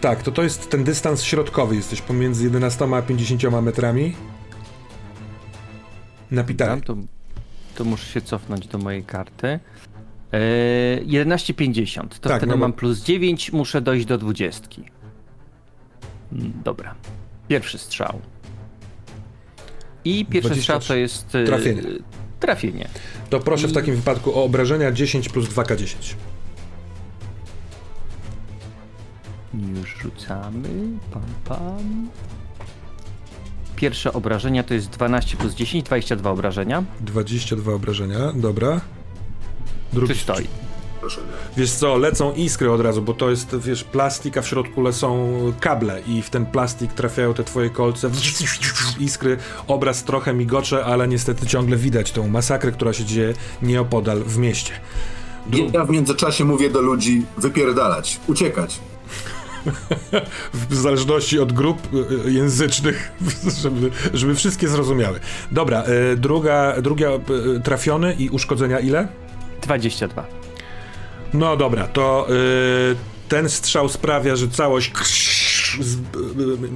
tak, 0.00 0.22
to 0.22 0.32
to 0.32 0.42
jest 0.42 0.70
ten 0.70 0.84
dystans 0.84 1.22
środkowy, 1.22 1.76
jesteś 1.76 2.00
pomiędzy 2.02 2.44
11 2.44 2.88
a 2.94 3.02
50 3.02 3.42
metrami. 3.62 4.16
Na 6.30 6.44
pitanie. 6.44 6.82
To, 6.82 6.96
to 7.76 7.84
muszę 7.84 8.06
się 8.12 8.20
cofnąć 8.20 8.66
do 8.66 8.78
mojej 8.78 9.04
karty. 9.04 9.60
Eee, 10.32 11.06
11,50. 11.06 12.08
To 12.20 12.28
Tak, 12.28 12.38
wtedy 12.38 12.46
no 12.46 12.52
bo- 12.52 12.60
mam 12.60 12.72
plus 12.72 13.02
9, 13.04 13.52
muszę 13.52 13.80
dojść 13.80 14.06
do 14.06 14.18
20. 14.18 14.68
Mm, 16.32 16.52
Dobra. 16.64 16.94
Pierwszy 17.48 17.78
strzał. 17.78 18.20
I 20.04 20.26
pierwszy 20.26 20.48
23. 20.50 20.62
strzał 20.62 20.80
to 20.80 20.96
jest. 20.96 21.34
e, 21.34 21.44
Trafienie. 21.44 21.82
Trafienie. 22.40 22.88
To 23.30 23.40
proszę 23.40 23.68
w 23.68 23.70
I- 23.70 23.74
takim 23.74 23.96
wypadku 23.96 24.38
o 24.38 24.44
obrażenia 24.44 24.92
10 24.92 25.28
plus 25.28 25.48
2K10. 25.48 26.14
Już 29.54 29.96
rzucamy. 30.02 30.68
Pam, 31.12 31.22
pam. 31.44 32.08
Pierwsze 33.76 34.12
obrażenia 34.12 34.62
to 34.62 34.74
jest 34.74 34.88
12 34.90 35.36
plus 35.36 35.54
10, 35.54 35.84
22 35.84 36.30
obrażenia. 36.30 36.84
22 37.00 37.72
obrażenia, 37.72 38.32
dobra. 38.34 38.80
Drugi 39.92 40.14
Czy 40.14 40.20
stoi? 40.20 40.46
Wiesz 41.56 41.70
co, 41.70 41.96
lecą 41.96 42.32
iskry 42.32 42.72
od 42.72 42.80
razu, 42.80 43.02
bo 43.02 43.14
to 43.14 43.30
jest, 43.30 43.56
wiesz, 43.58 43.84
plastik, 43.84 44.36
a 44.38 44.42
w 44.42 44.48
środku 44.48 44.82
lecą 44.82 45.28
kable 45.60 46.00
i 46.06 46.22
w 46.22 46.30
ten 46.30 46.46
plastik 46.46 46.92
trafiają 46.92 47.34
te 47.34 47.44
twoje 47.44 47.70
kolce, 47.70 48.10
iskry, 49.00 49.36
obraz 49.66 50.04
trochę 50.04 50.34
migocze, 50.34 50.84
ale 50.84 51.08
niestety 51.08 51.46
ciągle 51.46 51.76
widać 51.76 52.12
tą 52.12 52.28
masakrę, 52.28 52.72
która 52.72 52.92
się 52.92 53.04
dzieje 53.04 53.34
nieopodal 53.62 54.22
w 54.22 54.38
mieście. 54.38 54.72
Dru- 55.50 55.70
Ja 55.74 55.84
w 55.84 55.90
międzyczasie 55.90 56.44
mówię 56.44 56.70
do 56.70 56.80
ludzi 56.80 57.22
wypierdalać, 57.38 58.20
uciekać. 58.26 58.78
W 60.54 60.74
zależności 60.74 61.38
od 61.38 61.52
grup 61.52 61.94
y, 61.94 62.28
y, 62.28 62.32
języcznych, 62.32 63.12
żeby, 63.62 63.90
żeby 64.14 64.34
wszystkie 64.34 64.68
zrozumiały. 64.68 65.20
Dobra, 65.52 65.84
y, 66.12 66.16
druga, 66.16 66.82
druga 66.82 67.08
trafiony 67.64 68.14
i 68.14 68.30
uszkodzenia 68.30 68.80
ile? 68.80 69.08
22. 69.62 70.26
No 71.34 71.56
dobra, 71.56 71.88
to 71.88 72.26
ten 73.28 73.48
strzał 73.48 73.88
sprawia, 73.88 74.36
że 74.36 74.48
całość 74.48 74.92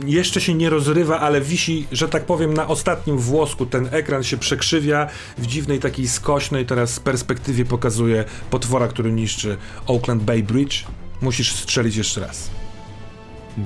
jeszcze 0.07 0.41
się 0.41 0.55
nie 0.55 0.71
rozrywa, 0.71 1.21
ale 1.21 1.41
wisi, 1.41 1.87
że 1.93 2.09
tak 2.09 2.25
powiem, 2.25 2.55
na 2.55 2.69
ostatnim 2.69 3.19
włosku. 3.19 3.67
Ten 3.67 3.89
ekran 3.91 4.23
się 4.23 4.37
przekrzywia 4.37 5.09
w 5.39 5.47
dziwnej 5.47 5.79
takiej 5.79 6.09
skośnej 6.09 6.67
teraz 6.67 7.01
perspektywie 7.01 7.65
pokazuje 7.65 8.25
potwora, 8.51 8.89
który 8.89 9.13
niszczy 9.13 9.57
Oakland 9.87 10.23
Bay 10.23 10.43
Bridge. 10.43 10.85
Musisz 11.21 11.53
strzelić 11.53 11.97
jeszcze 11.97 12.21
raz. 12.21 12.51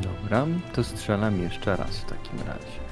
Dobra, 0.02 0.46
to 0.72 0.84
strzelam 0.84 1.40
jeszcze 1.42 1.76
raz 1.76 1.98
w 1.98 2.04
takim 2.04 2.38
razie. 2.46 2.84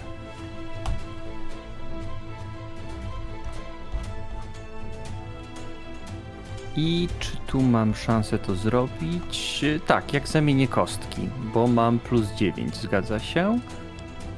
I 6.76 7.08
czy 7.18 7.36
tu 7.46 7.62
mam 7.62 7.94
szansę 7.94 8.38
to 8.38 8.54
zrobić? 8.54 9.64
Tak, 9.86 10.12
jak 10.14 10.28
zamienię 10.28 10.68
kostki, 10.68 11.28
bo 11.54 11.66
mam 11.66 11.98
plus 11.98 12.26
9, 12.36 12.76
zgadza 12.76 13.18
się? 13.18 13.58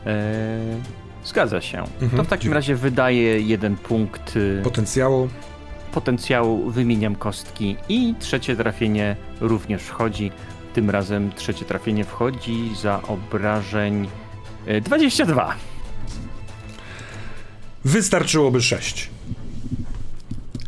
Eee, 0.06 0.14
zgadza 1.24 1.60
się. 1.60 1.78
Mhm, 1.78 2.10
To 2.16 2.24
w 2.24 2.26
takim 2.26 2.28
dziękuję. 2.42 2.54
razie 2.54 2.74
wydaję 2.76 3.40
jeden 3.40 3.76
punkt 3.76 4.36
y, 4.36 4.60
Potencjału. 4.64 5.28
potencjału, 5.92 6.70
wymieniam 6.70 7.14
kostki 7.16 7.76
i 7.88 8.14
trzecie 8.18 8.56
trafienie 8.56 9.16
również 9.40 9.82
wchodzi. 9.82 10.30
Tym 10.74 10.90
razem 10.90 11.32
trzecie 11.32 11.64
trafienie 11.64 12.04
wchodzi 12.04 12.70
za 12.82 13.02
obrażeń 13.02 14.08
e, 14.66 14.80
22. 14.80 15.54
Wystarczyłoby 17.84 18.62
6. 18.62 19.10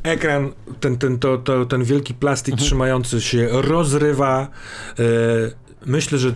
Ekran, 0.02 0.52
ten, 0.80 0.98
ten, 0.98 1.18
to, 1.18 1.38
to, 1.38 1.66
ten 1.66 1.84
wielki 1.84 2.14
plastik 2.14 2.56
trzymający 2.56 3.20
się 3.20 3.48
rozrywa. 3.50 4.48
E, 4.98 5.02
myślę, 5.86 6.18
że 6.18 6.34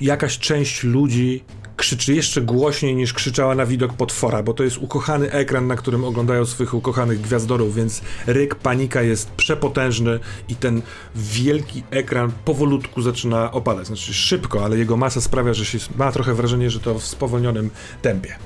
jakaś 0.00 0.38
część 0.38 0.84
ludzi 0.84 1.44
krzyczy 1.76 2.14
jeszcze 2.14 2.42
głośniej 2.42 2.94
niż 2.94 3.12
krzyczała 3.12 3.54
na 3.54 3.66
widok 3.66 3.92
potwora, 3.92 4.42
bo 4.42 4.54
to 4.54 4.64
jest 4.64 4.78
ukochany 4.78 5.32
ekran, 5.32 5.66
na 5.66 5.76
którym 5.76 6.04
oglądają 6.04 6.46
swoich 6.46 6.74
ukochanych 6.74 7.20
gwiazdorów, 7.20 7.74
więc 7.74 8.00
ryk, 8.26 8.54
panika 8.54 9.02
jest 9.02 9.30
przepotężny 9.30 10.20
i 10.48 10.56
ten 10.56 10.82
wielki 11.14 11.82
ekran 11.90 12.32
powolutku 12.44 13.02
zaczyna 13.02 13.52
opadać. 13.52 13.86
Znaczy 13.86 14.14
szybko, 14.14 14.64
ale 14.64 14.78
jego 14.78 14.96
masa 14.96 15.20
sprawia, 15.20 15.54
że 15.54 15.64
się 15.64 15.78
ma 15.96 16.12
trochę 16.12 16.34
wrażenie, 16.34 16.70
że 16.70 16.80
to 16.80 16.98
w 16.98 17.06
spowolnionym 17.06 17.70
tempie. 18.02 18.36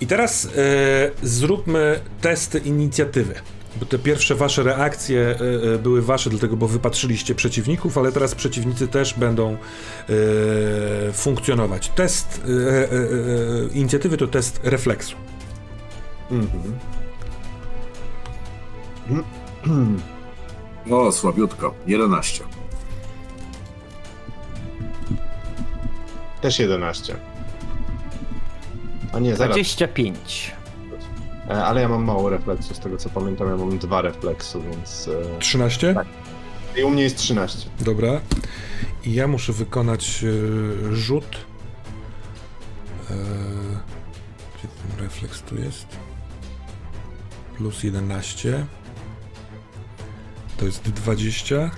I 0.00 0.06
teraz 0.06 0.44
e, 0.46 0.50
zróbmy 1.22 2.00
testy 2.20 2.58
inicjatywy. 2.58 3.34
Bo 3.76 3.86
te 3.86 3.98
pierwsze 3.98 4.34
wasze 4.34 4.62
reakcje 4.62 5.20
e, 5.20 5.74
e, 5.74 5.78
były 5.78 6.02
wasze, 6.02 6.30
dlatego, 6.30 6.56
bo 6.56 6.68
wypatrzyliście 6.68 7.34
przeciwników, 7.34 7.98
ale 7.98 8.12
teraz 8.12 8.34
przeciwnicy 8.34 8.88
też 8.88 9.14
będą 9.14 9.56
e, 11.08 11.12
funkcjonować. 11.12 11.88
Test 11.88 12.40
inicjatywy 13.72 14.16
to 14.16 14.26
test 14.26 14.60
refleksu. 14.62 15.16
Mhm. 16.30 16.78
O, 20.90 21.12
słabiutko. 21.12 21.74
11. 21.86 22.44
Też 26.40 26.58
11. 26.58 27.16
A 29.12 29.18
nie, 29.18 29.36
zaraz. 29.36 29.56
25. 29.56 30.52
E, 31.50 31.64
Ale 31.64 31.80
ja 31.80 31.88
mam 31.88 32.04
mało 32.04 32.30
refleksu, 32.30 32.74
z 32.74 32.78
tego 32.78 32.96
co 32.96 33.08
pamiętam, 33.08 33.48
ja 33.48 33.56
mam 33.56 33.78
dwa 33.78 34.02
refleksu, 34.02 34.62
więc... 34.62 35.08
e, 35.36 35.38
13? 35.38 35.94
Tak. 35.94 36.06
I 36.76 36.82
u 36.82 36.90
mnie 36.90 37.02
jest 37.02 37.16
13. 37.16 37.70
Dobra. 37.80 38.20
I 39.04 39.14
ja 39.14 39.26
muszę 39.26 39.52
wykonać 39.52 40.24
e, 40.24 40.94
rzut. 40.94 41.36
E, 43.10 43.14
gdzie 44.58 44.68
ten 44.68 45.04
refleks 45.04 45.42
tu 45.42 45.56
jest? 45.56 45.86
Plus 47.56 47.82
11. 47.82 48.66
To 50.56 50.64
jest 50.64 50.82
20. 50.82 51.70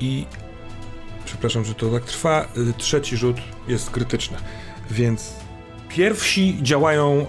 I 0.00 0.26
przepraszam, 1.24 1.64
że 1.64 1.74
to 1.74 1.90
tak 1.90 2.04
trwa. 2.04 2.48
y, 2.70 2.72
Trzeci 2.78 3.16
rzut 3.16 3.36
jest 3.68 3.90
krytyczny. 3.90 4.36
Więc 4.90 5.32
pierwsi 5.88 6.58
działają 6.62 7.26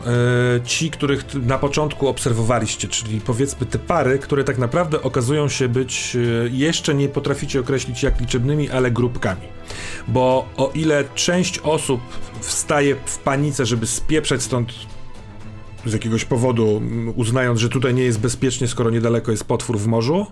e, 0.57 0.61
ci, 0.63 0.91
których 0.91 1.25
na 1.35 1.57
początku 1.57 2.07
obserwowaliście, 2.07 2.87
czyli 2.87 3.21
powiedzmy 3.21 3.65
te 3.65 3.79
pary, 3.79 4.19
które 4.19 4.43
tak 4.43 4.57
naprawdę 4.57 5.01
okazują 5.01 5.49
się 5.49 5.69
być 5.69 6.15
e, 6.15 6.19
jeszcze 6.51 6.93
nie 6.93 7.09
potraficie 7.09 7.59
określić 7.59 8.03
jak 8.03 8.19
liczebnymi, 8.19 8.69
ale 8.69 8.91
grupkami. 8.91 9.41
Bo 10.07 10.49
o 10.57 10.71
ile 10.73 11.03
część 11.15 11.59
osób 11.59 12.01
wstaje 12.41 12.95
w 13.05 13.17
panice, 13.17 13.65
żeby 13.65 13.87
spieprzać 13.87 14.41
stąd 14.41 14.73
z 15.85 15.93
jakiegoś 15.93 16.25
powodu, 16.25 16.77
mm, 16.77 17.13
uznając, 17.15 17.59
że 17.59 17.69
tutaj 17.69 17.93
nie 17.93 18.03
jest 18.03 18.19
bezpiecznie, 18.19 18.67
skoro 18.67 18.89
niedaleko 18.89 19.31
jest 19.31 19.43
potwór 19.43 19.79
w 19.79 19.87
morzu, 19.87 20.25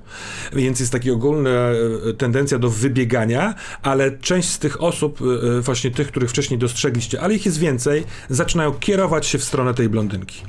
więc 0.53 0.79
jest 0.79 0.91
taka 0.91 1.11
ogólna 1.11 1.49
e, 1.49 2.13
tendencja 2.13 2.59
do 2.59 2.69
wybiegania, 2.69 3.55
ale 3.81 4.11
część 4.11 4.49
z 4.49 4.59
tych 4.59 4.83
osób, 4.83 5.19
e, 5.21 5.57
e, 5.57 5.61
właśnie 5.61 5.91
tych, 5.91 6.07
których 6.07 6.29
wcześniej 6.29 6.59
dostrzegliście, 6.59 7.21
ale 7.21 7.35
ich 7.35 7.45
jest 7.45 7.59
więcej, 7.59 8.03
zaczynają 8.29 8.73
kierować 8.73 9.25
się 9.25 9.37
w 9.37 9.43
stronę 9.43 9.73
tej 9.73 9.89
blondynki. 9.89 10.41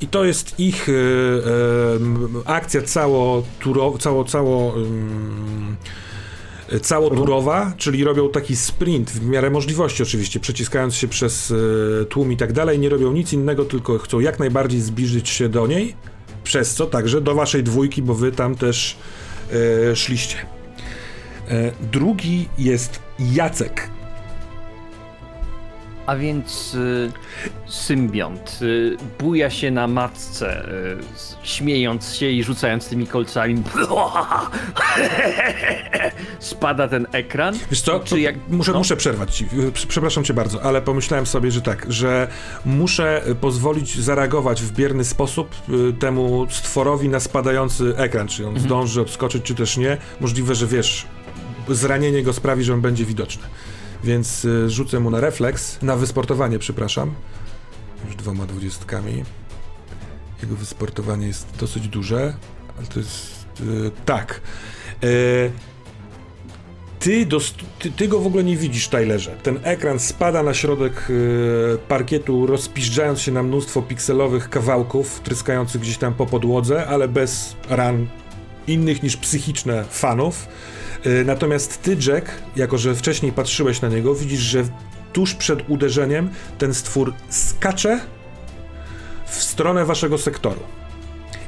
I 0.00 0.06
to 0.06 0.24
jest 0.24 0.60
ich 0.60 0.86
akcja 2.44 2.82
cało, 2.82 3.46
turo, 3.60 3.98
cało, 3.98 4.24
cało 4.24 4.74
e, 4.74 6.05
całoturowa, 6.82 7.72
czyli 7.76 8.04
robią 8.04 8.28
taki 8.30 8.56
sprint 8.56 9.10
w 9.10 9.26
miarę 9.28 9.50
możliwości 9.50 10.02
oczywiście, 10.02 10.40
przeciskając 10.40 10.94
się 10.94 11.08
przez 11.08 11.52
e, 12.02 12.04
tłum 12.04 12.32
i 12.32 12.36
tak 12.36 12.52
dalej, 12.52 12.78
nie 12.78 12.88
robią 12.88 13.12
nic 13.12 13.32
innego, 13.32 13.64
tylko 13.64 13.98
chcą 13.98 14.20
jak 14.20 14.38
najbardziej 14.38 14.80
zbliżyć 14.80 15.28
się 15.28 15.48
do 15.48 15.66
niej, 15.66 15.94
przez 16.44 16.74
co 16.74 16.86
także 16.86 17.20
do 17.20 17.34
waszej 17.34 17.62
dwójki, 17.62 18.02
bo 18.02 18.14
wy 18.14 18.32
tam 18.32 18.54
też 18.54 18.96
e, 19.90 19.96
szliście. 19.96 20.36
E, 21.48 21.72
drugi 21.92 22.48
jest 22.58 22.98
Jacek. 23.32 23.95
A 26.06 26.16
więc 26.16 26.74
y, 26.74 27.12
symbiont 27.66 28.58
y, 28.62 28.96
buja 29.18 29.50
się 29.50 29.70
na 29.70 29.86
matce, 29.88 30.68
y, 30.68 30.96
śmiejąc 31.42 32.14
się 32.14 32.30
i 32.30 32.42
rzucając 32.44 32.88
tymi 32.88 33.06
kolcami. 33.06 33.62
Spada 36.38 36.88
ten 36.88 37.06
ekran. 37.12 37.54
Wiesz 37.70 37.80
co, 37.80 38.00
Czy 38.00 38.20
jak- 38.20 38.36
muszę, 38.48 38.72
no. 38.72 38.78
muszę 38.78 38.96
przerwać 38.96 39.36
ci, 39.36 39.46
Prze- 39.72 39.86
przepraszam 39.86 40.24
cię 40.24 40.34
bardzo, 40.34 40.62
ale 40.62 40.82
pomyślałem 40.82 41.26
sobie, 41.26 41.50
że 41.50 41.62
tak, 41.62 41.86
że 41.88 42.28
muszę 42.64 43.22
pozwolić 43.40 43.98
zareagować 44.00 44.62
w 44.62 44.72
bierny 44.72 45.04
sposób 45.04 45.54
temu 45.98 46.46
stworowi 46.50 47.08
na 47.08 47.20
spadający 47.20 47.94
ekran, 47.96 48.28
czy 48.28 48.42
on 48.42 48.48
Mhm. 48.48 48.66
zdąży 48.66 49.00
odskoczyć, 49.00 49.42
czy 49.42 49.54
też 49.54 49.76
nie. 49.76 49.96
Możliwe, 50.20 50.54
że 50.54 50.66
wiesz, 50.66 51.06
zranienie 51.68 52.22
go 52.22 52.32
sprawi, 52.32 52.64
że 52.64 52.74
on 52.74 52.80
będzie 52.80 53.04
widoczny. 53.04 53.42
Więc 54.04 54.44
y, 54.44 54.70
rzucę 54.70 55.00
mu 55.00 55.10
na 55.10 55.20
refleks, 55.20 55.82
na 55.82 55.96
wysportowanie, 55.96 56.58
przepraszam. 56.58 57.14
Już 58.06 58.16
dwoma 58.16 58.46
dwudziestkami. 58.46 59.24
Jego 60.42 60.56
wysportowanie 60.56 61.26
jest 61.26 61.46
dosyć 61.60 61.88
duże, 61.88 62.34
ale 62.78 62.86
to 62.86 62.98
jest... 62.98 63.46
y, 63.60 63.90
tak. 64.04 64.40
Y, 65.04 65.50
ty, 66.98 67.26
ty, 67.78 67.90
ty 67.90 68.08
go 68.08 68.20
w 68.20 68.26
ogóle 68.26 68.44
nie 68.44 68.56
widzisz, 68.56 68.88
Tylerze. 68.88 69.36
Ten 69.42 69.58
ekran 69.62 69.98
spada 69.98 70.42
na 70.42 70.54
środek 70.54 71.10
y, 71.10 71.78
parkietu, 71.88 72.46
rozpiżdżając 72.46 73.20
się 73.20 73.32
na 73.32 73.42
mnóstwo 73.42 73.82
pikselowych 73.82 74.50
kawałków, 74.50 75.20
tryskających 75.20 75.80
gdzieś 75.80 75.98
tam 75.98 76.14
po 76.14 76.26
podłodze, 76.26 76.86
ale 76.86 77.08
bez 77.08 77.56
ran 77.68 78.06
innych 78.66 79.02
niż 79.02 79.16
psychiczne 79.16 79.84
fanów. 79.84 80.48
Y, 81.06 81.24
natomiast 81.24 81.82
ty, 81.82 81.96
Jack, 82.06 82.30
jako 82.56 82.78
że 82.78 82.94
wcześniej 82.94 83.32
patrzyłeś 83.32 83.80
na 83.80 83.88
niego, 83.88 84.14
widzisz, 84.14 84.40
że 84.40 84.64
tuż 85.12 85.34
przed 85.34 85.70
uderzeniem 85.70 86.30
ten 86.58 86.74
stwór 86.74 87.12
skacze 87.28 88.00
w 89.26 89.42
stronę 89.42 89.84
waszego 89.84 90.18
sektoru. 90.18 90.60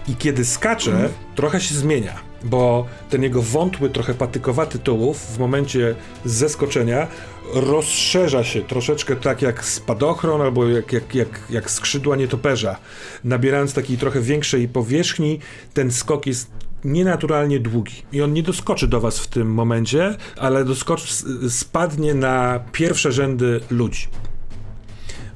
I 0.08 0.16
kiedy 0.16 0.44
skacze, 0.44 1.08
trochę 1.34 1.60
się 1.60 1.74
zmienia, 1.74 2.14
bo 2.44 2.86
ten 3.10 3.22
jego 3.22 3.42
wątły, 3.42 3.90
trochę 3.90 4.14
patykowaty 4.14 4.78
tułów 4.78 5.20
w 5.34 5.38
momencie 5.38 5.94
zeskoczenia 6.24 7.06
rozszerza 7.54 8.44
się 8.44 8.62
troszeczkę 8.62 9.16
tak 9.16 9.42
jak 9.42 9.64
spadochron 9.64 10.40
albo 10.40 10.68
jak, 10.68 10.92
jak, 10.92 11.14
jak, 11.14 11.28
jak 11.50 11.70
skrzydła 11.70 12.16
nietoperza. 12.16 12.76
Nabierając 13.24 13.74
takiej 13.74 13.98
trochę 13.98 14.20
większej 14.20 14.68
powierzchni, 14.68 15.40
ten 15.74 15.92
skok 15.92 16.26
jest 16.26 16.50
nienaturalnie 16.84 17.60
długi. 17.60 18.02
I 18.12 18.22
on 18.22 18.32
nie 18.32 18.42
doskoczy 18.42 18.88
do 18.88 19.00
was 19.00 19.18
w 19.18 19.26
tym 19.26 19.54
momencie, 19.54 20.16
ale 20.36 20.64
doskoczy, 20.64 21.14
spadnie 21.48 22.14
na 22.14 22.60
pierwsze 22.72 23.12
rzędy 23.12 23.60
ludzi. 23.70 24.08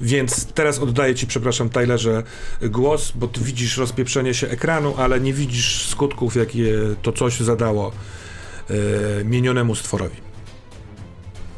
Więc 0.00 0.46
teraz 0.46 0.78
oddaję 0.78 1.14
ci, 1.14 1.26
przepraszam, 1.26 1.68
Tylerze, 1.68 2.22
głos, 2.62 3.12
bo 3.14 3.26
ty 3.26 3.40
widzisz 3.40 3.76
rozpieprzenie 3.76 4.34
się 4.34 4.48
ekranu, 4.48 4.94
ale 4.98 5.20
nie 5.20 5.32
widzisz 5.32 5.86
skutków, 5.86 6.36
jakie 6.36 6.72
to 7.02 7.12
coś 7.12 7.40
zadało 7.40 7.92
e, 8.70 9.24
mienionemu 9.24 9.74
stworowi. 9.74 10.16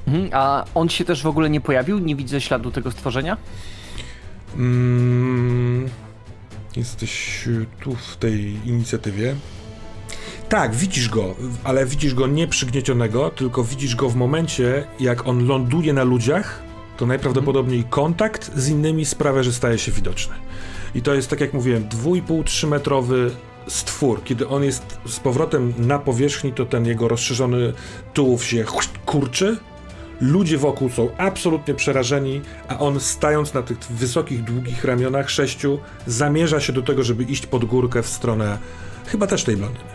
Mhm, 0.06 0.28
A 0.32 0.64
on 0.74 0.88
się 0.88 1.04
też 1.04 1.22
w 1.22 1.26
ogóle 1.26 1.50
nie 1.50 1.60
pojawił? 1.60 1.98
Nie 1.98 2.16
widzę 2.16 2.40
śladu 2.40 2.70
tego 2.70 2.90
stworzenia? 2.90 3.36
Mm, 4.56 5.88
jesteś 6.76 7.44
tu 7.80 7.94
w 7.94 8.16
tej 8.16 8.56
inicjatywie. 8.68 9.36
Tak, 10.48 10.74
widzisz 10.74 11.08
go, 11.08 11.34
ale 11.64 11.86
widzisz 11.86 12.14
go 12.14 12.26
nie 12.26 12.48
przygniecionego, 12.48 13.30
tylko 13.30 13.64
widzisz 13.64 13.96
go 13.96 14.08
w 14.08 14.16
momencie, 14.16 14.86
jak 15.00 15.26
on 15.26 15.46
ląduje 15.46 15.92
na 15.92 16.04
ludziach, 16.04 16.62
to 16.96 17.06
najprawdopodobniej 17.06 17.84
kontakt 17.90 18.50
z 18.56 18.68
innymi 18.68 19.04
sprawia, 19.04 19.42
że 19.42 19.52
staje 19.52 19.78
się 19.78 19.92
widoczny. 19.92 20.34
I 20.94 21.02
to 21.02 21.14
jest, 21.14 21.30
tak 21.30 21.40
jak 21.40 21.52
mówiłem, 21.54 21.88
2,5-3 21.88 22.68
metrowy 22.68 23.30
stwór. 23.68 24.24
Kiedy 24.24 24.48
on 24.48 24.64
jest 24.64 24.98
z 25.06 25.20
powrotem 25.20 25.74
na 25.78 25.98
powierzchni, 25.98 26.52
to 26.52 26.66
ten 26.66 26.86
jego 26.86 27.08
rozszerzony 27.08 27.72
tułów 28.14 28.44
się 28.44 28.64
kurczy, 29.06 29.56
Ludzie 30.20 30.58
wokół 30.58 30.90
są 30.90 31.08
absolutnie 31.18 31.74
przerażeni, 31.74 32.40
a 32.68 32.78
on 32.78 33.00
stając 33.00 33.54
na 33.54 33.62
tych 33.62 33.78
wysokich, 33.78 34.44
długich 34.44 34.84
ramionach 34.84 35.30
sześciu, 35.30 35.78
zamierza 36.06 36.60
się 36.60 36.72
do 36.72 36.82
tego, 36.82 37.02
żeby 37.02 37.24
iść 37.24 37.46
pod 37.46 37.64
górkę 37.64 38.02
w 38.02 38.08
stronę 38.08 38.58
chyba 39.06 39.26
też 39.26 39.44
tej 39.44 39.56
blondyny. 39.56 39.93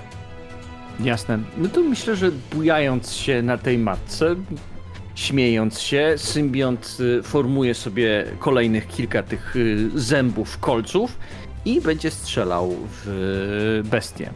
Jasne. 1.04 1.40
No 1.58 1.70
to 1.70 1.82
myślę, 1.82 2.16
że 2.16 2.32
bujając 2.32 3.14
się 3.14 3.42
na 3.42 3.58
tej 3.58 3.78
matce, 3.78 4.36
śmiejąc 5.16 5.80
się, 5.80 6.14
symbiont 6.18 6.98
y, 7.00 7.24
formuje 7.24 7.74
sobie 7.74 8.26
kolejnych 8.40 8.88
kilka 8.88 9.24
tych 9.24 9.56
y, 9.56 9.90
zębów, 9.96 10.60
kolców 10.60 11.18
i 11.66 11.82
będzie 11.82 12.12
strzelał 12.12 12.76
w 12.92 13.82
bestię. 13.92 14.30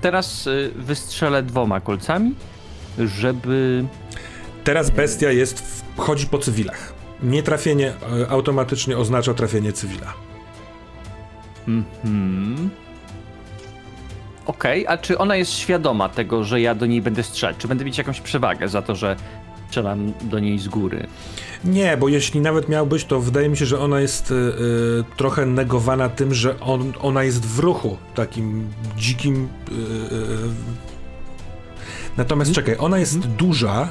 Teraz 0.00 0.46
y, 0.46 0.70
wystrzelę 0.76 1.42
dwoma 1.42 1.80
kolcami, 1.80 2.34
żeby 2.98 3.84
Teraz 4.64 4.90
bestia 4.90 5.30
jest, 5.32 5.60
w, 5.60 6.00
chodzi 6.00 6.26
po 6.26 6.38
cywilach. 6.38 6.94
Nietrafienie 7.22 7.92
automatycznie 8.28 8.98
oznacza 8.98 9.34
trafienie 9.34 9.72
cywila. 9.72 10.14
Mhm. 11.68 12.70
Okej, 14.48 14.86
a 14.86 14.98
czy 14.98 15.18
ona 15.18 15.36
jest 15.36 15.52
świadoma 15.52 16.08
tego, 16.08 16.44
że 16.44 16.60
ja 16.60 16.74
do 16.74 16.86
niej 16.86 17.02
będę 17.02 17.22
strzelać? 17.22 17.56
Czy 17.56 17.68
będę 17.68 17.84
mieć 17.84 17.98
jakąś 17.98 18.20
przewagę 18.20 18.68
za 18.68 18.82
to, 18.82 18.96
że 18.96 19.16
strzelam 19.66 20.12
do 20.22 20.38
niej 20.38 20.58
z 20.58 20.68
góry? 20.68 21.06
Nie, 21.64 21.96
bo 21.96 22.08
jeśli 22.08 22.40
nawet 22.40 22.68
miałbyś, 22.68 23.04
to 23.04 23.20
wydaje 23.20 23.48
mi 23.48 23.56
się, 23.56 23.66
że 23.66 23.80
ona 23.80 24.00
jest 24.00 24.30
e, 24.30 24.34
e, 24.34 25.16
trochę 25.16 25.46
negowana 25.46 26.08
tym, 26.08 26.34
że 26.34 26.60
on, 26.60 26.92
ona 27.00 27.22
jest 27.22 27.46
w 27.46 27.58
ruchu 27.58 27.96
takim 28.14 28.68
dzikim. 28.96 29.48
e, 29.68 29.72
Natomiast 32.16 32.52
czekaj, 32.52 32.76
ona 32.78 32.98
jest 32.98 33.18
duża 33.18 33.88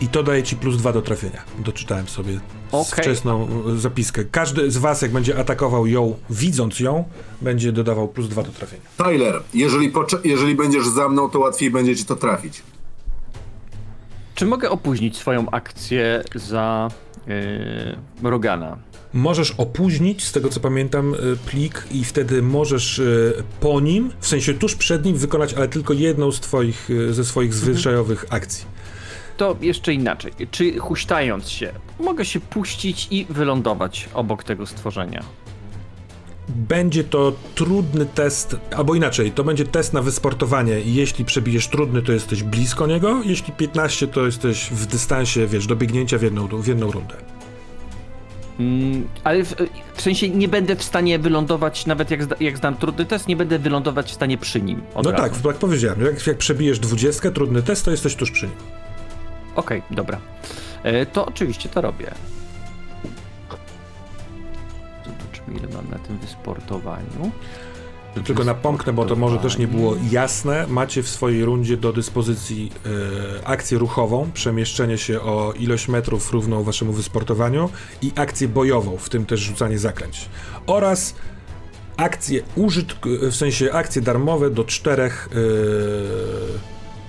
i 0.00 0.08
to 0.08 0.22
daje 0.22 0.42
ci 0.42 0.56
plus 0.56 0.76
dwa 0.76 0.92
do 0.92 1.02
trafienia. 1.02 1.42
Doczytałem 1.58 2.08
sobie 2.08 2.40
Okej. 2.72 3.04
wczesną 3.04 3.48
e, 3.74 3.78
zapiskę. 3.78 4.24
Każdy 4.24 4.70
z 4.70 4.78
was, 4.78 5.02
jak 5.02 5.12
będzie 5.12 5.38
atakował 5.38 5.86
ją, 5.86 6.16
widząc 6.30 6.80
ją, 6.80 7.04
będzie 7.42 7.72
dodawał 7.72 8.08
plus 8.08 8.28
dwa 8.28 8.42
do 8.42 8.52
trafienia. 8.52 8.82
Tyler, 8.96 9.42
jeżeli, 9.54 9.92
jeżeli 10.24 10.54
będziesz 10.54 10.88
za 10.88 11.08
mną, 11.08 11.30
to 11.30 11.38
łatwiej 11.38 11.70
będzie 11.70 11.96
ci 11.96 12.04
to 12.04 12.16
trafić. 12.16 12.62
Czy 14.34 14.46
mogę 14.46 14.70
opóźnić 14.70 15.16
swoją 15.16 15.50
akcję 15.50 16.24
za 16.34 16.88
yy, 17.26 18.30
Rogana? 18.30 18.78
Możesz 19.12 19.50
opóźnić, 19.50 20.24
z 20.24 20.32
tego 20.32 20.48
co 20.48 20.60
pamiętam, 20.60 21.14
y, 21.14 21.36
plik 21.46 21.84
i 21.90 22.04
wtedy 22.04 22.42
możesz 22.42 22.98
y, 22.98 23.42
po 23.60 23.80
nim, 23.80 24.10
w 24.20 24.26
sensie 24.26 24.54
tuż 24.54 24.74
przed 24.74 25.04
nim, 25.04 25.16
wykonać 25.16 25.54
ale 25.54 25.68
tylko 25.68 25.92
jedną 25.92 26.32
z 26.32 26.40
twoich, 26.40 26.88
ze 27.10 27.24
swoich 27.24 27.54
zwyczajowych 27.54 28.24
akcji. 28.30 28.64
To 29.36 29.56
jeszcze 29.60 29.94
inaczej. 29.94 30.32
Czy 30.50 30.78
huśtając 30.78 31.48
się, 31.48 31.72
mogę 32.00 32.24
się 32.24 32.40
puścić 32.40 33.08
i 33.10 33.26
wylądować 33.30 34.08
obok 34.14 34.44
tego 34.44 34.66
stworzenia? 34.66 35.22
Będzie 36.48 37.04
to 37.04 37.32
trudny 37.54 38.06
test, 38.06 38.56
albo 38.76 38.94
inaczej, 38.94 39.32
to 39.32 39.44
będzie 39.44 39.64
test 39.64 39.92
na 39.92 40.02
wysportowanie. 40.02 40.80
i 40.80 40.94
Jeśli 40.94 41.24
przebijesz 41.24 41.68
trudny, 41.68 42.02
to 42.02 42.12
jesteś 42.12 42.42
blisko 42.42 42.86
niego, 42.86 43.22
jeśli 43.24 43.52
15, 43.52 44.06
to 44.06 44.26
jesteś 44.26 44.70
w 44.70 44.86
dystansie, 44.86 45.46
wiesz, 45.46 45.66
do 45.66 45.76
biegnięcia 45.76 46.18
w 46.18 46.22
jedną, 46.22 46.46
w 46.46 46.66
jedną 46.66 46.90
rundę. 46.90 47.14
Mm, 48.60 49.08
ale 49.24 49.44
w, 49.44 49.54
w 49.94 50.02
sensie 50.02 50.28
nie 50.28 50.48
będę 50.48 50.76
w 50.76 50.82
stanie 50.82 51.18
wylądować, 51.18 51.86
nawet 51.86 52.10
jak, 52.10 52.22
zda, 52.22 52.36
jak 52.40 52.58
zdam 52.58 52.76
trudny 52.76 53.04
test, 53.04 53.28
nie 53.28 53.36
będę 53.36 53.58
wylądować 53.58 54.10
w 54.10 54.14
stanie 54.14 54.38
przy 54.38 54.62
nim. 54.62 54.82
No 54.96 55.10
razu. 55.10 55.22
tak, 55.22 55.44
jak 55.44 55.56
powiedziałem, 55.56 56.00
jak, 56.00 56.26
jak 56.26 56.38
przebijesz 56.38 56.78
20, 56.78 57.30
trudny 57.30 57.62
test, 57.62 57.84
to 57.84 57.90
jesteś 57.90 58.14
tuż 58.14 58.30
przy 58.30 58.46
nim. 58.46 58.56
Okej, 59.56 59.82
dobra. 59.90 60.18
E, 60.82 61.06
to 61.06 61.26
oczywiście 61.26 61.68
to 61.68 61.80
robię. 61.80 62.14
Zobaczymy, 65.06 65.58
ile 65.58 65.74
mam 65.74 65.90
na 65.90 65.98
tym 65.98 66.18
wysportowaniu. 66.18 67.32
Tylko 68.24 68.44
napomknę, 68.44 68.92
bo 68.92 69.04
to 69.04 69.16
może 69.16 69.38
też 69.38 69.58
nie 69.58 69.68
było 69.68 69.96
jasne. 70.10 70.66
Macie 70.68 71.02
w 71.02 71.08
swojej 71.08 71.44
rundzie 71.44 71.76
do 71.76 71.92
dyspozycji 71.92 72.72
e, 73.42 73.46
akcję 73.46 73.78
ruchową, 73.78 74.30
przemieszczenie 74.34 74.98
się 74.98 75.20
o 75.20 75.52
ilość 75.52 75.88
metrów 75.88 76.32
równą 76.32 76.62
waszemu 76.62 76.92
wysportowaniu 76.92 77.70
i 78.02 78.12
akcję 78.16 78.48
bojową, 78.48 78.96
w 78.96 79.08
tym 79.08 79.26
też 79.26 79.40
rzucanie 79.40 79.78
zaklęć. 79.78 80.28
Oraz 80.66 81.14
akcje 81.96 82.42
użytk, 82.56 83.06
w 83.06 83.34
sensie 83.34 83.72
akcje 83.72 84.02
darmowe 84.02 84.50
do 84.50 84.64
czterech, 84.64 85.28
e, 85.32 85.36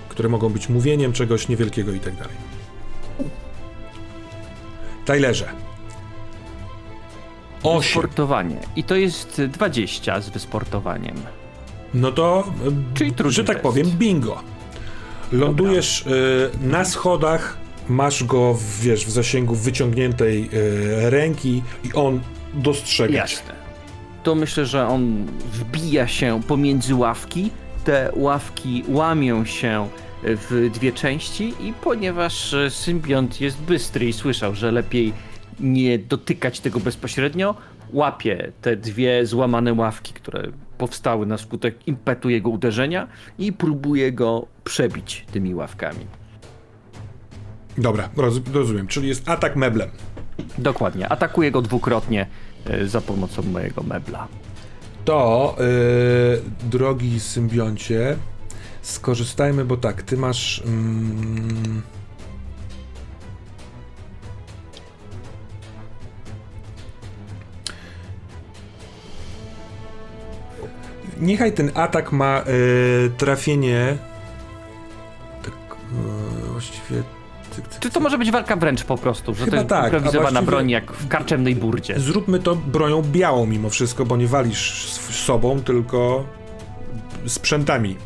które 0.09 0.29
mogą 0.29 0.49
być 0.49 0.69
mówieniem 0.69 1.13
czegoś 1.13 1.47
niewielkiego 1.47 1.91
i 1.91 1.99
tak 1.99 2.15
dalej. 2.15 2.58
Tylerze. 5.09 5.45
8. 7.63 7.81
Wysportowanie. 7.81 8.57
I 8.75 8.83
to 8.83 8.95
jest 8.95 9.41
20 9.47 10.21
z 10.21 10.29
wysportowaniem. 10.29 11.15
No 11.93 12.11
to, 12.11 12.53
Czyli 12.93 13.13
że 13.27 13.43
tak 13.43 13.55
test. 13.55 13.63
powiem, 13.63 13.87
bingo. 13.91 14.41
Lądujesz 15.31 16.05
e, 16.07 16.67
na 16.67 16.85
schodach, 16.85 17.57
masz 17.87 18.23
go, 18.23 18.53
w, 18.53 18.79
wiesz, 18.79 19.05
w 19.05 19.09
zasięgu 19.09 19.55
wyciągniętej 19.55 20.49
e, 21.03 21.09
ręki 21.09 21.63
i 21.83 21.93
on 21.93 22.19
dostrzega. 22.53 23.17
Jasne. 23.17 23.53
To 24.23 24.35
myślę, 24.35 24.65
że 24.65 24.87
on 24.87 25.25
wbija 25.53 26.07
się 26.07 26.41
pomiędzy 26.47 26.95
ławki. 26.95 27.51
Te 27.83 28.11
ławki 28.15 28.83
łamią 28.87 29.45
się 29.45 29.89
w 30.23 30.69
dwie 30.73 30.91
części 30.91 31.53
i 31.59 31.73
ponieważ 31.73 32.53
e, 32.53 32.69
symbiont 32.69 33.41
jest 33.41 33.61
bystry 33.61 34.07
i 34.07 34.13
słyszał, 34.13 34.55
że 34.55 34.71
lepiej 34.71 35.13
nie 35.59 35.99
dotykać 35.99 36.59
tego 36.59 36.79
bezpośrednio, 36.79 37.55
łapie 37.93 38.51
te 38.61 38.75
dwie 38.75 39.25
złamane 39.25 39.73
ławki, 39.73 40.13
które 40.13 40.43
powstały 40.77 41.25
na 41.25 41.37
skutek 41.37 41.87
impetu 41.87 42.29
jego 42.29 42.49
uderzenia 42.49 43.07
i 43.37 43.53
próbuje 43.53 44.11
go 44.11 44.45
przebić 44.63 45.25
tymi 45.31 45.55
ławkami. 45.55 46.05
Dobra, 47.77 48.09
roz, 48.17 48.41
rozumiem, 48.53 48.87
czyli 48.87 49.07
jest 49.07 49.29
atak 49.29 49.55
meblem. 49.55 49.89
Dokładnie. 50.57 51.09
Atakuje 51.09 51.51
go 51.51 51.61
dwukrotnie 51.61 52.27
e, 52.65 52.87
za 52.87 53.01
pomocą 53.01 53.43
mojego 53.43 53.83
mebla. 53.83 54.27
To, 55.05 55.55
e, 55.59 56.69
drogi 56.69 57.19
symbioncie, 57.19 58.17
skorzystajmy, 58.89 59.65
bo 59.65 59.77
tak, 59.77 60.01
ty 60.03 60.17
masz... 60.17 60.63
Mm, 60.65 61.81
Niechaj 71.19 71.51
ten 71.53 71.71
atak 71.75 72.11
ma 72.11 72.39
e, 72.39 72.43
trafienie. 73.17 73.97
Tak, 75.43 75.53
e, 76.45 76.51
właściwie. 76.51 77.03
cyk, 77.51 77.67
cyk, 77.67 77.79
Czy 77.79 77.89
to 77.89 77.99
może 77.99 78.17
być 78.17 78.31
walka 78.31 78.55
wręcz 78.55 78.83
po 78.83 78.97
prostu, 78.97 79.33
że 79.35 79.45
Chyba 79.45 79.51
to 79.51 79.55
jest 79.57 79.69
tak, 79.69 79.93
improwizowana 79.93 80.41
broń 80.41 80.69
jak 80.69 80.91
w 80.91 81.07
karczemnej 81.07 81.55
burdzie? 81.55 81.99
Zróbmy 81.99 82.39
to 82.39 82.55
bronią 82.55 83.01
białą 83.01 83.45
mimo 83.45 83.69
wszystko, 83.69 84.05
bo 84.05 84.17
nie 84.17 84.27
walisz 84.27 84.85
s- 84.85 85.15
sobą, 85.25 85.61
tylko 85.61 86.25
sprzętami. 87.25 87.97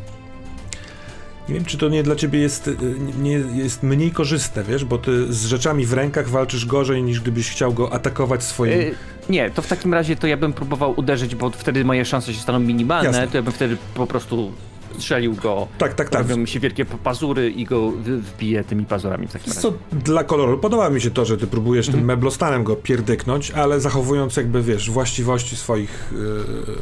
Nie 1.48 1.54
wiem, 1.54 1.64
czy 1.64 1.78
to 1.78 1.88
nie 1.88 2.02
dla 2.02 2.16
ciebie 2.16 2.38
jest, 2.38 2.68
y, 2.68 2.76
nie 3.18 3.32
jest 3.32 3.82
mniej 3.82 4.10
korzystne, 4.10 4.64
wiesz, 4.64 4.84
bo 4.84 4.98
ty 4.98 5.32
z 5.32 5.46
rzeczami 5.46 5.86
w 5.86 5.92
rękach 5.92 6.28
walczysz 6.28 6.66
gorzej 6.66 7.02
niż 7.02 7.20
gdybyś 7.20 7.50
chciał 7.50 7.72
go 7.72 7.92
atakować 7.92 8.42
swoim. 8.42 8.72
Y, 8.72 8.94
nie, 9.28 9.50
to 9.50 9.62
w 9.62 9.66
takim 9.66 9.94
razie 9.94 10.16
to 10.16 10.26
ja 10.26 10.36
bym 10.36 10.52
próbował 10.52 10.94
uderzyć, 10.96 11.34
bo 11.34 11.50
wtedy 11.50 11.84
moje 11.84 12.04
szanse 12.04 12.34
się 12.34 12.40
staną 12.40 12.58
minimalne, 12.58 13.08
Jasne. 13.08 13.28
to 13.28 13.36
ja 13.36 13.42
bym 13.42 13.52
wtedy 13.52 13.76
po 13.94 14.06
prostu 14.06 14.52
strzelił 14.98 15.34
go, 15.34 15.68
tak, 15.78 15.94
tak, 15.94 16.08
tak. 16.08 16.22
robią 16.22 16.36
mi 16.36 16.48
się 16.48 16.60
wielkie 16.60 16.84
pazury 16.84 17.50
i 17.50 17.64
go 17.64 17.90
wbiję 18.18 18.64
tymi 18.64 18.84
pazurami 18.84 19.26
w 19.26 19.32
takim 19.32 19.48
razie. 19.48 19.60
Co 19.60 19.72
dla 19.92 20.24
koloru. 20.24 20.58
Podoba 20.58 20.90
mi 20.90 21.00
się 21.00 21.10
to, 21.10 21.24
że 21.24 21.38
ty 21.38 21.46
próbujesz 21.46 21.88
tym 21.88 22.04
meblostanem 22.04 22.64
go 22.64 22.76
pierdyknąć, 22.76 23.50
ale 23.50 23.80
zachowując 23.80 24.36
jakby, 24.36 24.62
wiesz, 24.62 24.90
właściwości 24.90 25.56
swoich 25.56 26.12
yy, 26.12 26.76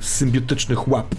symbiotycznych 0.00 0.88
łap. 0.88 1.14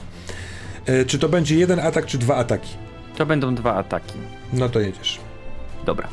Yy, 0.88 1.06
czy 1.06 1.20
to 1.20 1.30
będzie 1.30 1.56
jeden 1.56 1.80
atak, 1.80 2.06
czy 2.06 2.18
dwa 2.18 2.36
ataki? 2.36 2.89
To 3.20 3.26
będą 3.26 3.56
dwa 3.56 3.76
ataki. 3.76 4.14
No 4.54 4.70
to 4.70 4.80
jedziesz. 4.80 5.20
Dobra. 5.86 6.08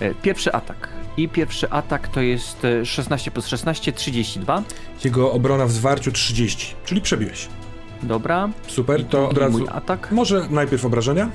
E, 0.00 0.14
Pierwszy 0.14 0.52
atak. 0.52 0.88
I 1.16 1.28
pierwszy 1.28 1.70
atak 1.70 2.08
to 2.08 2.20
jest 2.20 2.64
e, 2.64 2.86
16 2.86 3.30
plus 3.30 3.46
16, 3.46 3.92
32. 3.92 4.62
Jego 5.04 5.32
obrona 5.32 5.66
w 5.66 5.72
zwarciu 5.72 6.12
30, 6.12 6.74
czyli 6.84 7.00
przebiłeś. 7.00 7.48
Dobra. 8.02 8.48
Super, 8.66 9.04
to 9.04 9.28
od 9.28 9.38
razu. 9.38 9.66
atak. 9.72 10.12
Może 10.12 10.48
najpierw 10.50 10.84
obrażenia? 10.84 11.30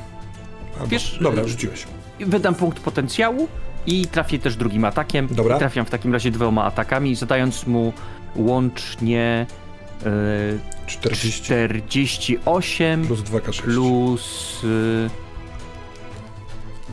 Albo... 0.76 0.88
Wiesz, 0.88 1.20
Dobra, 1.22 1.44
y- 1.44 1.48
rzuciłeś. 1.48 1.88
Wydam 2.20 2.56
punkt 2.56 2.80
potencjału 2.80 3.48
i 3.88 4.08
trafię 4.08 4.40
też 4.40 4.56
drugim 4.56 4.86
atakiem. 4.86 5.28
Dobra. 5.32 5.56
I 5.56 5.60
trafiam 5.60 5.86
w 5.86 5.90
takim 5.90 6.14
razie 6.14 6.32
dwoma 6.32 6.64
atakami, 6.64 7.16
zadając 7.16 7.68
mu 7.68 7.94
łącznie 8.36 9.46
e, 9.50 9.63
40 10.86 11.44
48 11.44 13.08
plus 13.08 13.22
2K6. 13.22 13.62
plus, 13.62 14.64
y, 14.64 15.10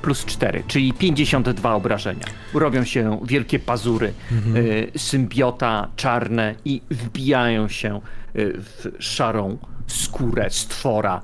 plus 0.03 0.25
4, 0.25 0.63
czyli 0.67 0.93
52 0.93 1.75
obrażenia. 1.75 2.27
Robią 2.55 2.85
się 2.85 3.21
wielkie 3.25 3.59
pazury 3.59 4.13
y, 4.57 4.91
symbiota 4.97 5.89
czarne 5.97 6.55
i 6.65 6.83
wbijają 6.91 7.69
się 7.69 8.01
y, 8.37 8.53
w 8.59 8.93
szarą 8.99 9.59
skórę 9.87 10.51
stwora. 10.51 11.23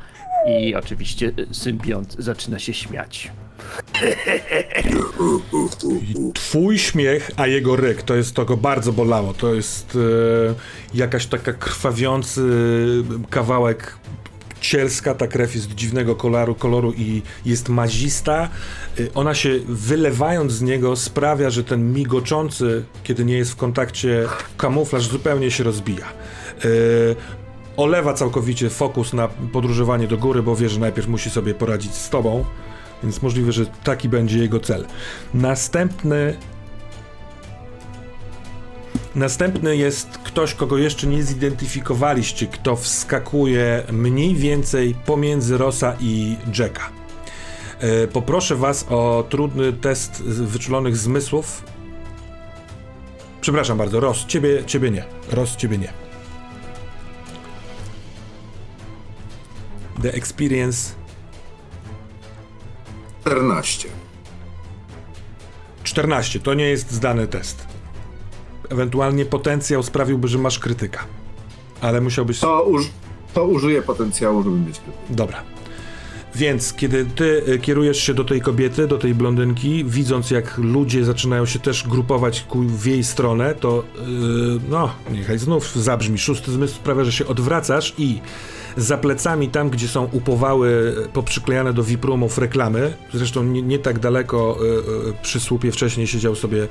I 0.61 0.75
oczywiście 0.75 1.33
symbiont 1.53 2.17
zaczyna 2.19 2.59
się 2.59 2.75
śmiać. 2.75 3.31
Twój 6.35 6.79
śmiech, 6.79 7.31
a 7.37 7.47
jego 7.47 7.77
ryk, 7.77 8.03
to 8.03 8.15
jest 8.15 8.35
to 8.35 8.45
go 8.45 8.57
bardzo 8.57 8.93
bolało. 8.93 9.35
To 9.35 9.55
jest 9.55 9.99
e, 10.51 10.55
jakaś 10.95 11.27
taka 11.27 11.53
krwawiący 11.53 12.43
kawałek 13.31 13.99
cielska, 14.61 15.15
ta 15.15 15.27
krew 15.27 15.55
jest 15.55 15.75
dziwnego 15.75 16.17
koloru, 16.17 16.55
koloru 16.55 16.93
i 16.93 17.23
jest 17.45 17.69
mazista. 17.69 18.49
E, 19.01 19.15
Ona 19.15 19.35
się 19.35 19.51
wylewając 19.69 20.53
z 20.53 20.63
niego 20.63 20.97
sprawia, 20.97 21.51
że 21.51 21.65
ten 21.65 21.93
migoczący, 21.93 22.85
kiedy 23.05 23.25
nie 23.25 23.37
jest 23.39 23.51
w 23.53 23.57
kontakcie 23.57 24.27
kamuflaż 24.57 25.07
zupełnie 25.09 25.51
się 25.51 25.65
rozbija. 25.65 26.07
E, 26.07 26.69
olewa 27.77 28.15
całkowicie 28.15 28.71
fokus 28.71 29.13
na 29.13 29.29
podróżowanie 29.29 30.09
do 30.09 30.17
góry, 30.17 30.43
bo 30.43 30.57
wie, 30.57 30.69
że 30.69 30.81
najpierw 30.81 31.09
musi 31.09 31.31
sobie 31.31 31.55
poradzić 31.55 31.95
z 31.95 32.11
tobą. 32.11 32.45
Więc 33.03 33.23
możliwe, 33.23 33.53
że 33.53 33.67
taki 33.67 34.09
będzie 34.09 34.39
jego 34.39 34.61
cel. 34.61 34.87
Następny. 35.35 36.37
Następny 39.15 39.77
jest 39.77 40.09
ktoś, 40.09 40.55
kogo 40.55 40.79
jeszcze 40.79 41.07
nie 41.07 41.23
zidentyfikowaliście, 41.23 42.47
kto 42.47 42.77
wskakuje 42.77 43.83
mniej 43.93 44.35
więcej 44.35 44.95
pomiędzy 45.07 45.59
Rosa 45.59 45.97
i 46.01 46.37
Jacka. 46.59 46.91
E, 47.81 48.07
Poproszę 48.07 48.57
Was 48.57 48.87
o 48.89 49.25
trudny 49.29 49.73
test 49.73 50.23
wyczulonych 50.23 50.97
zmysłów. 50.97 51.63
Przepraszam 53.41 53.79
bardzo, 53.79 54.01
Ros, 54.01 54.27
ciebie, 54.27 54.65
ciebie 54.65 54.91
nie. 54.91 55.05
Ros, 55.31 55.57
ciebie 55.57 55.79
nie. 55.79 55.93
The 60.03 60.13
experience 60.13 60.96
14. 63.27 63.89
14 65.83 66.41
to 66.41 66.55
nie 66.55 66.65
jest 66.65 66.91
zdany 66.91 67.27
test. 67.27 67.67
Ewentualnie 68.69 69.25
potencjał 69.25 69.83
sprawiłby, 69.83 70.29
że 70.29 70.39
masz 70.39 70.59
krytyka. 70.59 71.05
Ale 71.81 72.01
musiałbyś. 72.01 72.41
To, 72.41 72.63
uż, 72.63 72.91
to 73.35 73.45
użyję 73.45 73.83
potencjału, 73.83 74.43
żeby 74.43 74.57
mieć 74.57 74.79
krytykę. 74.79 75.05
Dobra. 75.11 75.43
Więc 76.35 76.73
kiedy 76.73 77.05
ty 77.05 77.43
y, 77.49 77.59
kierujesz 77.59 77.99
się 77.99 78.15
do 78.15 78.25
tej 78.25 78.41
kobiety, 78.41 78.87
do 78.87 78.99
tej 78.99 79.15
blondynki, 79.15 79.85
widząc 79.85 80.31
jak 80.31 80.59
ludzie 80.59 81.05
zaczynają 81.05 81.47
się 81.47 81.59
też 81.59 81.89
grupować 81.89 82.43
ku 82.43 82.61
w 82.63 82.87
jej 82.87 83.05
stronę, 83.05 83.55
to 83.55 83.85
yy, 83.97 84.61
no, 84.69 84.93
niechaj 85.13 85.39
znów 85.39 85.75
zabrzmi. 85.75 86.19
Szósty 86.19 86.53
zmysł 86.53 86.75
sprawia, 86.75 87.05
że 87.05 87.13
się 87.13 87.27
odwracasz 87.27 87.95
i 87.99 88.21
za 88.77 88.99
plecami, 88.99 89.49
tam 89.49 89.71
gdzie 89.71 89.89
są 89.89 90.09
upowały 90.13 90.95
poprzyklejane 91.13 91.73
do 91.73 91.85
wiprumów 91.85 92.39
reklamy, 92.39 92.95
zresztą 93.15 93.43
nie, 93.43 93.63
nie 93.63 93.79
tak 93.79 93.99
daleko 93.99 94.59
y, 94.61 95.09
y, 95.09 95.13
przy 95.23 95.41
słupie 95.41 95.73
wcześniej 95.73 96.07
siedział 96.07 96.35
sobie 96.35 96.69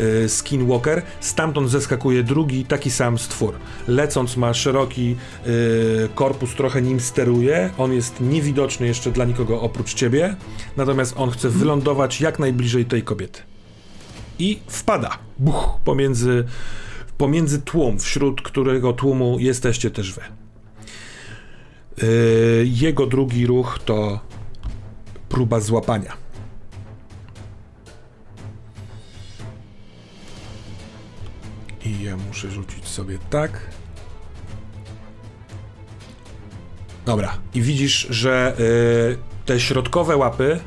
y, 0.00 0.28
Skinwalker, 0.28 1.02
stamtąd 1.20 1.70
zeskakuje 1.70 2.22
drugi, 2.22 2.64
taki 2.64 2.90
sam 2.90 3.18
stwór. 3.18 3.54
Lecąc 3.88 4.36
ma 4.36 4.54
szeroki 4.54 5.16
korpus, 6.14 6.54
trochę 6.54 6.82
nim 6.82 7.00
steruje, 7.00 7.70
on 7.78 7.92
jest 7.92 8.20
niewidoczny 8.20 8.86
jeszcze 8.86 9.12
dla 9.12 9.24
nikogo 9.24 9.60
oprócz 9.60 9.94
ciebie, 9.94 10.36
natomiast 10.76 11.14
on 11.16 11.30
chce 11.30 11.48
wylądować 11.48 12.20
jak 12.20 12.38
najbliżej 12.38 12.84
tej 12.84 13.02
kobiety. 13.02 13.40
I 14.38 14.58
wpada, 14.66 15.18
buch, 15.38 15.80
pomiędzy, 15.84 16.44
pomiędzy 17.18 17.62
tłum, 17.62 17.98
wśród 17.98 18.42
którego 18.42 18.92
tłumu 18.92 19.36
jesteście 19.40 19.90
też 19.90 20.12
wy. 20.12 20.45
Y, 22.02 22.66
jego 22.66 23.06
drugi 23.06 23.46
ruch 23.46 23.78
to 23.84 24.20
próba 25.28 25.60
złapania. 25.60 26.16
I 31.84 32.02
ja 32.02 32.16
muszę 32.16 32.50
rzucić 32.50 32.88
sobie 32.88 33.18
tak. 33.30 33.60
Dobra, 37.06 37.38
i 37.54 37.62
widzisz, 37.62 38.06
że 38.10 38.56
te 39.46 39.60
środkowe 39.60 40.16
łapy 40.16 40.60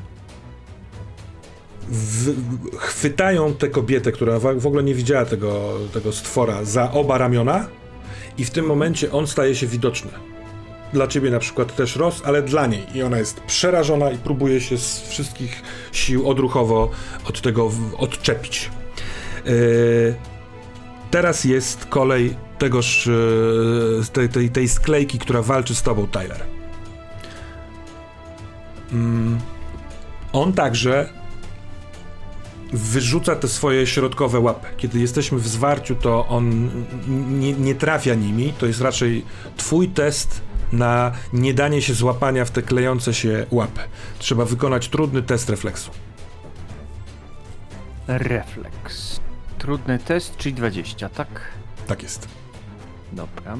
w, 1.90 2.36
chwytają 2.78 3.54
tę 3.54 3.70
kobietę, 3.70 4.12
która 4.12 4.40
w, 4.40 4.60
w 4.60 4.68
ogóle 4.68 4.84
nie 4.84 4.94
widziała 4.94 5.26
tego, 5.26 5.78
tego 5.94 6.14
stwora, 6.14 6.64
za 6.64 6.92
oba 6.92 7.18
ramiona 7.18 7.68
i 8.38 8.46
w 8.46 8.50
tym 8.50 8.66
momencie 8.66 9.12
on 9.12 9.28
staje 9.28 9.56
się 9.56 9.68
widoczny. 9.68 10.29
Dla 10.94 11.08
ciebie 11.08 11.32
na 11.32 11.40
przykład 11.40 11.76
też 11.76 11.96
Ross, 11.96 12.22
ale 12.26 12.42
dla 12.42 12.68
niej. 12.68 12.86
I 12.94 13.04
ona 13.04 13.18
jest 13.18 13.40
przerażona 13.42 14.12
i 14.12 14.18
próbuje 14.18 14.62
się 14.62 14.78
z 14.78 15.02
wszystkich 15.10 15.62
sił 15.92 16.30
odruchowo 16.30 16.92
od 17.26 17.42
tego 17.42 17.72
odczepić. 17.98 18.72
Yy, 19.46 20.16
teraz 21.12 21.44
jest 21.44 21.86
kolej 21.86 22.36
tegoż, 22.58 23.06
yy, 23.06 24.02
tej, 24.14 24.30
tej, 24.30 24.50
tej 24.50 24.70
sklejki, 24.70 25.20
która 25.20 25.42
walczy 25.42 25.76
z 25.76 25.82
tobą, 25.82 26.08
Tyler. 26.08 26.44
Mm, 28.92 29.40
on 30.34 30.54
także 30.54 31.10
wyrzuca 32.74 33.36
te 33.36 33.48
swoje 33.48 33.88
środkowe 33.88 34.40
łapy. 34.40 34.68
Kiedy 34.78 35.00
jesteśmy 35.00 35.40
w 35.40 35.48
zwarciu, 35.48 35.96
to 35.96 36.28
on 36.28 36.70
nie, 37.40 37.54
nie 37.54 37.76
trafia 37.76 38.14
nimi. 38.14 38.54
To 38.54 38.66
jest 38.66 38.82
raczej 38.82 39.26
twój 39.58 39.90
test 39.90 40.42
na 40.72 41.12
nie 41.34 41.54
danie 41.54 41.82
się 41.82 41.94
złapania 41.94 42.46
w 42.46 42.52
te 42.52 42.62
klejące 42.62 43.14
się 43.14 43.46
łapy. 43.52 43.82
Trzeba 44.20 44.46
wykonać 44.46 44.90
trudny 44.90 45.22
test 45.24 45.50
refleksu. 45.50 45.92
Refleks. 48.08 49.20
Trudny 49.58 50.00
test, 50.00 50.38
czyli 50.38 50.56
20, 50.56 51.10
tak? 51.10 51.28
Tak 51.88 52.04
jest. 52.04 52.28
Dobra. 53.14 53.58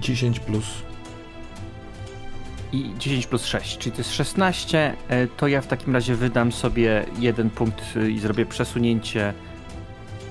Dziesięć 0.00 0.40
plus. 0.40 0.66
I 2.76 2.94
10 2.98 3.26
plus 3.26 3.44
6, 3.44 3.78
czyli 3.78 3.92
to 3.92 3.98
jest 3.98 4.12
16. 4.14 4.94
e, 5.08 5.26
To 5.26 5.48
ja 5.48 5.60
w 5.60 5.66
takim 5.66 5.94
razie 5.94 6.14
wydam 6.14 6.52
sobie 6.52 7.04
jeden 7.18 7.50
punkt 7.50 7.96
y, 7.96 8.10
i 8.10 8.18
zrobię 8.18 8.46
przesunięcie 8.46 9.32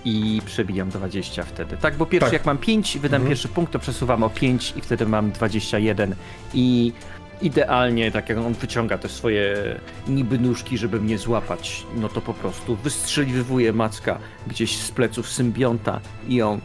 i 0.05 0.41
przebijam 0.45 0.89
20 0.89 1.43
wtedy. 1.43 1.77
Tak, 1.77 1.95
bo 1.97 2.05
pierwszy 2.05 2.25
Tak. 2.31 2.33
jak 2.33 2.45
mam 2.45 2.57
5, 2.57 2.97
wydam 2.97 3.15
Mhm. 3.21 3.29
pierwszy 3.29 3.47
punkt, 3.47 3.73
to 3.73 3.79
przesuwam 3.79 4.23
o 4.23 4.29
5 4.29 4.73
i 4.77 4.81
wtedy 4.81 5.05
mam 5.05 5.31
21 5.31 6.15
i 6.53 6.93
idealnie, 7.41 8.11
tak 8.11 8.29
jak 8.29 8.37
on 8.37 8.53
wyciąga 8.53 8.97
te 8.97 9.09
swoje 9.09 9.55
niby 10.07 10.39
nóżki, 10.39 10.77
żeby 10.77 11.01
mnie 11.01 11.17
złapać, 11.17 11.83
no 11.95 12.09
to 12.09 12.21
po 12.21 12.33
prostu 12.33 12.75
wystrzeliwuje 12.75 13.73
macka 13.73 14.19
gdzieś 14.47 14.77
z 14.77 14.91
pleców 14.91 15.29
symbionta 15.29 15.99
i 16.27 16.41
on 16.41 16.59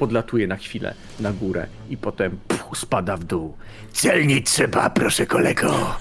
podlatuje 0.00 0.46
na 0.46 0.56
chwilę 0.56 0.94
na 1.20 1.32
górę 1.32 1.66
i 1.90 1.96
potem 1.96 2.38
pff, 2.48 2.64
spada 2.74 3.16
w 3.16 3.24
dół. 3.24 3.54
Celnie 3.92 4.42
trzeba, 4.42 4.90
proszę 4.90 5.26
kolego. 5.26 5.96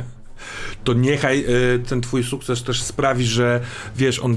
to 0.84 0.92
niechaj 0.92 1.44
y, 1.74 1.78
ten 1.88 2.00
twój 2.00 2.24
sukces 2.24 2.62
też 2.62 2.82
sprawi, 2.82 3.26
że 3.26 3.60
wiesz, 3.96 4.18
on 4.20 4.36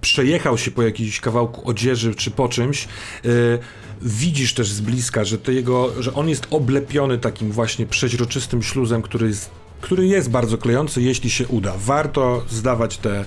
przejechał 0.00 0.58
się 0.58 0.70
po 0.70 0.82
jakimś 0.82 1.20
kawałku 1.20 1.68
odzieży 1.68 2.14
czy 2.14 2.30
po 2.30 2.48
czymś. 2.48 2.88
Y, 3.24 3.58
widzisz 4.02 4.54
też 4.54 4.68
z 4.68 4.80
bliska, 4.80 5.24
że 5.24 5.38
to 5.38 5.52
jego, 5.52 6.02
że 6.02 6.14
on 6.14 6.28
jest 6.28 6.46
oblepiony 6.50 7.18
takim 7.18 7.52
właśnie 7.52 7.86
przeźroczystym 7.86 8.62
śluzem, 8.62 9.02
który 9.02 9.26
jest, 9.28 9.50
który 9.80 10.06
jest 10.06 10.30
bardzo 10.30 10.58
klejący, 10.58 11.02
jeśli 11.02 11.30
się 11.30 11.46
uda. 11.48 11.72
Warto 11.78 12.44
zdawać 12.48 12.98
te 12.98 13.24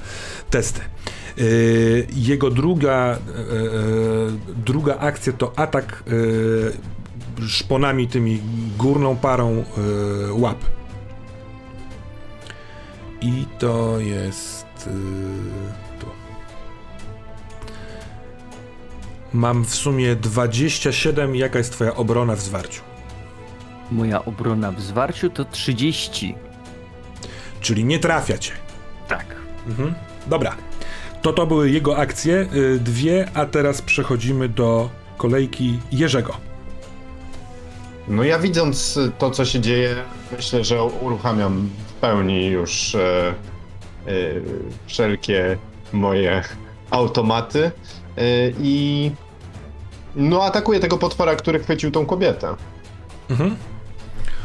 testy. 0.49 0.81
Y, 1.40 2.07
jego 2.16 2.49
druga, 2.49 3.16
y, 3.16 3.18
y, 3.18 4.64
druga 4.66 4.98
akcja 4.98 5.34
to 5.34 5.53
atak 5.56 6.03
szponami 7.48 8.07
tymi 8.07 8.40
górną 8.78 9.16
parą 9.16 9.64
łap. 10.32 10.57
I 13.22 13.45
to 13.60 13.99
jest. 13.99 14.66
Tu. 15.99 16.06
Mam 19.34 19.66
w 19.66 19.76
sumie 19.76 20.16
27. 20.16 21.36
Jaka 21.36 21.57
jest 21.57 21.72
Twoja 21.72 21.95
obrona 21.95 22.36
w 22.36 22.41
zwarciu? 22.41 22.82
Moja 23.91 24.26
obrona 24.26 24.72
w 24.72 24.82
zwarciu 24.82 25.30
to 25.30 25.45
30. 25.45 26.36
Czyli 27.61 27.86
nie 27.86 27.99
trafia 27.99 28.38
cię. 28.38 28.52
Tak. 29.07 29.36
Mhm. 29.68 29.94
Dobra. 30.28 30.69
To 31.22 31.34
to 31.34 31.48
były 31.48 31.70
jego 31.70 31.98
akcje. 31.98 32.48
Yy, 32.54 32.80
dwie, 32.80 33.28
a 33.34 33.46
teraz 33.46 33.82
przechodzimy 33.82 34.50
do 34.50 34.90
kolejki 35.18 35.80
Jerzego. 35.91 36.50
No 38.08 38.24
ja 38.24 38.40
widząc 38.40 39.00
to, 39.18 39.32
co 39.32 39.46
się 39.46 39.60
dzieje, 39.60 39.96
myślę, 40.38 40.64
że 40.64 40.84
uruchamiam 40.84 41.70
w 41.88 41.94
pełni 41.94 42.46
już 42.46 42.96
e, 42.96 43.30
e, 43.30 43.34
wszelkie 44.88 45.58
moje 45.94 46.44
automaty 46.91 47.64
e, 47.64 47.72
i 48.62 49.12
no 50.16 50.44
atakuję 50.44 50.80
tego 50.80 50.98
potwora, 50.98 51.36
który 51.36 51.60
chwycił 51.60 51.91
tą 51.91 52.06
kobietę. 52.06 52.56
Mhm. 53.30 53.56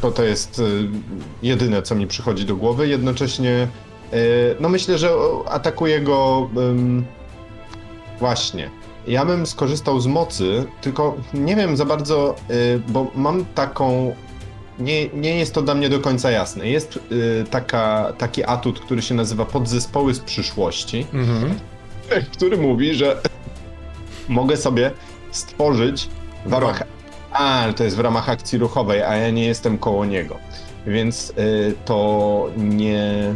To 0.00 0.10
to 0.10 0.22
jest 0.22 0.58
e, 0.58 0.62
jedyne, 1.42 1.82
co 1.82 1.94
mi 1.94 2.06
przychodzi 2.06 2.44
do 2.44 2.56
głowy. 2.56 2.88
Jednocześnie, 2.88 3.68
no 4.60 4.68
myślę, 4.68 4.98
że 4.98 5.12
o, 5.16 5.44
atakuję 5.48 6.00
go 6.00 6.48
em, 6.56 7.04
właśnie. 8.18 8.70
Ja 9.06 9.24
bym 9.24 9.46
skorzystał 9.46 10.00
z 10.00 10.06
mocy, 10.06 10.64
tylko 10.80 11.16
nie 11.34 11.56
wiem 11.56 11.76
za 11.76 11.84
bardzo, 11.84 12.34
y, 12.50 12.80
bo 12.88 13.06
mam 13.14 13.44
taką. 13.44 14.14
Nie, 14.78 15.08
nie 15.08 15.38
jest 15.38 15.54
to 15.54 15.62
dla 15.62 15.74
mnie 15.74 15.88
do 15.88 16.00
końca 16.00 16.30
jasne. 16.30 16.68
Jest 16.68 16.96
y, 17.12 17.44
taka, 17.50 18.12
taki 18.18 18.44
atut, 18.44 18.80
który 18.80 19.02
się 19.02 19.14
nazywa 19.14 19.44
podzespoły 19.44 20.14
z 20.14 20.20
przyszłości, 20.20 21.06
Mhm. 21.12 21.54
który 22.32 22.56
mówi, 22.56 22.94
że 22.94 23.16
mogę 24.28 24.56
sobie 24.56 24.90
stworzyć 25.30 26.08
w 26.46 26.52
ramach. 26.52 26.82
A, 27.32 27.64
to 27.76 27.84
jest 27.84 27.96
w 27.96 28.00
ramach 28.00 28.28
akcji 28.28 28.58
ruchowej, 28.58 29.02
a 29.02 29.16
ja 29.16 29.30
nie 29.30 29.46
jestem 29.46 29.78
koło 29.78 30.04
niego. 30.04 30.36
Więc 30.86 31.30
y, 31.38 31.74
to 31.84 32.48
nie. 32.56 33.34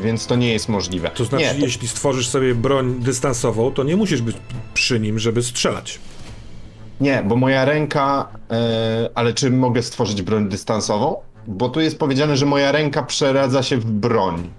Więc 0.00 0.26
to 0.26 0.36
nie 0.36 0.52
jest 0.52 0.68
możliwe. 0.68 1.10
To 1.10 1.24
znaczy, 1.24 1.44
nie, 1.44 1.54
to 1.54 1.66
jeśli 1.66 1.88
stworzysz 1.88 2.28
sobie 2.28 2.54
broń 2.54 2.94
dystansową, 3.00 3.72
to 3.72 3.82
nie 3.84 3.96
musisz 3.96 4.22
być 4.22 4.36
przy 4.74 5.00
nim, 5.00 5.18
żeby 5.18 5.42
strzelać. 5.42 5.98
Nie, 7.00 7.22
bo 7.26 7.36
moja 7.36 7.64
ręka. 7.64 8.28
e, 8.50 9.10
ale 9.14 9.32
czy 9.34 9.50
mogę 9.50 9.82
stworzyć 9.82 10.22
broń 10.22 10.48
dystansową? 10.48 11.16
Bo 11.46 11.68
tu 11.68 11.80
jest 11.80 11.98
powiedziane, 11.98 12.36
że 12.36 12.46
moja 12.46 12.72
ręka 12.72 13.02
przeradza 13.02 13.62
się 13.62 13.76
w 13.76 13.84
broń. 13.84 14.50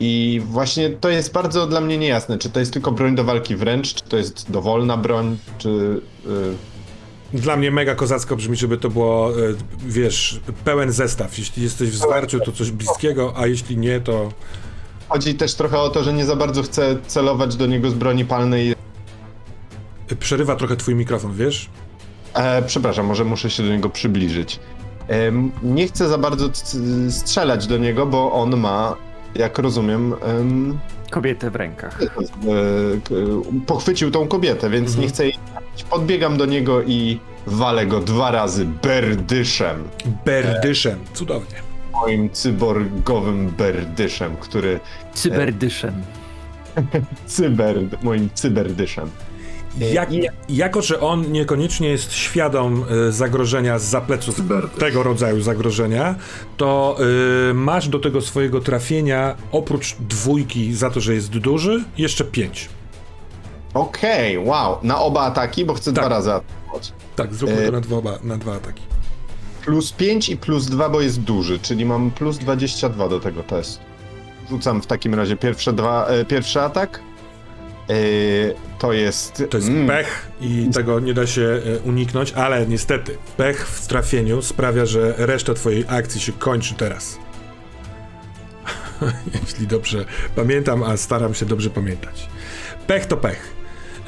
I 0.00 0.42
właśnie 0.44 0.90
to 0.90 1.08
jest 1.08 1.32
bardzo 1.32 1.66
dla 1.66 1.80
mnie 1.80 1.98
niejasne, 1.98 2.38
czy 2.38 2.50
to 2.50 2.60
jest 2.60 2.72
tylko 2.72 2.92
broń 2.92 3.14
do 3.14 3.24
walki 3.24 3.56
wręcz, 3.56 3.94
czy 3.94 4.04
to 4.04 4.16
jest 4.16 4.50
dowolna 4.50 4.96
broń, 4.96 5.38
czy. 5.58 5.68
y, 5.68 6.73
Dla 7.34 7.56
mnie 7.56 7.70
mega 7.70 7.94
kozacko 7.94 8.36
brzmi, 8.36 8.56
żeby 8.56 8.78
to 8.78 8.90
było, 8.90 9.30
e, 9.30 9.54
wiesz, 9.86 10.40
pełen 10.64 10.92
zestaw. 10.92 11.38
Jeśli 11.38 11.62
jesteś 11.62 11.90
w 11.90 11.94
zwarciu, 11.94 12.40
to 12.40 12.52
coś 12.52 12.70
bliskiego, 12.70 13.32
a 13.36 13.46
jeśli 13.46 13.76
nie, 13.76 14.00
to 14.00 14.28
Chodzi 15.08 15.34
też 15.34 15.54
trochę 15.54 15.78
o 15.78 15.88
to, 15.88 16.04
że 16.04 16.12
nie 16.12 16.24
za 16.24 16.36
bardzo 16.36 16.62
chcę 16.62 16.96
celować 17.06 17.56
do 17.56 17.66
niego 17.66 17.90
z 17.90 17.94
broni 17.94 18.24
palnej. 18.24 18.74
przerywa 20.18 20.56
trochę 20.56 20.76
twój 20.76 20.94
mikrofon, 20.94 21.34
wiesz? 21.34 21.68
E, 22.34 22.62
przepraszam, 22.62 23.06
może 23.06 23.24
muszę 23.24 23.50
się 23.50 23.62
do 23.62 23.68
niego 23.68 23.90
przybliżyć. 23.90 24.60
Em, 25.08 25.52
nie 25.62 25.86
chcę 25.86 26.08
za 26.08 26.18
bardzo 26.18 26.48
strzelać 27.10 27.66
do 27.66 27.78
niego, 27.78 28.06
bo 28.06 28.32
on 28.32 28.56
ma, 28.56 28.96
jak 29.34 29.58
rozumiem, 29.58 30.14
em, 30.22 30.78
Kobietę 31.14 31.50
w 31.50 31.56
rękach. 31.56 32.02
e, 32.02 32.06
k- 33.04 33.14
pochwycił 33.66 34.10
tą 34.10 34.26
kobietę, 34.28 34.70
więc 34.70 34.86
Mhm. 34.88 35.02
nie 35.02 35.08
chcę 35.08 35.24
jej. 35.24 35.34
Podbiegam 35.90 36.36
do 36.36 36.46
niego 36.46 36.82
i 36.82 37.20
walę 37.46 37.86
go 37.86 38.00
dwa 38.00 38.30
razy 38.30 38.64
berdyszem. 38.82 39.76
Berdyszem. 40.24 40.98
Cudownie. 41.12 41.56
Moim 41.92 42.30
cyborgowym 42.30 43.46
berdyszem, 43.58 44.36
który... 44.36 44.80
Cyberdyszem. 45.14 45.94
Cyber... 47.26 47.76
moim 48.02 48.28
cyberdyszem. 48.34 49.10
Jak, 49.80 50.08
jako, 50.48 50.82
że 50.82 51.00
on 51.00 51.32
niekoniecznie 51.32 51.88
jest 51.88 52.12
świadom 52.12 52.84
e, 53.08 53.12
zagrożenia 53.12 53.78
z 53.78 53.82
zapleców 53.82 54.40
tego 54.78 55.02
rodzaju 55.02 55.40
zagrożenia, 55.40 56.14
to 56.56 56.96
e, 57.50 57.54
masz 57.54 57.88
do 57.88 57.98
tego 57.98 58.20
swojego 58.20 58.60
trafienia 58.60 59.36
oprócz 59.52 59.96
dwójki 60.00 60.74
za 60.74 60.90
to, 60.90 61.00
że 61.00 61.14
jest 61.14 61.28
duży, 61.28 61.84
jeszcze 61.98 62.24
pięć. 62.24 62.68
Okej, 63.74 64.38
wow. 64.38 64.78
Na 64.82 65.00
oba 65.00 65.20
ataki, 65.20 65.64
bo 65.64 65.74
chcę 65.74 65.92
Tak. 65.92 66.04
dwa 66.04 66.08
razy 66.08 66.32
atakować. 66.32 66.92
Tak, 67.16 67.34
zróbmy 67.34 67.66
to 67.66 67.72
na 67.72 67.80
dwa, 67.80 68.00
na 68.22 68.36
dwa 68.36 68.54
ataki. 68.54 68.82
Plus 69.64 69.92
5 69.92 70.28
i 70.28 70.36
plus 70.36 70.66
2, 70.66 70.88
bo 70.88 71.00
jest 71.00 71.20
duży, 71.20 71.58
czyli 71.58 71.84
mam 71.84 72.10
plus 72.10 72.38
22 72.38 73.08
do 73.08 73.20
tego 73.20 73.42
testu. 73.42 73.84
Rzucam 74.50 74.82
w 74.82 74.86
takim 74.86 75.14
razie 75.14 75.36
pierwsze 75.36 75.72
dwa, 75.72 76.06
e, 76.06 76.24
pierwszy 76.24 76.60
atak. 76.60 77.00
Yy, 77.88 78.54
to 78.78 78.92
jest. 78.92 79.42
To 79.50 79.56
jest 79.56 79.68
mm, 79.68 79.86
pech 79.86 80.28
i 80.40 80.68
tego 80.74 81.00
nie 81.00 81.14
da 81.14 81.26
się 81.26 81.42
e, 81.42 81.78
uniknąć, 81.78 82.32
ale 82.32 82.66
niestety 82.66 83.16
pech 83.36 83.68
w 83.68 83.86
trafieniu 83.86 84.42
sprawia, 84.42 84.86
że 84.86 85.14
reszta 85.18 85.54
twojej 85.54 85.84
akcji 85.88 86.20
się 86.20 86.32
kończy 86.32 86.74
teraz. 86.74 87.18
Jeśli 89.42 89.66
dobrze 89.66 90.04
pamiętam, 90.36 90.82
a 90.82 90.96
staram 90.96 91.34
się 91.34 91.46
dobrze 91.46 91.70
pamiętać. 91.70 92.28
Pech 92.86 93.06
to 93.06 93.16
pech. 93.16 93.54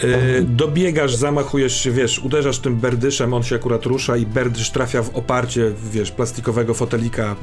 E, 0.02 0.42
dobiegasz, 0.42 1.14
zamachujesz 1.14 1.80
się, 1.80 1.90
wiesz, 1.90 2.18
uderzasz 2.18 2.58
tym 2.58 2.76
berdyszem, 2.76 3.34
on 3.34 3.42
się 3.42 3.56
akurat 3.56 3.86
rusza 3.86 4.16
i 4.16 4.26
berdysz 4.26 4.70
trafia 4.70 5.02
w 5.02 5.16
oparcie, 5.16 5.72
wiesz, 5.92 6.10
plastikowego 6.10 6.74
fotelika 6.74 7.36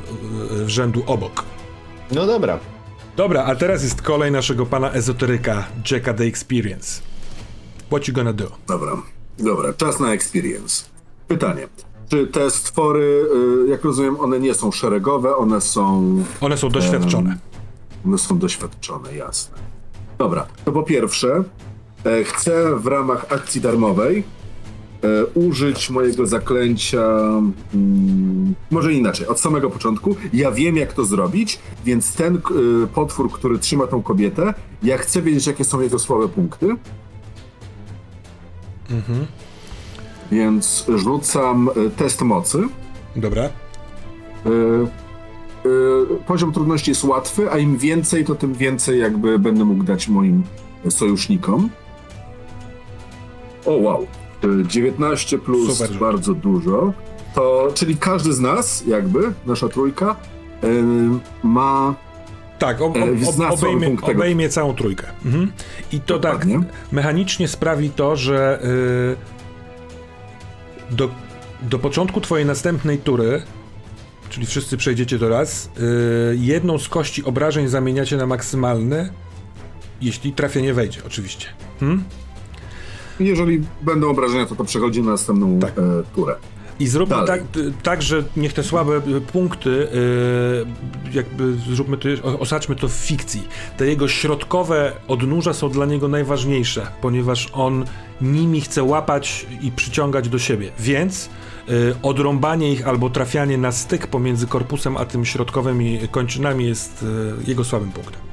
e, 0.64 0.70
rzędu 0.70 1.04
obok. 1.08 1.46
No 2.12 2.26
dobra. 2.26 2.60
Dobra, 3.16 3.44
a 3.46 3.56
teraz 3.56 3.84
jest 3.84 4.02
kolej 4.02 4.32
naszego 4.32 4.66
pana 4.66 4.92
ezoteryka, 4.92 5.66
Jacka 5.92 6.14
the 6.14 6.24
Experience. 6.24 7.02
What 7.88 8.08
you 8.08 8.14
gonna 8.14 8.34
do? 8.34 8.52
Dobra, 8.68 8.92
dobra, 9.40 9.74
czas 9.74 10.00
na 10.00 10.14
experience. 10.14 10.86
Pytanie. 11.28 11.68
Czy 12.10 12.28
te 12.28 12.52
stwory, 12.52 13.26
y, 13.66 13.70
jak 13.70 13.84
rozumiem, 13.84 14.20
one 14.20 14.40
nie 14.40 14.54
są 14.54 14.72
szeregowe, 14.72 15.36
one 15.36 15.62
są, 15.62 16.16
One 16.42 16.58
są 16.58 16.70
doświadczone. 16.70 17.38
one 18.06 18.18
są 18.18 18.38
doświadczone, 18.40 19.16
jasne. 19.16 19.58
Dobra, 20.18 20.48
to 20.66 20.72
po 20.72 20.84
pierwsze, 20.84 21.44
e, 22.06 22.24
chcę 22.24 22.76
w 22.80 22.88
ramach 22.88 23.26
akcji 23.30 23.62
darmowej 23.62 24.24
użyć 25.34 25.90
mojego 25.90 26.28
zaklęcia. 26.28 27.04
Mm, 27.74 28.56
może 28.72 28.94
inaczej, 28.94 29.28
od 29.28 29.40
samego 29.40 29.70
początku. 29.70 30.16
Ja 30.34 30.52
wiem, 30.52 30.78
jak 30.78 30.94
to 30.94 31.06
zrobić, 31.06 31.60
więc 31.86 32.16
ten 32.16 32.36
y, 32.36 32.40
potwór, 32.88 33.32
który 33.32 33.60
trzyma 33.60 33.88
tą 33.88 34.04
kobietę, 34.04 34.54
ja 34.84 34.98
chcę 34.98 35.22
wiedzieć, 35.22 35.48
jakie 35.48 35.64
są 35.64 35.82
jego 35.82 36.00
słabe 36.00 36.28
punkty. 36.28 36.76
Więc 40.32 40.86
rzucam 40.96 41.70
y, 41.78 41.90
test 41.90 42.22
mocy. 42.22 42.64
Dobra. 43.16 43.44
Y, 43.46 43.50
y, 45.70 46.24
poziom 46.28 46.52
trudności 46.52 46.92
jest 46.92 47.04
łatwy, 47.04 47.52
a 47.52 47.58
im 47.58 47.78
więcej, 47.78 48.26
to 48.26 48.36
tym 48.36 48.54
więcej 48.54 49.00
jakby 49.00 49.40
będę 49.40 49.66
mógł 49.66 49.84
dać 49.84 50.08
moim 50.08 50.44
sojusznikom. 50.90 51.70
O 53.66 53.72
wow, 53.72 54.08
19 54.68 55.38
plus 55.38 55.78
Super. 55.78 55.98
bardzo 56.00 56.34
dużo. 56.34 56.94
To, 57.36 57.72
czyli 57.74 57.98
każdy 57.98 58.34
z 58.34 58.40
nas, 58.40 58.84
jakby, 58.88 59.20
nasza 59.46 59.70
trójka, 59.70 60.16
y, 60.64 60.84
ma 61.44 61.96
Tak, 62.60 62.82
ob, 62.82 62.96
E, 62.98 63.02
ob, 63.02 63.52
obejmie, 63.52 63.96
obejmie 64.02 64.50
całą 64.50 64.74
trójkę. 64.74 65.08
Mhm. 65.26 65.52
I 65.92 66.00
to 66.00 66.20
Dokładnie. 66.20 66.60
tak 66.60 66.66
mechanicznie 66.92 67.48
sprawi 67.48 67.90
to, 67.90 68.16
że 68.16 68.60
y, 70.92 70.96
do, 70.96 71.10
do 71.62 71.80
początku 71.80 72.22
twojej 72.22 72.46
następnej 72.46 72.98
tury, 72.98 73.42
czyli 74.30 74.46
wszyscy 74.46 74.78
przejdziecie 74.78 75.20
to 75.20 75.30
raz, 75.30 75.70
y, 76.32 76.38
jedną 76.40 76.78
z 76.78 76.90
kości 76.90 77.24
obrażeń 77.24 77.68
zamieniacie 77.68 78.18
na 78.18 78.26
maksymalny, 78.26 79.10
jeśli 80.02 80.34
trafienie 80.34 80.74
wejdzie, 80.74 81.02
oczywiście. 81.08 81.48
Hmm? 81.80 82.04
Jeżeli 83.20 83.62
będą 83.82 84.10
obrażenia, 84.10 84.46
to 84.46 84.56
to 84.56 84.64
przechodzi 84.64 85.02
na 85.02 85.12
następną 85.12 85.60
Tak. 85.60 85.78
e, 85.78 85.82
turę. 86.16 86.36
I 86.80 86.88
zróbmy 86.88 87.16
Dalej. 87.16 87.28
tak, 87.28 87.64
tak, 87.84 88.02
że 88.02 88.24
niech 88.38 88.54
te 88.54 88.64
słabe 88.64 88.98
y, 88.98 89.22
punkty, 89.22 89.70
y, 89.70 89.88
jakby 91.14 91.54
zróbmy 91.74 91.98
to, 91.98 92.40
osadźmy 92.40 92.76
to 92.76 92.88
w 92.88 92.92
fikcji. 92.92 93.48
Te 93.78 93.86
jego 93.88 94.08
środkowe 94.08 94.94
odnóża 95.08 95.54
są 95.54 95.70
dla 95.70 95.86
niego 95.86 96.08
najważniejsze, 96.08 96.88
ponieważ 97.02 97.50
on 97.54 97.86
nimi 98.22 98.62
chce 98.62 98.84
łapać 98.84 99.46
i 99.62 99.72
przyciągać 99.72 100.30
do 100.30 100.40
siebie. 100.40 100.72
Więc 100.80 101.30
y, 101.70 101.96
odrąbanie 102.04 102.72
ich 102.72 102.88
albo 102.88 103.10
trafianie 103.10 103.58
na 103.58 103.72
styk 103.72 104.08
pomiędzy 104.08 104.48
korpusem 104.48 104.98
a 104.98 105.06
tym 105.06 105.26
środkowymi 105.26 106.00
kończynami 106.12 106.66
jest 106.66 107.06
jego 107.48 107.64
słabym 107.64 107.92
punktem. 107.92 108.33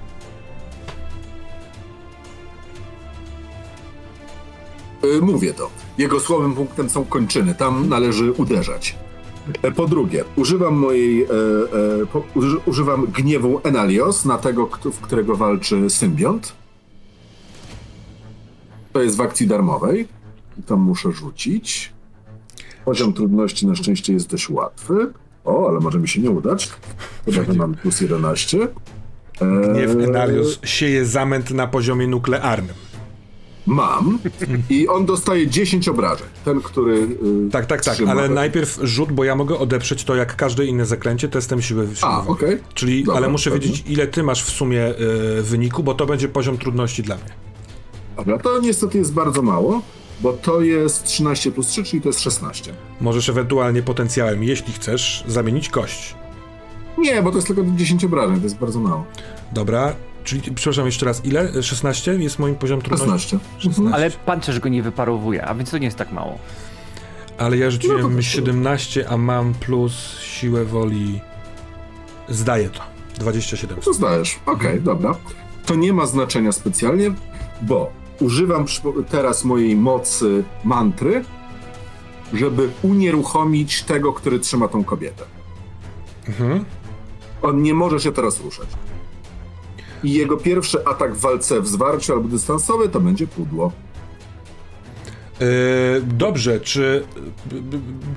Mówię 5.22 5.54
to. 5.54 5.70
Jego 5.98 6.20
słabym 6.20 6.54
punktem 6.54 6.90
są 6.90 7.04
kończyny, 7.04 7.54
tam 7.54 7.88
należy 7.88 8.32
uderzać. 8.32 8.96
E, 9.62 9.72
Po 9.72 9.86
drugie, 9.88 10.24
używam 10.36 10.74
mojej. 10.74 11.22
E, 11.22 11.26
e, 11.26 12.06
po, 12.12 12.22
uży, 12.34 12.56
używam 12.66 13.06
gniewu 13.06 13.60
Enalios 13.64 14.24
na 14.24 14.38
tego, 14.38 14.66
w 14.84 15.00
którego 15.00 15.36
walczy 15.36 15.90
symbiont. 15.90 16.52
To 18.92 19.02
jest 19.02 19.16
w 19.16 19.20
akcji 19.20 19.46
darmowej. 19.46 20.08
I 20.58 20.62
tam 20.62 20.80
muszę 20.80 21.12
rzucić. 21.12 21.92
Poziom 22.84 23.12
trudności 23.12 23.66
na 23.66 23.74
szczęście 23.74 24.12
jest 24.12 24.30
dość 24.30 24.50
łatwy. 24.50 25.12
O, 25.44 25.68
ale 25.68 25.80
może 25.80 25.98
mi 25.98 26.08
się 26.08 26.20
nie 26.20 26.30
udać. 26.30 26.70
Chyba, 27.24 27.44
że 27.44 27.52
mam 27.52 27.74
plus 27.74 28.00
11. 28.00 28.68
Gniew 29.72 29.90
Eee, 29.96 30.04
Enalius 30.04 30.60
sieje 30.64 31.06
zamęt 31.06 31.50
na 31.50 31.66
poziomie 31.66 32.06
nuklearnym. 32.06 32.74
Mam. 33.66 34.18
I 34.70 34.88
on 34.88 35.06
dostaje 35.06 35.46
10 35.48 35.88
obrażeń. 35.88 36.26
Ten, 36.44 36.60
który. 36.60 36.94
y, 36.96 37.50
Tak, 37.52 37.66
tak, 37.66 37.84
tak, 37.84 37.98
ale 38.08 38.28
najpierw 38.28 38.78
rzut, 38.82 39.12
bo 39.12 39.24
ja 39.24 39.34
mogę 39.34 39.58
odeprzeć 39.58 40.04
to 40.04 40.14
jak 40.14 40.36
każde 40.36 40.66
inne 40.66 40.86
zaklęcie 40.86 41.28
testem 41.28 41.62
siły 41.62 41.88
A, 42.02 42.26
okej. 42.26 42.58
Czyli, 42.74 43.04
Dobra, 43.04 43.18
ale 43.18 43.28
muszę 43.28 43.50
dobra. 43.50 43.66
wiedzieć, 43.66 43.84
ile 43.86 44.06
ty 44.06 44.22
masz 44.22 44.44
w 44.44 44.50
sumie 44.50 44.88
y, 45.38 45.42
wyniku, 45.42 45.82
bo 45.82 45.94
to 45.94 46.06
będzie 46.06 46.28
poziom 46.28 46.58
trudności 46.58 47.02
dla 47.02 47.16
mnie. 47.16 47.24
Dobra, 48.16 48.38
to 48.38 48.60
niestety 48.60 48.98
jest 48.98 49.12
bardzo 49.12 49.42
mało, 49.42 49.82
bo 50.20 50.32
to 50.32 50.60
jest 50.60 51.04
13 51.04 51.50
plus 51.52 51.66
3, 51.66 51.84
czyli 51.84 52.02
to 52.02 52.08
jest 52.08 52.20
16. 52.20 52.72
Możesz 53.00 53.28
ewentualnie 53.28 53.82
potencjałem, 53.82 54.44
jeśli 54.44 54.72
chcesz, 54.72 55.24
zamienić 55.28 55.68
kość. 55.68 56.14
Nie, 56.98 57.22
bo 57.22 57.30
to 57.30 57.36
jest 57.36 57.46
tylko 57.46 57.62
10 57.76 58.04
obrażeń, 58.04 58.36
to 58.36 58.42
jest 58.44 58.56
bardzo 58.58 58.80
mało. 58.80 59.04
Dobra, 59.52 59.94
czyli, 60.24 60.54
przepraszam 60.54 60.86
jeszcze 60.86 61.06
raz, 61.06 61.24
ile? 61.24 61.62
16 61.62 62.14
jest 62.14 62.38
moim 62.38 62.54
poziom 62.54 62.82
trudności? 62.82 63.38
16. 63.58 63.68
Mhm. 63.68 63.94
Ale 63.94 64.10
pancerz 64.10 64.60
go 64.60 64.68
nie 64.68 64.82
wyparowuje, 64.82 65.44
a 65.44 65.54
więc 65.54 65.70
to 65.70 65.78
nie 65.78 65.84
jest 65.84 65.96
tak 65.96 66.12
mało. 66.12 66.38
Ale 67.38 67.56
ja 67.56 67.70
rzuciłem 67.70 68.02
No 68.02 68.16
to- 68.16 68.22
17, 68.22 69.08
a 69.08 69.16
mam 69.16 69.54
plus 69.54 70.18
siłę 70.20 70.64
woli... 70.64 71.20
Zdaję 72.28 72.70
to. 72.70 72.80
27. 73.18 73.80
To 73.80 73.92
zdajesz. 73.92 74.38
Okej, 74.46 74.80
dobra. 74.80 75.14
To 75.66 75.74
nie 75.74 75.92
ma 75.92 76.06
znaczenia 76.06 76.52
specjalnie, 76.52 77.12
bo 77.62 77.92
używam 78.20 78.64
teraz 79.08 79.44
mojej 79.44 79.76
mocy 79.76 80.44
mantry, 80.64 81.24
żeby 82.32 82.68
unieruchomić 82.82 83.82
tego, 83.82 84.12
który 84.12 84.38
trzyma 84.38 84.68
tą 84.68 84.84
kobietę. 84.84 85.24
Mhm. 86.28 86.64
On 87.42 87.62
nie 87.62 87.74
może 87.74 88.00
się 88.00 88.12
teraz 88.12 88.40
ruszać. 88.40 88.66
I 90.04 90.12
jego 90.12 90.36
pierwszy 90.36 90.86
atak 90.86 91.14
w 91.14 91.20
walce 91.20 91.60
w 91.60 91.68
zwarciu 91.68 92.12
albo 92.12 92.28
dystansowy 92.28 92.88
to 92.88 93.00
będzie 93.00 93.26
pudło. 93.26 93.72
Yy, 95.40 95.46
dobrze, 96.02 96.60
czy 96.60 97.04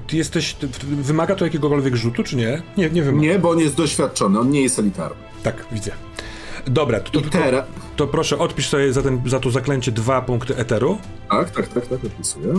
ty 0.07 0.17
jesteś... 0.17 0.55
Wymaga 0.83 1.35
to 1.35 1.45
jakiegokolwiek 1.45 1.95
rzutu, 1.95 2.23
czy 2.23 2.35
nie? 2.35 2.61
Nie, 2.77 2.89
nie 2.89 3.03
wymaga. 3.03 3.27
Nie, 3.27 3.39
bo 3.39 3.49
on 3.49 3.59
jest 3.59 3.75
doświadczony, 3.75 4.39
on 4.39 4.49
nie 4.49 4.61
jest 4.61 4.79
elitarny. 4.79 5.23
Tak, 5.43 5.65
widzę. 5.71 5.91
Dobra, 6.65 6.99
to, 6.99 7.21
to, 7.21 7.29
teraz... 7.29 7.65
to 7.95 8.07
proszę 8.07 8.37
odpisz 8.37 8.69
sobie 8.69 8.93
za, 8.93 9.01
ten, 9.01 9.21
za 9.25 9.39
to 9.39 9.51
zaklęcie 9.51 9.91
dwa 9.91 10.21
punkty 10.21 10.57
eteru. 10.57 10.97
Tak, 11.29 11.51
tak, 11.51 11.67
tak, 11.67 11.87
tak, 11.87 11.99
opisuję. 12.05 12.53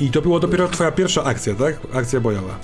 I 0.00 0.10
to 0.10 0.22
było 0.22 0.40
dopiero 0.40 0.68
twoja 0.68 0.92
pierwsza 0.92 1.24
akcja, 1.24 1.54
tak? 1.54 1.76
Akcja 1.92 2.20
bojowa. 2.20 2.58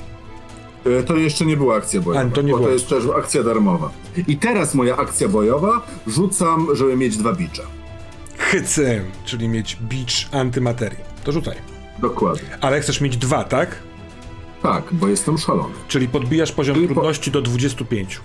E, 0.85 1.03
To 1.03 1.17
jeszcze 1.17 1.47
nie 1.47 1.57
była 1.57 1.77
akcja 1.77 2.01
bojowa, 2.01 2.27
A, 2.27 2.31
to 2.31 2.43
nie 2.43 2.53
bo 2.53 2.57
była. 2.59 2.69
to 2.69 2.75
jest 2.75 2.89
też 2.89 3.05
akcja 3.17 3.43
darmowa. 3.43 3.91
I 4.29 4.37
teraz 4.37 4.75
moja 4.75 4.97
akcja 4.97 5.29
bojowa, 5.29 5.87
rzucam, 6.07 6.67
żeby 6.75 6.97
mieć 6.97 7.17
dwa 7.17 7.33
bicze. 7.33 7.63
Hycym, 8.39 9.05
czyli 9.25 9.49
mieć 9.49 9.77
beach 9.81 10.35
antymaterii. 10.43 10.99
To 11.25 11.33
rzucaj. 11.33 11.57
Dokładnie. 11.99 12.49
Ale 12.61 12.81
chcesz 12.81 13.01
mieć 13.01 13.17
dwa, 13.17 13.45
tak? 13.45 13.77
Tak, 14.63 14.85
bo 14.93 15.09
jestem 15.09 15.39
szalony. 15.39 15.75
Czyli 15.89 16.09
podbijasz 16.09 16.53
poziom 16.53 16.75
Czyli 16.75 16.89
po- 16.89 16.95
trudności 16.95 17.31
do 17.31 17.43
25. 17.43 18.21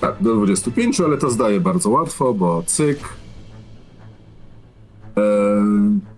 Tak, 0.00 0.16
do 0.20 0.34
25, 0.34 1.00
ale 1.00 1.18
to 1.18 1.30
zdaję 1.30 1.60
bardzo 1.60 1.90
łatwo, 1.90 2.34
bo 2.34 2.62
cyk. 2.66 2.98
E, 5.16 5.20
y, 5.20 6.13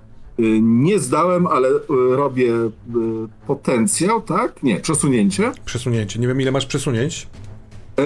nie 0.61 0.99
zdałem, 0.99 1.47
ale 1.47 1.69
y, 1.69 1.81
robię 2.17 2.53
y, 2.55 2.71
potencjał, 3.47 4.21
tak? 4.23 4.63
Nie, 4.63 4.81
przesunięcie. 4.81 5.53
Przesunięcie. 5.65 6.19
Nie 6.21 6.27
wiem, 6.29 6.41
ile 6.41 6.53
masz 6.53 6.67
przesunięć. 6.67 7.27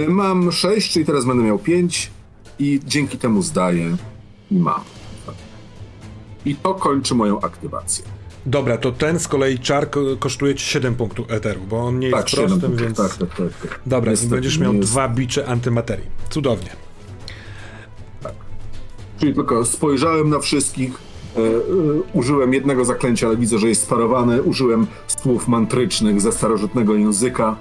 Mam 0.09 0.53
6, 0.53 0.93
czyli 0.93 1.05
teraz 1.07 1.25
będę 1.25 1.43
miał 1.45 1.59
5 1.59 2.11
i 2.59 2.81
dzięki 2.87 3.19
temu 3.19 3.43
zdaję 3.43 3.97
i 4.51 4.55
mam. 4.59 4.81
I 6.47 6.55
to 6.55 6.75
kończy 6.75 7.15
moją 7.15 7.41
aktywację. 7.41 8.05
Dobra, 8.47 8.79
to 8.79 8.93
ten 8.93 9.19
z 9.21 9.29
kolei 9.29 9.59
czar 9.59 9.91
ko- 9.91 10.17
kosztuje 10.19 10.55
ci 10.55 10.65
7 10.67 10.95
punktów 10.95 11.31
eteru, 11.31 11.61
bo 11.71 11.81
on 11.87 11.99
nie 11.99 12.09
jest 12.09 12.19
Tak, 12.19 12.27
prostym, 12.49 12.77
więc... 12.77 12.97
tak, 12.97 13.17
tak, 13.17 13.29
tak, 13.29 13.39
tak. 13.63 13.81
Dobra, 13.87 14.11
Niestety 14.11 14.35
będziesz 14.35 14.59
miał 14.59 14.75
jest- 14.75 14.91
dwa 14.93 15.09
bicze 15.09 15.47
antymaterii. 15.47 16.07
Cudownie. 16.31 16.71
Czyli 19.21 19.35
tylko 19.35 19.65
spojrzałem 19.65 20.31
na 20.31 20.39
wszystkich, 20.39 20.93
użyłem 22.13 22.55
jednego 22.55 22.85
zaklęcia, 22.85 23.27
ale 23.27 23.37
widzę, 23.37 23.59
że 23.59 23.69
jest 23.69 23.83
sparowane. 23.83 24.43
Użyłem 24.43 24.87
słów 25.07 25.49
mantrycznych 25.49 26.21
ze 26.21 26.33
starożytnego 26.33 26.95
języka, 26.95 27.57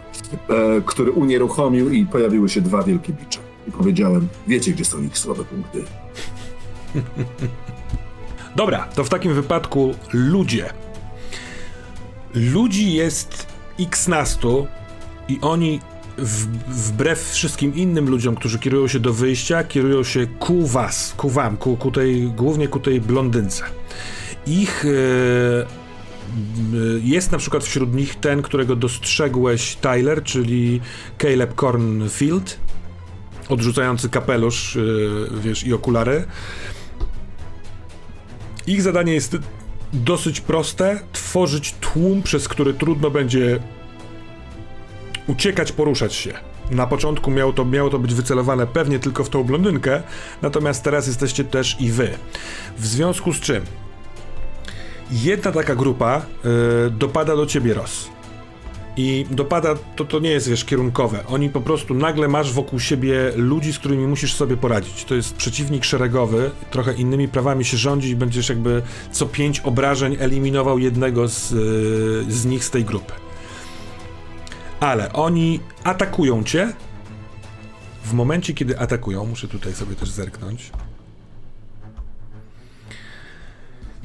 e, 0.49 0.81
który 0.85 1.11
unieruchomił 1.11 1.89
i 1.89 2.05
pojawiły 2.05 2.49
się 2.49 2.61
dwa 2.61 2.83
wielkie 2.83 3.13
bicze. 3.13 3.39
I 3.67 3.71
powiedziałem, 3.71 4.27
wiecie, 4.47 4.71
gdzie 4.71 4.85
są 4.85 5.01
ich 5.01 5.17
słabe 5.17 5.43
punkty. 5.45 5.83
Dobra, 8.55 8.87
to 8.95 9.03
w 9.03 9.09
takim 9.09 9.33
wypadku 9.33 9.93
ludzie. 10.13 10.69
Ludzi 12.33 12.93
jest 12.93 13.47
x 13.79 14.07
nastu 14.07 14.67
i 15.27 15.39
oni 15.41 15.79
w, 16.21 16.47
wbrew 16.67 17.31
wszystkim 17.31 17.75
innym 17.75 18.09
ludziom, 18.09 18.35
którzy 18.35 18.59
kierują 18.59 18.87
się 18.87 18.99
do 18.99 19.13
wyjścia, 19.13 19.63
kierują 19.63 20.03
się 20.03 20.27
ku 20.39 20.67
was, 20.67 21.13
ku 21.17 21.29
wam, 21.29 21.57
ku, 21.57 21.77
ku 21.77 21.91
tej, 21.91 22.31
głównie 22.31 22.67
ku 22.67 22.79
tej 22.79 23.01
blondynce. 23.01 23.63
Ich 24.47 24.85
e, 24.85 24.89
jest 27.03 27.31
na 27.31 27.37
przykład 27.37 27.63
wśród 27.63 27.93
nich 27.93 28.15
ten, 28.15 28.41
którego 28.41 28.75
dostrzegłeś, 28.75 29.75
Tyler, 29.75 30.23
czyli 30.23 30.81
Caleb 31.21 31.55
Cornfield, 31.55 32.59
odrzucający 33.49 34.09
kapelusz, 34.09 34.75
e, 34.75 34.79
wiesz, 35.41 35.63
i 35.63 35.73
okulary. 35.73 36.25
Ich 38.67 38.81
zadanie 38.81 39.13
jest 39.13 39.37
dosyć 39.93 40.41
proste: 40.41 40.99
tworzyć 41.11 41.75
tłum, 41.81 42.23
przez 42.23 42.47
który 42.47 42.73
trudno 42.73 43.11
będzie 43.11 43.59
uciekać, 45.29 45.71
poruszać 45.71 46.13
się. 46.13 46.33
Na 46.71 46.87
początku 46.87 47.31
miało 47.31 47.53
to, 47.53 47.65
miało 47.65 47.89
to 47.89 47.99
być 47.99 48.13
wycelowane 48.13 48.67
pewnie 48.67 48.99
tylko 48.99 49.23
w 49.23 49.29
tą 49.29 49.43
blondynkę, 49.43 50.03
natomiast 50.41 50.83
teraz 50.83 51.07
jesteście 51.07 51.43
też 51.43 51.81
i 51.81 51.91
wy. 51.91 52.09
W 52.77 52.85
związku 52.85 53.33
z 53.33 53.39
czym 53.39 53.63
jedna 55.11 55.51
taka 55.51 55.75
grupa 55.75 56.21
yy, 56.43 56.51
dopada 56.91 57.35
do 57.35 57.45
ciebie 57.45 57.73
Ros. 57.73 58.09
I 58.97 59.25
dopada, 59.31 59.75
to, 59.95 60.05
to 60.05 60.19
nie 60.19 60.29
jest, 60.29 60.49
wiesz, 60.49 60.65
kierunkowe. 60.65 61.23
Oni 61.27 61.49
po 61.49 61.61
prostu 61.61 61.93
nagle 61.93 62.27
masz 62.27 62.53
wokół 62.53 62.79
siebie 62.79 63.31
ludzi, 63.35 63.73
z 63.73 63.79
którymi 63.79 64.07
musisz 64.07 64.33
sobie 64.33 64.57
poradzić. 64.57 65.05
To 65.05 65.15
jest 65.15 65.35
przeciwnik 65.35 65.83
szeregowy, 65.83 66.51
trochę 66.71 66.93
innymi 66.93 67.27
prawami 67.27 67.65
się 67.65 67.77
rządzi 67.77 68.09
i 68.09 68.15
będziesz 68.15 68.49
jakby 68.49 68.81
co 69.11 69.25
pięć 69.25 69.59
obrażeń 69.59 70.17
eliminował 70.19 70.79
jednego 70.79 71.27
z, 71.27 71.51
yy, 71.51 72.33
z 72.33 72.45
nich 72.45 72.63
z 72.63 72.69
tej 72.69 72.85
grupy. 72.85 73.28
Ale 74.79 75.13
oni 75.13 75.59
atakują 75.83 76.43
cię. 76.43 76.73
W 78.03 78.13
momencie, 78.13 78.53
kiedy 78.53 78.79
atakują, 78.79 79.25
muszę 79.25 79.47
tutaj 79.47 79.73
sobie 79.73 79.95
też 79.95 80.09
zerknąć. 80.09 80.71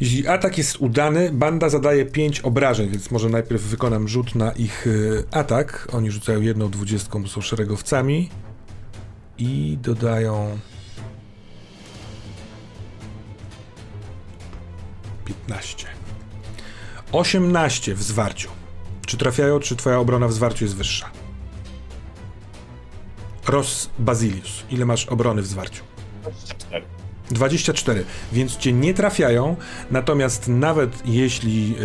Jeśli 0.00 0.26
atak 0.26 0.58
jest 0.58 0.76
udany, 0.76 1.30
banda 1.32 1.68
zadaje 1.68 2.04
5 2.04 2.40
obrażeń, 2.40 2.88
więc 2.88 3.10
może 3.10 3.28
najpierw 3.28 3.62
wykonam 3.62 4.08
rzut 4.08 4.34
na 4.34 4.52
ich 4.52 4.86
y, 4.86 5.24
atak. 5.30 5.88
Oni 5.92 6.10
rzucają 6.10 6.40
jedną 6.40 6.70
dwudziestką, 6.70 7.22
bo 7.22 7.28
są 7.28 7.40
szeregowcami. 7.40 8.30
I 9.38 9.78
dodają... 9.82 10.58
15. 15.24 15.86
18 17.12 17.94
w 17.94 18.02
zwarciu. 18.02 18.63
Czy 19.06 19.16
trafiają, 19.16 19.60
czy 19.60 19.76
twoja 19.76 19.98
obrona 19.98 20.28
w 20.28 20.32
zwarciu 20.32 20.64
jest 20.64 20.76
wyższa? 20.76 21.10
Ros 23.48 23.90
Basilius, 23.98 24.64
ile 24.70 24.84
masz 24.84 25.06
obrony 25.06 25.42
w 25.42 25.46
zwarciu? 25.46 25.84
24, 27.30 28.04
więc 28.32 28.56
cię 28.56 28.72
nie 28.72 28.94
trafiają, 28.94 29.56
natomiast 29.90 30.48
nawet 30.48 31.02
jeśli 31.06 31.70
yy, 31.70 31.78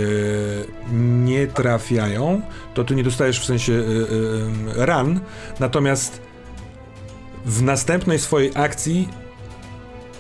nie 0.93 1.47
trafiają, 1.47 2.41
to 2.73 2.83
ty 2.83 2.95
nie 2.95 3.03
dostajesz 3.03 3.39
w 3.39 3.45
sensie 3.45 3.73
yy, 3.73 4.85
ran, 4.85 5.19
natomiast 5.59 6.21
w 7.45 7.61
następnej 7.61 8.19
swojej 8.19 8.51
akcji 8.55 9.07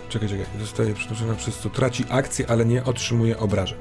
czekaj, 0.09 0.29
czekaj, 0.29 0.45
zostaje 0.59 0.93
przenoszona 0.93 1.35
przez 1.35 1.57
co 1.57 1.69
traci 1.69 2.05
akcję, 2.09 2.45
ale 2.49 2.65
nie 2.65 2.83
otrzymuje 2.83 3.37
obrażeń. 3.39 3.77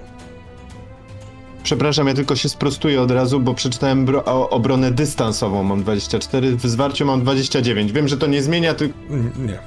Przepraszam, 1.69 2.07
ja 2.09 2.15
tylko 2.15 2.36
się 2.36 2.49
sprostuję 2.49 3.03
od 3.03 3.11
razu, 3.11 3.40
bo 3.40 3.55
przeczytałem 3.55 4.07
bro- 4.07 4.23
o, 4.24 4.51
obronę 4.51 4.90
dystansową, 4.90 5.62
mam 5.62 5.82
24, 5.82 6.57
w 6.57 6.66
zwarciu 6.66 7.07
mam 7.07 7.23
29. 7.23 7.93
Wiem, 7.93 8.09
że 8.09 8.16
to 8.16 8.27
nie 8.27 8.43
zmienia, 8.43 8.74
tylko 8.74 8.99
Nie. 9.39 9.59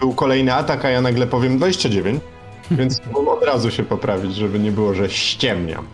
był 0.00 0.14
kolejny 0.14 0.54
atak, 0.54 0.84
a 0.84 0.90
ja 0.90 1.00
nagle 1.00 1.26
powiem 1.26 1.56
29, 1.58 2.22
więc 2.70 3.00
od 3.26 3.42
razu 3.44 3.70
się 3.70 3.82
poprawić, 3.82 4.34
żeby 4.34 4.58
nie 4.58 4.72
było, 4.72 4.94
że 4.94 5.10
ściemniam. 5.10 5.84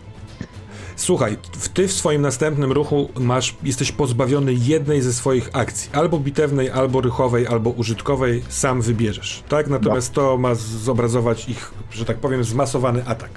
Słuchaj, 0.95 1.37
ty 1.73 1.87
w 1.87 1.93
swoim 1.93 2.21
następnym 2.21 2.71
ruchu 2.71 3.09
masz, 3.19 3.55
jesteś 3.63 3.91
pozbawiony 3.91 4.53
jednej 4.53 5.01
ze 5.01 5.13
swoich 5.13 5.49
akcji. 5.53 5.89
Albo 5.93 6.19
bitewnej, 6.19 6.69
albo 6.69 7.01
rychowej, 7.01 7.47
albo 7.47 7.69
użytkowej, 7.69 8.43
sam 8.49 8.81
wybierzesz. 8.81 9.43
Tak? 9.49 9.67
Natomiast 9.67 10.13
to 10.13 10.37
ma 10.37 10.55
zobrazować 10.55 11.49
ich, 11.49 11.71
że 11.91 12.05
tak 12.05 12.17
powiem, 12.17 12.43
zmasowany 12.43 13.05
atak. 13.05 13.29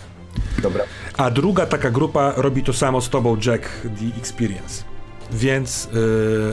Dobra. 0.63 0.85
A 1.23 1.31
druga 1.31 1.67
taka 1.67 1.91
grupa 1.91 2.33
robi 2.37 2.63
to 2.63 2.73
samo 2.73 3.01
z 3.01 3.09
tobą, 3.09 3.37
Jack 3.47 3.63
the 3.83 4.19
Experience. 4.19 4.85
Więc 5.33 5.89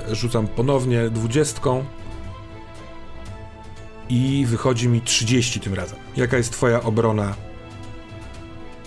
yy, 0.09 0.15
rzucam 0.15 0.47
ponownie 0.47 1.09
dwudziestką 1.09 1.85
i 4.09 4.45
wychodzi 4.47 4.87
mi 4.87 5.01
30 5.01 5.59
tym 5.59 5.73
razem. 5.73 5.99
Jaka 6.17 6.37
jest 6.37 6.51
twoja 6.51 6.83
obrona 6.83 7.33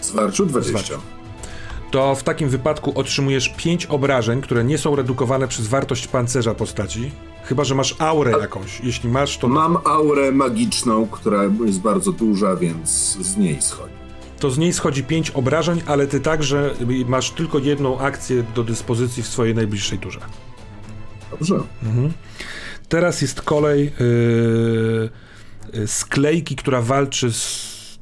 Zwarciu 0.01 0.47
20. 0.47 0.71
Zwarciu. 0.71 1.07
to 1.91 2.15
w 2.15 2.23
takim 2.23 2.49
wypadku 2.49 2.93
otrzymujesz 2.95 3.55
5 3.57 3.87
obrażeń, 3.87 4.41
które 4.41 4.65
nie 4.65 4.79
są 4.79 4.97
redukowane 4.97 5.49
przez 5.49 5.67
wartość 5.67 6.09
pancerza 6.09 6.55
postaci. 6.55 7.11
Chyba, 7.45 7.65
że 7.65 7.75
masz 7.75 7.97
aurę 7.99 8.33
jakąś. 8.41 8.81
Jeśli 8.81 9.11
masz, 9.11 9.39
to, 9.39 9.49
Mam 9.49 9.79
aurę 9.85 10.33
magiczną, 10.33 11.07
która 11.07 11.43
jest 11.67 11.81
bardzo 11.81 12.13
duża, 12.13 12.57
więc 12.57 13.19
z 13.21 13.37
niej 13.37 13.63
schodzi. 13.63 14.02
To 14.43 14.51
z 14.51 14.59
niej 14.59 14.73
schodzi 14.73 15.05
5 15.05 15.31
obrażeń, 15.31 15.83
ale 15.87 16.07
ty 16.07 16.21
także 16.21 16.75
masz 17.07 17.31
tylko 17.31 17.59
jedną 17.59 17.99
akcję 17.99 18.45
do 18.55 18.65
dyspozycji 18.65 19.23
w 19.23 19.27
swojej 19.27 19.55
najbliższej 19.55 19.99
turze. 19.99 20.21
Dobrze. 21.31 21.55
Teraz 22.89 23.23
jest 23.23 23.43
kolej 23.43 23.93
yy, 24.01 25.11
yy, 25.75 25.87
sklejki, 25.87 26.57
która 26.57 26.83
walczy 26.83 27.33
z. 27.33 27.99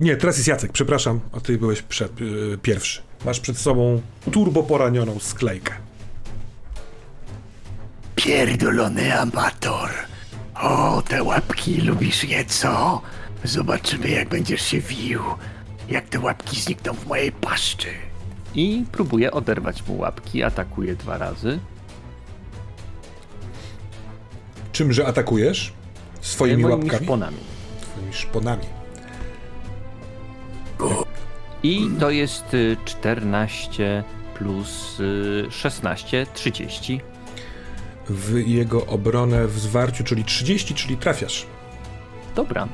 Nie, 0.00 0.16
teraz 0.16 0.36
jest 0.36 0.48
Jacek, 0.48 0.72
przepraszam, 0.72 1.20
a 1.32 1.40
ty 1.40 1.58
byłeś 1.58 1.82
przed, 1.82 2.20
yy, 2.20 2.58
pierwszy. 2.62 3.02
Masz 3.24 3.40
przed 3.40 3.58
sobą 3.58 4.00
turbo 4.32 4.62
poranioną 4.62 5.18
sklejkę. 5.18 5.74
Pierdolony 8.14 9.20
amator. 9.20 9.90
O, 10.54 11.02
te 11.08 11.22
łapki, 11.22 11.80
lubisz 11.80 12.24
je, 12.24 12.44
co? 12.44 13.02
Zobaczymy, 13.44 14.08
jak 14.08 14.28
będziesz 14.28 14.62
się 14.62 14.80
wił. 14.80 15.20
Jak 15.88 16.08
te 16.08 16.20
łapki 16.20 16.60
znikną 16.60 16.92
w 16.92 17.06
mojej 17.06 17.32
paszczy. 17.32 17.88
I 18.54 18.84
próbuje 18.92 19.30
oderwać 19.30 19.86
mu 19.86 19.98
łapki, 19.98 20.42
atakuje 20.42 20.96
dwa 20.96 21.18
razy. 21.18 21.58
Czymże 24.72 25.06
atakujesz? 25.06 25.72
Swoimi 26.20 26.62
moimi 26.62 26.84
łapkami? 26.84 27.04
szponami. 27.04 27.36
Swoimi 27.92 28.12
szponami. 28.12 28.64
I 31.62 31.90
to 32.00 32.10
jest 32.10 32.54
y, 32.54 32.76
14 32.84 34.04
plus 34.34 35.00
y, 35.00 35.46
16, 35.50 36.26
30. 36.34 37.00
W 38.08 38.48
jego 38.48 38.86
obronę 38.86 39.46
w 39.46 39.58
zwarciu, 39.58 40.04
czyli 40.04 40.24
30, 40.24 40.74
czyli 40.74 40.96
trafiasz. 40.96 41.46
Dobra. 42.34 42.68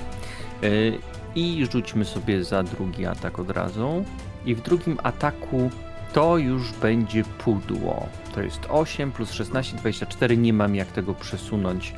I 1.35 1.67
rzućmy 1.73 2.05
sobie 2.05 2.45
za 2.45 2.63
drugi 2.63 3.07
atak 3.07 3.39
od 3.39 3.51
razu. 3.51 4.05
I 4.47 4.55
w 4.55 4.61
drugim 4.63 4.99
ataku 5.03 5.71
to 6.13 6.39
już 6.39 6.73
będzie 6.73 7.25
pudło. 7.25 8.07
To 8.35 8.43
jest 8.43 8.61
8 8.69 9.13
plus 9.13 9.31
16, 9.33 9.77
24. 9.77 10.37
Nie 10.37 10.53
mam 10.53 10.75
jak 10.75 10.89
tego 10.93 11.15
przesunąć, 11.15 11.95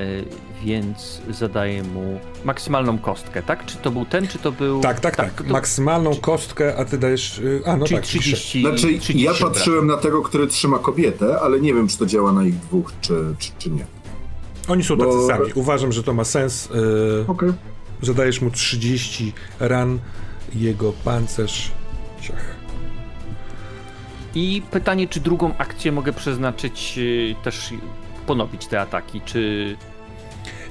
y, 0.00 0.24
więc 0.64 1.20
zadaję 1.30 1.82
mu 1.82 2.20
maksymalną 2.44 2.98
kostkę, 2.98 3.42
tak? 3.42 3.66
Czy 3.66 3.76
to 3.78 3.90
był 3.90 4.04
ten, 4.04 4.28
czy 4.28 4.38
to 4.38 4.52
był. 4.52 4.80
Tak, 4.80 5.00
tak, 5.00 5.16
tak. 5.16 5.42
to- 5.42 5.52
Maksymalną 5.52 6.14
kostkę, 6.14 6.76
a 6.76 6.84
ty 6.84 6.98
dajesz. 6.98 7.38
yy, 7.38 7.62
A, 7.66 7.76
no 7.76 7.86
Czyli 7.86 8.00
tak, 8.00 8.08
pisze. 8.08 8.18
30. 8.20 8.60
Znaczy, 8.60 8.76
30 8.98 9.22
ja 9.22 9.32
patrzyłem 9.40 9.86
na 9.86 9.96
tego, 9.96 10.22
który 10.22 10.46
trzyma 10.46 10.78
kobietę, 10.78 11.40
ale 11.40 11.60
nie 11.60 11.74
wiem, 11.74 11.88
czy 11.88 11.98
to 11.98 12.06
działa 12.06 12.32
na 12.32 12.44
ich 12.44 12.56
dwóch, 12.58 12.92
czy, 13.00 13.14
czy, 13.38 13.50
czy 13.58 13.70
nie. 13.70 13.86
Oni 14.68 14.84
są 14.84 14.96
Bo- 14.96 15.04
tacy 15.04 15.26
sami. 15.26 15.52
Uważam, 15.54 15.92
że 15.92 16.02
to 16.02 16.14
ma 16.14 16.24
sens. 16.24 16.68
Yy, 16.74 17.24
Okej. 17.28 17.52
Zadajesz 18.02 18.40
mu 18.40 18.50
30 18.50 19.32
ran, 19.60 19.98
jego 20.54 20.92
pancerz. 20.92 21.70
Ciach. 22.20 22.56
I 24.34 24.62
pytanie, 24.70 25.08
czy 25.08 25.20
drugą 25.20 25.56
akcję 25.58 25.92
mogę 25.92 26.12
przeznaczyć 26.12 26.94
y, 26.98 27.34
też 27.44 27.70
ponowić 28.26 28.66
te 28.66 28.80
ataki, 28.80 29.20
czy 29.24 29.76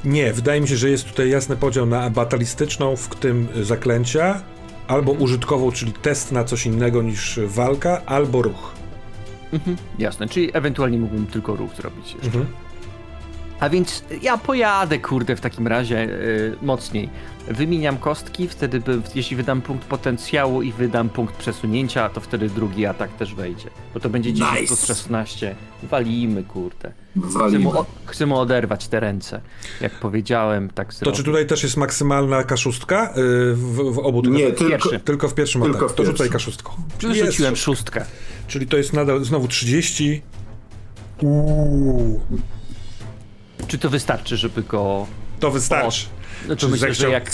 Nie, 0.05 0.33
wydaje 0.33 0.61
mi 0.61 0.67
się, 0.67 0.75
że 0.75 0.89
jest 0.89 1.07
tutaj 1.07 1.29
jasny 1.29 1.55
podział 1.55 1.85
na 1.85 2.09
batalistyczną, 2.09 2.95
w 2.95 3.15
tym 3.15 3.47
zaklęcia, 3.61 4.41
albo 4.87 5.11
użytkową, 5.11 5.71
czyli 5.71 5.93
test 5.93 6.31
na 6.31 6.43
coś 6.43 6.65
innego 6.65 7.01
niż 7.01 7.39
walka, 7.45 8.01
albo 8.05 8.41
ruch. 8.41 8.73
Mhm, 9.53 9.77
jasne, 9.99 10.27
czyli 10.27 10.49
ewentualnie 10.53 10.97
mógłbym 10.97 11.27
tylko 11.27 11.55
ruch 11.55 11.75
zrobić 11.75 12.11
jeszcze. 12.13 12.27
Mhm. 12.27 12.45
A 13.59 13.69
więc 13.69 14.03
ja 14.21 14.37
pojadę, 14.37 14.99
kurde, 14.99 15.35
w 15.35 15.41
takim 15.41 15.67
razie 15.67 16.03
y, 16.03 16.55
mocniej. 16.61 17.09
Wymieniam 17.47 17.97
kostki, 17.97 18.47
wtedy 18.47 18.79
by, 18.79 19.01
jeśli 19.15 19.37
wydam 19.37 19.61
punkt 19.61 19.85
potencjału 19.87 20.61
i 20.61 20.71
wydam 20.71 21.09
punkt 21.09 21.35
przesunięcia, 21.35 22.09
to 22.09 22.21
wtedy 22.21 22.49
drugi 22.49 22.85
atak 22.85 23.13
też 23.13 23.35
wejdzie. 23.35 23.69
Bo 23.93 23.99
to 23.99 24.09
będzie 24.09 24.33
10 24.33 24.51
Nice. 24.61 24.67
plus 24.67 24.85
16. 24.85 25.55
Walimy, 25.83 26.43
kurde. 26.43 26.91
Chcę 27.29 27.39
Walimy. 27.39 27.69
chcę 28.05 28.25
mu 28.25 28.37
oderwać 28.39 28.87
te 28.87 28.99
ręce. 28.99 29.41
Jak 29.81 29.91
powiedziałem, 29.99 30.69
tak 30.69 30.93
To 30.93 30.99
zrobię. 30.99 31.17
czy 31.17 31.23
tutaj 31.23 31.47
też 31.47 31.63
jest 31.63 31.77
maksymalna 31.77 32.43
kaszustka 32.43 33.13
y, 33.17 33.53
w, 33.55 33.75
w 33.93 33.99
obu 33.99 34.21
tych 34.21 34.31
Nie, 34.33 34.51
tylko. 34.51 34.89
Tylko 34.99 35.29
w 35.29 35.33
pierwszym 35.33 35.61
Tylko 35.61 35.77
ataku. 35.77 35.93
w 35.93 35.95
To 35.95 36.03
rzucaj 36.05 36.17
pierwszym. 36.17 36.33
kaszustką. 36.33 36.71
Rzuciłem 37.25 37.55
szóstkę. 37.55 38.05
Czyli 38.47 38.67
to 38.67 38.77
jest 38.77 38.93
nadal 38.93 39.23
znowu 39.23 39.47
30. 39.47 40.21
Uuu, 41.21 42.21
Czy 43.67 43.77
to 43.77 43.89
wystarczy, 43.89 44.37
żeby 44.37 44.63
go... 44.63 45.07
to 45.39 45.51
wystarczy. 45.51 46.05
No 46.47 46.55
to 46.55 46.67
myślę, 46.67 46.87
zechciał- 46.87 47.07
że 47.07 47.13
jak, 47.13 47.31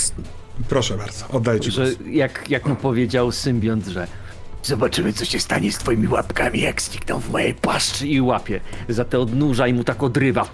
Proszę 0.68 0.96
bardzo, 0.96 1.28
oddaję 1.28 1.60
ci 1.60 1.70
że 1.70 1.82
głos. 1.84 1.94
jak, 2.10 2.50
jak 2.50 2.66
mu 2.66 2.76
powiedział 2.76 3.32
symbiont, 3.32 3.86
że 3.86 4.06
Zobaczymy, 4.62 5.12
co 5.12 5.24
się 5.24 5.40
stanie 5.40 5.72
z 5.72 5.78
twoimi 5.78 6.08
łapkami, 6.08 6.60
jak 6.60 6.82
znikną 6.82 7.20
w 7.20 7.30
mojej 7.30 7.54
paszczy. 7.54 7.90
paszczy 7.90 8.08
i 8.08 8.20
łapie 8.20 8.60
za 8.88 9.04
te 9.04 9.18
odnóża 9.20 9.66
i 9.68 9.74
mu 9.74 9.84
tak 9.84 10.02
odrywa. 10.02 10.48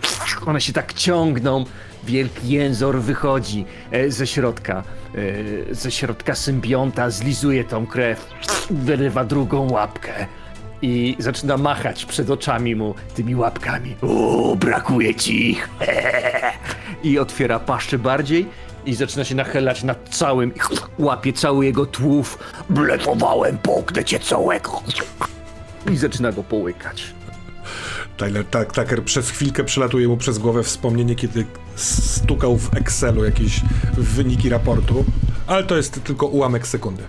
One 0.46 0.60
się 0.60 0.72
tak 0.72 0.92
ciągną. 0.94 1.64
Wielki 2.04 2.48
jęzor 2.48 3.00
wychodzi 3.00 3.64
e, 3.90 4.10
ze 4.10 4.26
środka, 4.26 4.82
e, 5.70 5.74
ze 5.74 5.90
środka 5.90 6.34
symbionta, 6.34 7.10
zlizuje 7.10 7.64
tą 7.64 7.86
krew, 7.86 8.26
wyrywa 8.70 9.24
drugą 9.24 9.70
łapkę 9.70 10.26
i 10.82 11.16
zaczyna 11.18 11.56
machać 11.56 12.04
przed 12.04 12.30
oczami 12.30 12.76
mu 12.76 12.94
tymi 13.14 13.36
łapkami. 13.36 13.96
O, 14.02 14.56
brakuje 14.56 15.14
ci 15.14 15.50
ich. 15.50 15.68
I 17.04 17.18
otwiera 17.18 17.58
paszczę 17.58 17.98
bardziej 17.98 18.46
i 18.86 18.94
zaczyna 18.94 19.24
się 19.24 19.34
nachylać 19.34 19.82
nad 19.82 20.08
całym, 20.08 20.52
łapie 20.98 21.32
cały 21.32 21.64
jego 21.64 21.86
tłów 21.86 22.38
Blefowałem, 22.70 23.58
połknę 23.58 24.04
cię 24.04 24.18
całego. 24.20 24.82
i 25.92 25.96
zaczyna 25.96 26.32
go 26.32 26.42
połykać. 26.42 27.14
Tyler 28.16 28.44
tak, 28.44 28.72
Tucker 28.72 29.04
przez 29.04 29.30
chwilkę 29.30 29.64
przelatuje 29.64 30.08
mu 30.08 30.16
przez 30.16 30.38
głowę 30.38 30.62
wspomnienie, 30.62 31.14
kiedy 31.14 31.44
stukał 31.76 32.56
w 32.56 32.76
Excelu 32.76 33.24
jakieś 33.24 33.60
wyniki 33.96 34.48
raportu, 34.48 35.04
ale 35.46 35.64
to 35.64 35.76
jest 35.76 36.04
tylko 36.04 36.26
ułamek 36.26 36.66
sekundy. 36.66 37.02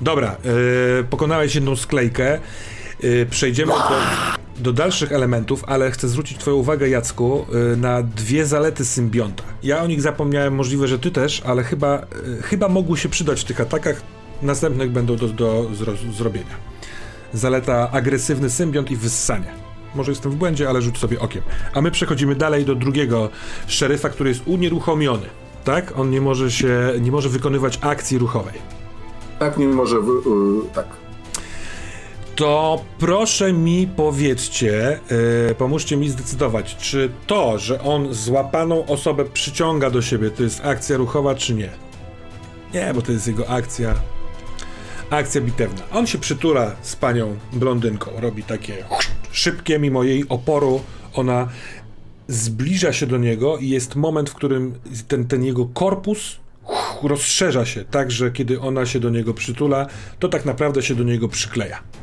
Dobra, 0.00 0.36
yy, 0.44 1.04
pokonałeś 1.10 1.54
jedną 1.54 1.76
sklejkę. 1.76 2.40
Yy, 3.02 3.26
przejdziemy 3.26 3.72
do, 3.72 4.00
do 4.62 4.72
dalszych 4.72 5.12
elementów, 5.12 5.64
ale 5.66 5.90
chcę 5.90 6.08
zwrócić 6.08 6.38
Twoją 6.38 6.56
uwagę, 6.56 6.88
Jacku, 6.88 7.46
yy, 7.52 7.76
na 7.76 8.02
dwie 8.02 8.46
zalety 8.46 8.84
symbionta. 8.84 9.42
Ja 9.62 9.82
o 9.82 9.86
nich 9.86 10.02
zapomniałem, 10.02 10.54
możliwe, 10.54 10.88
że 10.88 10.98
Ty 10.98 11.10
też, 11.10 11.42
ale 11.46 11.62
chyba, 11.62 12.06
yy, 12.26 12.42
chyba 12.42 12.68
mogły 12.68 12.98
się 12.98 13.08
przydać 13.08 13.40
w 13.40 13.44
tych 13.44 13.60
atakach. 13.60 14.02
Następnych 14.42 14.90
będą 14.90 15.16
do, 15.16 15.28
do 15.28 15.70
zro, 15.74 15.92
zrobienia. 16.16 16.56
Zaleta 17.32 17.90
agresywny 17.90 18.50
symbiont 18.50 18.90
i 18.90 18.96
wyssanie. 18.96 19.52
Może 19.94 20.12
jestem 20.12 20.32
w 20.32 20.34
błędzie, 20.34 20.68
ale 20.68 20.82
rzuć 20.82 20.98
sobie 20.98 21.20
okiem. 21.20 21.42
A 21.74 21.80
my 21.80 21.90
przechodzimy 21.90 22.34
dalej 22.34 22.64
do 22.64 22.74
drugiego 22.74 23.28
szeryfa, 23.66 24.08
który 24.08 24.30
jest 24.30 24.42
unieruchomiony. 24.46 25.26
Tak? 25.64 25.98
On 25.98 26.10
nie 26.10 26.20
może 26.20 26.50
się, 26.50 26.92
nie 27.00 27.12
może 27.12 27.28
wykonywać 27.28 27.78
akcji 27.82 28.18
ruchowej. 28.18 28.54
Tak 29.38 29.56
nie 29.56 29.66
może. 29.66 30.00
W, 30.00 30.08
y, 30.08 30.74
tak. 30.74 31.01
To 32.42 32.84
proszę 32.98 33.52
mi 33.52 33.88
powiedzcie, 33.96 35.00
yy, 35.48 35.54
pomóżcie 35.54 35.96
mi 35.96 36.08
zdecydować, 36.08 36.76
czy 36.76 37.10
to, 37.26 37.58
że 37.58 37.82
on 37.82 38.14
złapaną 38.14 38.86
osobę 38.86 39.24
przyciąga 39.24 39.90
do 39.90 40.02
siebie, 40.02 40.30
to 40.30 40.42
jest 40.42 40.64
akcja 40.64 40.96
ruchowa, 40.96 41.34
czy 41.34 41.54
nie? 41.54 41.70
Nie, 42.74 42.94
bo 42.94 43.02
to 43.02 43.12
jest 43.12 43.26
jego 43.26 43.48
akcja. 43.48 43.94
Akcja 45.10 45.40
bitewna. 45.40 45.82
On 45.92 46.06
się 46.06 46.18
przytula 46.18 46.76
z 46.82 46.96
panią 46.96 47.36
blondynką, 47.52 48.10
robi 48.20 48.42
takie 48.42 48.84
szybkie, 49.32 49.78
mimo 49.78 50.04
jej 50.04 50.24
oporu, 50.28 50.80
ona 51.14 51.48
zbliża 52.28 52.92
się 52.92 53.06
do 53.06 53.18
niego 53.18 53.58
i 53.58 53.68
jest 53.68 53.96
moment, 53.96 54.30
w 54.30 54.34
którym 54.34 54.74
ten, 55.08 55.26
ten 55.26 55.44
jego 55.44 55.66
korpus 55.66 56.36
rozszerza 57.02 57.66
się, 57.66 57.84
tak 57.84 58.10
że 58.10 58.30
kiedy 58.30 58.60
ona 58.60 58.86
się 58.86 59.00
do 59.00 59.10
niego 59.10 59.34
przytula, 59.34 59.86
to 60.18 60.28
tak 60.28 60.44
naprawdę 60.44 60.82
się 60.82 60.94
do 60.94 61.04
niego 61.04 61.28
przykleja. 61.28 62.01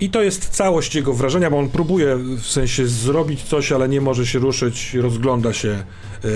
I 0.00 0.10
to 0.10 0.22
jest 0.22 0.48
całość 0.48 0.94
jego 0.94 1.12
wrażenia, 1.12 1.50
bo 1.50 1.58
on 1.58 1.68
próbuje 1.68 2.16
w 2.16 2.46
sensie 2.46 2.86
zrobić 2.86 3.42
coś, 3.42 3.72
ale 3.72 3.88
nie 3.88 4.00
może 4.00 4.26
się 4.26 4.38
ruszyć, 4.38 4.94
rozgląda 4.94 5.52
się. 5.52 5.68
Yy, 6.24 6.30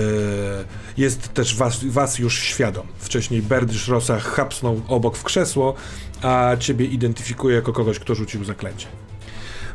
jest 0.97 1.33
też 1.33 1.55
was, 1.55 1.83
was 1.83 2.19
już 2.19 2.39
świadom. 2.39 2.87
Wcześniej 2.97 3.41
Berdysz 3.41 3.87
Rosa 3.87 4.19
chapsnął 4.19 4.81
obok 4.87 5.17
w 5.17 5.23
krzesło, 5.23 5.73
a 6.21 6.51
ciebie 6.59 6.85
identyfikuje 6.85 7.55
jako 7.55 7.73
kogoś, 7.73 7.99
kto 7.99 8.15
rzucił 8.15 8.43
zaklęcie. 8.43 8.87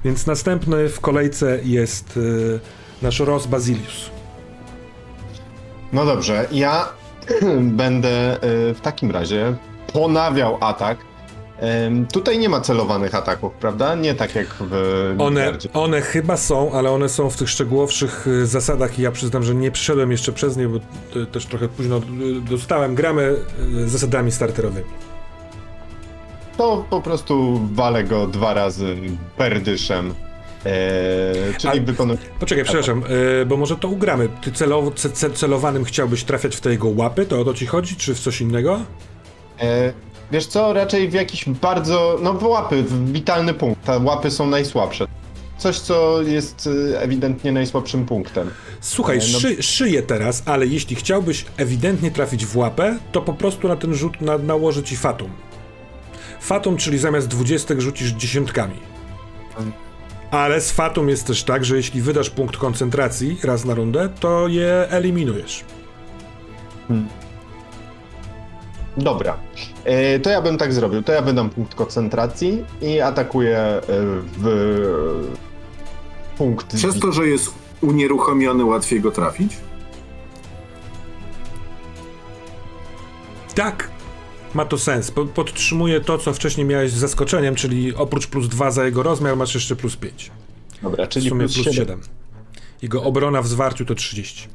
Więc 0.05 0.27
następny 0.27 0.89
w 0.89 1.01
kolejce 1.01 1.61
jest 1.65 2.17
yy, 2.17 2.61
nasz 3.03 3.21
Ros 3.21 3.47
Basilius. 3.47 4.11
No 5.93 6.05
dobrze, 6.05 6.49
ja 6.53 6.89
będę 7.83 8.37
y, 8.71 8.75
w 8.75 8.81
takim 8.81 9.11
razie 9.11 9.57
ponawiał 9.93 10.59
atak. 10.61 11.08
Tutaj 12.13 12.39
nie 12.39 12.49
ma 12.49 12.61
celowanych 12.61 13.15
ataków, 13.15 13.53
prawda? 13.53 13.95
Nie 13.95 14.15
tak 14.15 14.35
jak 14.35 14.47
w 14.61 15.15
One, 15.19 15.53
one 15.75 16.01
chyba 16.01 16.37
są, 16.37 16.73
ale 16.73 16.91
one 16.91 17.09
są 17.09 17.31
w 17.31 17.37
tych 17.37 17.51
szczegółowszych 17.51 18.27
y, 18.27 18.47
zasadach 18.47 18.99
i 18.99 19.03
ja 19.03 19.13
przyznam, 19.13 19.43
że 19.43 19.55
nie 19.55 19.71
przyszedłem 19.71 20.11
jeszcze 20.11 20.33
przez 20.33 20.57
nie, 20.57 20.69
bo 20.69 20.79
też 21.33 21.47
trochę 21.47 21.69
późno 21.69 21.97
y, 21.99 22.01
dostałem. 22.51 22.95
Gramy 22.95 23.35
zasadami 23.87 24.33
starterowymi. 24.33 24.87
To 26.57 26.85
po 26.91 27.01
prostu 27.01 27.61
walę 27.73 28.05
go 28.05 28.27
dwa 28.27 28.55
razy 28.55 28.97
perdyszem. 29.37 30.15
Eee, 30.65 31.55
czyli 31.59 31.81
wykonuję. 31.81 32.19
Poczekaj, 32.41 32.65
przepraszam, 32.65 33.03
y, 33.43 33.47
bo 33.47 33.57
może 33.57 33.77
to 33.77 33.89
ugramy. 33.89 34.29
Ty 34.43 34.53
celowo, 34.53 34.91
ce, 34.91 35.11
ce, 35.11 35.31
celowanym 35.31 35.85
chciałbyś 35.85 36.25
trafiać 36.25 36.57
w 36.57 36.61
te 36.61 36.71
jego 36.71 36.89
łapy? 36.89 37.27
To 37.27 37.41
o 37.41 37.45
to 37.45 37.55
ci 37.55 37.67
chodzi, 37.67 37.97
czy 37.97 38.15
w 38.15 38.21
coś 38.21 38.41
innego? 38.41 38.81
E, 39.61 39.93
wiesz 40.33 40.47
co, 40.47 40.73
raczej 40.73 41.09
w 41.09 41.13
jakiś 41.13 41.49
bardzo. 41.49 42.19
No 42.23 42.35
w 42.35 42.43
łapy, 42.43 42.83
w 42.83 43.13
witalny 43.13 43.55
punkt. 43.55 43.85
Te 43.85 43.99
łapy 43.99 44.31
są 44.31 44.47
najsłabsze. 44.47 45.07
Coś, 45.59 45.79
co 45.79 46.23
jest 46.23 46.67
y, 46.67 46.99
ewidentnie 46.99 47.53
najsłabszym 47.53 48.07
punktem. 48.07 48.51
Słuchaj, 48.81 49.17
E, 49.17 49.21
no- 49.33 49.41
szy, 49.41 49.63
szyję 49.63 50.03
teraz, 50.03 50.43
ale 50.47 50.67
jeśli 50.67 50.97
chciałbyś 50.97 51.45
ewidentnie 51.57 52.11
trafić 52.11 52.47
w 52.47 52.57
łapę, 52.57 52.99
to 53.13 53.23
po 53.23 53.35
prostu 53.35 53.69
na 53.69 53.77
ten 53.77 53.95
rzut 53.95 54.21
na, 54.21 54.39
nałożę 54.39 54.83
ci 54.83 54.97
fatum. 54.97 55.31
Fatum, 56.41 56.77
czyli 56.77 56.99
zamiast 56.99 57.29
dwudziestek 57.29 57.81
rzucisz 57.81 58.11
dziesiątkami. 58.11 58.75
Ale 60.31 60.61
z 60.61 60.73
fatum 60.73 61.09
jest 61.09 61.27
też 61.27 61.45
tak, 61.45 61.65
że 61.65 61.77
jeśli 61.77 62.03
wydasz 62.03 62.31
punkt 62.31 62.57
koncentracji 62.57 63.39
raz 63.45 63.65
na 63.65 63.75
rundę, 63.75 64.09
to 64.21 64.49
je 64.49 64.87
eliminujesz. 64.91 65.65
Dobra. 68.97 69.37
E, 69.89 70.19
to 70.21 70.31
ja 70.31 70.43
bym 70.43 70.59
tak 70.59 70.73
zrobił. 70.73 71.03
To 71.03 71.13
ja 71.13 71.23
wydam 71.23 71.51
punkt 71.51 71.75
koncentracji 71.75 72.65
i 72.81 73.01
atakuję 73.01 73.59
e, 73.59 73.83
w 74.39 74.47
punkt. 76.39 76.77
Przez 76.77 77.01
to, 77.01 77.13
że 77.13 77.29
jest 77.29 77.51
unieruchomiony, 77.81 78.65
łatwiej 78.65 79.01
go 79.01 79.11
trafić? 79.11 79.57
Tak, 83.55 83.91
ma 84.55 84.65
to 84.65 84.79
sens. 84.79 85.11
Po, 85.11 85.27
podtrzymuję 85.27 86.01
to, 86.01 86.19
co 86.19 86.33
wcześniej 86.33 86.67
miałeś 86.67 86.91
z 86.91 86.95
zaskoczeniem, 86.95 87.55
czyli 87.55 87.95
oprócz 87.95 88.27
plus 88.27 88.49
2 88.49 88.71
za 88.71 88.85
jego 88.85 89.03
rozmiar 89.03 89.37
masz 89.37 89.55
jeszcze 89.55 89.77
plus 89.77 89.97
5. 89.97 90.31
Dobra, 90.83 91.07
W 91.07 91.09
czyli 91.09 91.29
sumie 91.29 91.41
plus, 91.41 91.55
plus 91.55 91.67
7. 91.67 91.75
7. 91.75 92.01
Jego 92.83 93.03
obrona 93.03 93.43
w 93.43 93.47
zwarciu 93.47 93.85
to 93.85 93.95
30. 93.95 94.49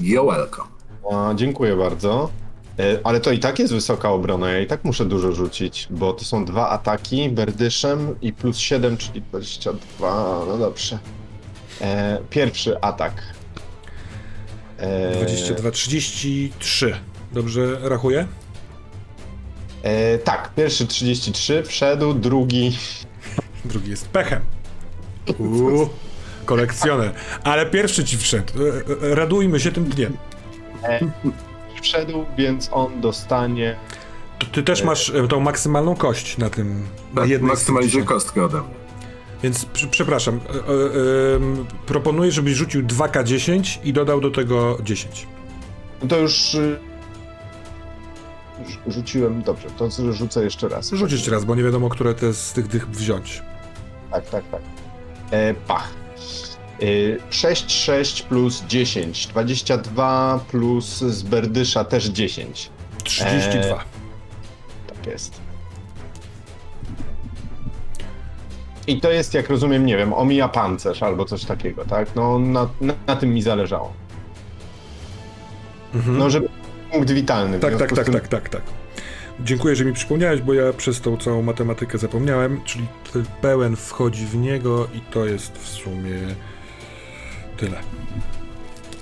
You're 0.00 0.36
welcome. 0.36 0.68
A, 1.12 1.34
dziękuję 1.34 1.76
bardzo. 1.76 2.30
E, 2.78 2.98
Ale 3.04 3.20
to 3.20 3.32
i 3.32 3.38
tak 3.38 3.58
jest 3.58 3.74
wysoka 3.74 4.10
obrona, 4.10 4.50
ja 4.50 4.60
i 4.60 4.66
tak 4.66 4.84
muszę 4.84 5.04
dużo 5.04 5.32
rzucić, 5.32 5.86
bo 5.90 6.12
to 6.12 6.24
są 6.24 6.44
dwa 6.44 6.68
ataki 6.68 7.28
berdyszem 7.28 8.16
i 8.22 8.32
plus 8.32 8.58
7, 8.58 8.96
czyli 8.96 9.22
22, 9.22 10.44
no 10.48 10.58
dobrze. 10.58 10.98
E, 11.80 12.18
pierwszy 12.30 12.80
atak. 12.80 13.22
E, 14.78 15.12
22, 15.14 15.70
33. 15.70 16.94
Dobrze 17.32 17.78
rachuję? 17.82 18.26
E, 19.82 20.18
tak, 20.18 20.50
pierwszy 20.56 20.86
33 20.86 21.62
wszedł, 21.62 22.14
drugi 22.14 22.72
Drugi 23.64 23.90
jest 23.90 24.08
pechem. 24.08 24.40
Uuu, 25.38 25.88
kolekcjoner. 26.44 27.12
Ale 27.44 27.66
pierwszy 27.66 28.04
ci 28.04 28.18
wszedł. 28.18 28.52
E, 28.62 29.10
e, 29.10 29.14
Radujmy 29.14 29.60
się 29.60 29.72
tym 29.72 29.84
dniem. 29.84 30.16
Wszedł, 31.82 32.24
więc 32.38 32.68
on 32.72 33.00
dostanie. 33.00 33.76
To 34.38 34.46
ty 34.46 34.62
też 34.62 34.82
masz 34.82 35.10
e, 35.10 35.28
tą 35.28 35.40
maksymalną 35.40 35.96
kość 35.96 36.38
na 36.38 36.50
tym. 36.50 36.82
Na 37.14 37.20
Tak, 37.20 37.30
jednej 37.30 37.38
z 37.38 37.40
tych 37.40 37.48
maksymalizuj 37.48 38.04
kostkę 38.04 38.44
ode 38.44 38.58
mnie. 38.60 38.74
Więc 39.42 39.66
pr- 39.66 39.88
przepraszam. 39.90 40.36
E, 40.36 40.58
e, 40.58 40.60
proponuję, 41.86 42.32
żebyś 42.32 42.54
rzucił 42.54 42.82
2K10 42.82 43.78
i 43.84 43.92
dodał 43.92 44.20
do 44.20 44.30
tego 44.30 44.78
10. 44.82 45.26
No 46.02 46.08
to 46.08 46.18
już. 46.18 46.54
y, 46.54 46.78
już 48.64 48.94
Rzuciłem, 48.94 49.42
dobrze, 49.42 49.68
to 49.76 49.88
rzucę 50.12 50.44
jeszcze 50.44 50.68
raz. 50.68 50.90
Rzuć 50.90 51.12
jeszcze 51.12 51.30
raz, 51.30 51.44
bo 51.44 51.54
nie 51.54 51.62
wiadomo, 51.62 51.88
które 51.88 52.14
te 52.14 52.34
z 52.34 52.52
tych 52.52 52.66
dych 52.66 52.88
wziąć. 52.88 53.42
Tak, 54.10 54.30
tak, 54.30 54.44
tak. 54.50 54.60
E, 55.30 55.54
pach. 55.54 55.88
E, 56.82 56.84
6, 57.30 57.70
6 57.70 58.22
plus 58.22 58.64
10. 58.68 59.26
22 59.26 60.40
plus 60.50 60.98
z 60.98 61.22
Berdysza 61.22 61.84
też 61.84 62.04
10. 62.04 62.70
32. 63.04 63.84
Tak 64.86 65.06
jest. 65.06 65.40
I 68.86 69.00
to 69.00 69.10
jest, 69.10 69.34
jak 69.34 69.48
rozumiem, 69.50 69.86
nie 69.86 69.96
wiem, 69.96 70.12
omija 70.12 70.48
pancerz 70.48 71.02
albo 71.02 71.24
coś 71.24 71.44
takiego, 71.44 71.84
tak? 71.84 72.08
No 72.16 72.38
na, 72.38 72.68
na, 72.80 72.94
na 73.06 73.16
tym 73.16 73.34
mi 73.34 73.42
zależało. 73.42 73.92
No, 76.06 76.30
żeby 76.30 76.48
punkt 76.92 77.10
witalny. 77.10 77.58
Tak, 77.58 77.76
tak, 77.76 77.92
tak, 77.94 78.04
tym- 78.04 78.14
tak, 78.14 78.28
tak, 78.28 78.48
tak. 78.48 78.62
Dziękuję, 79.40 79.76
że 79.76 79.84
mi 79.84 79.92
przypomniałeś, 79.92 80.40
bo 80.40 80.54
ja 80.54 80.72
przez 80.72 81.00
tą 81.00 81.16
całą 81.16 81.42
matematykę 81.42 81.98
zapomniałem, 81.98 82.60
czyli 82.64 82.86
pełen 83.40 83.76
wchodzi 83.76 84.26
w 84.26 84.36
niego 84.36 84.88
i 84.94 85.00
to 85.00 85.26
jest 85.26 85.58
w 85.58 85.68
sumie 85.68 86.18
tyle. 87.58 87.80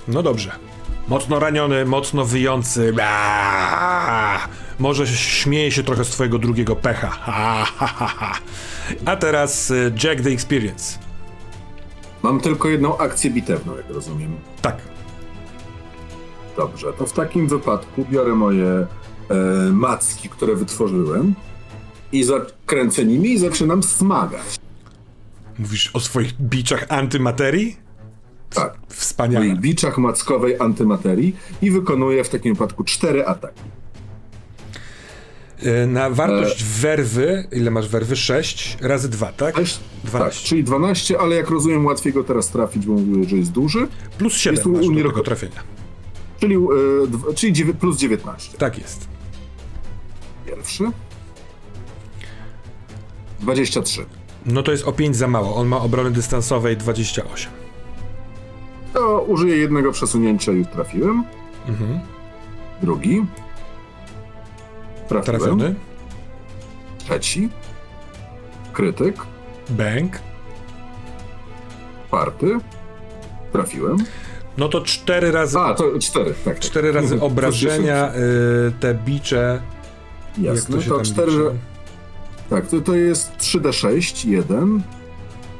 No 0.07 0.23
dobrze. 0.23 0.51
Mocno 1.07 1.39
raniony, 1.39 1.85
mocno 1.85 2.25
wyjący. 2.25 2.93
Aaaa! 3.01 4.47
Może 4.79 5.07
śmieje 5.07 5.71
się 5.71 5.83
trochę 5.83 6.05
z 6.05 6.09
twojego 6.09 6.39
drugiego 6.39 6.75
pecha. 6.75 7.07
Ha, 7.07 7.65
ha, 7.65 7.87
ha, 7.87 8.07
ha. 8.07 8.33
A 9.05 9.15
teraz 9.15 9.71
y, 9.71 9.93
Jack 10.03 10.21
the 10.21 10.29
Experience. 10.29 10.99
Mam 12.23 12.39
tylko 12.39 12.69
jedną 12.69 12.97
akcję 12.97 13.31
bitewną, 13.31 13.77
jak 13.77 13.89
rozumiem. 13.89 14.35
Tak. 14.61 14.77
Dobrze, 16.57 16.93
to 16.93 17.05
w 17.05 17.13
takim 17.13 17.47
wypadku 17.47 18.05
biorę 18.11 18.35
moje 18.35 18.67
e, 18.67 18.87
macki, 19.71 20.29
które 20.29 20.55
wytworzyłem 20.55 21.35
i 22.11 22.23
zakręcę 22.23 23.05
nimi 23.05 23.33
i 23.33 23.37
zaczynam 23.37 23.83
smagać. 23.83 24.59
Mówisz 25.59 25.91
o 25.93 25.99
swoich 25.99 26.41
biczach 26.41 26.85
antymaterii? 26.89 27.86
Tak. 28.53 28.77
W 28.89 28.95
Wspaniale. 28.95 29.45
moich 29.45 29.59
biczach 29.59 29.97
mackowej 29.97 30.55
antymaterii 30.59 31.35
i 31.61 31.71
wykonuję 31.71 32.23
w 32.23 32.29
takim 32.29 32.53
wypadku 32.53 32.83
cztery 32.83 33.25
ataki. 33.25 33.61
Y, 35.83 35.87
Na 35.87 36.09
wartość 36.09 36.63
werwy, 36.63 37.47
ile 37.51 37.71
masz 37.71 37.87
werwy? 37.89 38.15
6 38.15 38.77
razy 38.81 39.09
2, 39.09 39.31
tak? 39.31 39.55
Sześć- 39.55 39.79
12. 40.03 40.39
Tak, 40.41 40.47
czyli 40.49 40.63
12, 40.63 41.19
ale 41.19 41.35
jak 41.35 41.49
rozumiem 41.49 41.85
łatwiej 41.85 42.13
go 42.13 42.23
teraz 42.23 42.49
trafić, 42.49 42.85
bo 42.85 42.93
mówię, 42.93 43.29
że 43.29 43.35
jest 43.37 43.51
duży. 43.51 43.87
Plus 44.17 44.33
7 44.33 44.55
Jest 44.55 44.65
masz 44.65 44.85
do 44.85 44.91
unieruchom- 44.91 45.07
tego 45.11 45.23
trafienia. 45.23 45.63
Czyli, 46.39 46.55
e, 46.55 46.59
dw- 47.07 47.33
czyli 47.35 47.53
dziewię- 47.53 47.73
plus 47.73 47.97
19. 47.97 48.57
Tak 48.57 48.77
jest. 48.79 49.07
Pierwszy. 50.45 50.83
23. 53.39 54.05
No 54.45 54.63
to 54.63 54.71
jest 54.71 54.83
o 54.87 54.91
5 54.91 55.15
za 55.15 55.27
mało. 55.27 55.55
On 55.55 55.67
ma 55.67 55.81
obrony 55.81 56.11
dystansowej 56.11 56.77
28. 56.77 57.51
To 58.97 59.21
użyję 59.21 59.57
jednego 59.57 59.91
przesunięcia 59.91 60.51
i 60.51 60.55
już 60.55 60.67
trafiłem. 60.67 61.23
Mhm. 61.67 61.99
Drugi. 62.81 63.25
Trafiłem. 65.07 65.39
Trafiony. 65.39 65.75
Trzeci. 66.97 67.49
Krytyk. 68.73 69.15
Bank. 69.69 70.19
Czwarty. 72.07 72.57
Trafiłem. 73.51 73.97
No 74.57 74.69
to 74.69 74.81
4 74.81 75.31
razy, 75.31 75.59
A, 75.59 75.73
to 75.73 75.99
cztery, 75.99 76.33
tak. 76.45 76.59
4 76.59 76.91
razy 76.91 77.13
Mhm. 77.13 77.31
obrażenia, 77.31 78.11
y, 78.15 78.71
te 78.79 78.93
bicze. 78.93 79.61
Jasne, 80.37 80.77
to 80.77 80.89
to 80.97 81.01
cztery. 81.01 81.31
liczy? 81.31 81.51
Tak, 82.49 82.67
to, 82.67 82.81
to 82.81 82.95
jest 82.95 83.31
3d6, 83.37 84.27
1. 84.29 84.81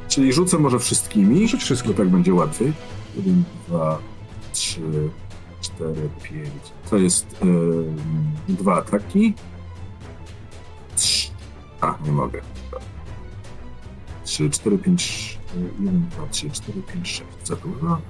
Czyli 0.08 0.32
rzucę 0.32 0.58
może 0.58 0.78
wszystkimi. 0.78 1.48
Rzuć 1.48 1.62
wszystkim. 1.62 1.92
Bo 1.92 1.98
tak 1.98 2.08
będzie 2.08 2.34
łatwiej. 2.34 2.72
1, 3.16 3.44
2, 3.68 3.98
3, 4.52 4.80
4, 5.60 6.08
5. 6.22 6.48
To 6.90 6.96
jest 6.96 7.42
ym, 7.42 7.96
dwa 8.48 8.74
ataki. 8.76 9.34
Trz- 10.96 11.30
A, 11.80 11.98
nie 12.06 12.12
mogę. 12.12 12.40
3, 14.24 14.50
4, 14.50 14.78
5, 14.78 15.38
1, 15.80 16.08
2, 16.16 16.26
3, 16.30 16.50
4, 16.50 16.82
5, 16.82 17.08
6. 17.08 17.24
Za 17.44 17.56
dużo. 17.56 18.00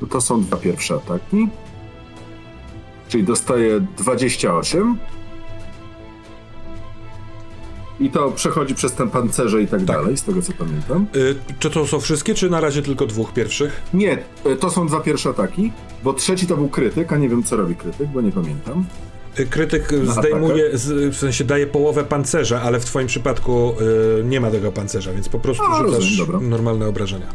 To, 0.00 0.06
to 0.06 0.20
są 0.20 0.42
dwa 0.42 0.56
pierwsze 0.56 0.94
ataki. 0.94 1.48
Czyli 3.08 3.24
dostaję 3.24 3.80
28. 3.80 4.98
I 8.00 8.10
to 8.10 8.30
przechodzi 8.30 8.74
przez 8.74 8.92
ten 8.92 9.10
pancerze 9.10 9.62
i 9.62 9.66
tak, 9.66 9.80
Tak. 9.80 9.86
dalej, 9.86 10.16
z 10.16 10.22
tego 10.22 10.42
co 10.42 10.52
pamiętam. 10.52 11.06
Y, 11.16 11.34
czy 11.58 11.70
to 11.70 11.86
są 11.86 12.00
wszystkie, 12.00 12.34
czy 12.34 12.50
na 12.50 12.60
razie 12.60 12.82
tylko 12.82 13.06
dwóch 13.06 13.32
pierwszych? 13.32 13.82
Nie, 13.94 14.18
e, 14.44 14.56
to 14.56 14.70
są 14.70 14.86
dwa 14.86 15.00
pierwsze 15.00 15.28
ataki, 15.30 15.72
bo 16.04 16.12
trzeci 16.12 16.46
to 16.46 16.56
był 16.56 16.68
krytyk, 16.68 17.12
a 17.12 17.16
nie 17.16 17.28
wiem 17.28 17.42
co 17.42 17.56
robi 17.56 17.74
krytyk, 17.74 18.08
bo 18.08 18.20
nie 18.20 18.32
pamiętam. 18.32 18.84
Y, 19.40 19.46
Krytyk 19.46 19.92
Na 19.92 20.12
zdejmuje, 20.12 20.78
z, 20.78 21.14
w 21.14 21.18
sensie 21.18 21.44
daje 21.44 21.66
połowę 21.66 22.04
pancerza, 22.04 22.62
ale 22.62 22.80
w 22.80 22.84
twoim 22.84 23.06
przypadku 23.06 23.72
y, 24.20 24.24
nie 24.24 24.40
ma 24.40 24.50
tego 24.50 24.72
pancerza, 24.72 25.12
więc 25.12 25.28
po 25.28 25.38
prostu 25.38 25.64
A, 25.64 25.78
rzucasz 25.78 26.18
rozumiem, 26.18 26.48
normalne 26.50 26.86
obrażenia. 26.88 27.26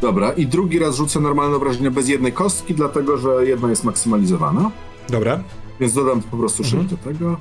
Dobra, 0.00 0.32
i 0.32 0.46
drugi 0.46 0.78
raz 0.78 0.96
rzucę 0.96 1.20
normalne 1.20 1.56
obrażenia 1.56 1.90
bez 1.90 2.08
jednej 2.08 2.32
kostki, 2.32 2.74
dlatego 2.74 3.18
że 3.18 3.46
jedna 3.46 3.70
jest 3.70 3.84
maksymalizowana, 3.84 4.70
Dobra. 5.08 5.40
więc 5.80 5.92
dodam 5.94 6.22
po 6.22 6.36
prostu 6.36 6.64
6 6.64 6.76
do 6.86 6.96
tego. 6.96 7.36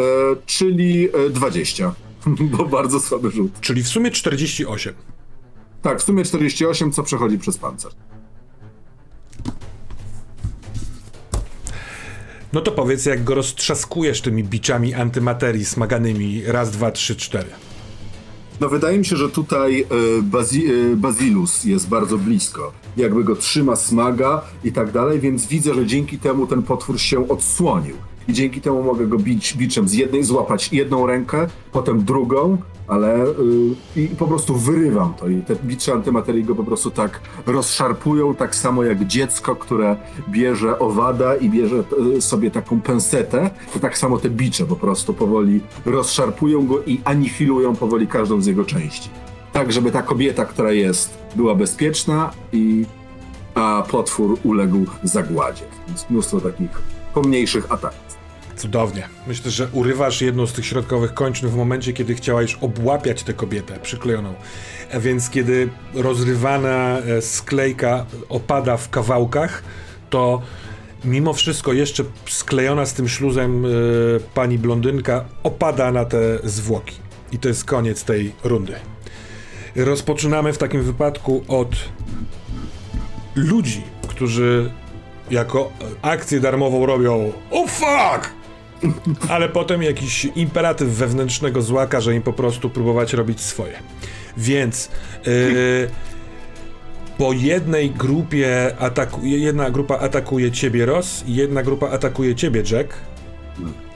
E, 0.00 0.36
czyli 0.46 1.08
e, 1.26 1.30
20, 1.30 1.94
bo 2.56 2.64
bardzo 2.64 3.00
słaby 3.00 3.30
rzut. 3.30 3.60
Czyli 3.60 3.82
w 3.82 3.88
sumie 3.88 4.10
48. 4.10 4.94
Tak, 5.82 6.00
w 6.00 6.02
sumie 6.02 6.24
48, 6.24 6.92
co 6.92 7.02
przechodzi 7.02 7.38
przez 7.38 7.58
pancerz. 7.58 7.94
No 12.52 12.60
to 12.60 12.72
powiedz, 12.72 13.06
jak 13.06 13.24
go 13.24 13.34
roztrzaskujesz 13.34 14.20
tymi 14.20 14.44
biczami 14.44 14.94
antymaterii 14.94 15.64
smaganymi 15.64 16.42
raz, 16.46 16.70
dwa, 16.70 16.90
trzy, 16.90 17.16
cztery. 17.16 17.50
No 18.60 18.68
wydaje 18.68 18.98
mi 18.98 19.04
się, 19.04 19.16
że 19.16 19.28
tutaj 19.28 19.80
e, 19.80 20.22
Bazi 20.22 20.66
e, 20.66 20.96
Bazilus 20.96 21.64
jest 21.64 21.88
bardzo 21.88 22.18
blisko. 22.18 22.72
Jakby 22.96 23.24
go 23.24 23.36
trzyma, 23.36 23.76
smaga 23.76 24.42
i 24.64 24.72
tak 24.72 24.92
dalej, 24.92 25.20
więc 25.20 25.46
widzę, 25.46 25.74
że 25.74 25.86
dzięki 25.86 26.18
temu 26.18 26.46
ten 26.46 26.62
potwór 26.62 27.00
się 27.00 27.28
odsłonił. 27.28 27.96
I 28.28 28.32
dzięki 28.32 28.60
temu 28.60 28.82
mogę 28.82 29.06
go 29.06 29.18
bić 29.18 29.56
biczem 29.56 29.88
z 29.88 29.92
jednej, 29.92 30.24
złapać 30.24 30.72
jedną 30.72 31.06
rękę, 31.06 31.46
potem 31.72 32.04
drugą, 32.04 32.58
ale 32.88 33.24
y, 33.24 33.30
i 33.96 34.08
po 34.08 34.26
prostu 34.26 34.56
wyrywam 34.56 35.14
to. 35.14 35.28
I 35.28 35.42
te 35.42 35.56
bicze 35.56 35.92
antymaterii 35.92 36.44
go 36.44 36.54
po 36.54 36.64
prostu 36.64 36.90
tak 36.90 37.20
rozszarpują, 37.46 38.34
tak 38.34 38.54
samo 38.54 38.84
jak 38.84 39.06
dziecko, 39.06 39.56
które 39.56 39.96
bierze 40.28 40.78
owada 40.78 41.36
i 41.36 41.50
bierze 41.50 41.84
y, 42.16 42.20
sobie 42.20 42.50
taką 42.50 42.80
pensetę, 42.80 43.50
to 43.72 43.78
tak 43.78 43.98
samo 43.98 44.18
te 44.18 44.30
bicze 44.30 44.66
po 44.66 44.76
prostu 44.76 45.14
powoli 45.14 45.60
rozszarpują 45.86 46.66
go 46.66 46.82
i 46.86 47.00
anihilują 47.04 47.76
powoli 47.76 48.06
każdą 48.06 48.40
z 48.40 48.46
jego 48.46 48.64
części. 48.64 49.10
Tak, 49.52 49.72
żeby 49.72 49.90
ta 49.90 50.02
kobieta, 50.02 50.44
która 50.44 50.72
jest, 50.72 51.18
była 51.36 51.54
bezpieczna 51.54 52.30
i 52.52 52.84
a 53.54 53.82
potwór 53.90 54.38
uległ 54.44 54.86
zagładzie. 55.02 55.64
Więc 55.88 56.10
mnóstwo 56.10 56.40
takich 56.40 56.99
pomniejszych 57.14 57.72
ataków. 57.72 58.20
Cudownie. 58.56 59.08
Myślę, 59.26 59.50
że 59.50 59.68
urywasz 59.72 60.22
jedną 60.22 60.46
z 60.46 60.52
tych 60.52 60.66
środkowych 60.66 61.14
kończyn 61.14 61.48
w 61.48 61.56
momencie, 61.56 61.92
kiedy 61.92 62.14
chciałaś 62.14 62.58
obłapiać 62.60 63.22
tę 63.22 63.34
kobietę 63.34 63.78
przyklejoną. 63.82 64.34
A 64.94 65.00
więc 65.00 65.30
kiedy 65.30 65.68
rozrywana 65.94 66.98
e, 66.98 67.22
sklejka 67.22 68.06
opada 68.28 68.76
w 68.76 68.90
kawałkach, 68.90 69.62
to 70.10 70.42
mimo 71.04 71.32
wszystko 71.32 71.72
jeszcze 71.72 72.04
sklejona 72.28 72.86
z 72.86 72.94
tym 72.94 73.08
śluzem 73.08 73.64
e, 73.64 73.68
pani 74.34 74.58
blondynka 74.58 75.24
opada 75.42 75.92
na 75.92 76.04
te 76.04 76.38
zwłoki. 76.44 76.96
I 77.32 77.38
to 77.38 77.48
jest 77.48 77.64
koniec 77.64 78.04
tej 78.04 78.32
rundy. 78.44 78.74
Rozpoczynamy 79.76 80.52
w 80.52 80.58
takim 80.58 80.82
wypadku 80.82 81.44
od 81.48 81.68
ludzi, 83.34 83.82
którzy 84.08 84.70
jako 85.30 85.72
akcję 86.02 86.40
darmową 86.40 86.86
robią 86.86 87.32
Oh 87.50 87.70
fuck! 87.70 88.30
Ale 89.28 89.48
potem 89.48 89.82
jakiś 89.82 90.24
imperatyw 90.24 90.88
wewnętrznego 90.88 91.62
zła 91.62 91.86
każe 91.86 92.14
im 92.14 92.22
po 92.22 92.32
prostu 92.32 92.70
próbować 92.70 93.12
robić 93.12 93.40
swoje. 93.40 93.72
Więc 94.36 94.88
yy, 95.26 95.90
Po 97.20 97.32
jednej 97.32 97.90
grupie 97.90 98.76
atakuje, 98.78 99.38
jedna 99.38 99.70
grupa 99.70 99.98
atakuje 99.98 100.52
ciebie 100.52 100.86
Ross 100.86 101.24
jedna 101.26 101.62
grupa 101.62 101.90
atakuje 101.90 102.34
ciebie 102.34 102.62
Jack. 102.70 102.94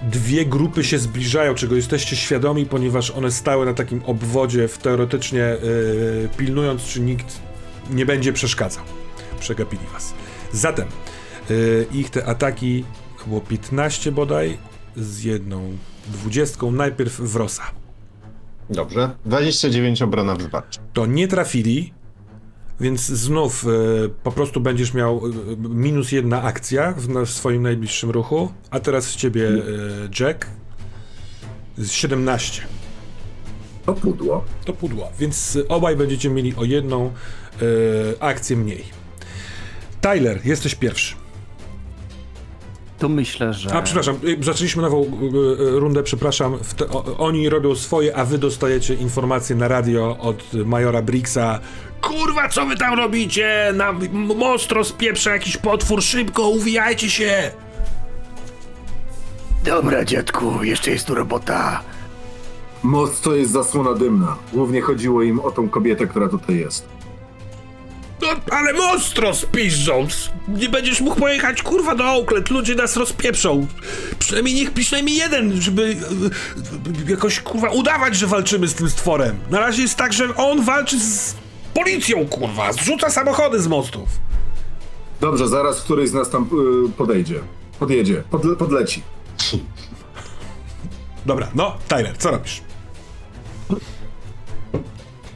Dwie 0.02 0.46
grupy 0.46 0.84
się 0.84 0.98
zbliżają, 0.98 1.54
czego 1.54 1.76
jesteście 1.76 2.16
świadomi, 2.16 2.66
ponieważ 2.66 3.10
one 3.10 3.30
stały 3.30 3.66
na 3.66 3.74
takim 3.74 4.02
obwodzie, 4.06 4.68
w 4.68 4.78
teoretycznie 4.78 5.38
yy, 5.38 6.28
pilnując, 6.36 6.84
czy 6.84 7.00
nikt 7.00 7.26
nie 7.90 8.06
będzie 8.06 8.32
przeszkadzał. 8.32 8.84
Przegapili 9.40 9.82
was. 9.92 10.14
Zatem 10.52 10.88
ich 11.92 12.10
te 12.10 12.26
ataki 12.26 12.84
było 13.26 13.40
15 13.40 14.12
bodaj 14.12 14.58
z 14.96 15.22
jedną 15.22 15.76
dwudziestką. 16.08 16.70
Najpierw 16.70 17.20
w 17.20 17.36
Rosa. 17.36 17.62
Dobrze. 18.70 19.10
29 19.24 20.02
obrona 20.02 20.34
wyparcia. 20.34 20.80
To 20.92 21.06
nie 21.06 21.28
trafili, 21.28 21.92
więc 22.80 23.00
znów 23.00 23.66
y, 23.66 24.10
po 24.22 24.32
prostu 24.32 24.60
będziesz 24.60 24.94
miał 24.94 25.26
y, 25.26 25.32
minus 25.58 26.12
jedna 26.12 26.42
akcja 26.42 26.92
w, 26.92 27.08
na, 27.08 27.24
w 27.24 27.30
swoim 27.30 27.62
najbliższym 27.62 28.10
ruchu, 28.10 28.52
a 28.70 28.80
teraz 28.80 29.04
z 29.04 29.16
ciebie 29.16 29.48
y, 29.48 29.62
Jack 30.20 30.46
z 31.78 31.90
17. 31.90 32.62
To 33.86 33.94
pudło. 33.94 34.44
To 34.64 34.72
pudło, 34.72 35.10
więc 35.18 35.58
obaj 35.68 35.96
będziecie 35.96 36.30
mieli 36.30 36.54
o 36.56 36.64
jedną 36.64 37.06
y, 37.06 38.20
akcję 38.20 38.56
mniej. 38.56 38.84
Tyler, 40.00 40.40
jesteś 40.44 40.74
pierwszy. 40.74 41.23
To 43.04 43.08
myślę, 43.08 43.52
że... 43.54 43.72
A 43.74 43.82
przepraszam, 43.82 44.16
y, 44.24 44.36
zaczęliśmy 44.40 44.82
nową 44.82 45.02
y, 45.02 45.06
y, 45.62 45.80
rundę, 45.80 46.02
przepraszam. 46.02 46.58
Te, 46.76 46.88
o, 46.88 47.16
oni 47.18 47.48
robią 47.48 47.74
swoje, 47.74 48.16
a 48.16 48.24
wy 48.24 48.38
dostajecie 48.38 48.94
informacje 48.94 49.56
na 49.56 49.68
radio 49.68 50.16
od 50.20 50.44
majora 50.64 51.02
Briggsa. 51.02 51.60
Kurwa, 52.00 52.48
co 52.48 52.66
wy 52.66 52.76
tam 52.76 52.94
robicie? 52.98 53.72
Na 53.74 53.88
m- 53.90 54.36
most 54.36 54.72
rozpieprza 54.72 55.30
jakiś 55.32 55.56
potwór, 55.56 56.02
szybko, 56.02 56.48
uwijajcie 56.48 57.10
się! 57.10 57.50
Dobra, 59.64 60.04
dziadku, 60.04 60.64
jeszcze 60.64 60.90
jest 60.90 61.06
tu 61.06 61.14
robota. 61.14 61.80
Most 62.82 63.24
to 63.24 63.34
jest 63.34 63.52
zasłona 63.52 63.94
dymna. 63.94 64.36
Głównie 64.52 64.80
chodziło 64.80 65.22
im 65.22 65.40
o 65.40 65.50
tą 65.50 65.68
kobietę, 65.68 66.06
która 66.06 66.28
tutaj 66.28 66.56
jest. 66.56 66.88
No, 68.22 68.28
ale 68.50 68.72
most 68.72 69.18
rozpiszczą! 69.18 70.06
Nie 70.48 70.68
będziesz 70.68 71.00
mógł 71.00 71.20
pojechać, 71.20 71.62
kurwa, 71.62 71.94
do 71.94 72.04
Oakland, 72.04 72.50
ludzie 72.50 72.74
nas 72.74 72.96
rozpieprzą. 72.96 73.66
Przynajmniej 74.18 74.54
niech 74.54 74.70
przynajmniej 74.70 75.16
jeden, 75.16 75.62
żeby 75.62 75.82
y, 75.82 75.94
y, 77.06 77.10
jakoś, 77.10 77.40
kurwa, 77.40 77.70
udawać, 77.70 78.16
że 78.16 78.26
walczymy 78.26 78.68
z 78.68 78.74
tym 78.74 78.90
stworem. 78.90 79.38
Na 79.50 79.60
razie 79.60 79.82
jest 79.82 79.96
tak, 79.96 80.12
że 80.12 80.36
on 80.36 80.64
walczy 80.64 81.00
z 81.00 81.34
policją, 81.74 82.26
kurwa, 82.28 82.72
zrzuca 82.72 83.10
samochody 83.10 83.60
z 83.60 83.66
mostów. 83.66 84.08
Dobrze, 85.20 85.48
zaraz 85.48 85.80
któryś 85.80 86.08
z 86.08 86.12
nas 86.12 86.30
tam 86.30 86.48
y, 86.86 86.92
podejdzie. 86.92 87.40
Podjedzie, 87.78 88.22
podle 88.30 88.56
podleci. 88.56 89.02
Dobra, 91.26 91.48
no, 91.54 91.76
Tyler, 91.88 92.18
co 92.18 92.30
robisz? 92.30 92.62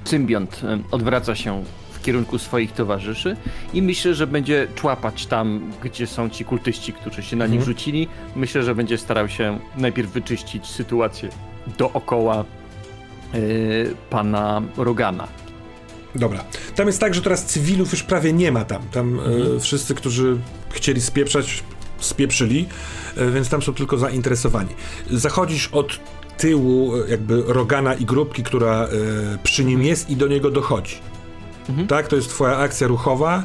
Symbiont 0.04 0.60
odwraca 0.90 1.34
się 1.34 1.64
kierunku 2.08 2.38
swoich 2.38 2.72
towarzyszy 2.72 3.36
i 3.74 3.82
myślę, 3.82 4.14
że 4.14 4.26
będzie 4.26 4.68
człapać 4.74 5.26
tam, 5.26 5.72
gdzie 5.82 6.06
są 6.06 6.30
ci 6.30 6.44
kultyści, 6.44 6.92
którzy 6.92 7.22
się 7.22 7.36
na 7.36 7.46
nich 7.46 7.62
rzucili. 7.62 8.08
Myślę, 8.36 8.62
że 8.62 8.74
będzie 8.74 8.98
starał 8.98 9.28
się 9.28 9.58
najpierw 9.76 10.10
wyczyścić 10.10 10.66
sytuację 10.66 11.28
dookoła 11.78 12.44
yy, 13.34 13.40
pana 14.10 14.62
Rogana. 14.76 15.28
Dobra. 16.14 16.44
Tam 16.74 16.86
jest 16.86 17.00
tak, 17.00 17.14
że 17.14 17.22
teraz 17.22 17.44
cywilów 17.44 17.92
już 17.92 18.02
prawie 18.02 18.32
nie 18.32 18.52
ma 18.52 18.64
tam. 18.64 18.82
Tam 18.92 19.20
e, 19.56 19.60
wszyscy, 19.60 19.94
którzy 19.94 20.36
chcieli 20.70 21.00
spieprzać, 21.00 21.64
spieprzyli, 22.00 22.68
e, 23.16 23.30
więc 23.30 23.48
tam 23.48 23.62
są 23.62 23.74
tylko 23.74 23.98
zainteresowani. 23.98 24.70
Zachodzisz 25.10 25.68
od 25.68 26.00
tyłu 26.38 26.92
jakby 27.08 27.42
Rogana 27.46 27.94
i 27.94 28.04
grupki, 28.04 28.42
która 28.42 28.84
e, 28.84 28.88
przy 29.42 29.64
nim 29.64 29.82
jest 29.82 30.10
i 30.10 30.16
do 30.16 30.28
niego 30.28 30.50
dochodzi. 30.50 30.96
Tak? 31.88 32.08
To 32.08 32.16
jest 32.16 32.28
twoja 32.28 32.56
akcja 32.56 32.86
ruchowa. 32.86 33.42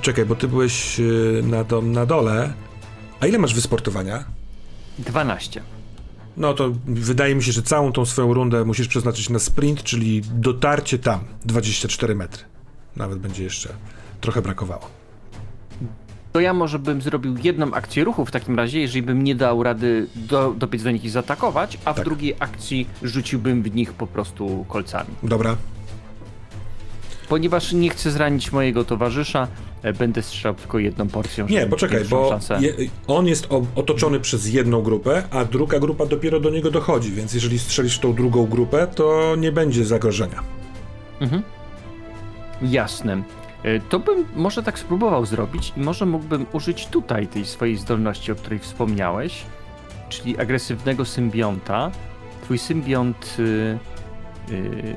Czekaj, 0.00 0.26
bo 0.26 0.34
ty 0.34 0.48
byłeś 0.48 1.00
e, 1.00 1.02
na, 1.42 1.64
do, 1.64 1.82
na 1.82 2.06
dole. 2.06 2.52
A 3.20 3.26
ile 3.26 3.38
masz 3.38 3.54
wysportowania? 3.54 4.24
12. 4.98 5.62
No 6.36 6.54
to 6.54 6.70
wydaje 6.86 7.34
mi 7.34 7.42
się, 7.42 7.52
że 7.52 7.62
całą 7.62 7.92
tą 7.92 8.04
swoją 8.06 8.34
rundę 8.34 8.64
musisz 8.64 8.88
przeznaczyć 8.88 9.30
na 9.30 9.38
sprint, 9.38 9.82
czyli 9.82 10.22
dotarcie 10.34 10.98
tam 10.98 11.20
24 11.44 12.14
metry. 12.14 12.44
Nawet 12.96 13.18
będzie 13.18 13.44
jeszcze 13.44 13.68
trochę 14.20 14.42
brakowało. 14.42 14.88
To 16.32 16.40
ja 16.40 16.54
może 16.54 16.78
bym 16.78 17.02
zrobił 17.02 17.36
jedną 17.42 17.72
akcję 17.74 18.04
ruchu 18.04 18.24
w 18.24 18.30
takim 18.30 18.56
razie, 18.56 18.80
jeżeli 18.80 19.02
bym 19.02 19.24
nie 19.24 19.34
dał 19.34 19.62
rady 19.62 20.06
do, 20.14 20.54
dobiec 20.58 20.82
do 20.82 20.90
nich 20.90 21.04
i 21.04 21.10
zaatakować, 21.10 21.78
a 21.84 21.92
w 21.92 21.96
Tak. 21.96 22.04
drugiej 22.04 22.34
akcji 22.38 22.86
rzuciłbym 23.02 23.62
w 23.62 23.74
nich 23.74 23.92
po 23.92 24.06
prostu 24.06 24.64
kolcami. 24.68 25.10
Dobra, 25.22 25.56
Ponieważ 27.28 27.72
nie 27.72 27.90
chcę 27.90 28.10
zranić 28.10 28.52
mojego 28.52 28.84
towarzysza, 28.84 29.48
e, 29.82 29.92
będę 29.92 30.22
strzelał 30.22 30.54
tylko 30.54 30.78
jedną 30.78 31.08
porcją. 31.08 31.46
nie, 31.48 31.66
poczekaj, 31.66 32.04
bo 32.04 32.38
je, 32.60 32.74
on 33.06 33.26
jest 33.26 33.48
otoczony 33.74 34.20
przez 34.20 34.46
jedną 34.52 34.82
grupę, 34.82 35.22
a 35.30 35.44
druga 35.44 35.78
grupa 35.78 36.06
dopiero 36.06 36.40
do 36.40 36.50
niego 36.50 36.70
dochodzi, 36.70 37.12
więc 37.12 37.34
jeżeli 37.34 37.58
strzelisz 37.58 37.98
tą 37.98 38.14
drugą 38.14 38.46
grupę, 38.46 38.86
to 38.94 39.36
nie 39.38 39.52
będzie 39.52 39.84
zagrożenia. 39.84 40.42
Jasne. 42.62 43.22
E, 43.62 43.80
To 43.80 43.98
bym 43.98 44.24
może 44.36 44.62
tak 44.62 44.78
spróbował 44.78 45.26
zrobić 45.26 45.72
i 45.76 45.80
może 45.80 46.06
mógłbym 46.06 46.46
użyć 46.52 46.86
tutaj 46.86 47.26
tej 47.26 47.46
swojej 47.46 47.76
zdolności, 47.76 48.32
o 48.32 48.34
której 48.34 48.58
wspomniałeś, 48.58 49.42
czyli 50.08 50.38
agresywnego 50.38 51.04
symbionta. 51.04 51.90
Twój 52.42 52.58
symbiont 52.58 53.36
y, 53.38 53.42
y, 54.52 54.96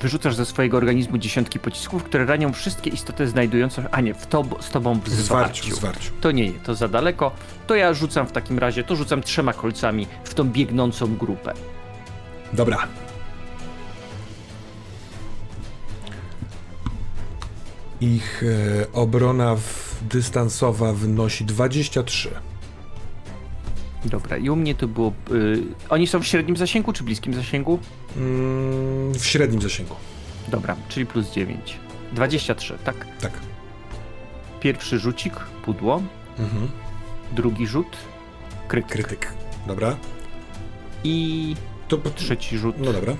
wyrzucasz 0.00 0.34
ze 0.34 0.46
swojego 0.46 0.76
organizmu 0.76 1.18
dziesiątki 1.18 1.58
pocisków, 1.58 2.04
które 2.04 2.24
ranią 2.26 2.52
wszystkie 2.52 2.90
istoty 2.90 3.28
znajdujące 3.28 3.82
się, 3.82 3.88
a 3.90 4.00
nie, 4.00 4.14
w 4.14 4.26
tob- 4.28 4.62
z 4.62 4.70
tobą 4.70 4.94
w 5.00 5.04
W 5.04 5.08
zwarciu. 5.10 5.70
w 5.70 5.74
zwarciu. 5.74 6.10
To 6.20 6.30
nie, 6.30 6.52
to 6.52 6.74
za 6.74 6.88
daleko. 6.88 7.32
To 7.66 7.74
ja 7.74 7.94
rzucam 7.94 8.26
w 8.26 8.32
takim 8.32 8.58
razie, 8.58 8.84
to 8.84 8.96
rzucam 8.96 9.22
trzema 9.22 9.52
kolcami 9.52 10.06
w 10.24 10.34
tą 10.34 10.44
biegnącą 10.44 11.16
grupę. 11.16 11.52
Dobra. 12.52 12.78
Ich 18.00 18.42
e, 18.82 18.92
obrona 18.92 19.56
w, 19.56 19.94
dystansowa 20.10 20.92
wynosi 20.92 21.44
23. 21.44 22.30
Dobra, 24.04 24.36
i 24.36 24.48
u 24.50 24.56
mnie 24.56 24.74
to 24.74 24.88
było. 24.88 25.12
y, 25.30 25.62
oni 25.88 26.06
są 26.06 26.20
w 26.20 26.26
średnim 26.26 26.56
zasięgu 26.56 26.92
czy 26.92 27.04
bliskim 27.04 27.34
zasięgu? 27.34 27.78
Mm, 28.16 29.14
w 29.14 29.26
średnim 29.26 29.62
zasięgu. 29.62 29.94
Dobra, 30.48 30.76
czyli 30.88 31.06
plus 31.06 31.30
9. 31.32 31.78
23, 32.12 32.74
tak? 32.84 33.06
Tak. 33.20 33.32
Pierwszy 34.60 34.98
rzucik, 34.98 35.34
pudło. 35.64 36.02
Mhm. 36.38 36.68
Drugi 37.32 37.66
rzut, 37.66 37.96
kryk. 38.68 38.86
Krytyk. 38.86 39.32
Dobra. 39.66 39.96
I 41.04 41.56
To, 41.88 41.98
trzeci 42.14 42.58
rzut, 42.58 42.76
no 42.78 42.92
dobra. 42.92 43.12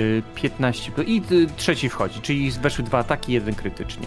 y, 0.00 0.22
15. 0.34 0.92
I 1.06 1.22
y, 1.32 1.46
trzeci 1.56 1.88
wchodzi, 1.88 2.20
czyli 2.20 2.50
weszły 2.50 2.84
dwa 2.84 2.98
ataki, 2.98 3.32
jeden 3.32 3.54
krytycznie. 3.54 4.06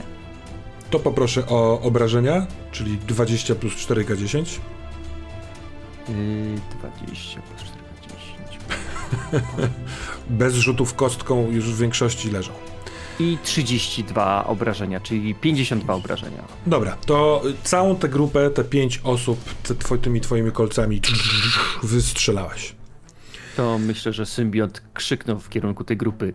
To 0.89 0.99
poproszę 0.99 1.47
o 1.47 1.81
obrażenia, 1.81 2.47
czyli 2.71 2.97
20 2.97 3.55
plus 3.55 3.73
4K10. 3.75 4.59
Y, 6.09 6.59
20 6.79 7.41
plus 7.41 7.71
40. 7.71 8.33
Bez 10.29 10.55
rzutów 10.55 10.93
kostką 10.93 11.51
już 11.51 11.65
w 11.65 11.77
większości 11.77 12.31
leżą. 12.31 12.51
I 13.19 13.37
32 13.43 14.45
obrażenia, 14.47 14.99
czyli 14.99 15.35
52 15.35 15.93
obrażenia. 15.93 16.43
Dobra, 16.67 16.97
to 17.05 17.43
całą 17.63 17.95
tę 17.95 18.09
grupę, 18.09 18.49
te 18.49 18.63
pięć 18.63 19.01
osób, 19.03 19.39
te 19.63 19.75
two, 19.75 19.97
tymi 19.97 20.21
twoimi 20.21 20.51
kolcami 20.51 21.01
wystrzelałeś. 21.83 22.75
To 23.55 23.77
myślę, 23.77 24.13
że 24.13 24.25
symbiont 24.25 24.83
krzyknął 24.93 25.39
w 25.39 25.49
kierunku 25.49 25.83
tej 25.83 25.97
grupy. 25.97 26.33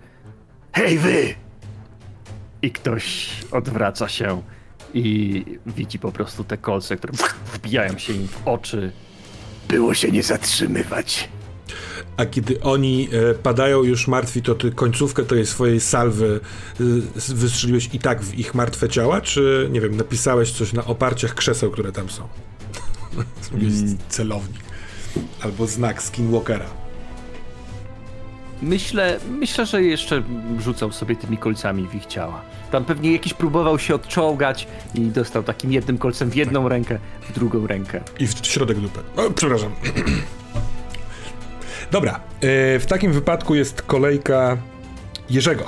Hej 0.72 0.98
wy! 0.98 1.34
I 2.62 2.70
ktoś 2.70 3.30
odwraca 3.50 4.08
się 4.08 4.42
i 4.94 5.44
widzi 5.66 5.98
po 5.98 6.12
prostu 6.12 6.44
te 6.44 6.56
kolce, 6.56 6.96
które 6.96 7.12
wbijają 7.54 7.98
się 7.98 8.12
im 8.12 8.28
w 8.28 8.48
oczy. 8.48 8.92
Było 9.68 9.94
się 9.94 10.10
nie 10.12 10.22
zatrzymywać. 10.22 11.28
A 12.16 12.26
kiedy 12.26 12.60
oni 12.60 13.08
e, 13.30 13.34
padają 13.34 13.82
już 13.82 14.08
martwi, 14.08 14.42
to 14.42 14.54
ty 14.54 14.70
końcówkę 14.72 15.24
tej 15.24 15.46
swojej 15.46 15.80
salwy 15.80 16.40
s- 17.16 17.30
wystrzeliłeś 17.32 17.90
i 17.92 17.98
tak 17.98 18.22
w 18.22 18.38
ich 18.38 18.54
martwe 18.54 18.88
ciała, 18.88 19.20
czy 19.20 19.68
nie 19.72 19.80
wiem, 19.80 19.96
napisałeś 19.96 20.52
coś 20.52 20.72
na 20.72 20.84
oparciach 20.84 21.34
krzeseł, 21.34 21.70
które 21.70 21.92
tam 21.92 22.10
są? 22.10 22.28
Zrobiłeś 23.48 23.74
celownik. 24.08 24.60
Albo 25.40 25.66
znak 25.66 26.02
Skinwalkera. 26.02 26.66
Myślę, 28.62 29.18
myślę, 29.30 29.66
że 29.66 29.82
jeszcze 29.82 30.22
rzucał 30.58 30.92
sobie 30.92 31.16
tymi 31.16 31.38
kolcami 31.38 31.88
w 31.88 31.94
ich 31.94 32.06
ciała. 32.06 32.42
Tam 32.70 32.84
pewnie 32.84 33.12
jakiś 33.12 33.34
próbował 33.34 33.78
się 33.78 33.94
odczołgać 33.94 34.68
i 34.94 35.00
dostał 35.00 35.42
takim 35.42 35.72
jednym 35.72 35.98
kolcem 35.98 36.30
w 36.30 36.36
jedną 36.36 36.68
rękę, 36.68 36.98
w 37.28 37.32
drugą 37.32 37.66
rękę. 37.66 38.00
I 38.20 38.26
w 38.26 38.46
środek 38.46 38.78
dupy. 38.78 39.00
O, 39.16 39.30
przepraszam. 39.30 39.72
Dobra, 41.90 42.20
e, 42.40 42.78
w 42.78 42.86
takim 42.86 43.12
wypadku 43.12 43.54
jest 43.54 43.82
kolejka 43.82 44.56
Jerzego. 45.30 45.64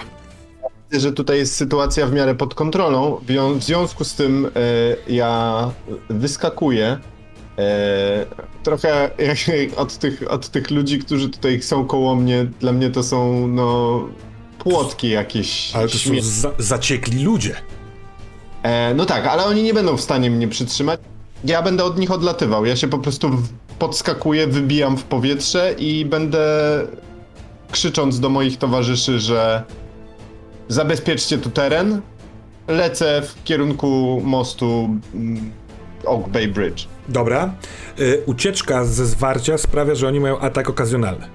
Widzę, 0.90 1.00
że 1.00 1.12
tutaj 1.12 1.38
jest 1.38 1.56
sytuacja 1.56 2.06
w 2.06 2.12
miarę 2.12 2.34
pod 2.34 2.54
kontrolą. 2.54 3.20
W 3.58 3.62
związku 3.62 4.04
z 4.04 4.14
tym 4.14 4.46
e, 4.46 4.50
ja 5.12 5.70
wyskakuję 6.08 6.98
trochę 8.62 9.10
jak 9.18 9.38
od 9.76 9.96
tych, 9.96 10.30
od 10.30 10.48
tych 10.48 10.70
ludzi, 10.70 10.98
którzy 10.98 11.28
tutaj 11.28 11.62
są 11.62 11.86
koło 11.86 12.16
mnie. 12.16 12.46
Dla 12.60 12.72
mnie 12.72 12.90
to 12.90 13.02
są 13.02 13.48
no 13.48 14.00
płotki 14.58 15.10
jakieś. 15.10 15.76
Ale 15.76 15.88
to 15.88 15.98
są 15.98 16.10
śmie- 16.10 16.22
za 16.22 16.50
zaciekli 16.58 17.24
ludzie. 17.24 17.56
E, 18.62 18.94
no 18.94 19.06
tak, 19.06 19.26
ale 19.26 19.44
oni 19.44 19.62
nie 19.62 19.74
będą 19.74 19.96
w 19.96 20.00
stanie 20.00 20.30
mnie 20.30 20.48
przytrzymać. 20.48 21.00
Ja 21.44 21.62
będę 21.62 21.84
od 21.84 21.98
nich 21.98 22.10
odlatywał. 22.10 22.66
Ja 22.66 22.76
się 22.76 22.88
po 22.88 22.98
prostu 22.98 23.30
podskakuję, 23.78 24.46
wybijam 24.46 24.96
w 24.96 25.04
powietrze 25.04 25.74
i 25.78 26.04
będę 26.04 26.46
krzycząc 27.70 28.20
do 28.20 28.28
moich 28.28 28.58
towarzyszy, 28.58 29.20
że 29.20 29.64
zabezpieczcie 30.68 31.38
tu 31.38 31.50
teren. 31.50 32.00
Lecę 32.68 33.22
w 33.22 33.44
kierunku 33.44 34.20
mostu 34.24 34.98
mm, 35.14 35.52
Oak 36.04 36.28
Bay 36.28 36.48
Bridge. 36.48 36.88
Dobra. 37.10 37.54
E, 37.98 38.18
ucieczka 38.26 38.84
ze 38.84 39.06
zwarcia 39.06 39.58
sprawia, 39.58 39.94
że 39.94 40.08
oni 40.08 40.20
mają 40.20 40.38
atak 40.38 40.70
okazjonalny. 40.70 41.26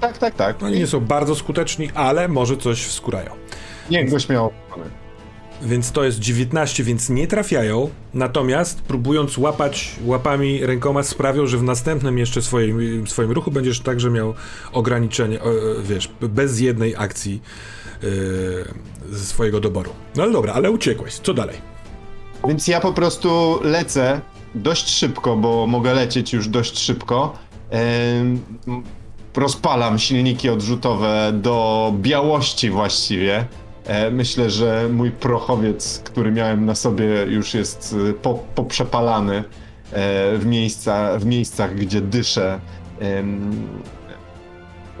Tak, 0.00 0.18
tak, 0.18 0.34
tak. 0.34 0.62
Oni 0.62 0.78
nie 0.78 0.86
są 0.86 1.00
bardzo 1.00 1.34
skuteczni, 1.34 1.90
ale 1.94 2.28
może 2.28 2.56
coś 2.56 2.84
wskurają. 2.84 3.30
Niech 3.90 4.10
go 4.10 4.18
śmiało. 4.18 4.52
Więc 5.62 5.92
to 5.92 6.04
jest 6.04 6.18
19, 6.18 6.84
więc 6.84 7.08
nie 7.08 7.26
trafiają. 7.26 7.90
Natomiast 8.14 8.82
próbując 8.82 9.38
łapać 9.38 9.96
łapami 10.04 10.66
rękoma 10.66 11.02
sprawią, 11.02 11.46
że 11.46 11.58
w 11.58 11.62
następnym 11.62 12.18
jeszcze 12.18 12.42
swoim, 12.42 13.06
swoim 13.06 13.30
ruchu 13.30 13.50
będziesz 13.50 13.80
także 13.80 14.10
miał 14.10 14.34
ograniczenie, 14.72 15.40
e, 15.40 15.42
wiesz, 15.82 16.10
bez 16.20 16.60
jednej 16.60 16.96
akcji 16.96 17.42
yy, 18.02 18.08
ze 19.10 19.24
swojego 19.24 19.60
doboru. 19.60 19.90
No 20.16 20.22
ale 20.22 20.32
dobra, 20.32 20.52
ale 20.52 20.70
uciekłeś. 20.70 21.14
Co 21.14 21.34
dalej? 21.34 21.56
Więc 22.48 22.68
ja 22.68 22.80
po 22.80 22.92
prostu 22.92 23.60
lecę 23.62 24.20
dość 24.56 24.88
szybko, 24.90 25.36
bo 25.36 25.66
mogę 25.66 25.94
lecieć 25.94 26.32
już 26.32 26.48
dość 26.48 26.78
szybko. 26.78 27.32
Rozpalam 29.36 29.98
silniki 29.98 30.48
odrzutowe 30.50 31.32
do 31.34 31.92
białości 31.96 32.70
właściwie. 32.70 33.46
E, 33.84 34.10
myślę, 34.10 34.50
że 34.50 34.88
mój 34.92 35.10
prochowiec, 35.10 36.00
który 36.04 36.32
miałem 36.32 36.64
na 36.64 36.74
sobie, 36.74 37.06
już 37.28 37.54
jest 37.54 37.96
po, 38.22 38.34
poprzepalany 38.34 39.36
e, 39.36 39.42
w, 40.38 40.46
miejsca, 40.46 41.18
w 41.18 41.26
miejscach, 41.26 41.74
gdzie 41.74 42.00
dyszę. 42.00 42.60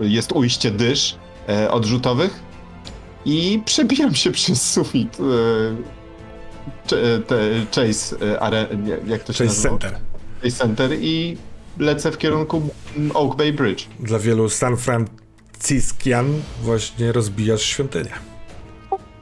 Jest 0.00 0.32
ujście 0.32 0.70
dysz 0.70 1.16
e, 1.48 1.70
odrzutowych 1.70 2.42
i 3.24 3.62
przebijam 3.64 4.14
się 4.14 4.30
przez 4.38 4.72
sufit. 4.72 5.18
Chase, 7.74 8.16
are, 8.40 8.66
nie, 8.82 8.98
jak 9.06 9.22
to 9.22 9.32
się 9.32 9.38
Cześć 9.38 9.56
nazywa? 9.56 9.78
Center. 9.78 9.98
Chase 10.42 10.56
Center 10.56 10.90
i 11.00 11.36
lecę 11.78 12.12
w 12.12 12.18
kierunku 12.18 12.62
Oak 13.14 13.36
Bay 13.36 13.52
Bridge. 13.52 13.86
Dla 14.00 14.18
wielu 14.18 14.48
San 14.48 14.76
Franciskian 14.76 16.26
właśnie 16.62 17.12
rozbijasz 17.12 17.62
świątynię. 17.62 18.12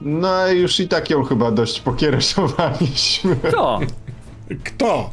No 0.00 0.48
już 0.48 0.80
i 0.80 0.88
tak 0.88 1.10
ją 1.10 1.24
chyba 1.24 1.50
dość 1.50 1.80
pokiereszowaliśmy. 1.80 3.36
To! 3.50 3.80
Kto? 4.64 5.10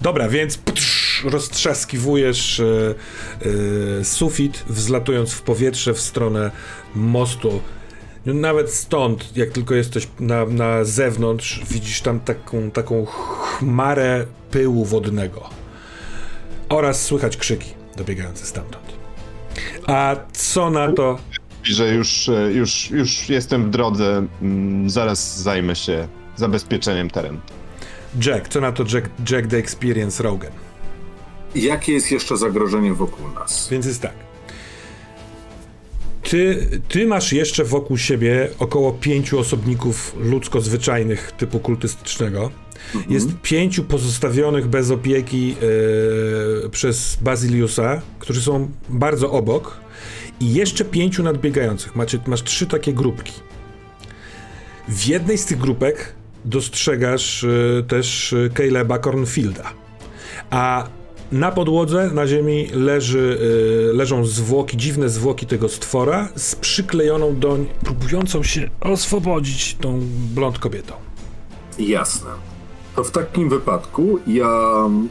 Dobra, 0.00 0.28
więc 0.28 0.58
roztrzaskiwujesz 1.24 2.60
e, 2.60 2.94
e, 4.00 4.04
sufit, 4.04 4.64
wzlatując 4.68 5.32
w 5.32 5.42
powietrze 5.42 5.94
w 5.94 6.00
stronę 6.00 6.50
mostu. 6.94 7.60
No, 8.28 8.34
Nawet 8.34 8.74
stąd, 8.74 9.36
jak 9.36 9.50
tylko 9.50 9.74
jesteś 9.74 10.08
na, 10.20 10.46
na 10.46 10.84
zewnątrz, 10.84 11.60
widzisz 11.70 12.00
tam 12.00 12.20
taką, 12.20 12.70
taką 12.70 13.04
chmarę 13.06 14.26
pyłu 14.50 14.84
wodnego. 14.84 15.50
Oraz 16.68 17.02
słychać 17.02 17.36
krzyki 17.36 17.70
dobiegające 17.96 18.46
stamtąd. 18.46 18.84
A 19.86 20.16
co 20.32 20.70
na 20.70 20.92
to? 20.92 21.18
Że 21.62 21.94
już, 21.94 22.28
e, 22.28 22.52
już, 22.52 22.90
już 22.90 23.28
jestem 23.28 23.64
w 23.66 23.70
drodze, 23.70 24.26
mm, 24.42 24.90
zaraz 24.90 25.40
zajmę 25.40 25.76
się 25.76 26.08
zabezpieczeniem 26.36 27.10
terenu. 27.10 27.38
Jack, 28.26 28.48
co 28.48 28.60
na 28.60 28.72
to 28.72 28.82
Jack, 28.82 29.10
Jack 29.30 29.46
the 29.46 29.56
Experience 29.56 30.22
Rogan? 30.22 30.52
Jakie 31.54 31.92
jest 31.92 32.12
jeszcze 32.12 32.36
zagrożenie 32.36 32.94
wokół 32.94 33.28
nas? 33.28 33.68
Więc 33.70 33.86
jest 33.86 34.02
tak. 34.02 34.27
Ty, 36.22 36.68
ty 36.88 37.06
masz 37.06 37.32
jeszcze 37.32 37.64
wokół 37.64 37.98
siebie 37.98 38.48
około 38.58 38.92
pięciu 38.92 39.38
osobników 39.38 40.16
ludzko-zwyczajnych 40.20 41.32
typu 41.32 41.60
kultystycznego. 41.60 42.50
Jest 43.08 43.28
pięciu 43.42 43.84
pozostawionych 43.84 44.66
bez 44.66 44.90
opieki 44.90 45.56
e, 46.66 46.68
przez 46.68 47.16
Baziliusa, 47.16 48.02
którzy 48.18 48.42
są 48.42 48.70
bardzo 48.88 49.30
obok. 49.30 49.80
I 50.40 50.54
jeszcze 50.54 50.84
pięciu 50.84 51.22
nadbiegających. 51.22 51.96
Macie, 51.96 52.18
masz 52.26 52.42
trzy 52.44 52.66
takie 52.66 52.92
grupki. 52.92 53.32
W 54.88 55.06
jednej 55.06 55.38
z 55.38 55.44
tych 55.44 55.58
grupek 55.58 56.12
dostrzegasz 56.44 57.44
e, 57.44 57.82
też 57.82 58.32
e, 58.32 58.50
Caleba 58.56 58.98
Cornfielda. 58.98 59.72
A 60.50 60.88
na 61.32 61.52
podłodze, 61.52 62.10
na 62.14 62.26
ziemi 62.26 62.66
leży, 62.72 63.38
y, 63.90 63.94
leżą 63.94 64.24
zwłoki, 64.24 64.76
dziwne 64.76 65.08
zwłoki 65.08 65.46
tego 65.46 65.68
stwora 65.68 66.28
z 66.36 66.54
przyklejoną 66.56 67.36
doń, 67.38 67.66
próbującą 67.84 68.42
się 68.42 68.70
oswobodzić 68.80 69.74
tą 69.74 70.00
blond 70.34 70.58
kobietą. 70.58 70.94
Jasne. 71.78 72.30
To 72.96 73.04
w 73.04 73.10
takim 73.10 73.48
wypadku 73.48 74.18
ja 74.26 74.60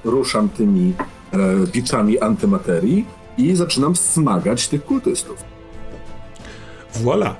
ruszam 0.03 0.49
tymi 0.49 0.93
e, 1.33 1.37
biczami 1.71 2.19
antymaterii 2.19 3.05
i 3.37 3.55
zaczynam 3.55 3.95
smagać 3.95 4.67
tych 4.67 4.85
kultystów. 4.85 5.43
Voila! 6.95 7.35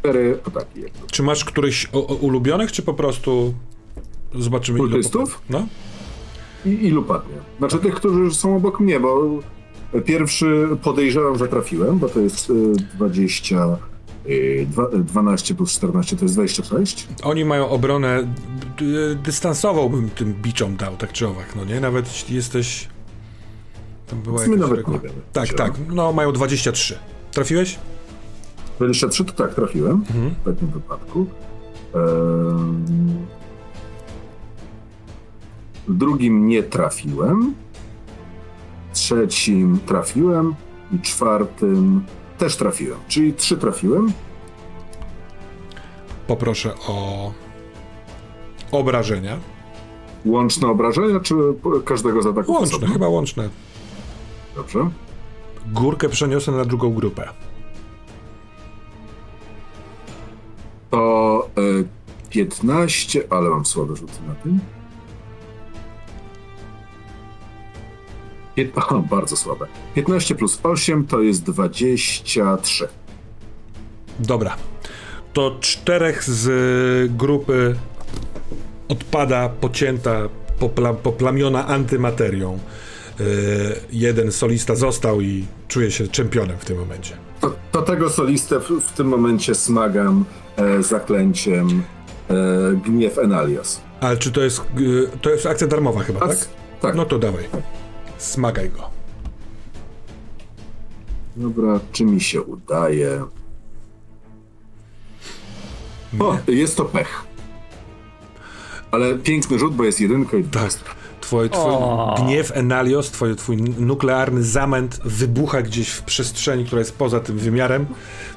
Cztery 0.00 0.38
ataki. 0.46 0.80
Czy 1.10 1.22
masz 1.22 1.44
któryś 1.44 1.88
o, 1.92 2.06
o 2.06 2.14
ulubionych, 2.14 2.72
czy 2.72 2.82
po 2.82 2.94
prostu 2.94 3.54
zobaczymy 4.34 4.78
ile 4.78 4.88
Kultystów? 4.88 5.34
popra- 5.34 5.40
No. 5.50 5.66
I 6.66 6.68
ilu 6.86 7.02
padnie? 7.02 7.34
Znaczy 7.58 7.78
tych, 7.78 7.94
którzy 7.94 8.34
są 8.34 8.56
obok 8.56 8.80
mnie, 8.80 9.00
bo 9.00 9.28
pierwszy 10.04 10.68
podejrzewam, 10.82 11.38
że 11.38 11.48
trafiłem, 11.48 11.98
bo 11.98 12.08
to 12.08 12.20
jest 12.20 12.50
y, 12.50 12.54
20... 12.96 13.78
y, 14.26 14.66
dwa- 14.70 14.94
y, 14.94 15.04
12 15.04 15.54
plus 15.54 15.72
14 15.72 16.16
to 16.16 16.24
jest 16.24 16.34
26. 16.34 17.08
Oni 17.22 17.44
mają 17.44 17.68
obronę 17.68 18.22
d- 18.78 19.14
dystansową 19.24 19.88
bym 19.88 20.10
tym 20.10 20.34
biczom 20.42 20.76
dał, 20.76 20.96
tak 20.96 21.12
czy 21.12 21.28
owak, 21.28 21.56
no 21.56 21.64
nie? 21.64 21.80
Nawet 21.80 22.06
jeśli 22.06 22.34
jesteś... 22.36 22.88
Tam 24.06 24.22
była 24.22 24.42
jakaś 24.42 24.58
nawet 24.58 24.76
reguła. 24.76 24.96
nie 24.96 25.02
wiemy. 25.02 25.20
Tak, 25.32 25.48
Czy- 25.48 25.54
tak, 25.54 25.72
no 25.92 26.12
mają 26.12 26.32
23. 26.32 26.98
Trafiłeś? 27.32 27.78
23 28.76 29.24
to 29.24 29.32
tak, 29.32 29.54
trafiłem 29.54 29.92
Mhm. 30.10 30.34
w 30.42 30.44
takim 30.54 30.68
wypadku. 30.68 31.26
Ehm, 31.94 33.16
W 35.88 35.94
drugim 35.96 36.48
nie 36.48 36.62
trafiłem. 36.62 37.54
W 38.92 38.94
trzecim 38.94 39.78
trafiłem. 39.86 40.54
I 40.92 41.00
czwartym 41.00 42.04
też 42.38 42.56
trafiłem. 42.56 42.98
Czyli 43.08 43.34
trzy 43.34 43.56
trafiłem. 43.56 44.12
Poproszę 46.26 46.74
o 46.88 47.32
obrażenia. 48.72 49.38
Łączne 50.24 50.68
obrażenia, 50.68 51.20
czy 51.20 51.34
każdego 51.84 52.22
z 52.22 52.26
ataków 52.26 52.54
Łączne, 52.54 52.76
osobno? 52.76 52.92
chyba 52.92 53.08
łączne. 53.08 53.48
Dobrze. 54.56 54.90
Górkę 55.72 56.08
przeniosę 56.08 56.52
na 56.52 56.64
drugą 56.64 56.94
grupę. 56.94 57.28
To 60.90 61.48
e, 61.80 61.84
15, 62.30 63.22
ale 63.30 63.50
mam 63.50 63.66
słabe 63.66 63.96
rzuty 63.96 64.12
na 64.28 64.34
tym. 64.34 64.60
Aha, 68.76 69.02
bardzo 69.10 69.36
słabe. 69.36 69.66
15 69.94 70.34
plus 70.34 70.60
8 70.62 71.06
to 71.06 71.22
jest 71.22 71.42
23. 71.42 72.88
Dobra. 74.20 74.56
To 75.32 75.56
czterech 75.60 76.24
z 76.24 76.46
y, 76.46 77.12
grupy 77.16 77.76
odpada 78.88 79.48
pocięta, 79.48 80.28
popla, 80.58 80.94
poplamiona 80.94 81.66
antymaterią. 81.66 82.58
jeden 83.92 84.32
solista 84.32 84.74
został 84.74 85.20
i 85.20 85.46
czuje 85.68 85.90
się 85.90 86.08
czempionem 86.08 86.58
w 86.58 86.64
tym 86.64 86.78
momencie. 86.78 87.16
To, 87.42 87.54
to 87.72 87.82
tego 87.82 88.10
solistę 88.10 88.60
w, 88.60 88.68
w, 88.68 88.92
tym 88.92 89.06
momencie 89.06 89.54
smagam 89.54 90.24
e, 90.56 90.82
zaklęciem 90.82 91.82
e, 92.30 92.34
Gniew 92.84 93.18
Enalios. 93.18 93.80
Ale 94.00 94.16
czy 94.16 94.32
to 94.32 94.40
jest, 94.40 94.60
e, 94.60 95.18
to 95.18 95.30
jest 95.30 95.46
akcja 95.46 95.66
darmowa 95.66 96.00
chyba, 96.00 96.20
tak? 96.20 96.36
Tak. 96.80 96.94
No 96.94 97.04
to 97.04 97.18
dawaj. 97.18 97.44
Smagaj 98.22 98.70
go. 98.70 98.90
Dobra, 101.36 101.80
czy 101.92 102.04
mi 102.04 102.20
się 102.20 102.42
udaje? 102.42 103.24
O, 106.20 106.36
jest 106.48 106.76
to 106.76 106.84
pech. 106.84 107.24
Ale 108.90 109.14
piękny 109.14 109.58
rzut, 109.58 109.74
bo 109.74 109.84
jest 109.84 110.00
jedynka 110.00 110.36
i 110.36 110.44
Tak. 110.44 110.70
Twój, 111.20 111.50
twój 111.50 111.72
gniew 112.16 112.56
Enalios, 112.56 113.10
twój, 113.10 113.36
twój 113.36 113.56
nuklearny 113.56 114.42
zamęt 114.42 115.00
wybucha 115.04 115.62
gdzieś 115.62 115.88
w 115.88 116.02
przestrzeni, 116.02 116.64
która 116.64 116.78
jest 116.78 116.96
poza 116.96 117.20
tym 117.20 117.38
wymiarem. 117.38 117.86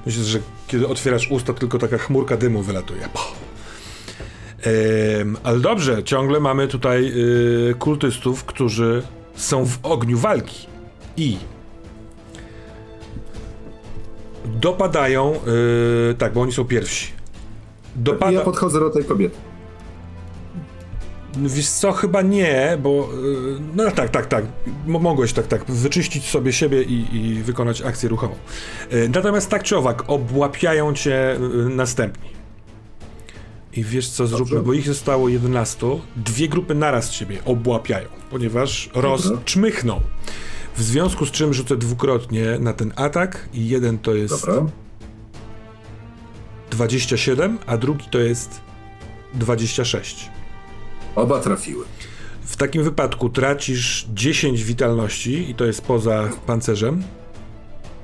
Myślę, 0.05 0.23
że 0.23 0.39
kiedy 0.67 0.87
otwierasz 0.87 1.31
usta, 1.31 1.53
tylko 1.53 1.79
taka 1.79 1.97
chmurka 1.97 2.37
dymu 2.37 2.61
wylatuje. 2.61 3.01
Ehm, 4.61 5.37
ale 5.43 5.59
dobrze, 5.59 6.03
ciągle 6.03 6.39
mamy 6.39 6.67
tutaj 6.67 7.11
y, 7.69 7.75
kultystów, 7.79 8.43
którzy 8.43 9.03
są 9.35 9.65
w 9.65 9.79
ogniu 9.83 10.17
walki. 10.17 10.67
I 11.17 11.37
dopadają, 14.45 15.33
y, 16.11 16.15
tak, 16.15 16.33
bo 16.33 16.41
oni 16.41 16.51
są 16.51 16.65
pierwsi. 16.65 17.11
Dopada... 17.95 18.31
Ja 18.31 18.41
podchodzę 18.41 18.79
do 18.79 18.89
tej 18.89 19.03
kobiety. 19.05 19.35
Wiesz 21.37 21.69
co, 21.69 21.91
chyba 21.91 22.21
nie, 22.21 22.77
bo. 22.83 23.09
y, 23.59 23.75
No 23.75 23.91
tak, 23.91 24.09
tak, 24.09 24.25
tak. 24.25 24.45
Mogłeś 24.85 25.33
tak, 25.33 25.47
tak. 25.47 25.65
Wyczyścić 25.65 26.29
sobie 26.29 26.53
siebie 26.53 26.83
i, 26.83 27.15
i 27.15 27.43
wykonać 27.43 27.81
akcję 27.81 28.09
ruchową. 28.09 28.35
Y, 28.93 29.09
Natomiast 29.09 29.49
tak 29.49 29.63
czy 29.63 29.77
owak, 29.77 30.03
obłapiają 30.07 30.93
cię 30.93 31.35
y, 31.35 31.39
następni. 31.69 32.29
I 33.75 33.83
wiesz 33.83 34.09
co 34.09 34.27
zróbmy, 34.27 34.61
bo 34.61 34.73
ich 34.73 34.87
zostało 34.87 35.29
11. 35.29 35.87
Dwie 36.15 36.47
grupy 36.47 36.75
naraz 36.75 37.09
ciebie 37.09 37.45
obłapiają, 37.45 38.09
ponieważ 38.31 38.89
rozczmychną. 38.93 40.01
W 40.77 40.83
związku 40.83 41.25
z 41.25 41.31
czym 41.31 41.53
rzucę 41.53 41.77
dwukrotnie 41.77 42.59
na 42.59 42.73
ten 42.73 42.93
atak 42.95 43.49
i 43.53 43.67
jeden 43.69 43.97
to 43.97 44.13
jest 44.15 44.45
Dobra. 44.45 44.65
27, 46.71 47.57
a 47.65 47.77
drugi 47.77 48.05
to 48.11 48.19
jest 48.19 48.61
26. 49.33 50.29
Oba 51.15 51.39
trafiły. 51.39 51.85
W 52.41 52.57
takim 52.57 52.83
wypadku 52.83 53.29
tracisz 53.29 54.07
10 54.13 54.63
witalności 54.63 55.49
i 55.49 55.55
to 55.55 55.65
jest 55.65 55.81
poza 55.81 56.29
pancerzem. 56.45 57.03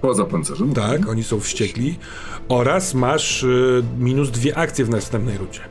Poza 0.02 0.26
pancerzem. 0.26 0.74
Tak, 0.74 1.10
oni 1.10 1.24
są 1.24 1.40
wściekli. 1.40 2.00
Oraz 2.50 2.94
masz 2.94 3.44
y, 3.44 3.84
minus 4.00 4.32
dwie 4.32 4.58
akcje 4.58 4.86
w 4.86 4.90
następnej 4.90 5.38
rucie. 5.38 5.62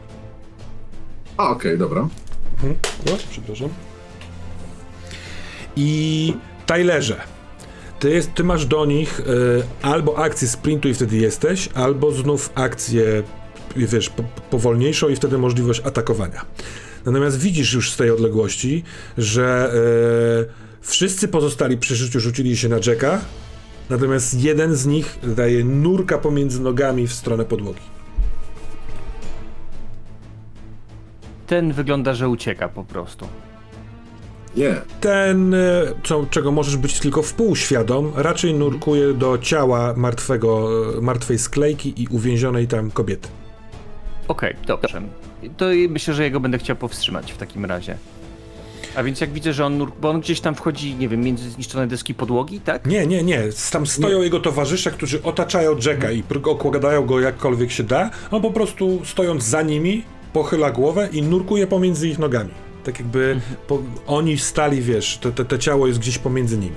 A, 1.36 1.51
okej, 1.51 1.78
dobra. 1.78 2.09
O, 3.12 3.16
przepraszam. 3.31 3.69
I 5.77 6.35
Tylerze, 6.66 7.20
ty, 8.01 8.11
jest, 8.11 8.35
ty 8.35 8.44
masz 8.44 8.66
do 8.66 8.86
nich 8.86 9.20
y, 9.20 9.24
albo 9.82 10.19
akcję 10.19 10.48
sprintu 10.48 10.89
i 10.89 10.94
wtedy 10.94 11.16
jesteś, 11.16 11.69
albo 11.74 12.12
znów 12.12 12.51
akcję, 12.55 13.23
wiesz, 13.77 14.11
po, 14.11 14.23
powolniejszą 14.51 15.09
i 15.09 15.16
wtedy 15.16 15.39
możliwość 15.39 15.81
atakowania. 15.85 16.44
Natomiast 17.05 17.39
widzisz 17.39 17.73
już 17.73 17.93
z 17.93 17.97
tej 17.97 18.11
odległości, 18.11 18.85
że 19.19 19.73
y, 20.44 20.81
wszyscy 20.82 21.28
pozostali 21.28 21.78
przy 21.78 21.97
życiu 21.97 22.20
rzucili 22.20 22.57
się 22.57 22.69
na 22.69 22.77
Jacka, 22.86 23.20
natomiast 23.91 24.35
jeden 24.35 24.75
z 24.75 24.87
nich 24.87 25.19
daje 25.23 25.65
nurka 25.65 26.19
pomiędzy 26.19 26.61
nogami 26.62 27.07
w 27.07 27.12
stronę 27.12 27.45
podłogi. 27.45 27.81
Ten 31.47 31.73
wygląda, 31.73 32.15
że 32.15 32.29
ucieka 32.29 32.69
po 32.69 32.85
prostu. 32.85 33.27
Nie. 34.57 34.75
Ten, 35.01 35.55
e, 35.55 35.59
co, 36.05 36.27
czego 36.31 36.53
możesz 36.53 36.77
być 36.77 37.01
tylko 37.01 37.23
wpółświadom, 37.23 38.12
raczej 38.17 38.55
nurkuje 38.55 39.15
do 39.15 39.39
ciała 39.39 39.95
martwego, 39.97 40.69
e, 40.99 41.01
martwej 41.01 41.39
sklejki 41.39 42.03
i 42.03 42.09
uwięzionej 42.09 42.69
tam 42.69 42.91
kobiety. 42.91 43.29
Okej, 44.29 44.57
dobrze. 44.67 45.03
To 45.57 45.67
myślę, 45.89 46.15
że 46.15 46.25
jego 46.25 46.41
będę 46.41 46.59
chciał 46.59 46.77
powstrzymać 46.77 47.33
w 47.33 47.37
takim 47.37 47.65
razie. 47.65 47.97
A 48.97 49.03
więc 49.03 49.21
jak 49.21 49.31
widzę, 49.33 49.53
że 49.53 49.67
on, 49.67 49.87
bo 50.01 50.11
on 50.11 50.21
gdzieś 50.21 50.41
tam 50.41 50.55
wchodzi, 50.55 50.95
nie 50.95 51.09
wiem, 51.09 51.21
między 51.21 51.51
zniszczone 51.51 51.87
deski 51.87 52.15
podłogi, 52.15 52.61
tak? 52.61 52.87
Nie, 52.87 53.07
nie, 53.07 53.23
nie. 53.23 53.43
Tam 53.73 53.87
stoją 53.87 54.23
jego 54.23 54.41
towarzysze, 54.41 54.91
którzy 54.91 55.23
otaczają 55.23 55.77
Jacka 55.87 56.11
i 56.11 56.23
pr- 56.23 56.51
okładają 56.51 57.07
go 57.07 57.21
jakkolwiek 57.21 57.71
się 57.71 57.83
da. 57.83 58.10
On 58.31 58.43
po 58.43 58.51
prostu 58.51 59.01
stojąc 59.05 59.44
za 59.44 59.62
nimi, 59.62 60.05
pochyla 60.33 60.70
głowę 60.70 61.09
i 61.12 61.23
nurkuje 61.23 61.67
pomiędzy 61.67 62.09
ich 62.09 62.19
nogami. 62.19 62.51
Tak 62.85 62.99
jakby 62.99 63.41
po, 63.67 63.78
oni 64.07 64.39
stali, 64.39 64.83
wiesz, 64.83 65.19
to, 65.19 65.31
to, 65.33 65.44
to 65.44 65.59
ciało 65.59 65.86
jest 65.86 65.99
gdzieś 65.99 66.19
pomiędzy 66.19 66.59
nimi. 66.59 66.77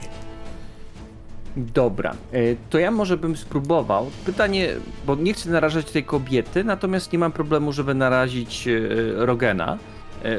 Dobra, 1.57 2.15
e, 2.33 2.37
to 2.69 2.79
ja 2.79 2.91
może 2.91 3.17
bym 3.17 3.37
spróbował. 3.37 4.11
Pytanie, 4.25 4.69
bo 5.05 5.15
nie 5.15 5.33
chcę 5.33 5.49
narażać 5.49 5.91
tej 5.91 6.03
kobiety, 6.03 6.63
natomiast 6.63 7.13
nie 7.13 7.19
mam 7.19 7.31
problemu, 7.31 7.71
żeby 7.71 7.93
narazić 7.93 8.67
e, 8.67 8.79
Rogena, 9.25 9.77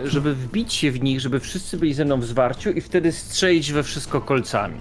żeby 0.05 0.35
wbić 0.35 0.75
się 0.75 0.91
w 0.91 1.03
nich, 1.03 1.21
żeby 1.21 1.41
wszyscy 1.41 1.77
byli 1.77 1.95
ze 1.95 2.05
mną 2.05 2.21
w 2.21 2.25
zwarciu 2.25 2.71
i 2.71 2.81
wtedy 2.81 3.13
strzelić 3.13 3.73
we 3.73 3.83
wszystko 3.83 4.21
kolcami. 4.21 4.77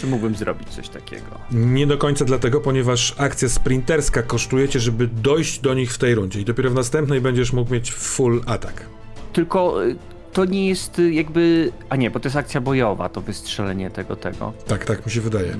Czy 0.00 0.06
mógłbym 0.06 0.34
zrobić 0.34 0.68
coś 0.68 0.88
takiego? 0.88 1.26
Nie 1.50 1.86
do 1.86 1.98
końca 1.98 2.24
dlatego, 2.24 2.60
ponieważ 2.60 3.14
akcja 3.18 3.48
sprinterska 3.48 4.22
kosztuje 4.22 4.68
cię, 4.68 4.80
żeby 4.80 5.06
dojść 5.06 5.60
do 5.60 5.74
nich 5.74 5.92
w 5.92 5.98
tej 5.98 6.14
rundzie 6.14 6.40
i 6.40 6.44
dopiero 6.44 6.70
w 6.70 6.74
następnej 6.74 7.20
będziesz 7.20 7.52
mógł 7.52 7.72
mieć 7.72 7.92
full 7.92 8.42
atak. 8.46 8.86
Tylko 9.32 9.86
e, 9.86 9.94
to 10.32 10.44
nie 10.44 10.68
jest 10.68 10.98
e, 10.98 11.10
jakby... 11.10 11.72
A 11.88 11.96
nie, 11.96 12.10
bo 12.10 12.20
to 12.20 12.26
jest 12.28 12.36
akcja 12.36 12.60
bojowa, 12.60 13.08
to 13.08 13.20
wystrzelenie 13.20 13.90
tego, 13.90 14.16
tego. 14.16 14.52
Tak, 14.66 14.84
tak 14.84 15.06
mi 15.06 15.12
się 15.12 15.20
wydaje. 15.20 15.56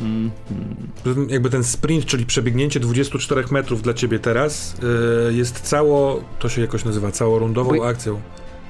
Mm, 0.00 0.30
Jakby 1.28 1.50
ten 1.50 1.64
sprint, 1.64 2.04
czyli 2.06 2.26
przebiegnięcie 2.26 2.80
24 2.80 3.44
metrów 3.50 3.82
dla 3.82 3.94
ciebie 3.94 4.18
teraz, 4.18 4.76
yy, 5.26 5.34
jest 5.34 5.60
cało, 5.60 6.20
to 6.38 6.48
się 6.48 6.60
jakoś 6.60 6.84
nazywa, 6.84 7.10
całorundową 7.12 7.76
Bo- 7.76 7.88
akcją. 7.88 8.20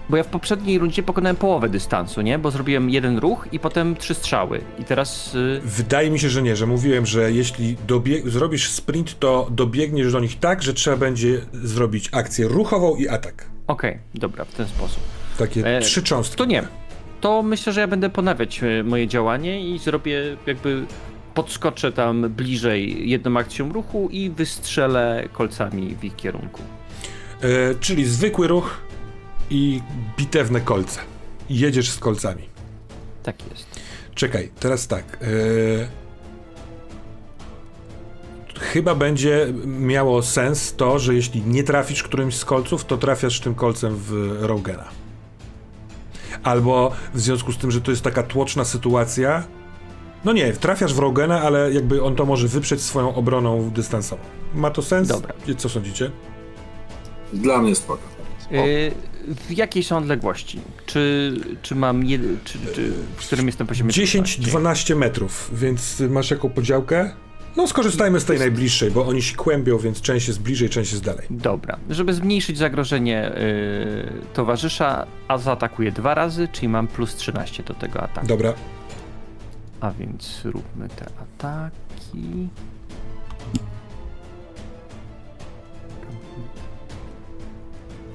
Bo 0.08 0.16
ja 0.16 0.22
w 0.22 0.26
poprzedniej 0.26 0.78
rundzie 0.78 1.02
pokonałem 1.02 1.36
połowę 1.36 1.68
dystansu, 1.68 2.20
nie? 2.20 2.38
Bo 2.38 2.50
zrobiłem 2.50 2.90
jeden 2.90 3.18
ruch 3.18 3.46
i 3.52 3.58
potem 3.58 3.96
trzy 3.96 4.14
strzały. 4.14 4.60
I 4.78 4.84
teraz... 4.84 5.34
y, 5.34 5.60
Wydaje 5.64 6.10
mi 6.10 6.18
się, 6.18 6.28
że 6.28 6.42
nie, 6.42 6.56
że 6.56 6.66
mówiłem, 6.66 7.06
że 7.06 7.32
jeśli 7.32 7.76
zrobisz 8.24 8.70
sprint, 8.70 9.18
to 9.18 9.48
dobiegniesz 9.50 10.12
do 10.12 10.20
nich 10.20 10.38
tak, 10.38 10.62
że 10.62 10.74
trzeba 10.74 10.96
będzie 10.96 11.40
zrobić 11.52 12.08
akcję 12.12 12.48
ruchową 12.48 12.96
i 12.96 13.08
atak. 13.08 13.46
Okej, 13.66 13.98
dobra, 14.14 14.44
w 14.44 14.54
ten 14.54 14.66
sposób. 14.66 15.00
Takie 15.38 15.66
E, 15.76 15.80
trzy 15.80 16.02
cząstki. 16.02 16.36
To 16.38 16.44
nie. 16.44 16.62
To 17.20 17.42
myślę, 17.42 17.72
że 17.72 17.80
ja 17.80 17.86
będę 17.88 18.10
ponawiać 18.10 18.60
e, 18.62 18.82
moje 18.84 19.08
działanie 19.08 19.70
i 19.74 19.78
zrobię 19.78 20.36
jakby 20.46 20.86
podskoczę 21.34 21.92
tam 21.92 22.30
bliżej 22.30 23.10
jedną 23.10 23.38
akcją 23.38 23.72
ruchu 23.72 24.08
i 24.12 24.30
wystrzelę 24.30 25.28
kolcami 25.32 25.96
w 26.00 26.04
ich 26.04 26.16
kierunku. 26.16 26.62
E, 27.40 27.74
czyli 27.80 28.04
zwykły 28.04 28.48
ruch 28.48 28.80
i 29.50 29.80
bitewne 30.18 30.60
kolce. 30.60 31.00
Jedziesz 31.50 31.90
z 31.90 31.98
kolcami. 31.98 32.42
Tak 33.22 33.36
jest. 33.50 33.80
Czekaj, 34.14 34.50
teraz 34.60 34.88
tak. 34.88 35.18
e, 35.22 36.04
Chyba 38.60 38.94
będzie 38.94 39.46
miało 39.66 40.22
sens 40.22 40.74
to, 40.76 40.98
że 40.98 41.14
jeśli 41.14 41.42
nie 41.42 41.64
trafisz 41.64 42.02
którymś 42.02 42.36
z 42.36 42.44
kolców, 42.44 42.84
to 42.84 42.96
trafiasz 42.96 43.40
tym 43.40 43.54
kolcem 43.54 43.96
w 43.96 44.36
Rogena. 44.40 44.88
Albo 46.42 46.92
w 47.14 47.20
związku 47.20 47.52
z 47.52 47.58
tym, 47.58 47.70
że 47.70 47.80
to 47.80 47.90
jest 47.90 48.02
taka 48.02 48.22
tłoczna 48.22 48.64
sytuacja. 48.64 49.44
No 50.24 50.32
nie, 50.32 50.52
trafiasz 50.52 50.94
w 50.94 50.98
Rogena, 50.98 51.42
ale 51.42 51.72
jakby 51.72 52.02
on 52.02 52.16
to 52.16 52.26
może 52.26 52.48
wyprzeć 52.48 52.80
swoją 52.80 53.14
obroną 53.14 53.70
dystansową. 53.70 54.22
Ma 54.54 54.70
to 54.70 54.82
sens? 54.82 55.08
Dobra. 55.08 55.34
Co 55.56 55.68
sądzicie? 55.68 56.10
Dla 57.32 57.62
mnie 57.62 57.74
spoko. 57.74 58.02
E, 58.52 58.90
w 59.48 59.50
jakiej 59.50 59.82
są 59.82 59.96
odległości? 59.96 60.60
Czy, 60.86 61.34
czy 61.62 61.74
mam. 61.74 62.04
Jed... 62.04 62.22
Czy, 62.44 62.58
czy, 62.74 62.92
w 63.16 63.26
którym 63.26 63.46
jestem 63.46 63.66
poziomie? 63.66 63.90
10-12 63.90 64.96
metrów, 64.96 65.50
więc 65.52 66.00
masz 66.00 66.30
jaką 66.30 66.50
podziałkę? 66.50 67.10
No 67.56 67.66
skorzystajmy 67.66 68.20
z 68.20 68.24
tej 68.24 68.38
najbliższej, 68.38 68.90
bo 68.90 69.06
oni 69.06 69.22
się 69.22 69.36
kłębią, 69.36 69.78
więc 69.78 70.00
część 70.00 70.28
jest 70.28 70.40
bliżej, 70.40 70.68
część 70.68 70.92
jest 70.92 71.04
dalej. 71.04 71.26
Dobra. 71.30 71.78
Żeby 71.90 72.14
zmniejszyć 72.14 72.58
zagrożenie 72.58 73.32
y, 73.38 74.34
towarzysza, 74.34 75.06
a 75.28 75.38
zaatakuję 75.38 75.92
dwa 75.92 76.14
razy, 76.14 76.48
czyli 76.52 76.68
mam 76.68 76.88
plus 76.88 77.16
13 77.16 77.62
do 77.62 77.74
tego 77.74 78.02
ataku. 78.02 78.26
Dobra, 78.26 78.54
A 79.84 79.90
więc 79.90 80.44
róbmy 80.44 80.88
te 80.88 81.06
ataki. 81.22 82.48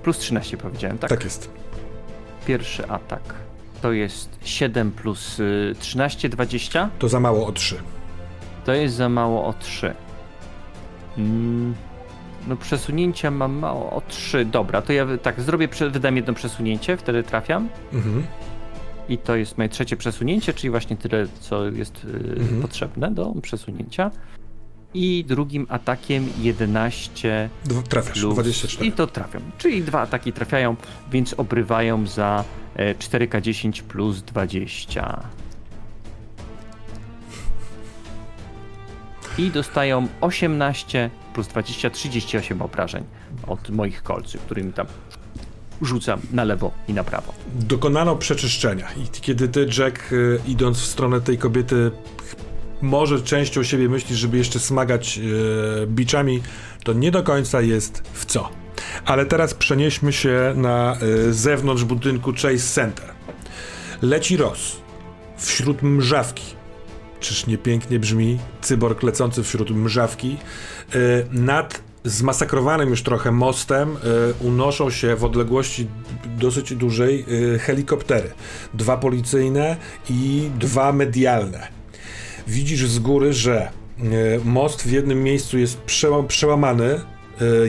Plus 0.04 0.18
13 0.18 0.58
powiedziałem, 0.58 0.98
tak? 0.98 1.10
tak 1.10 1.24
jest. 1.24 1.52
Pierwszy 2.46 2.88
atak 2.88 3.36
to 3.82 3.92
jest 3.92 4.40
7 4.44 4.92
plus 4.92 5.40
y, 5.40 5.76
13, 5.80 6.30
20. 6.30 6.90
To 7.00 7.10
za 7.10 7.20
mało 7.20 7.48
o 7.48 7.52
3. 7.52 7.78
To 8.66 8.74
jest 8.74 8.96
za 8.96 9.10
mało 9.10 9.46
o 9.46 9.54
3. 9.54 9.94
Mm, 11.18 11.76
no 12.48 12.56
przesunięcia 12.56 13.32
mam 13.32 13.52
mało 13.52 13.92
o 13.92 14.02
3. 14.02 14.46
Dobra, 14.46 14.82
to 14.82 14.94
ja 14.94 15.06
tak 15.22 15.42
zrobię, 15.42 15.68
wydam 15.92 16.16
jedno 16.16 16.34
przesunięcie, 16.34 16.98
wtedy 16.98 17.24
trafiam. 17.24 17.70
Mhm. 17.94 18.24
I 19.10 19.18
to 19.18 19.36
jest 19.36 19.58
moje 19.58 19.70
trzecie 19.70 19.98
przesunięcie, 19.98 20.54
czyli 20.54 20.70
właśnie 20.70 20.98
tyle, 20.98 21.28
co 21.40 21.66
jest 21.66 22.06
y, 22.06 22.08
Mhm. 22.40 22.62
potrzebne 22.62 23.12
do 23.12 23.34
przesunięcia. 23.42 24.12
I 24.94 25.26
drugim 25.28 25.66
atakiem 25.70 26.28
11 26.42 27.50
Dwa- 27.66 27.82
Trafiasz, 27.84 28.20
plus. 28.20 28.34
24. 28.34 28.86
I 28.88 28.92
to 28.92 29.08
trafią. 29.08 29.40
Czyli 29.58 29.84
dwa 29.84 30.02
ataki 30.02 30.34
trafiają, 30.34 30.76
więc 31.12 31.34
obrywają 31.38 32.08
za 32.08 32.44
e, 32.76 32.96
4K10 32.96 33.82
plus 33.84 34.22
20. 34.22 35.24
I 39.38 39.52
dostają 39.52 40.08
18 40.22 41.10
plus 41.34 41.48
20, 41.48 41.90
38 41.90 42.62
obrażeń 42.62 43.04
od 43.48 43.70
moich 43.70 44.04
kolców, 44.04 44.42
którymi 44.42 44.74
tam 44.74 44.88
rzucam 45.82 46.20
na 46.32 46.44
lewo 46.44 46.72
i 46.88 46.94
na 46.94 47.04
prawo. 47.04 47.34
Dokonano 47.56 48.16
przeczyszczenia 48.16 48.88
i 48.92 49.22
kiedy 49.22 49.48
ty, 49.48 49.68
Jack, 49.78 50.12
y, 50.12 50.40
idąc 50.48 50.78
w 50.78 50.86
stronę 50.86 51.22
tej 51.22 51.38
kobiety, 51.38 51.92
może 52.82 53.22
częścią 53.22 53.64
siebie 53.64 53.90
myślisz, 53.90 54.20
żeby 54.20 54.38
jeszcze 54.38 54.60
smagać 54.60 55.20
y, 55.84 55.88
biczami, 55.88 56.42
to 56.84 56.94
nie 56.94 57.12
do 57.12 57.24
końca 57.24 57.62
jest 57.62 58.04
w 58.14 58.26
co. 58.26 58.50
Ale 59.06 59.26
teraz 59.26 59.54
przenieśmy 59.54 60.14
się 60.14 60.54
na 60.56 60.98
y, 61.28 61.34
zewnątrz 61.34 61.84
budynku 61.84 62.32
Chase 62.34 62.58
Center. 62.58 63.06
Leci 64.02 64.38
Ross 64.38 64.78
wśród 65.38 65.84
mrzawki. 65.84 66.44
Czyż 67.20 67.48
nie 67.48 67.58
pięknie 67.58 68.00
brzmi 68.00 68.40
cyborg 68.62 69.04
lecący 69.04 69.44
wśród 69.44 69.72
mrzawki. 69.72 70.38
Y, 70.96 71.26
nad 71.32 71.82
zmasakrowanym 72.04 72.90
już 72.90 73.04
trochę 73.04 73.32
mostem 73.32 73.90
y, 73.92 73.98
unoszą 74.44 74.90
się 74.90 75.16
w 75.16 75.24
odległości 75.24 75.88
dosyć 76.38 76.76
dużej 76.76 77.26
y, 77.56 77.60
helikoptery. 77.60 78.32
Dwa 78.74 78.98
policyjne 78.98 79.78
i 80.10 80.50
dwa 80.60 80.92
medialne. 80.92 81.68
Widzisz 82.48 82.88
z 82.88 83.00
góry, 83.00 83.34
że 83.34 83.70
y, 84.00 84.40
most 84.46 84.82
w 84.82 84.92
jednym 84.92 85.24
miejscu 85.24 85.58
jest 85.58 85.82
przeła- 85.82 86.28
przełamany. 86.28 87.02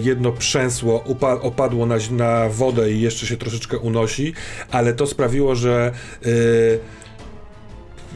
Jedno 0.03 0.33
przęsło 0.33 1.05
opadło 1.43 1.87
na, 1.87 1.97
na 2.11 2.49
wodę 2.49 2.93
i 2.93 3.01
jeszcze 3.01 3.27
się 3.27 3.37
troszeczkę 3.37 3.79
unosi, 3.79 4.33
ale 4.71 4.93
to 4.93 5.07
sprawiło, 5.07 5.55
że 5.55 5.93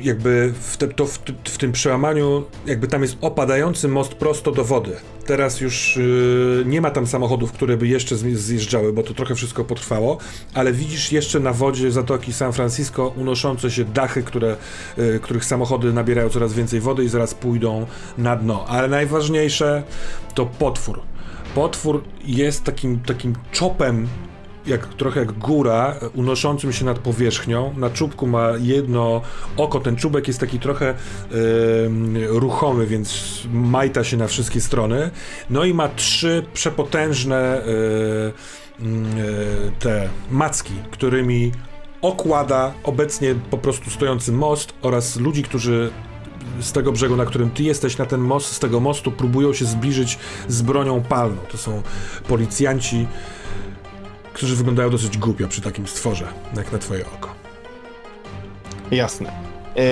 jakby 0.01 0.53
w, 0.61 0.77
te, 0.77 0.89
to 0.89 1.07
w, 1.07 1.19
w 1.45 1.59
tym 1.59 1.73
przełamaniu, 1.73 2.45
jakby 2.67 2.89
tam 2.89 3.03
jest 3.03 3.17
opadający 3.21 3.89
most 3.89 4.15
prosto 4.15 4.53
do 4.53 4.65
wody. 4.65 4.97
Teraz 5.27 5.61
już 5.61 5.97
yy, 5.97 6.65
nie 6.67 6.81
ma 6.81 6.91
tam 6.91 7.07
samochodów, 7.07 7.53
które 7.53 7.77
by 7.77 7.89
jeszcze 7.89 8.17
zjeżdżały, 8.17 8.93
bo 8.93 9.03
to 9.03 9.15
trochę 9.15 9.35
wszystko 9.35 9.65
potrwało, 9.65 10.19
ale 10.55 10.73
widzisz 10.73 11.13
jeszcze 11.13 11.41
na 11.41 11.53
wodzie 11.53 11.91
Zatoki 11.91 12.33
San 12.33 12.53
Francisco 12.53 13.13
unoszące 13.17 13.71
się 13.71 13.85
dachy, 13.85 14.23
które, 14.23 14.57
yy, 14.97 15.21
których 15.23 15.45
samochody 15.45 15.93
nabierają 15.93 16.29
coraz 16.29 16.53
więcej 16.53 16.81
wody 16.81 17.05
i 17.05 17.09
zaraz 17.09 17.35
pójdą 17.35 17.87
na 18.19 18.37
dno. 18.37 18.65
Ale 18.69 18.89
najważniejsze 18.89 19.83
to 20.35 20.47
potwór. 20.47 21.01
Potwór 21.55 22.05
jest 22.25 22.65
takim, 22.65 23.01
takim 23.01 23.35
czopem 23.53 24.09
jak, 24.67 24.87
trochę 24.87 25.21
jak 25.21 25.33
góra, 25.33 25.95
unoszącym 26.15 26.73
się 26.73 26.85
nad 26.85 26.99
powierzchnią. 26.99 27.75
Na 27.77 27.91
czubku 27.91 28.27
ma 28.27 28.51
jedno 28.61 29.21
oko. 29.57 29.81
Ten 29.81 29.97
czubek 29.97 30.29
jest 30.29 30.41
taki 30.41 30.59
trochę 30.59 30.89
em, 30.89 32.17
ruchomy, 32.27 32.87
więc 32.87 33.41
majta 33.53 34.05
się 34.05 34.17
na 34.17 34.27
wszystkie 34.27 34.61
strony. 34.61 35.11
No 35.51 35.65
i 35.65 35.75
ma 35.75 35.89
trzy 35.89 36.47
przepotężne 36.55 37.63
mm, 37.63 38.33
e, 38.81 39.71
te 39.79 40.09
macki, 40.31 40.75
którymi 40.91 41.53
okłada 42.03 42.73
obecnie 42.85 43.35
po 43.51 43.59
prostu 43.59 43.91
stojący 43.91 44.33
most 44.33 44.75
oraz 44.83 45.17
ludzi, 45.17 45.43
którzy 45.43 45.91
z 46.61 46.73
tego 46.73 46.93
brzegu, 46.93 47.17
na 47.17 47.25
którym 47.25 47.51
ty 47.51 47.63
jesteś, 47.63 47.99
na 47.99 48.07
ten 48.07 48.21
most, 48.21 48.53
z 48.53 48.59
tego 48.59 48.81
mostu 48.81 49.13
próbują 49.13 49.53
się 49.53 49.65
zbliżyć 49.65 50.19
z 50.49 50.63
bronią 50.63 51.03
palną. 51.03 51.37
To 51.53 51.59
są 51.59 51.83
policjanci, 52.29 53.07
którzy 54.35 54.57
wyglądają 54.57 54.91
dosyć 54.91 55.19
głupio 55.19 55.49
przy 55.49 55.61
takim 55.61 55.87
stworze, 55.87 56.27
jak 56.57 56.73
na 56.73 56.79
twoje 56.79 57.07
oko. 57.07 57.35
Jasne. 58.91 59.33
E, 59.77 59.83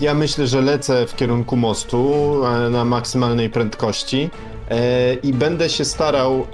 Ja 0.00 0.14
myślę, 0.14 0.46
że 0.46 0.60
lecę 0.60 1.06
w 1.06 1.16
kierunku 1.16 1.56
mostu 1.56 2.12
e, 2.46 2.70
na 2.70 2.84
maksymalnej 2.84 3.50
prędkości 3.50 4.30
e, 4.70 5.14
i 5.14 5.32
będę 5.32 5.68
się 5.70 5.84
starał. 5.84 6.46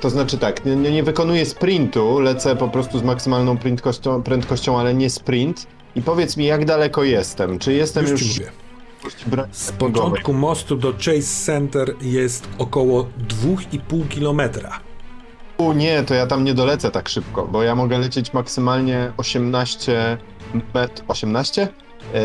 To 0.00 0.10
znaczy 0.10 0.38
tak, 0.38 0.64
nie, 0.64 0.76
nie 0.76 1.02
wykonuję 1.02 1.46
sprintu, 1.46 2.20
lecę 2.20 2.56
po 2.56 2.68
prostu 2.68 2.98
z 2.98 3.02
maksymalną 3.02 3.58
prędkością, 3.58 4.22
prędkością, 4.22 4.80
ale 4.80 4.94
nie 4.94 5.10
sprint. 5.10 5.66
I 5.96 6.02
powiedz 6.02 6.36
mi, 6.36 6.44
jak 6.44 6.64
daleko 6.64 7.04
jestem? 7.04 7.58
Czy 7.58 7.72
jestem 7.72 8.06
Już 8.06 8.22
już, 8.22 8.48
Z 9.52 9.72
początku 9.72 10.32
mostu 10.32 10.76
do 10.76 10.92
Chase 10.92 11.44
Center 11.46 11.94
jest 12.00 12.48
około 12.58 13.02
2,5 13.02 14.08
kilometra. 14.08 14.85
U, 15.56 15.72
nie, 15.72 16.02
to 16.02 16.14
ja 16.14 16.26
tam 16.26 16.44
nie 16.44 16.54
dolecę 16.54 16.90
tak 16.90 17.08
szybko, 17.08 17.46
bo 17.46 17.62
ja 17.62 17.74
mogę 17.74 17.98
lecieć 17.98 18.32
maksymalnie 18.32 19.12
18 19.16 20.18
met... 20.74 21.04
18? 21.08 21.68
Yy, 22.14 22.18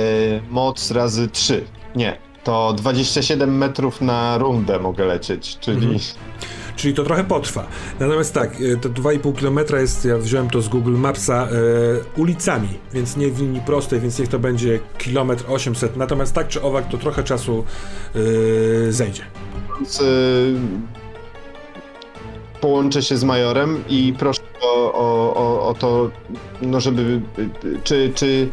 moc 0.49 0.91
razy 0.91 1.27
3. 1.27 1.65
Nie, 1.95 2.17
to 2.43 2.73
27 2.77 3.57
metrów 3.57 4.01
na 4.01 4.37
rundę 4.37 4.79
mogę 4.79 5.05
lecieć, 5.05 5.57
czyli... 5.59 5.85
Mhm. 5.85 5.99
Czyli 6.75 6.93
to 6.93 7.03
trochę 7.03 7.23
potrwa. 7.23 7.67
Natomiast 7.99 8.33
tak, 8.33 8.55
e, 8.61 8.77
to 8.77 8.89
2,5 8.89 9.39
km 9.39 9.79
jest, 9.79 10.05
ja 10.05 10.17
wziąłem 10.17 10.49
to 10.49 10.61
z 10.61 10.69
Google 10.69 10.95
Mapsa, 10.95 11.47
e, 11.47 11.49
ulicami, 12.19 12.69
więc 12.93 13.17
nie 13.17 13.27
w 13.27 13.39
linii 13.39 13.61
prostej, 13.61 13.99
więc 13.99 14.19
niech 14.19 14.27
to 14.27 14.39
będzie 14.39 14.79
kilometr 14.97 15.43
800. 15.47 15.97
Natomiast 15.97 16.33
tak 16.33 16.47
czy 16.47 16.61
owak 16.61 16.87
to 16.87 16.97
trochę 16.97 17.23
czasu 17.23 17.63
e, 18.87 18.91
zejdzie. 18.91 19.23
Więc, 19.79 20.03
połączę 22.61 23.01
się 23.01 23.17
z 23.17 23.23
majorem 23.23 23.83
i 23.90 24.14
proszę 24.19 24.41
o, 24.61 24.93
o, 25.33 25.67
o, 25.67 25.73
to, 25.73 26.11
no 26.61 26.80
żeby, 26.80 27.22
y, 27.40 27.67
y, 27.67 27.80
czy, 27.83 28.11
czy, 28.15 28.49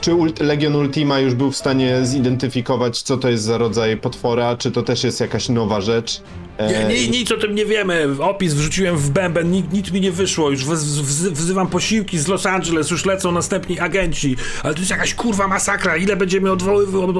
czy 0.00 0.10
Ult- 0.10 0.40
Legion 0.44 0.76
Ultima 0.76 1.18
już 1.20 1.34
był 1.34 1.50
w 1.50 1.56
stanie 1.56 2.06
zidentyfikować, 2.06 3.02
co 3.02 3.16
to 3.16 3.28
jest 3.28 3.44
za 3.44 3.58
rodzaj 3.58 3.96
potwora, 3.96 4.56
czy 4.56 4.70
to 4.70 4.82
też 4.82 5.04
jest 5.04 5.20
jakaś 5.20 5.48
nowa 5.48 5.80
rzecz? 5.80 6.20
E, 6.58 6.88
Nie, 6.88 6.94
nie, 7.00 7.08
nic 7.08 7.32
o 7.32 7.36
tym 7.36 7.54
nie 7.54 7.66
wiemy. 7.66 8.08
Opis 8.20 8.54
wrzuciłem 8.54 8.96
w 8.96 9.10
bęben, 9.10 9.50
nic, 9.50 9.66
nic 9.72 9.90
mi 9.92 10.00
nie 10.00 10.12
wyszło. 10.12 10.50
Już 10.50 10.64
wz, 10.64 10.84
wz, 10.84 11.28
wzywam 11.28 11.66
posiłki 11.66 12.18
z 12.18 12.28
Los 12.28 12.46
Angeles, 12.46 12.90
już 12.90 13.04
lecą 13.04 13.32
następni 13.32 13.80
agenci. 13.80 14.36
Ale 14.62 14.74
to 14.74 14.80
jest 14.80 14.90
jakaś 14.90 15.14
kurwa 15.14 15.48
masakra. 15.48 15.96
Ile 15.96 16.16
będziemy 16.16 16.50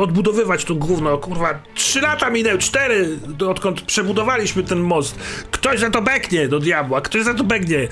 odbudowywać 0.01 0.65
to 0.65 0.75
gówno? 0.75 1.19
Kurwa, 1.19 1.59
trzy 1.75 2.01
lata 2.01 2.31
minęły, 2.31 2.59
cztery, 2.59 3.19
odkąd 3.49 3.81
przebudowaliśmy 3.83 4.63
ten 4.63 4.79
most. 4.81 5.19
Ktoś 5.51 5.81
za 5.81 5.91
to 5.91 6.03
beknie 6.03 6.49
do 6.49 6.59
diabła, 6.61 7.01
ktoś 7.01 7.23
za 7.25 7.35
to 7.35 7.45
beknie. 7.45 7.89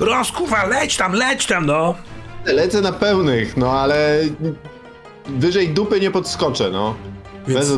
Roz, 0.00 0.32
kurwa, 0.32 0.66
leć 0.66 0.96
tam, 0.96 1.12
leć 1.12 1.46
tam, 1.46 1.66
no. 1.66 1.94
Lecę 2.46 2.80
na 2.80 2.92
pełnych, 2.92 3.56
no 3.56 3.72
ale 3.72 4.20
wyżej 5.26 5.68
dupy 5.68 6.00
nie 6.00 6.10
podskoczę, 6.10 6.70
no. 6.70 6.94
Więc 7.48 7.72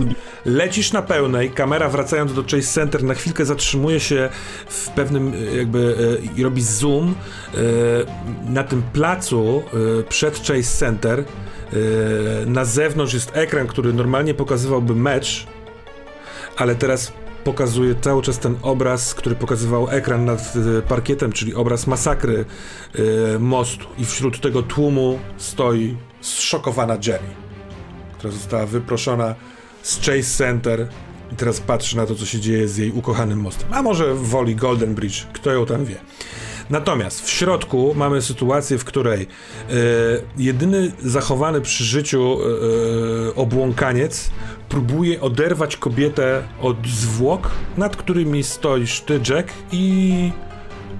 lecisz 0.44 0.92
na 0.92 1.02
pełnej, 1.02 1.50
kamera 1.50 1.88
wracając 1.88 2.34
do 2.34 2.42
Chase 2.42 2.62
Center 2.62 3.04
na 3.04 3.14
chwilkę 3.14 3.44
zatrzymuje 3.44 4.00
się 4.00 4.28
w 4.68 4.90
pewnym 4.90 5.32
e, 5.34 5.56
jakby 5.56 5.96
e, 6.36 6.40
i 6.40 6.42
robi 6.42 6.62
zoom 6.62 7.14
e, 7.54 7.58
na 8.52 8.64
tym 8.64 8.82
placu 8.92 9.62
przed 10.08 10.38
Chase 10.38 10.62
Center. 10.62 11.24
Na 12.46 12.64
zewnątrz 12.64 13.14
jest 13.14 13.30
ekran, 13.34 13.66
który 13.66 13.92
normalnie 13.92 14.34
pokazywałby 14.34 14.94
mecz, 14.94 15.46
ale 16.56 16.74
teraz 16.74 17.12
pokazuje 17.52 17.94
cały 18.00 18.22
czas 18.22 18.38
ten 18.38 18.56
obraz, 18.62 19.14
który 19.14 19.34
pokazywał 19.34 19.90
ekran 19.90 20.24
nad 20.24 20.54
e, 20.78 20.82
parkietem, 20.82 21.32
czyli 21.32 21.54
obraz 21.54 21.86
masakry 21.86 22.44
e, 23.34 23.38
mostu 23.38 23.86
i 23.98 24.04
wśród 24.04 24.40
tego 24.40 24.62
tłumu 24.62 25.18
stoi 25.36 25.96
zszokowana 26.20 26.94
Jenny 26.94 27.48
która 28.18 28.32
została 28.32 28.66
wyproszona 28.66 29.34
z 29.82 29.96
Chase 29.96 30.22
Center 30.22 30.88
i 31.32 31.36
teraz 31.36 31.60
patrzy 31.60 31.96
na 31.96 32.06
to, 32.06 32.14
co 32.14 32.26
się 32.26 32.40
dzieje 32.40 32.68
z 32.68 32.76
jej 32.76 32.90
ukochanym 32.90 33.40
mostem. 33.40 33.68
A 33.72 33.82
może 33.82 34.14
woli 34.14 34.56
Golden 34.56 34.94
Bridge, 34.94 35.26
kto 35.32 35.50
ją 35.50 35.66
tam 35.66 35.84
wie. 35.84 35.96
Natomiast 36.70 37.26
w 37.26 37.30
środku 37.30 37.94
mamy 37.96 38.22
sytuację, 38.22 38.78
w 38.78 38.84
której 38.84 39.22
e, 39.22 39.26
jedyny 40.36 40.92
zachowany 41.02 41.60
przy 41.60 41.84
życiu 41.84 42.38
e, 42.40 43.34
obłąkaniec 43.34 44.30
próbuje 44.68 45.20
oderwać 45.20 45.76
kobietę 45.76 46.42
od 46.60 46.86
zwłok, 46.86 47.50
nad 47.76 47.96
którymi 47.96 48.42
stoisz 48.44 49.00
ty, 49.00 49.20
Jack, 49.28 49.52
i 49.72 50.30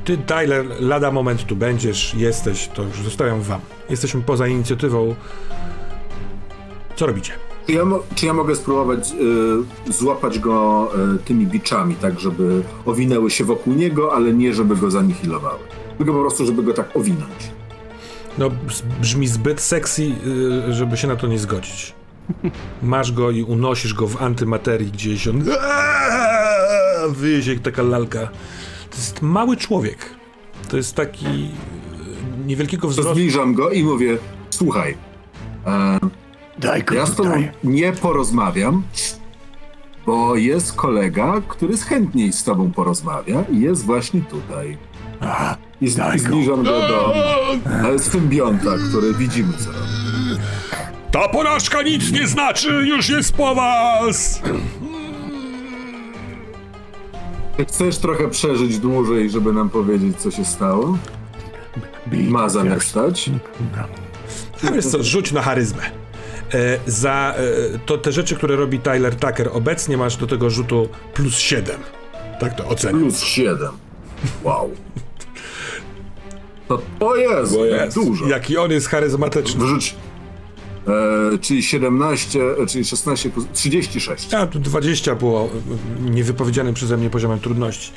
Ty, 0.05 0.19
Tyler, 0.19 0.67
lada 0.81 1.11
moment 1.11 1.47
tu 1.47 1.57
będziesz, 1.57 2.15
jesteś, 2.15 2.69
to 2.69 2.83
już 2.83 3.03
zostawiam 3.03 3.43
wam. 3.43 3.61
Jesteśmy 3.91 4.23
poza 4.23 4.47
inicjatywą. 4.47 5.15
Co 6.97 7.07
robicie? 7.07 7.48
Czy 7.69 7.75
ja, 7.75 7.83
czy 8.15 8.27
ja 8.27 8.33
mogę 8.35 8.57
spróbować 8.57 9.13
y, 9.89 9.93
złapać 9.93 10.39
go 10.39 10.89
y, 11.15 11.19
tymi 11.19 11.47
biczami, 11.47 11.95
tak 11.95 12.21
żeby 12.21 12.63
owinęły 12.87 13.31
się 13.31 13.45
wokół 13.45 13.75
niego, 13.75 14.15
ale 14.15 14.33
nie 14.33 14.55
żeby 14.55 14.77
go 14.77 14.91
zanihilowały. 14.91 15.59
Tylko 15.99 16.13
po 16.13 16.21
prostu, 16.21 16.47
żeby 16.47 16.63
go 16.63 16.73
tak 16.75 16.97
owinąć. 16.97 17.51
No, 18.39 18.51
brzmi 19.01 19.29
zbyt 19.29 19.61
sexy, 19.61 20.03
y, 20.69 20.73
żeby 20.73 20.97
się 20.97 21.09
na 21.09 21.17
to 21.17 21.27
nie 21.27 21.39
zgodzić. 21.39 21.95
Masz 22.83 23.13
go 23.13 23.31
i 23.31 23.43
unosisz 23.43 23.95
go 23.95 24.07
w 24.07 24.23
antymaterii 24.23 24.91
gdzieś, 24.91 25.29
on 25.29 25.45
wyje 27.09 27.43
się 27.43 27.53
jak 27.53 27.63
taka 27.63 27.83
lalka. 27.83 28.27
To 28.91 28.97
jest 28.97 29.23
mały 29.23 29.57
człowiek. 29.57 29.99
To 30.69 30.77
jest 30.77 30.95
taki 30.95 31.27
y, 31.27 32.47
niewielkiego 32.47 32.83
To 32.83 32.89
wzrostu. 32.89 33.13
zbliżam 33.13 33.55
go 33.55 33.71
i 33.71 33.85
mówię, 33.85 34.19
słuchaj, 34.51 34.97
e, 35.67 35.99
Daj 36.59 36.83
go 36.85 36.95
ja 36.95 37.07
z 37.07 37.15
tobą 37.15 37.29
tutaj. 37.29 37.51
nie 37.65 37.93
porozmawiam, 37.93 38.83
bo 40.07 40.37
jest 40.37 40.73
kolega, 40.73 41.33
który 41.49 41.77
z 41.77 41.83
chętniej 41.85 42.33
z 42.33 42.45
tobą 42.45 42.73
porozmawia 42.73 43.45
i 43.53 43.61
jest 43.61 43.85
właśnie 43.85 44.21
tutaj. 44.21 44.77
I, 45.81 45.89
z, 45.89 45.97
Daj 45.97 46.19
go. 46.19 46.25
zbliżam 46.25 46.63
go 46.65 46.71
do 46.81 47.15
e, 47.95 47.99
symbionta, 47.99 48.71
który 48.89 49.15
widzimy 49.15 49.53
co 49.59 49.73
robi. 49.73 50.43
Ta 51.11 51.29
porażka 51.29 51.83
nic 51.83 52.13
nie 52.13 52.27
znaczy, 52.27 52.69
już 52.69 53.09
jest 53.09 53.33
po 53.33 53.55
was! 53.55 54.43
Chcesz 57.69 57.99
trochę 57.99 58.29
przeżyć 58.29 58.79
dłużej, 58.79 59.31
żeby 59.31 59.53
nam 59.53 59.71
powiedzieć, 59.71 60.17
co 60.17 60.31
się 60.31 60.45
stało? 60.45 60.99
bij 62.07 62.31
Ma 62.31 62.49
zamiar 62.49 62.73
pierwszy. 62.75 62.91
stać? 62.91 63.31
A 64.69 64.73
wiesz 64.73 64.87
co, 64.87 65.03
rzuć 65.03 65.33
na 65.33 65.43
charyzmę. 65.43 65.83
E, 66.55 66.79
za 66.87 67.35
e, 67.75 67.79
to 67.87 67.99
te 67.99 68.13
rzeczy, 68.13 68.37
które 68.37 68.57
robi 68.57 68.79
Tyler 68.79 69.17
Tucker 69.17 69.49
obecnie 69.53 69.97
masz 69.97 70.17
do 70.17 70.27
tego 70.27 70.51
rzutu 70.51 70.89
plus 71.15 71.39
7. 71.39 71.77
Tak 72.41 72.55
to 72.55 72.69
ocenię. 72.69 73.01
Plus 73.01 73.21
7. 73.21 73.69
Wow. 74.45 74.71
To, 76.69 76.83
o 77.01 77.17
Jezu, 77.17 77.65
jak 77.65 77.93
dużo. 77.93 78.29
Jaki 78.29 78.57
on 78.57 78.71
jest 78.71 78.89
charyzmatyczny. 78.89 79.65
Wrzuć. 79.65 79.95
E, 81.35 81.39
czyli 81.39 81.63
17, 81.63 82.41
e, 82.63 82.67
czyli 82.67 82.85
16, 82.85 83.31
plus- 83.31 83.47
36. 83.53 84.35
A 84.35 84.47
tu 84.47 84.59
20 84.59 85.15
było 85.15 85.51
niewypowiedzianym 86.01 86.75
przeze 86.75 86.97
mnie 86.97 87.11
poziomem 87.11 87.41
trudności. 87.41 87.93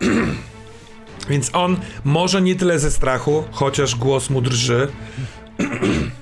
Więc 1.30 1.50
on 1.52 1.76
może 2.04 2.42
nie 2.42 2.54
tyle 2.56 2.78
ze 2.78 2.90
strachu, 2.90 3.44
chociaż 3.50 3.96
głos 3.96 4.30
mu 4.30 4.40
drży. 4.40 4.88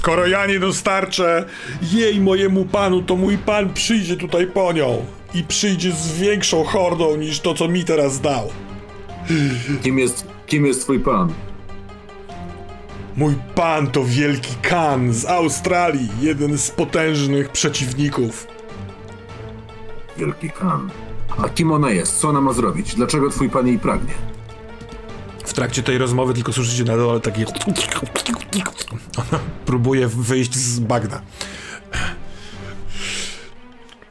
Skoro 0.00 0.26
ja 0.26 0.46
nie 0.46 0.60
dostarczę 0.60 1.44
jej 1.82 2.20
mojemu 2.20 2.64
panu, 2.64 3.02
to 3.02 3.16
mój 3.16 3.38
pan 3.38 3.74
przyjdzie 3.74 4.16
tutaj 4.16 4.46
po 4.46 4.72
nią. 4.72 5.04
I 5.34 5.44
przyjdzie 5.44 5.92
z 5.92 6.18
większą 6.18 6.64
hordą 6.64 7.16
niż 7.16 7.40
to, 7.40 7.54
co 7.54 7.68
mi 7.68 7.84
teraz 7.84 8.20
dał. 8.20 8.50
Kim 9.82 9.98
jest, 9.98 10.26
kim 10.46 10.66
jest 10.66 10.82
twój 10.82 11.00
pan? 11.00 11.32
Mój 13.16 13.34
pan 13.54 13.86
to 13.86 14.04
wielki 14.04 14.54
Kan 14.62 15.12
z 15.12 15.24
Australii, 15.24 16.08
jeden 16.20 16.58
z 16.58 16.70
potężnych 16.70 17.48
przeciwników. 17.48 18.46
Wielki 20.16 20.50
Khan. 20.50 20.90
A 21.44 21.48
kim 21.48 21.72
ona 21.72 21.90
jest? 21.90 22.18
Co 22.20 22.28
ona 22.28 22.40
ma 22.40 22.52
zrobić? 22.52 22.94
Dlaczego 22.94 23.30
twój 23.30 23.50
pan 23.50 23.66
jej 23.66 23.78
pragnie? 23.78 24.14
W 25.44 25.52
trakcie 25.52 25.82
tej 25.82 25.98
rozmowy 25.98 26.34
tylko 26.34 26.52
słyszycie 26.52 26.84
na 26.84 26.96
dole 26.96 27.20
takie... 27.20 27.44
Ona 29.16 29.40
próbuje 29.66 30.08
wyjść 30.08 30.54
z 30.54 30.80
bagna. 30.80 31.20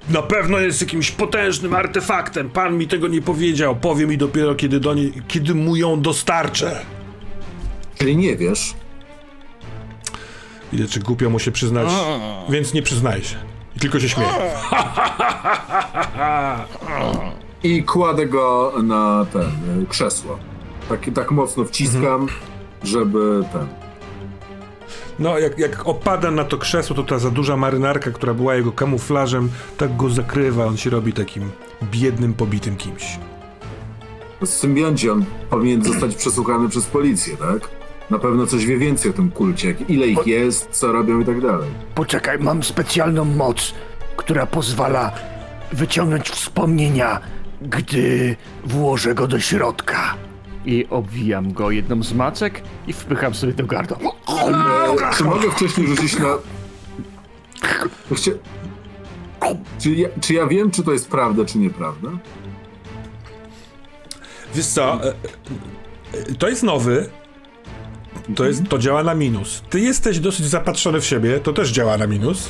Na 0.09 0.21
pewno 0.21 0.59
jest 0.59 0.81
jakimś 0.81 1.11
potężnym 1.11 1.73
artefaktem. 1.73 2.49
Pan 2.49 2.77
mi 2.77 2.87
tego 2.87 3.07
nie 3.07 3.21
powiedział. 3.21 3.75
Powie 3.75 4.07
mi 4.07 4.17
dopiero, 4.17 4.55
kiedy, 4.55 4.79
do 4.79 4.93
niej, 4.93 5.13
kiedy 5.27 5.55
mu 5.55 5.75
ją 5.75 6.01
dostarczę. 6.01 6.85
Czyli 7.97 8.17
nie 8.17 8.35
wiesz, 8.35 8.73
Ile 10.73 10.87
czy 10.87 10.99
głupio 10.99 11.29
mu 11.29 11.39
się 11.39 11.51
przyznać, 11.51 11.87
więc 12.49 12.73
nie 12.73 12.81
przyznaje 12.81 13.23
się. 13.23 13.35
I 13.75 13.79
tylko 13.79 13.99
się 13.99 14.09
śmieje. 14.09 14.29
i 17.63 17.83
kładę 17.83 18.25
go 18.25 18.73
na 18.83 19.25
ten 19.33 19.81
y, 19.83 19.85
krzesło. 19.89 20.39
Tak, 20.89 20.99
tak 21.13 21.31
mocno 21.31 21.65
wciskam, 21.65 22.27
żeby 22.83 23.43
ten. 23.53 23.67
No, 25.19 25.39
jak, 25.39 25.59
jak 25.59 25.87
opada 25.87 26.31
na 26.31 26.43
to 26.43 26.57
krzesło, 26.57 26.95
to 26.95 27.03
ta 27.03 27.19
za 27.19 27.29
duża 27.31 27.57
marynarka, 27.57 28.11
która 28.11 28.33
była 28.33 28.55
jego 28.55 28.71
kamuflażem, 28.71 29.49
tak 29.77 29.97
go 29.97 30.09
zakrywa. 30.09 30.65
On 30.65 30.77
się 30.77 30.89
robi 30.89 31.13
takim 31.13 31.51
biednym, 31.83 32.33
pobitym 32.33 32.75
kimś. 32.77 33.19
Symbioncie, 34.45 35.11
on 35.11 35.25
powinien 35.49 35.83
zostać 35.83 36.15
przesłuchany 36.15 36.69
przez 36.69 36.85
policję, 36.85 37.37
tak? 37.37 37.69
Na 38.09 38.19
pewno 38.19 38.47
coś 38.47 38.65
wie 38.65 38.77
więcej 38.77 39.11
o 39.11 39.13
tym 39.13 39.31
kulcie, 39.31 39.75
ile 39.87 40.07
ich 40.07 40.27
jest, 40.27 40.67
co 40.71 40.91
robią 40.91 41.19
i 41.19 41.25
tak 41.25 41.41
dalej. 41.41 41.69
Poczekaj, 41.95 42.39
mam 42.39 42.63
specjalną 42.63 43.25
moc, 43.25 43.73
która 44.17 44.45
pozwala 44.45 45.11
wyciągnąć 45.73 46.29
wspomnienia, 46.29 47.19
gdy 47.61 48.35
włożę 48.65 49.15
go 49.15 49.27
do 49.27 49.39
środka. 49.39 50.15
I 50.65 50.87
obwijam 50.89 51.53
go 51.53 51.71
jedną 51.71 52.03
z 52.03 52.13
macek 52.13 52.61
i 52.87 52.93
wpycham 52.93 53.33
sobie 53.33 53.53
do 53.53 53.65
gardła. 53.65 53.97
E, 54.01 55.15
czy 55.17 55.23
mogę 55.23 55.51
wcześniej 55.51 55.87
rzucić 55.87 56.19
na... 56.19 56.37
Chcia... 58.15 58.31
Czy, 59.79 59.91
ja, 59.91 60.09
czy 60.21 60.33
ja 60.33 60.47
wiem, 60.47 60.71
czy 60.71 60.83
to 60.83 60.91
jest 60.91 61.09
prawda, 61.09 61.45
czy 61.45 61.57
nieprawda? 61.57 62.09
Wiesz 64.55 64.65
co, 64.65 65.03
e, 65.03 65.07
e, 65.07 65.13
to 66.39 66.49
jest 66.49 66.63
nowy, 66.63 67.09
to, 68.35 68.45
jest, 68.45 68.67
to 68.69 68.77
działa 68.77 69.03
na 69.03 69.15
minus. 69.15 69.63
Ty 69.69 69.79
jesteś 69.79 70.19
dosyć 70.19 70.45
zapatrzony 70.45 71.01
w 71.01 71.05
siebie, 71.05 71.39
to 71.39 71.53
też 71.53 71.71
działa 71.71 71.97
na 71.97 72.07
minus. 72.07 72.49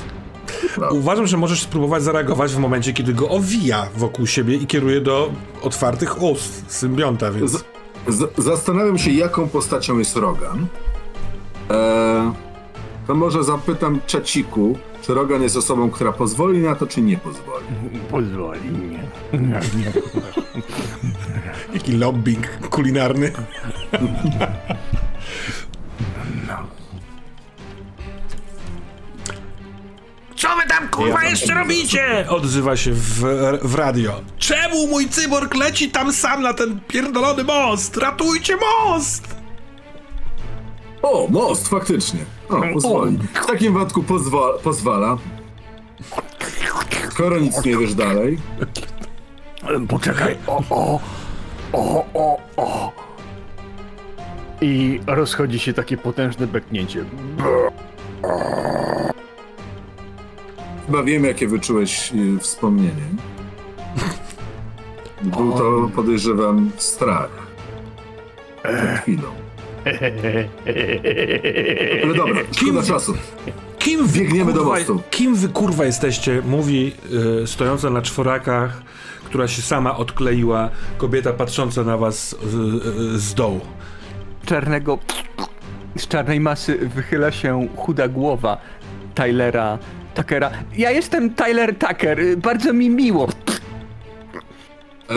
Uważam, 0.91 1.27
że 1.27 1.37
możesz 1.37 1.61
spróbować 1.61 2.03
zareagować 2.03 2.51
w 2.51 2.57
momencie, 2.57 2.93
kiedy 2.93 3.13
go 3.13 3.29
owija 3.29 3.87
wokół 3.95 4.27
siebie 4.27 4.55
i 4.55 4.67
kieruje 4.67 5.01
do 5.01 5.31
otwartych 5.61 6.21
ust 6.21 6.63
symbionta, 6.67 7.31
więc... 7.31 7.51
Z, 7.51 7.63
z, 8.11 8.33
zastanawiam 8.37 8.97
się, 8.97 9.11
jaką 9.11 9.49
postacią 9.49 9.97
jest 9.97 10.15
Rogan. 10.15 10.67
E, 11.69 12.33
to 13.07 13.15
może 13.15 13.43
zapytam 13.43 13.99
Czaciku, 14.05 14.77
czy 15.01 15.13
Rogan 15.13 15.41
jest 15.41 15.57
osobą, 15.57 15.89
która 15.91 16.11
pozwoli 16.11 16.59
na 16.59 16.75
to, 16.75 16.87
czy 16.87 17.01
nie 17.01 17.17
pozwoli. 17.17 17.65
Pozwoli 18.11 18.69
mnie. 18.71 18.99
Jaki 21.73 21.91
lobbying 21.91 22.47
kulinarny. 22.69 23.31
Co 30.39 30.47
wy 30.55 30.67
tam 30.67 30.89
kurwa 30.89 31.23
jeszcze 31.23 31.53
robicie? 31.53 32.25
Odzywa 32.29 32.77
się 32.77 32.91
w, 32.93 33.23
w 33.61 33.75
radio. 33.75 34.21
Czemu 34.37 34.87
mój 34.87 35.09
cyborg 35.09 35.55
leci 35.55 35.91
tam 35.91 36.13
sam 36.13 36.41
na 36.41 36.53
ten 36.53 36.79
pierdolony 36.87 37.43
most? 37.43 37.97
Ratujcie 37.97 38.55
most! 38.55 39.35
O, 41.01 41.27
most, 41.29 41.67
faktycznie. 41.67 42.19
O, 42.49 42.61
pozwoli. 42.73 43.19
W 43.33 43.45
takim 43.45 43.73
wypadku 43.73 44.03
pozwa 44.03 44.39
pozwala. 44.63 45.17
Skoro 47.09 47.39
nic 47.39 47.65
nie 47.65 47.77
wiesz 47.77 47.93
dalej, 47.93 48.39
Poczekaj, 49.89 50.37
o, 50.47 50.63
o, 50.69 50.99
o, 51.73 52.05
o, 52.13 52.37
o. 52.57 52.91
I 54.61 54.99
rozchodzi 55.07 55.59
się 55.59 55.73
takie 55.73 55.97
potężne 55.97 56.47
beknięcie. 56.47 57.05
Chyba 60.89 61.03
wiem, 61.03 61.25
jakie 61.25 61.47
wyczułeś 61.47 62.11
y, 62.13 62.39
wspomnienie. 62.39 63.03
Był 65.21 65.51
to, 65.51 65.89
podejrzewam, 65.95 66.71
strach. 66.77 67.29
Przed 68.63 68.99
chwilą. 69.01 69.29
Ale 72.03 72.13
dobra, 72.13 72.41
szkoda 72.51 72.83
czasu. 72.83 73.13
Kim 73.79 74.07
wy, 74.07 74.19
Biegniemy 74.19 74.53
do 74.53 74.59
kurwa, 74.59 74.77
mostu. 74.77 75.01
Kim 75.09 75.35
wy 75.35 75.49
kurwa 75.49 75.85
jesteście? 75.85 76.41
Mówi 76.45 76.93
y, 77.43 77.47
stojąca 77.47 77.89
na 77.89 78.01
czworakach, 78.01 78.81
która 79.25 79.47
się 79.47 79.61
sama 79.61 79.97
odkleiła, 79.97 80.69
kobieta 80.97 81.33
patrząca 81.33 81.83
na 81.83 81.97
was 81.97 82.33
y, 82.33 82.37
y, 83.15 83.19
z 83.19 83.33
dołu. 83.33 83.61
Czarnego... 84.45 84.99
Z 85.97 86.07
czarnej 86.07 86.39
masy 86.39 86.77
wychyla 86.95 87.31
się 87.31 87.67
chuda 87.75 88.07
głowa 88.07 88.57
Tylera 89.15 89.77
Tuckera. 90.15 90.51
Ja 90.77 90.91
jestem 90.91 91.33
Tyler 91.35 91.75
Tucker, 91.75 92.37
bardzo 92.37 92.73
mi 92.73 92.89
miło. 92.89 93.27
E, 95.09 95.13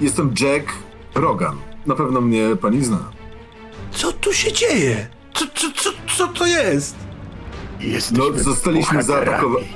Jestem 0.00 0.34
Jack 0.40 0.72
Rogan. 1.14 1.56
Na 1.86 1.94
pewno 1.94 2.20
mnie 2.20 2.56
pani 2.60 2.84
zna. 2.84 2.98
Co 3.90 4.12
tu 4.12 4.32
się 4.32 4.52
dzieje? 4.52 5.06
Co, 5.34 5.44
co, 5.54 5.66
co, 5.76 5.90
co 6.16 6.28
to 6.28 6.46
jest? 6.46 6.96
Jesteśmy 7.80 8.24
No, 8.36 8.38
zostaliśmy 8.42 9.02
zaatakowani. 9.02 9.66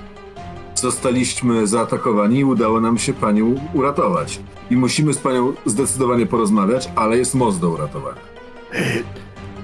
Zostaliśmy 0.74 1.66
zaatakowani 1.66 2.38
i 2.38 2.44
udało 2.44 2.80
nam 2.80 2.98
się 2.98 3.12
panią 3.12 3.54
uratować. 3.74 4.40
I 4.70 4.76
musimy 4.76 5.14
z 5.14 5.18
panią 5.18 5.52
zdecydowanie 5.66 6.26
porozmawiać, 6.26 6.88
ale 6.96 7.18
jest 7.18 7.34
most 7.34 7.60
do 7.60 7.70
uratowania. 7.70 8.20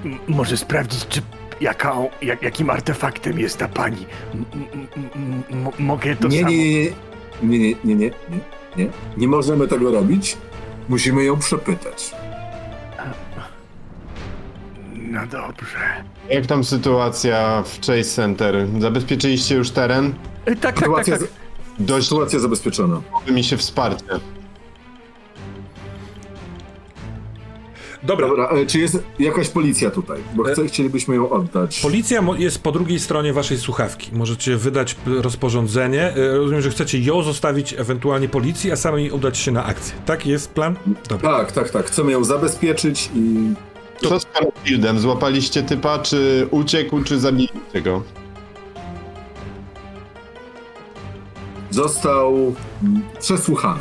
M- 0.04 0.18
Może 0.28 0.56
sprawdzić, 0.56 1.06
czy 1.08 1.22
jaka, 1.60 1.94
jak, 2.22 2.42
jakim 2.42 2.70
artefaktem 2.70 3.38
jest 3.38 3.58
ta 3.58 3.68
pani. 3.68 4.06
M, 4.34 5.68
mogę 5.78 6.16
to 6.16 6.28
nie, 6.28 6.38
samo... 6.38 6.50
Nie, 6.50 6.90
nie, 7.42 7.58
nie, 7.58 7.74
nie, 7.84 7.94
nie, 7.94 8.10
nie, 8.76 8.90
nie 9.16 9.28
możemy 9.28 9.68
tego 9.68 9.90
robić. 9.90 10.36
Musimy 10.88 11.24
ją 11.24 11.38
przepytać. 11.38 12.10
No 15.10 15.20
dobrze. 15.26 15.78
Jak 16.28 16.46
tam 16.46 16.64
sytuacja 16.64 17.62
w 17.62 17.86
Chase 17.86 18.04
Center? 18.04 18.66
Zabezpieczyliście 18.78 19.54
już 19.54 19.70
teren? 19.70 20.14
E, 20.44 20.56
tak, 20.56 20.58
tak, 20.60 20.74
tak, 20.74 20.78
sytuacja 20.78 21.18
tak. 21.18 21.28
tak. 21.28 21.30
Dość... 21.78 22.08
Sytuacja 22.08 22.38
zabezpieczona. 22.38 23.00
Mi 23.30 23.44
się 23.44 23.56
wsparcie. 23.56 24.04
Dobra, 28.02 28.28
Dobra, 28.28 28.48
e, 28.48 28.66
czy 28.66 28.78
jest 28.78 29.02
jakaś 29.18 29.48
policja 29.48 29.90
tutaj? 29.90 30.18
Bo 30.34 30.44
chcę, 30.44 30.66
chcielibyśmy 30.66 31.14
ją 31.14 31.30
oddać. 31.30 31.80
Policja 31.80 32.22
jest 32.38 32.62
po 32.62 32.72
drugiej 32.72 33.00
stronie 33.00 33.32
waszej 33.32 33.58
słuchawki. 33.58 34.10
Możecie 34.12 34.56
wydać 34.56 34.96
rozporządzenie. 35.06 36.02
E, 36.02 36.36
Rozumiem, 36.36 36.62
że 36.62 36.70
chcecie 36.70 36.98
ją 36.98 37.22
zostawić 37.22 37.74
ewentualnie 37.78 38.28
policji, 38.28 38.72
a 38.72 38.76
sami 38.76 39.10
udać 39.10 39.38
się 39.38 39.52
na 39.52 39.64
akcję. 39.64 39.94
Tak 40.06 40.26
jest 40.26 40.52
plan? 40.52 40.76
Dobra. 41.08 41.30
Tak, 41.38 41.52
tak, 41.52 41.70
tak. 41.70 41.86
Chcemy 41.86 42.12
ją 42.12 42.24
zabezpieczyć 42.24 43.10
i 43.14 43.54
Co 44.08 44.20
z 44.20 44.26
Fieldem? 44.64 45.00
Złapaliście 45.00 45.62
typa, 45.62 45.98
czy 45.98 46.48
uciekł, 46.50 47.02
czy 47.02 47.20
zabiliście 47.20 47.82
go? 47.82 48.02
został 51.70 52.54
mm, 52.82 53.02
przesłuchany. 53.20 53.80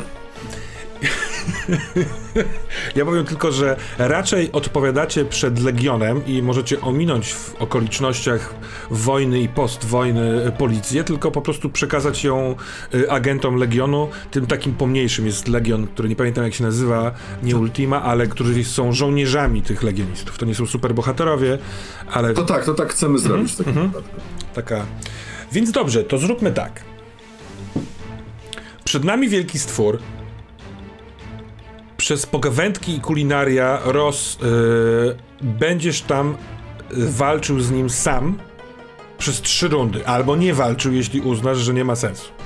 Ja 2.96 3.04
powiem 3.04 3.24
tylko, 3.24 3.52
że 3.52 3.76
raczej 3.98 4.52
odpowiadacie 4.52 5.24
przed 5.24 5.62
Legionem 5.62 6.26
i 6.26 6.42
możecie 6.42 6.80
ominąć 6.80 7.34
w 7.34 7.54
okolicznościach 7.58 8.54
wojny 8.90 9.40
i 9.40 9.48
postwojny 9.48 10.52
policję, 10.58 11.04
tylko 11.04 11.30
po 11.30 11.42
prostu 11.42 11.70
przekazać 11.70 12.24
ją 12.24 12.54
y, 12.94 13.10
agentom 13.10 13.56
Legionu, 13.56 14.08
tym 14.30 14.46
takim 14.46 14.74
pomniejszym 14.74 15.26
jest 15.26 15.48
Legion, 15.48 15.86
który 15.86 16.08
nie 16.08 16.16
pamiętam 16.16 16.44
jak 16.44 16.54
się 16.54 16.64
nazywa, 16.64 17.12
nie 17.42 17.56
Ultima, 17.56 18.02
ale 18.02 18.26
którzy 18.26 18.64
są 18.64 18.92
żołnierzami 18.92 19.62
tych 19.62 19.82
legionistów. 19.82 20.38
To 20.38 20.46
nie 20.46 20.54
są 20.54 20.66
superbohaterowie, 20.66 21.58
ale 22.12 22.34
To 22.34 22.44
tak, 22.44 22.64
to 22.64 22.74
tak 22.74 22.92
chcemy 22.92 23.18
zrobić 23.18 23.56
takim 23.56 23.72
wypadku. 23.72 24.20
taka... 24.54 24.86
Więc 25.52 25.70
dobrze, 25.70 26.04
to 26.04 26.18
zróbmy 26.18 26.52
tak. 26.52 26.84
Przed 28.84 29.04
nami 29.04 29.28
wielki 29.28 29.58
stwór. 29.58 29.98
Przez 32.10 32.26
pogawędki 32.26 32.96
i 32.96 33.00
kulinaria 33.00 33.80
Ross 33.84 34.38
yy, 34.42 35.16
będziesz 35.40 36.02
tam 36.02 36.36
y, 36.92 37.10
walczył 37.12 37.60
z 37.60 37.70
nim 37.70 37.90
sam 37.90 38.38
przez 39.18 39.42
trzy 39.42 39.68
rundy, 39.68 40.06
albo 40.06 40.36
nie 40.36 40.54
walczył, 40.54 40.92
jeśli 40.92 41.20
uznasz, 41.20 41.58
że 41.58 41.74
nie 41.74 41.84
ma 41.84 41.96
sensu. 41.96 42.39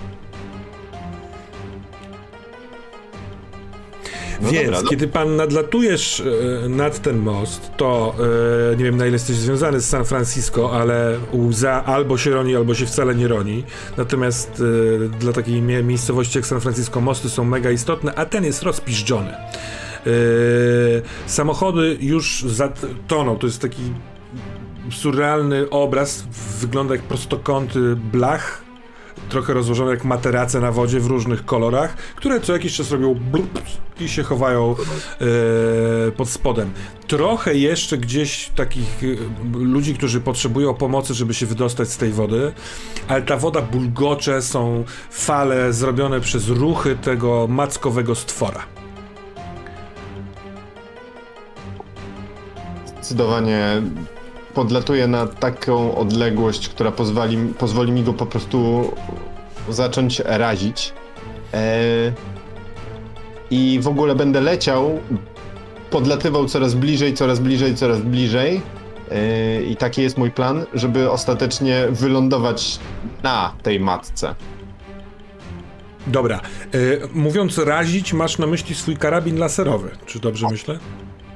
No 4.42 4.50
Więc 4.50 4.64
dobra, 4.64 4.82
no. 4.82 4.88
kiedy 4.90 5.08
pan 5.08 5.36
nadlatujesz 5.36 6.22
e, 6.64 6.68
nad 6.68 7.02
ten 7.02 7.18
most, 7.18 7.70
to 7.76 8.14
e, 8.72 8.76
nie 8.76 8.84
wiem 8.84 8.96
na 8.96 9.04
ile 9.06 9.12
jesteś 9.12 9.36
związany 9.36 9.80
z 9.80 9.88
San 9.88 10.04
Francisco, 10.04 10.72
ale 10.80 11.18
łza 11.32 11.84
albo 11.84 12.18
się 12.18 12.30
roni, 12.30 12.56
albo 12.56 12.74
się 12.74 12.86
wcale 12.86 13.14
nie 13.14 13.28
roni. 13.28 13.64
Natomiast 13.96 14.62
e, 15.04 15.18
dla 15.18 15.32
takiej 15.32 15.62
mie- 15.62 15.82
miejscowości 15.82 16.38
jak 16.38 16.46
San 16.46 16.60
Francisco 16.60 17.00
mosty 17.00 17.28
są 17.30 17.44
mega 17.44 17.70
istotne, 17.70 18.14
a 18.14 18.26
ten 18.26 18.44
jest 18.44 18.62
rozpiżdżony. 18.62 19.30
E, 19.30 20.10
samochody 21.26 21.96
już 22.00 22.44
zatoną. 22.48 23.38
To 23.38 23.46
jest 23.46 23.60
taki 23.62 23.82
surrealny 24.90 25.70
obraz. 25.70 26.24
Wygląda 26.60 26.94
jak 26.94 27.04
prostokąty 27.04 27.96
blach 27.96 28.63
trochę 29.28 29.54
rozłożone 29.54 29.90
jak 29.90 30.04
materace 30.04 30.60
na 30.60 30.72
wodzie 30.72 31.00
w 31.00 31.06
różnych 31.06 31.44
kolorach, 31.44 31.96
które 31.96 32.40
co 32.40 32.52
jakiś 32.52 32.76
czas 32.76 32.90
robią 32.90 33.14
blup 33.14 33.62
i 34.00 34.08
się 34.08 34.22
chowają 34.22 34.76
e, 34.78 36.12
pod 36.12 36.28
spodem. 36.28 36.70
Trochę 37.06 37.54
jeszcze 37.54 37.98
gdzieś 37.98 38.50
takich 38.56 39.02
e, 39.04 39.58
ludzi, 39.58 39.94
którzy 39.94 40.20
potrzebują 40.20 40.74
pomocy, 40.74 41.14
żeby 41.14 41.34
się 41.34 41.46
wydostać 41.46 41.88
z 41.88 41.96
tej 41.96 42.12
wody, 42.12 42.52
ale 43.08 43.22
ta 43.22 43.36
woda 43.36 43.62
bulgocze, 43.62 44.42
są 44.42 44.84
fale 45.10 45.72
zrobione 45.72 46.20
przez 46.20 46.48
ruchy 46.48 46.96
tego 46.96 47.46
mackowego 47.48 48.14
stwora. 48.14 48.62
Zdecydowanie 52.86 53.82
podlatuję 54.54 55.06
na 55.06 55.26
taką 55.26 55.94
odległość, 55.94 56.68
która 56.68 56.92
pozwoli, 56.92 57.36
pozwoli 57.58 57.92
mi 57.92 58.02
go 58.02 58.12
po 58.12 58.26
prostu 58.26 58.90
zacząć 59.68 60.20
razić. 60.24 60.92
E, 61.54 62.12
I 63.50 63.78
w 63.82 63.88
ogóle 63.88 64.14
będę 64.14 64.40
leciał, 64.40 65.00
podlatywał 65.90 66.46
coraz 66.46 66.74
bliżej, 66.74 67.14
coraz 67.14 67.40
bliżej, 67.40 67.74
coraz 67.74 68.00
bliżej. 68.00 68.60
E, 69.10 69.62
I 69.62 69.76
taki 69.76 70.02
jest 70.02 70.18
mój 70.18 70.30
plan, 70.30 70.66
żeby 70.74 71.10
ostatecznie 71.10 71.86
wylądować 71.90 72.78
na 73.22 73.52
tej 73.62 73.80
matce. 73.80 74.34
Dobra, 76.06 76.36
e, 76.36 76.78
mówiąc 77.12 77.58
razić, 77.58 78.12
masz 78.12 78.38
na 78.38 78.46
myśli 78.46 78.74
swój 78.74 78.96
karabin 78.96 79.38
laserowy, 79.38 79.90
czy 80.06 80.20
dobrze 80.20 80.46
myślę? 80.50 80.78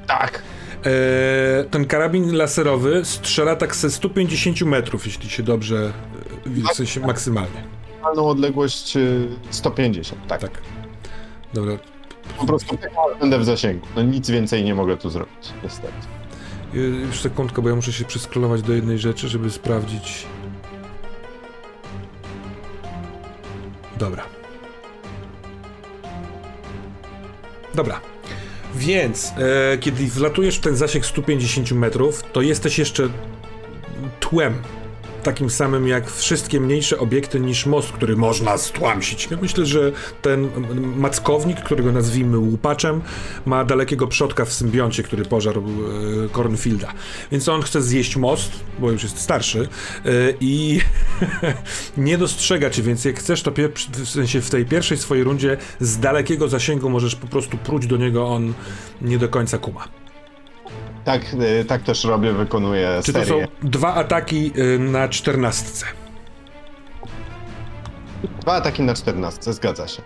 Tak. 0.07 0.43
E, 0.85 1.65
ten 1.71 1.85
karabin 1.87 2.37
laserowy 2.37 3.05
strzela 3.05 3.57
tak 3.57 3.77
ze 3.77 3.91
150 3.91 4.63
metrów, 4.63 5.07
jeśli 5.07 5.31
się 5.31 5.43
dobrze, 5.43 5.93
e, 6.47 6.51
w 6.73 6.77
sensie 6.77 7.01
maksymalnie. 7.01 7.65
Maksymalną 7.89 8.29
odległość 8.29 8.97
e, 8.97 9.01
150, 9.51 10.27
tak. 10.27 10.41
Tak. 10.41 10.51
Dobra. 11.55 11.73
Po 12.39 12.47
prostu 12.47 12.79
będę 13.21 13.39
w 13.39 13.45
zasięgu. 13.45 13.87
No 13.97 14.03
nic 14.03 14.31
więcej 14.31 14.65
nie 14.65 14.75
mogę 14.75 14.97
tu 14.97 15.11
zrobić, 15.11 15.53
niestety. 15.65 15.93
E, 16.75 16.79
Już 16.79 17.21
sekundkę, 17.21 17.63
bo 17.63 17.69
ja 17.69 17.75
muszę 17.75 17.93
się 17.93 18.05
przeskrolować 18.05 18.63
do 18.63 18.73
jednej 18.73 18.99
rzeczy, 18.99 19.29
żeby 19.29 19.51
sprawdzić. 19.51 20.27
Dobra. 23.99 24.23
Dobra. 27.75 28.01
Więc, 28.79 29.33
e, 29.73 29.79
kiedy 29.79 30.07
wlatujesz 30.07 30.57
w 30.57 30.61
ten 30.61 30.77
zasięg 30.77 31.07
150 31.07 31.73
metrów, 31.73 32.23
to 32.33 32.43
jesteś 32.43 32.79
jeszcze 32.79 33.09
tłem. 34.21 34.55
Takim 35.29 35.51
samym 35.51 35.89
jak 35.89 36.11
wszystkie 36.11 36.61
mniejsze 36.61 36.99
obiekty 36.99 37.41
niż 37.41 37.67
most, 37.67 37.93
który 37.93 38.17
można 38.17 38.59
stłamsić. 38.59 39.29
Ja 39.31 39.37
myślę, 39.43 39.67
że 39.67 39.93
ten 40.23 40.51
mackownik, 40.97 41.61
którego 41.61 41.93
nazwijmy 41.93 42.39
łupaczem, 42.39 43.01
ma 43.47 43.65
dalekiego 43.65 44.07
przodka 44.07 44.45
w 44.45 44.53
symbioncie, 44.53 45.03
który 45.03 45.25
pożarł 45.25 45.63
e, 45.63 46.29
Cornfielda. 46.29 46.93
Więc 47.33 47.49
on 47.49 47.63
chce 47.63 47.83
zjeść 47.83 48.17
most, 48.17 48.53
bo 48.79 48.91
już 48.91 49.03
jest 49.03 49.19
starszy 49.19 49.69
e, 50.05 50.11
i 50.41 50.81
nie 51.97 52.19
dostrzega 52.19 52.71
cię, 52.71 52.83
więc 52.83 53.05
jak 53.05 53.19
chcesz, 53.19 53.43
to 53.43 53.53
w 53.93 54.09
sensie 54.09 54.41
w 54.41 54.51
tej 54.51 54.67
pierwszej 54.67 54.99
swojej 54.99 55.25
rundzie 55.25 55.57
z 55.81 55.99
dalekiego 55.99 56.49
zasięgu 56.49 56.91
możesz 56.91 57.17
po 57.17 57.27
prostu 57.27 57.57
próć 57.57 57.87
do 57.87 57.97
niego, 57.97 58.29
on 58.29 58.55
nie 59.03 59.19
do 59.19 59.29
końca 59.29 59.59
kuma. 59.59 59.89
Tak, 61.09 61.23
e, 61.61 61.65
tak 61.65 61.83
też 61.83 62.05
robię, 62.05 62.33
wykonuję 62.33 63.01
Czy 63.05 63.13
to 63.13 63.19
są 63.19 63.27
serię. 63.27 63.49
dwa 63.63 63.95
ataki 63.95 64.53
y, 64.59 64.79
na 64.79 65.09
czternastce? 65.09 65.87
Dwa 68.41 68.53
ataki 68.53 68.83
na 68.83 68.95
14, 68.95 69.53
zgadza 69.53 69.89
się. 69.89 70.03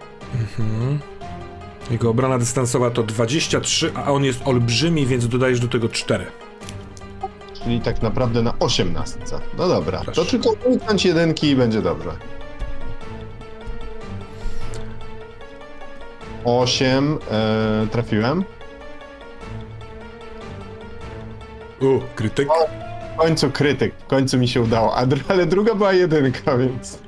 Jego 1.90 2.10
obrona 2.10 2.38
dystansowa 2.38 2.90
to 2.90 3.02
23, 3.02 3.92
a 3.94 4.12
on 4.12 4.24
jest 4.24 4.40
olbrzymi, 4.44 5.06
więc 5.06 5.28
dodajesz 5.28 5.60
do 5.60 5.68
tego 5.68 5.88
4. 5.88 6.26
Czyli 7.64 7.80
tak 7.80 8.02
naprawdę 8.02 8.42
na 8.42 8.54
18. 8.58 9.18
No 9.58 9.68
dobra, 9.68 10.00
Proszę. 10.04 10.24
to 10.24 10.30
tylko 10.30 10.50
uniknąć 10.64 11.04
jedynki 11.04 11.46
i 11.46 11.56
będzie 11.56 11.82
dobrze. 11.82 12.10
8 16.44 17.18
e, 17.30 17.86
trafiłem. 17.90 18.44
U, 21.82 22.00
krytyk. 22.14 22.48
W 23.14 23.20
końcu 23.20 23.50
krytyk, 23.50 23.94
w 23.94 24.06
końcu 24.06 24.38
mi 24.38 24.48
się 24.48 24.60
udało, 24.60 24.94
a, 24.96 25.06
dr- 25.06 25.24
ale 25.28 25.46
druga 25.46 25.74
była 25.74 25.92
jedynka, 25.92 26.56
więc... 26.58 26.98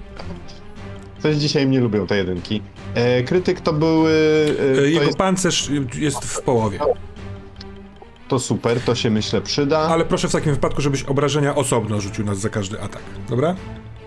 Coś 1.23 1.37
dzisiaj 1.37 1.67
mnie 1.67 1.81
lubią 1.81 2.07
te 2.07 2.17
jedynki. 2.17 2.63
E, 2.95 3.23
krytyk 3.23 3.61
to 3.61 3.73
były... 3.73 4.13
E, 4.61 4.73
E, 4.73 4.75
to, 4.77 4.81
Jego 4.81 5.03
jest, 5.03 5.19
pancerz 5.19 5.71
jest 5.99 6.25
w 6.25 6.43
połowie. 6.43 6.79
to 8.29 8.39
super, 8.39 8.81
to 8.81 8.95
się 8.95 9.11
myślę 9.11 9.41
przyda. 9.41 9.79
Ale 9.79 10.05
proszę 10.05 10.29
w 10.29 10.33
takim 10.33 10.55
wypadku, 10.55 10.83
żebyś 10.83 11.03
obrażenia 11.03 11.55
osobno 11.55 12.01
rzucił 12.01 12.25
nas 12.25 12.39
za 12.39 12.49
każdy 12.49 12.81
atak. 12.81 13.03
Dobra? 13.29 13.55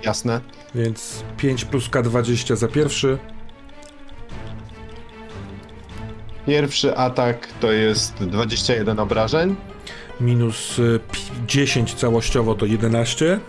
Jasne. 0.04 0.42
Więc 0.76 1.24
5 1.38 1.66
plus 1.66 1.90
K20 1.90 2.56
za 2.56 2.68
pierwszy. 2.68 3.18
Pierwszy 6.46 6.98
atak 6.98 7.48
to 7.60 7.72
jest 7.72 8.14
21 8.14 9.00
obrażeń. 9.00 9.56
Minus 10.22 10.80
y, 10.80 11.00
pi- 11.12 11.20
10 11.48 11.94
całościowo 11.94 12.56
to 12.56 12.66
11. 12.66 13.40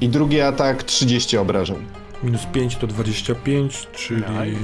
I 0.00 0.08
drugi 0.08 0.40
atak 0.40 0.82
30 0.82 1.36
obrażeń. 1.38 1.86
Minus 2.22 2.46
5 2.46 2.76
to 2.76 2.86
25, 2.86 3.88
czyli... 3.92 4.20
Nice. 4.22 4.60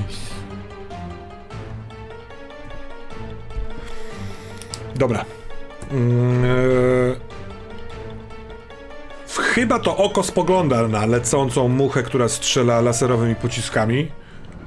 Dobra. 4.97 5.25
E, 5.91 7.29
Chyba 9.55 9.79
to 9.79 9.97
oko 9.97 10.23
spogląda 10.23 10.89
na 10.89 11.07
lecącą 11.07 11.69
muchę, 11.69 12.03
która 12.03 12.29
strzela 12.29 12.81
laserowymi 12.81 13.35
pociskami. 13.35 14.11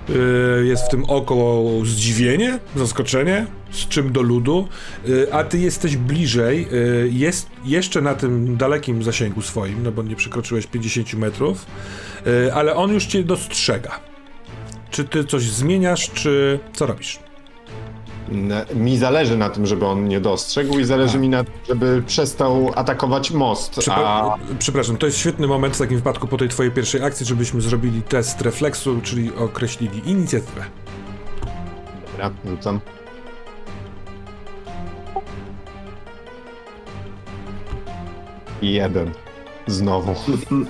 E, 0.10 0.66
Jest 0.66 0.86
w 0.86 0.90
tym 0.90 1.04
oko 1.08 1.64
zdziwienie, 1.84 2.60
zaskoczenie, 2.76 3.46
z 3.72 3.88
czym 3.88 4.12
do 4.12 4.22
ludu, 4.22 4.68
E, 5.30 5.34
a 5.34 5.44
ty 5.44 5.58
jesteś 5.60 5.98
bliżej, 5.98 6.68
e, 6.72 7.08
jest 7.08 7.50
jeszcze 7.66 8.02
na 8.02 8.16
tym 8.16 8.58
dalekim 8.58 9.04
zasięgu 9.04 9.42
swoim, 9.42 9.84
no 9.84 9.92
bo 9.92 10.04
nie 10.04 10.16
przekroczyłeś 10.16 10.68
50 10.68 11.14
metrów, 11.14 11.66
ale 12.54 12.76
on 12.76 12.94
już 12.94 13.06
cię 13.06 13.24
dostrzega. 13.24 14.00
Czy 14.92 15.04
ty 15.04 15.24
coś 15.26 15.44
zmieniasz, 15.44 16.10
czy 16.14 16.60
co 16.74 16.86
robisz? 16.86 17.20
Mi 18.76 18.98
zależy 18.98 19.38
na 19.38 19.50
tym, 19.50 19.66
żeby 19.66 19.86
on 19.86 20.08
nie 20.08 20.20
dostrzegł 20.22 20.80
i 20.80 20.86
zależy 20.86 21.18
A. 21.18 21.22
mi 21.22 21.30
na 21.30 21.44
tym, 21.44 21.54
żeby 21.68 22.04
przestał 22.08 22.72
atakować 22.76 23.32
most, 23.32 23.72
Przepra- 23.78 23.92
a 23.96 24.38
Przepraszam, 24.60 24.98
to 24.98 25.06
jest 25.06 25.18
świetny 25.18 25.48
moment 25.48 25.76
w 25.76 25.80
takim 25.80 25.98
wypadku 25.98 26.28
po 26.28 26.38
tej 26.38 26.50
twojej 26.50 26.72
pierwszej 26.72 27.04
akcji, 27.04 27.26
żebyśmy 27.26 27.62
zrobili 27.62 28.02
test 28.02 28.42
refleksu, 28.42 29.02
czyli 29.04 29.36
określili 29.36 30.10
inicjatywę. 30.10 30.64
Dobra, 32.12 32.32
rzucam. 32.50 32.80
Jeden. 38.62 39.12
Znowu. 39.68 40.16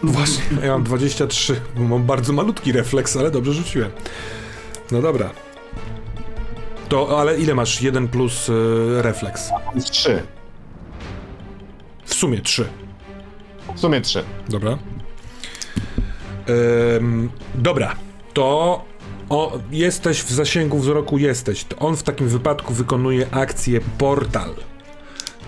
Właśnie, 0.03 0.43
ja 0.63 0.71
mam 0.71 0.83
23, 0.83 1.61
bo 1.75 1.81
mam 1.83 2.03
bardzo 2.03 2.33
malutki 2.33 2.71
refleks, 2.71 3.17
ale 3.17 3.31
dobrze 3.31 3.53
rzuciłem. 3.53 3.91
No 4.91 5.01
dobra. 5.01 5.29
To, 6.91 7.19
ale 7.19 7.39
ile 7.39 7.55
masz? 7.55 7.81
1 7.81 8.07
plus 8.07 8.49
y, 8.49 9.01
refleks? 9.01 9.49
Trzy. 9.91 10.23
W 12.05 12.13
sumie 12.13 12.41
3. 12.41 12.65
W 13.75 13.79
sumie 13.79 14.01
trzy. 14.01 14.23
Dobra. 14.49 14.77
Ym, 16.97 17.29
dobra, 17.55 17.95
to 18.33 18.85
o, 19.29 19.59
jesteś 19.71 20.23
w 20.23 20.31
zasięgu 20.31 20.79
wzroku, 20.79 21.17
jesteś. 21.17 21.63
To 21.63 21.75
on 21.77 21.95
w 21.97 22.03
takim 22.03 22.27
wypadku 22.27 22.73
wykonuje 22.73 23.27
akcję 23.31 23.79
portal, 23.97 24.55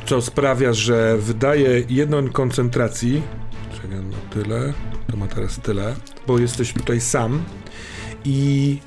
co 0.06 0.22
sprawia, 0.22 0.74
że 0.74 1.18
wydaje 1.18 1.84
jedną 1.90 2.30
koncentracji. 2.30 3.22
Czekaj, 3.76 3.90
na 3.90 4.18
tyle. 4.30 4.74
To 5.12 5.18
ma 5.18 5.28
teraz 5.28 5.60
tyle, 5.60 5.96
bo 6.28 6.40
jesteś 6.40 6.74
tutaj 6.74 7.02
sam 7.02 7.44
i 8.26 8.80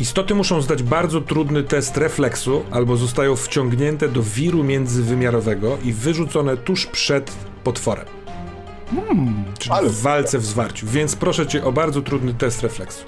Istoty 0.00 0.34
muszą 0.34 0.62
zdać 0.62 0.82
bardzo 0.82 1.20
trudny 1.20 1.62
test 1.62 1.96
refleksu, 1.96 2.64
albo 2.70 2.96
zostają 2.96 3.36
wciągnięte 3.36 4.08
do 4.08 4.22
wiru 4.22 4.64
międzywymiarowego 4.64 5.78
i 5.84 5.92
wyrzucone 5.92 6.56
tuż 6.56 6.86
przed 6.86 7.32
potworem. 7.64 8.06
Czyli 9.58 9.74
ale- 9.74 9.88
w 9.88 10.00
walce 10.02 10.38
w 10.38 10.44
zwarciu. 10.44 10.86
Więc 10.86 11.16
proszę 11.16 11.46
cię 11.46 11.64
o 11.64 11.72
bardzo 11.72 12.02
trudny 12.02 12.34
test 12.34 12.62
refleksu. 12.62 13.04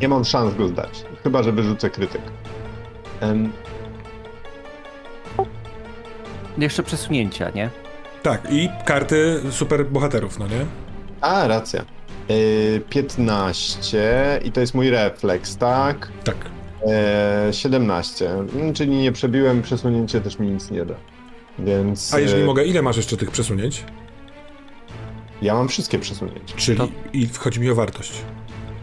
Nie 0.00 0.08
mam 0.08 0.24
szans 0.24 0.54
go 0.54 0.68
zdać. 0.68 1.04
Chyba, 1.22 1.42
że 1.42 1.52
wyrzucę 1.52 1.90
krytyk. 1.90 2.22
Em, 3.20 3.52
Jeszcze 6.58 6.82
przesunięcia, 6.82 7.50
nie? 7.50 7.70
Tak, 8.22 8.42
i 8.50 8.68
karty 8.84 9.40
superbohaterów, 9.50 10.38
no 10.38 10.46
nie? 10.46 10.66
a, 11.20 11.46
racja. 11.48 11.84
Yy, 12.28 12.80
15 12.90 14.40
i 14.44 14.52
to 14.52 14.60
jest 14.60 14.74
mój 14.74 14.90
refleks, 14.90 15.56
tak? 15.56 16.08
Tak. 16.24 16.36
Yy, 17.46 17.52
17. 17.52 18.30
Mm, 18.30 18.74
Czyli 18.74 18.90
nie 18.90 19.12
przebiłem, 19.12 19.62
przesunięcie 19.62 20.20
też 20.20 20.38
mi 20.38 20.46
nic 20.46 20.70
nie 20.70 20.84
da. 20.84 20.94
Więc. 21.58 22.14
A 22.14 22.18
jeżeli 22.18 22.42
e, 22.42 22.46
mogę, 22.46 22.64
ile 22.64 22.82
masz 22.82 22.96
jeszcze 22.96 23.16
tych 23.16 23.30
przesunięć? 23.30 23.84
Ja 25.42 25.54
mam 25.54 25.68
wszystkie 25.68 25.98
przesunięcia. 25.98 26.56
Czyli, 26.56 26.78
To- 26.78 26.88
i 27.12 27.26
chodzi 27.38 27.60
mi 27.60 27.70
o 27.70 27.74
wartość. 27.74 28.12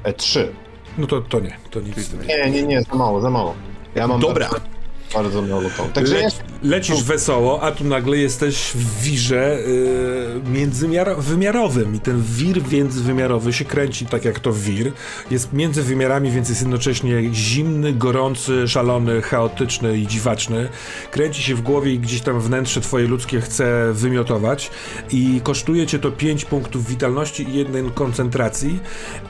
E, 0.04 0.14
3. 0.14 0.52
No 0.98 1.08
to, 1.08 1.22
to 1.22 1.40
nie, 1.40 1.58
to 1.72 1.80
nic. 1.80 2.14
Nie, 2.28 2.52
nie, 2.52 2.64
nie, 2.64 2.82
za 2.82 2.96
mało, 2.96 3.22
za 3.22 3.30
mało. 3.30 3.56
Ja 3.96 4.08
mam 4.08 4.20
Dobra. 4.20 4.50
Bardzo, 4.50 4.66
bardzo 5.14 5.42
mało. 5.42 5.62
Także 5.94 6.14
Lec, 6.14 6.24
jest. 6.24 6.44
lecisz 6.64 7.04
wesoło, 7.04 7.64
a 7.64 7.72
tu 7.72 7.84
nagle 7.84 8.18
jesteś 8.18 8.72
w 8.76 9.02
wirze 9.02 9.58
yy, 9.68 10.52
międzywymiarowym 10.52 11.96
i 11.96 12.00
ten 12.00 12.24
wir 12.24 12.72
międzywymiarowy 12.72 13.54
się 13.54 13.66
kręci 13.66 14.06
tak 14.06 14.26
jak 14.26 14.40
to 14.40 14.54
wir. 14.54 14.92
Jest 15.32 15.54
między 15.54 15.84
wymiarami, 15.84 16.32
więc 16.32 16.50
jest 16.50 16.62
jednocześnie 16.62 17.34
zimny, 17.34 17.94
gorący, 17.94 18.68
szalony, 18.68 19.22
chaotyczny 19.22 19.98
i 19.98 20.08
dziwaczny. 20.08 20.70
Kręci 21.12 21.44
się 21.44 21.56
w 21.56 21.62
głowie 21.62 21.94
i 21.94 22.00
gdzieś 22.00 22.22
tam 22.22 22.40
wnętrze 22.40 22.82
twoje 22.82 23.08
ludzkie 23.08 23.42
chce 23.42 23.94
wymiotować 23.94 24.72
i 25.12 25.42
kosztuje 25.44 25.88
cię 25.88 26.00
to 26.00 26.12
5 26.12 26.46
punktów 26.46 26.88
witalności 26.88 27.50
i 27.50 27.54
jeden 27.54 27.92
koncentracji 27.92 28.80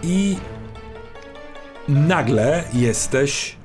i 0.03 0.35
nagle 1.87 2.63
jesteś 2.73 3.55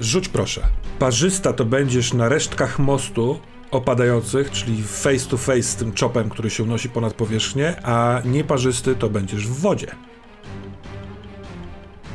Rzuć 0.00 0.28
proszę. 0.28 0.60
Parzysta 0.98 1.52
to 1.52 1.64
będziesz 1.64 2.14
na 2.14 2.28
resztkach 2.28 2.78
mostu 2.78 3.38
opadających, 3.70 4.50
czyli 4.50 4.82
face 4.82 5.26
to 5.30 5.36
face 5.36 5.62
z 5.62 5.76
tym 5.76 5.92
czopem, 5.92 6.28
który 6.30 6.50
się 6.50 6.62
unosi 6.62 6.88
ponad 6.88 7.14
powierzchnię, 7.14 7.76
a 7.86 8.20
nieparzysty 8.24 8.94
to 8.94 9.08
będziesz 9.10 9.46
w 9.48 9.60
wodzie. 9.60 9.86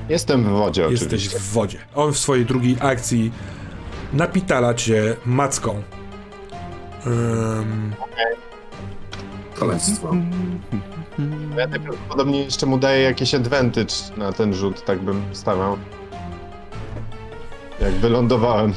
Jestem 0.09 0.43
w 0.43 0.47
wodzie 0.47 0.81
Jesteś 0.81 1.07
oczywiście. 1.07 1.39
w 1.39 1.51
wodzie. 1.51 1.77
On 1.95 2.13
w 2.13 2.17
swojej 2.17 2.45
drugiej 2.45 2.77
akcji 2.79 3.31
napitala 4.13 4.73
cię 4.73 5.15
macką. 5.25 5.83
Ym, 7.05 7.93
Szaleństwo. 9.59 10.15
Ja 11.57 11.67
najprawdopodobniej 11.67 12.45
jeszcze 12.45 12.65
mu 12.65 12.77
daję 12.77 13.01
jakieś 13.01 13.35
advantage 13.35 13.93
na 14.17 14.33
ten 14.33 14.53
rzut, 14.53 14.85
tak 14.85 14.99
bym 14.99 15.23
stawiał. 15.31 15.77
Jak 17.83 17.93
wylądowałem 17.93 18.73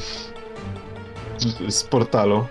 z- 1.69 1.83
portalu. 1.83 2.45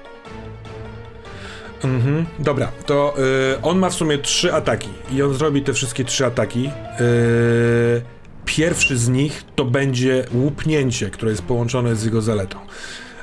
Mhm, 1.84 2.26
dobra, 2.38 2.72
to 2.86 3.14
y, 3.54 3.62
on 3.62 3.78
ma 3.78 3.90
w 3.90 3.94
sumie 3.94 4.18
trzy 4.18 4.54
ataki 4.54 4.88
i 5.12 5.22
on 5.22 5.34
zrobi 5.34 5.62
te 5.62 5.72
wszystkie 5.72 6.04
trzy 6.04 6.26
ataki. 6.26 6.66
Y, 7.00 8.02
pierwszy 8.44 8.98
z 8.98 9.08
nich 9.08 9.44
to 9.56 9.64
będzie 9.64 10.24
łupnięcie, 10.34 11.10
które 11.10 11.30
jest 11.30 11.42
połączone 11.42 11.96
z 11.96 12.04
jego 12.04 12.22
zaletą. 12.22 12.58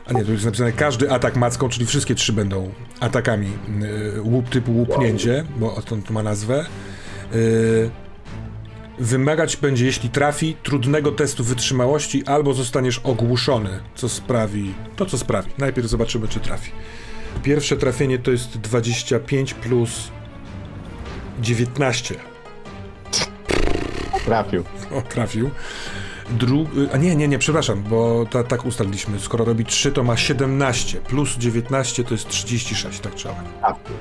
A 0.07 0.13
nie, 0.13 0.25
tu 0.25 0.31
jest 0.31 0.45
napisane 0.45 0.71
każdy 0.71 1.11
atak 1.11 1.35
macką, 1.35 1.69
czyli 1.69 1.85
wszystkie 1.85 2.15
trzy 2.15 2.33
będą 2.33 2.71
atakami 2.99 3.51
y, 4.15 4.21
łup 4.21 4.49
typu 4.49 4.71
łupnięcie, 4.71 5.45
bo 5.57 5.81
to 5.85 6.13
ma 6.13 6.23
nazwę. 6.23 6.65
Y, 7.35 7.89
wymagać 8.99 9.57
będzie, 9.57 9.85
jeśli 9.85 10.09
trafi, 10.09 10.55
trudnego 10.63 11.11
testu 11.11 11.43
wytrzymałości 11.43 12.25
albo 12.25 12.53
zostaniesz 12.53 12.99
ogłuszony, 12.99 13.79
co 13.95 14.09
sprawi, 14.09 14.73
to 14.95 15.05
co 15.05 15.17
sprawi. 15.17 15.51
Najpierw 15.57 15.87
zobaczymy, 15.87 16.27
czy 16.27 16.39
trafi. 16.39 16.71
Pierwsze 17.43 17.77
trafienie 17.77 18.19
to 18.19 18.31
jest 18.31 18.57
25 18.57 19.53
plus 19.53 20.11
19. 21.41 22.15
Trafił. 24.25 24.63
O, 24.91 25.01
trafił. 25.01 25.49
Dru... 26.29 26.67
A 26.93 26.97
nie, 26.97 27.15
nie, 27.15 27.27
nie, 27.27 27.39
przepraszam, 27.39 27.83
bo 27.83 28.25
ta, 28.31 28.43
tak 28.43 28.65
ustaliliśmy. 28.65 29.19
Skoro 29.19 29.45
robi 29.45 29.65
3, 29.65 29.91
to 29.91 30.03
ma 30.03 30.17
17. 30.17 30.99
Plus 30.99 31.37
19 31.37 32.03
to 32.03 32.13
jest 32.13 32.27
36, 32.27 32.99
tak 32.99 33.13
trzeba. 33.13 33.43
Trafił. 33.59 33.95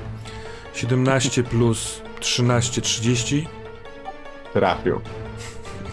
17 0.73 1.43
plus 1.43 2.01
13, 2.19 2.81
30. 2.81 3.47
Trafił. 4.53 5.01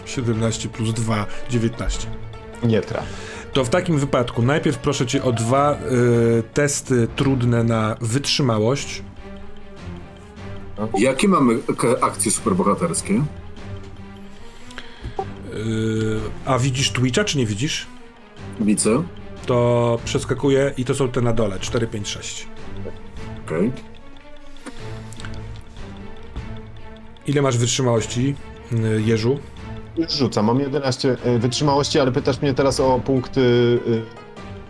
17 0.05 0.69
plus 0.69 0.93
2, 0.93 1.25
19. 1.49 2.07
Nie 2.63 2.81
trafił. 2.81 3.13
To 3.53 3.63
w 3.63 3.69
takim 3.69 3.99
wypadku 3.99 4.41
najpierw 4.41 4.77
proszę 4.77 5.05
cię 5.05 5.23
o 5.23 5.31
dwa 5.31 5.73
y, 5.73 6.43
testy 6.53 7.07
trudne 7.15 7.63
na 7.63 7.95
wytrzymałość. 8.01 9.03
Jakie 10.97 11.27
mamy 11.27 11.59
akcje 12.01 12.31
superbohaterskie? 12.31 13.13
Yy, 15.53 16.19
a 16.45 16.59
widzisz 16.59 16.91
Twitcha, 16.91 17.23
czy 17.23 17.37
nie 17.37 17.45
widzisz? 17.45 17.87
Widzę. 18.59 19.03
To 19.45 19.99
przeskakuje 20.05 20.73
i 20.77 20.85
to 20.85 20.95
są 20.95 21.09
te 21.09 21.21
na 21.21 21.33
dole, 21.33 21.59
4, 21.59 21.87
5, 21.87 22.07
6. 22.07 22.47
Okej. 23.45 23.71
Ile 27.27 27.41
masz 27.41 27.57
wytrzymałości, 27.57 28.35
yy, 28.71 29.01
Jeżu? 29.01 29.39
Już 29.97 30.11
rzucam, 30.11 30.45
mam 30.45 30.59
11 30.59 31.17
y, 31.25 31.39
wytrzymałości, 31.39 31.99
ale 31.99 32.11
pytasz 32.11 32.41
mnie 32.41 32.53
teraz 32.53 32.79
o 32.79 32.99
punkty... 33.05 33.41
y, 33.87 34.01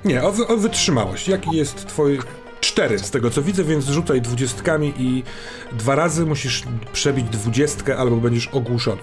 Nie, 0.05 0.23
o, 0.23 0.31
wy- 0.31 0.47
o 0.47 0.57
wytrzymałość. 0.57 1.27
Jaki 1.27 1.51
jest 1.57 1.87
twój... 1.87 2.19
Cztery 2.61 2.99
z 2.99 3.11
tego 3.11 3.29
co 3.29 3.41
widzę, 3.41 3.63
więc 3.63 3.85
rzucaj 3.85 4.21
dwudziestkami 4.21 4.93
i 4.97 5.23
dwa 5.71 5.95
razy 5.95 6.25
musisz 6.25 6.63
przebić 6.93 7.25
dwudziestkę 7.29 7.97
albo 7.97 8.15
będziesz 8.15 8.47
ogłuszony. 8.47 9.01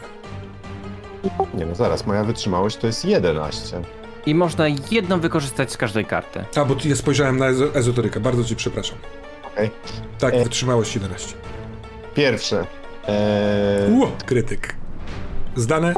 Nie 1.54 1.66
no, 1.66 1.74
zaraz, 1.74 2.06
moja 2.06 2.24
wytrzymałość 2.24 2.76
to 2.76 2.86
jest 2.86 3.04
11. 3.04 3.82
I 4.26 4.34
można 4.34 4.64
jedną 4.90 5.20
wykorzystać 5.20 5.72
z 5.72 5.76
każdej 5.76 6.04
karty. 6.04 6.44
A, 6.56 6.64
bo 6.64 6.76
ja 6.84 6.96
spojrzałem 6.96 7.36
na 7.38 7.46
ezo- 7.52 7.76
ezoterykę, 7.76 8.20
bardzo 8.20 8.44
ci 8.44 8.56
przepraszam. 8.56 8.98
Okej. 9.52 9.70
Tak, 10.18 10.34
E. 10.34 10.44
wytrzymałość 10.44 10.94
11. 10.94 11.34
Pierwsze. 12.14 12.66
Eee, 13.08 13.92
Ło, 13.98 14.12
krytyk. 14.26 14.74
Zdane? 15.58 15.94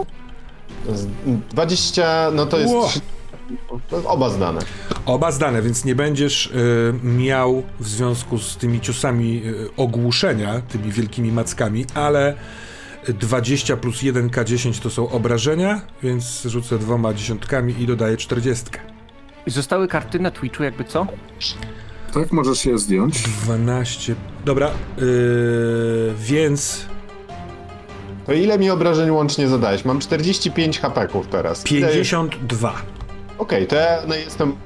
z- 0.95 1.07
20, 1.51 2.31
no 2.35 2.47
to 2.47 2.59
jest... 2.59 2.75
Trzy- 2.89 3.01
Oba 4.07 4.31
zdane. 4.31 4.61
Oba 5.07 5.31
zdane, 5.33 5.63
więc 5.63 5.85
nie 5.85 5.95
będziesz 5.95 6.47
y, 6.47 6.95
miał 7.05 7.63
w 7.81 7.89
związku 7.89 8.39
z 8.39 8.57
tymi 8.57 8.81
ciosami 8.81 9.43
y, 9.47 9.69
ogłuszenia, 9.77 10.61
tymi 10.61 10.93
wielkimi 10.93 11.33
mackami, 11.33 11.85
ale 11.95 12.35
20 13.09 13.77
plus 13.77 13.97
1k10 14.03 14.83
to 14.83 14.91
są 14.91 15.09
obrażenia, 15.11 15.81
więc 16.03 16.43
rzucę 16.43 16.79
dwoma 16.79 17.15
dziesiątkami 17.15 17.83
i 17.83 17.87
dodaję 17.87 18.17
40. 18.17 18.65
I 19.47 19.51
Zostały 19.51 19.89
karty 19.89 20.21
na 20.21 20.31
Twitchu, 20.31 20.63
jakby 20.63 20.85
co? 20.85 21.07
Tak, 22.15 22.33
możesz 22.33 22.65
je 22.67 22.79
zdjąć. 22.79 23.23
12. 23.23 24.15
Dobra, 24.45 24.67
y, 24.69 24.71
więc 26.19 26.87
To 28.27 28.33
ile 28.33 28.59
mi 28.59 28.71
obrażeń 28.71 29.11
łącznie 29.11 29.49
zadałeś? 29.49 29.85
Mam 29.85 30.01
45 30.01 30.81
hapeków 30.81 31.27
teraz. 31.27 31.73
Ile- 31.73 31.89
52. 31.89 32.75
Okej, 33.39 33.67
to 33.67 33.77
ja 33.77 33.99
no, 34.09 34.15
jestem... 34.15 34.57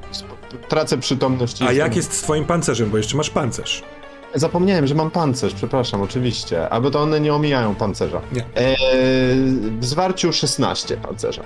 Tracę 0.68 0.98
przytomność. 0.98 1.62
A 1.62 1.64
jestem- 1.64 1.78
jak 1.78 1.96
jest 1.96 2.12
z 2.12 2.20
twoim 2.22 2.44
pancerzem, 2.44 2.90
bo 2.90 2.96
jeszcze 2.96 3.16
masz 3.16 3.30
pancerz? 3.30 3.82
Zapomniałem, 4.34 4.86
że 4.86 4.94
mam 4.94 5.10
pancerz, 5.10 5.54
przepraszam, 5.54 6.02
oczywiście. 6.02 6.68
Albo 6.68 6.90
to 6.90 7.00
one 7.02 7.20
nie 7.20 7.34
omijają 7.34 7.74
pancerza. 7.74 8.20
Nie. 8.32 8.40
Eee, 8.56 8.76
w 9.80 9.84
zwarciu 9.84 10.32
16 10.32 10.96
pancerza. 10.96 11.42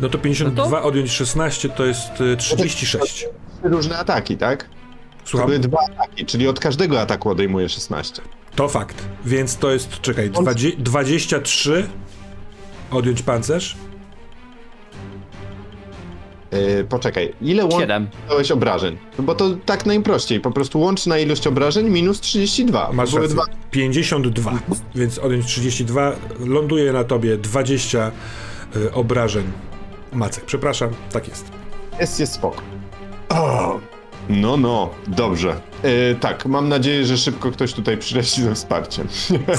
No 0.00 0.08
to 0.08 0.18
52 0.18 0.64
No 0.64 0.70
to- 0.70 0.82
odjąć 0.82 1.10
16 1.10 1.68
to 1.68 1.84
jest 1.86 2.20
y, 2.20 2.36
36. 2.36 3.14
Trzy 3.14 3.28
różne 3.62 3.98
ataki, 3.98 4.36
tak? 4.36 4.64
To 4.64 4.70
Słucham? 5.24 5.46
były 5.48 5.58
dwa 5.58 5.78
ataki, 5.92 6.26
czyli 6.26 6.48
od 6.48 6.60
każdego 6.60 7.00
ataku 7.00 7.30
odejmuję 7.30 7.68
16. 7.68 8.22
To 8.56 8.68
fakt. 8.68 9.04
Więc 9.24 9.56
to 9.56 9.70
jest, 9.70 10.00
czekaj, 10.00 10.30
dwadzie- 10.30 10.72
23 10.78 11.88
odjąć 12.90 13.22
pancerz. 13.22 13.76
Eee, 16.52 16.84
poczekaj, 16.88 17.32
ile 17.42 17.64
dałeś 18.28 18.50
obrażeń? 18.50 18.98
No 19.18 19.24
bo 19.24 19.34
to 19.34 19.50
tak 19.66 19.86
najprościej, 19.86 20.40
po 20.40 20.50
prostu 20.50 20.80
łączna 20.80 21.18
ilość 21.18 21.46
obrażeń 21.46 21.90
minus 21.90 22.20
32. 22.20 22.92
Masz 22.92 23.10
Były 23.10 23.22
rację. 23.22 23.34
dwa. 23.34 23.44
52, 23.70 24.58
więc 24.94 25.18
odjąć 25.18 25.46
32, 25.46 26.12
ląduje 26.40 26.92
na 26.92 27.04
tobie 27.04 27.36
20 27.36 28.10
y, 28.76 28.92
obrażeń. 28.92 29.44
Macek, 30.12 30.44
przepraszam, 30.44 30.90
tak 31.12 31.28
jest. 31.28 31.44
Jest, 32.00 32.20
jest 32.20 32.32
spoko. 32.32 32.62
O, 33.28 33.80
no, 34.30 34.56
no, 34.56 34.90
dobrze. 35.06 35.60
Eee, 35.84 36.16
tak, 36.16 36.46
mam 36.46 36.68
nadzieję, 36.68 37.04
że 37.04 37.18
szybko 37.18 37.50
ktoś 37.50 37.72
tutaj 37.72 37.96
przyleci 37.98 38.42
ze 38.42 38.54
wsparciem. 38.54 39.08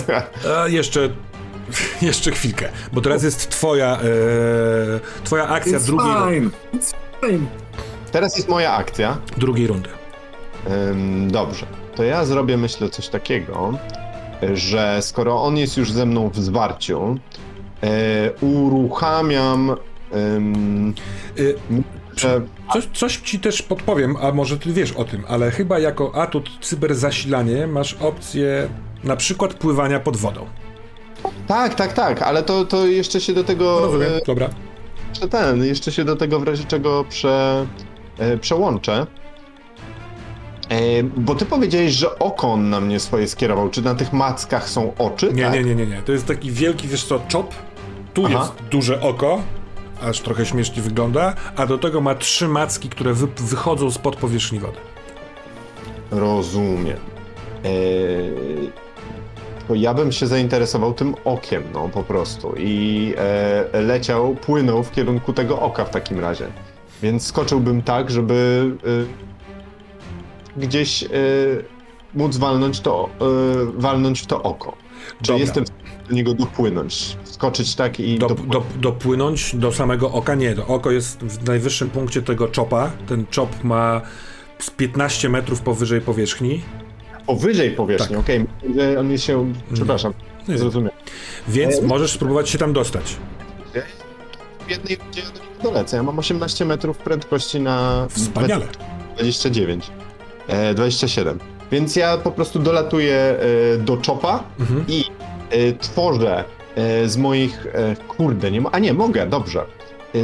A 0.64 0.68
jeszcze, 0.68 1.10
jeszcze 2.02 2.32
chwilkę, 2.32 2.70
bo 2.94 3.02
teraz 3.02 3.24
jest 3.24 3.50
twoja, 3.50 4.00
e, 4.02 5.24
twoja 5.24 5.48
akcja 5.48 5.80
It's 5.80 5.86
drugiej, 5.86 6.14
fine. 6.14 6.50
It's 6.74 6.94
fine. 7.26 7.46
Teraz 8.12 8.38
jest 8.38 8.50
moja 8.50 8.74
akcja. 8.74 9.18
drugiej 9.38 9.68
rundy. 9.68 9.90
Ym, 10.90 11.32
Dobrze, 11.32 11.66
to 11.96 12.04
ja 12.04 12.26
zrobię 12.26 12.58
myślę 12.58 12.90
coś 12.90 13.08
takiego, 13.08 13.78
że 14.54 14.98
skoro 15.02 15.44
on 15.44 15.58
jest 15.58 15.78
już 15.78 15.92
ze 15.92 16.06
mną 16.06 16.30
w 16.30 16.38
zwarciu, 16.40 17.18
e, 17.84 18.32
uruchamiam. 18.42 19.76
ym, 20.16 20.94
Y, 21.40 21.56
że, 22.22 22.42
Coś, 22.74 22.88
coś 22.94 23.18
ci 23.18 23.40
też 23.40 23.62
podpowiem, 23.62 24.16
a 24.22 24.32
może 24.32 24.58
ty 24.58 24.74
wiesz 24.74 24.92
o 24.92 25.04
tym, 25.04 25.24
ale 25.28 25.52
chyba 25.52 25.80
jako 25.80 26.16
atut 26.16 26.50
cyberzasilanie 26.62 27.68
masz 27.68 27.94
opcję 27.94 28.70
na 29.04 29.16
przykład 29.16 29.54
pływania 29.54 30.00
pod 30.00 30.18
wodą. 30.18 30.46
tak, 31.48 31.76
tak, 31.76 31.94
tak, 31.94 32.22
ale 32.22 32.44
to, 32.44 32.66
to 32.66 32.88
jeszcze 32.88 33.22
się 33.22 33.34
do 33.34 33.44
tego. 33.44 33.80
Rozumiem, 33.80 34.14
e, 34.14 34.26
dobra. 34.28 34.50
jeszcze 35.10 35.28
ten, 35.28 35.66
jeszcze 35.66 35.92
się 35.92 36.04
do 36.04 36.16
tego 36.16 36.40
w 36.40 36.44
razie 36.44 36.64
czego 36.64 37.06
prze, 37.10 37.66
e, 38.18 38.38
przełączę. 38.38 39.08
E, 40.70 41.04
bo 41.04 41.36
ty 41.36 41.46
powiedziałeś, 41.46 41.92
że 41.92 42.20
oko 42.20 42.52
on 42.54 42.70
na 42.70 42.82
mnie 42.82 43.00
swoje 43.00 43.28
skierował. 43.28 43.70
Czy 43.70 43.82
na 43.82 43.96
tych 43.96 44.14
mackach 44.14 44.70
są 44.70 44.94
oczy? 44.98 45.34
Nie, 45.34 45.44
tak? 45.44 45.54
nie, 45.54 45.64
nie, 45.64 45.76
nie, 45.76 45.88
nie. 45.88 46.02
To 46.02 46.12
jest 46.12 46.26
taki 46.26 46.52
wielki, 46.52 46.88
wiesz 46.88 47.04
co, 47.04 47.20
czop. 47.28 47.54
Tu 48.14 48.26
Aha. 48.26 48.40
jest 48.40 48.70
duże 48.70 49.02
oko, 49.02 49.42
aż 50.02 50.20
trochę 50.20 50.46
śmiesznie 50.46 50.82
wygląda, 50.82 51.34
a 51.56 51.66
do 51.66 51.78
tego 51.78 52.02
ma 52.02 52.16
trzy 52.16 52.48
macki, 52.48 52.90
które 52.90 53.14
wy, 53.14 53.28
wychodzą 53.28 53.92
spod 53.92 54.16
powierzchni 54.16 54.60
wody. 54.60 54.78
Rozumiem. 56.12 56.98
Eee, 57.64 58.72
to 59.68 59.76
ja 59.76 59.94
bym 59.94 60.12
się 60.12 60.28
zainteresował 60.28 60.94
tym 60.94 61.16
okiem, 61.26 61.64
no 61.74 61.90
po 61.90 62.04
prostu. 62.04 62.54
I 62.58 63.14
e, 63.74 63.82
leciał, 63.82 64.36
płynął 64.36 64.84
w 64.84 64.92
kierunku 64.92 65.34
tego 65.34 65.60
oka 65.60 65.86
w 65.86 65.90
takim 65.90 66.20
razie. 66.20 66.48
Więc 67.02 67.26
skoczyłbym 67.26 67.82
tak, 67.82 68.12
żeby 68.12 68.72
e, 70.58 70.62
gdzieś 70.62 71.04
e, 71.04 71.08
móc 72.14 72.38
walnąć 72.38 72.80
to, 72.80 73.10
e, 73.22 73.26
walnąć 73.82 74.22
w 74.22 74.26
to 74.26 74.44
oko. 74.44 74.81
Czy 75.22 75.28
Dobra. 75.28 75.42
jestem 75.42 75.66
w 75.66 75.68
stanie 75.68 75.84
do 76.10 76.16
niego 76.16 76.34
dopłynąć? 76.34 77.18
Skoczyć 77.24 77.76
tak 77.76 78.00
i 78.00 78.20
Do, 78.20 78.28
dopłynąć. 78.28 78.54
do, 78.54 78.64
dopłynąć 78.80 79.56
do 79.56 79.72
samego 79.72 80.12
oka? 80.12 80.36
Nie, 80.36 80.56
oko 80.68 80.92
jest 80.92 81.20
w 81.20 81.48
najwyższym 81.48 81.90
punkcie 81.90 82.22
tego 82.22 82.48
czopa. 82.48 82.92
Ten 83.08 83.26
czop 83.30 83.64
ma 83.64 84.02
z 84.60 84.70
15 84.70 85.30
metrów 85.30 85.62
powyżej 85.62 86.02
powierzchni, 86.02 86.62
Powyżej 87.28 87.72
powierzchni, 87.72 88.16
Tak. 88.16 88.24
okej. 88.26 88.46
Okay. 88.72 89.00
On 89.00 89.12
jest 89.12 89.24
się, 89.24 89.54
przepraszam, 89.74 90.14
Nie. 90.48 90.58
zrozumiałem. 90.58 90.98
więc 91.48 91.76
E, 91.80 91.82
możesz 91.82 92.12
spróbować 92.12 92.50
się 92.50 92.58
tam 92.58 92.74
dostać. 92.74 93.16
W 94.68 94.70
jednej 94.70 94.96
rundzie 94.96 95.22
dolecę. 95.64 95.98
Ja 95.98 96.04
mam 96.04 96.20
18 96.20 96.66
metrów 96.66 96.98
prędkości 96.98 97.60
na 97.60 98.08
Wspaniale. 98.10 98.68
29. 99.16 99.92
E, 100.48 100.74
27. 100.74 101.40
Więc 101.72 101.96
ja 101.96 102.18
po 102.18 102.32
prostu 102.32 102.60
dolatuję 102.60 103.16
e, 103.16 103.78
do 103.78 103.98
czopa 103.98 104.44
Mhm. 104.60 104.86
i 104.88 105.04
e, 105.50 105.74
tworzę 105.74 106.44
e, 106.76 107.08
z 107.10 107.18
moich. 107.18 107.68
Kurde, 108.08 108.52
nie 108.52 108.62
ma. 108.62 108.70
A 108.72 108.80
nie, 108.80 108.94
mogę, 108.94 109.28
dobrze. 109.28 109.66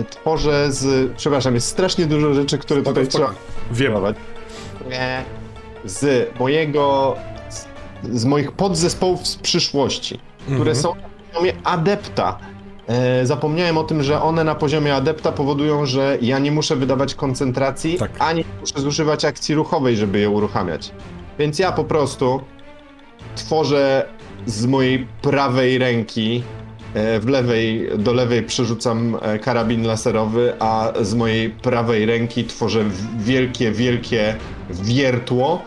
Tworzę 0.10 0.72
z. 0.72 1.12
Przepraszam, 1.18 1.54
jest 1.56 1.68
strasznie 1.68 2.06
dużo 2.06 2.34
rzeczy, 2.34 2.58
które 2.58 2.82
Spoko, 2.82 2.94
tutaj 3.00 3.12
spoko. 3.12 3.26
trzeba. 3.26 3.40
Wiem. 3.72 3.94
Z 5.86 6.30
mojego. 6.40 7.16
Z, 7.50 7.66
z 8.20 8.26
moich 8.26 8.52
podzespołów 8.52 9.28
z 9.28 9.36
przyszłości, 9.36 10.20
które 10.46 10.58
Mhm. 10.58 10.76
są 10.76 10.96
na 10.96 11.02
poziomie 11.34 11.54
adepta. 11.64 12.38
Zapomniałem 13.24 13.78
o 13.78 13.84
tym, 13.84 14.04
że 14.04 14.22
one 14.22 14.44
na 14.44 14.56
poziomie 14.56 14.96
adepta 14.96 15.32
powodują, 15.32 15.86
że 15.86 16.18
ja 16.22 16.40
nie 16.40 16.52
muszę 16.52 16.76
wydawać 16.76 17.16
koncentracji, 17.16 17.98
Tak. 17.98 18.12
ani 18.20 18.46
muszę 18.60 18.80
zużywać 18.82 19.26
akcji 19.26 19.56
ruchowej, 19.56 19.98
żeby 19.98 20.20
je 20.20 20.30
uruchamiać. 20.30 20.92
Więc 21.40 21.60
ja 21.60 21.72
po 21.72 21.84
prostu 21.84 22.42
tworzę 23.36 24.06
z 24.46 24.66
mojej 24.66 25.08
prawej 25.22 25.78
ręki, 25.78 26.44
e, 26.94 27.20
w 27.20 27.28
lewej, 27.28 27.90
do 27.98 28.14
lewej 28.14 28.44
przerzucam 28.44 29.18
e, 29.22 29.40
karabin 29.40 29.88
laserowy, 29.88 30.54
a 30.60 30.94
z 31.02 31.14
mojej 31.14 31.50
prawej 31.50 32.06
ręki 32.06 32.46
tworzę 32.46 32.84
wielkie, 33.20 33.72
wielkie 33.72 34.36
wiertło 34.70 35.62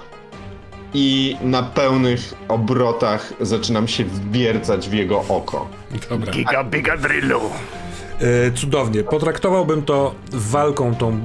i 0.94 1.36
na 1.42 1.62
pełnych 1.62 2.34
obrotach 2.49 3.32
zaczynam 3.40 3.89
się 3.89 4.05
wwiercać 4.05 4.89
w 4.89 4.92
jego 4.92 5.24
oko. 5.28 5.68
Dobra. 6.10 6.32
Giga 6.32 6.65
biga 6.65 6.97
drillu. 6.97 7.40
E, 8.20 8.52
cudownie. 8.52 9.02
Potraktowałbym 9.02 9.82
to 9.82 10.15
walką 10.32 10.94
tą 10.94 11.10
e, 11.10 11.18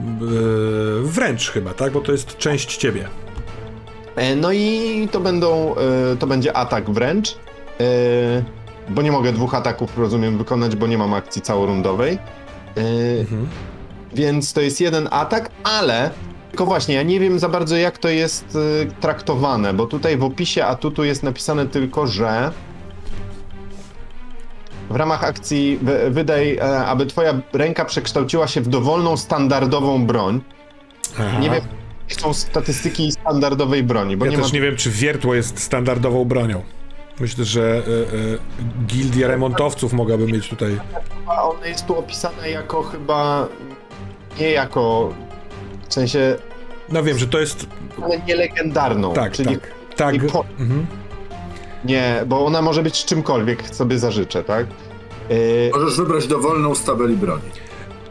wręcz 1.04 1.52
chyba, 1.52 1.74
tak? 1.74 1.94
Bo 1.94 2.02
to 2.02 2.12
jest 2.12 2.38
część 2.38 2.78
ciebie. 2.78 3.08
E, 4.16 4.36
No 4.36 4.52
i 4.52 5.08
to 5.12 5.20
będą, 5.20 5.76
e, 6.14 6.16
to 6.20 6.28
będzie 6.28 6.58
atak 6.58 6.90
wręcz, 6.90 7.32
e, 7.32 7.36
bo 8.90 9.02
nie 9.02 9.12
mogę 9.12 9.34
dwóch 9.34 9.54
ataków, 9.56 9.98
rozumiem, 9.98 10.38
wykonać, 10.38 10.76
bo 10.76 10.88
nie 10.88 10.98
mam 10.98 11.14
akcji 11.14 11.42
całorundowej. 11.42 12.20
Mhm. 13.22 13.48
Więc 14.14 14.54
to 14.54 14.62
jest 14.62 14.82
jeden 14.82 15.08
atak, 15.12 15.50
ale 15.64 16.10
tylko 16.50 16.66
właśnie 16.66 16.96
ja 16.96 17.04
nie 17.04 17.20
wiem 17.20 17.40
za 17.40 17.50
bardzo 17.50 17.78
jak 17.78 17.98
to 17.98 18.10
jest 18.10 18.58
traktowane, 19.00 19.74
bo 19.74 19.86
tutaj 19.86 20.18
w 20.18 20.24
opisie 20.24 20.66
atutu 20.66 21.04
jest 21.04 21.24
napisane 21.24 21.66
tylko, 21.66 22.08
że 22.08 22.52
w 24.90 24.96
ramach 24.96 25.24
akcji 25.24 25.80
wy- 25.82 26.10
wydaj, 26.12 26.60
aby 26.86 27.06
twoja 27.06 27.34
ręka 27.54 27.86
przekształciła 27.86 28.48
się 28.48 28.62
w 28.62 28.68
dowolną 28.68 29.18
standardową 29.18 30.06
broń. 30.06 30.42
Aha. 31.20 31.40
Nie 31.40 31.50
wiem, 31.50 31.62
są 32.08 32.34
statystyki 32.34 33.12
standardowej 33.12 33.84
broni, 33.84 34.18
bo 34.18 34.26
Ja 34.26 34.32
nie 34.32 34.38
też 34.38 34.48
ma... 34.52 34.54
nie 34.56 34.62
wiem, 34.62 34.76
czy 34.76 34.90
wiertło 34.92 35.36
jest 35.36 35.60
standardową 35.60 36.26
bronią. 36.26 36.64
Myślę, 37.20 37.46
że 37.46 37.62
e, 37.62 37.74
e, 38.34 38.86
gildia 38.88 39.28
remontowców 39.28 39.94
mogłaby 39.94 40.26
mieć 40.26 40.50
tutaj. 40.50 40.80
A 41.28 41.44
Ona 41.44 41.68
jest 41.68 41.86
tu 41.86 42.00
opisana 42.00 42.48
jako 42.48 42.84
chyba 42.84 43.48
nie 44.40 44.52
jako 44.52 45.14
w 45.90 45.94
sensie, 45.94 46.38
No 46.90 47.04
wiem, 47.04 47.18
że 47.18 47.28
to 47.28 47.40
jest. 47.40 47.66
ale 48.04 48.20
nie 48.20 48.36
legendarną. 48.36 49.14
Tak, 49.14 49.32
czyli 49.34 49.58
tak. 49.58 49.72
Tak. 49.96 50.16
czyli 50.16 50.30
po- 50.30 50.46
Mhm. 50.60 50.86
Nie, 51.86 52.24
bo 52.28 52.46
ona 52.46 52.62
może 52.62 52.84
być 52.84 53.06
czymkolwiek 53.06 53.70
sobie 53.76 54.00
zażyczę, 54.00 54.44
tak? 54.44 54.68
Yy, 55.30 55.72
Możesz 55.74 55.98
wybrać 55.98 56.28
dowolną 56.28 56.76
z 56.76 56.84
tabeli 56.84 57.16
broni. 57.18 57.42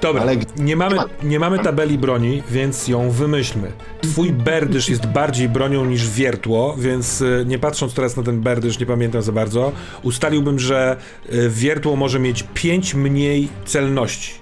Dobra, 0.00 0.22
Ale 0.22 0.36
nie, 0.58 0.76
mamy, 0.76 0.96
nie 0.96 1.02
ma- 1.02 1.08
nie 1.22 1.38
mamy 1.38 1.58
tabeli 1.58 1.98
broni, 1.98 2.42
więc 2.50 2.88
ją 2.88 3.10
wymyślmy. 3.10 3.72
Twój 4.00 4.32
berdysz 4.32 4.88
jest 4.88 5.06
bardziej 5.06 5.48
bronią 5.48 5.84
niż 5.84 6.10
wiertło, 6.10 6.76
więc 6.78 7.22
e, 7.22 7.44
nie 7.44 7.58
patrząc 7.58 7.94
teraz 7.94 8.16
na 8.16 8.22
ten 8.22 8.40
berdysz, 8.40 8.78
nie 8.80 8.86
pamiętam 8.86 9.22
za 9.22 9.32
bardzo, 9.32 9.72
ustaliłbym, 10.02 10.58
że 10.58 10.96
e, 11.28 11.48
wiertło 11.48 11.96
może 11.96 12.18
mieć 12.20 12.44
5 12.54 12.94
mniej 12.94 13.48
celności. 13.64 14.32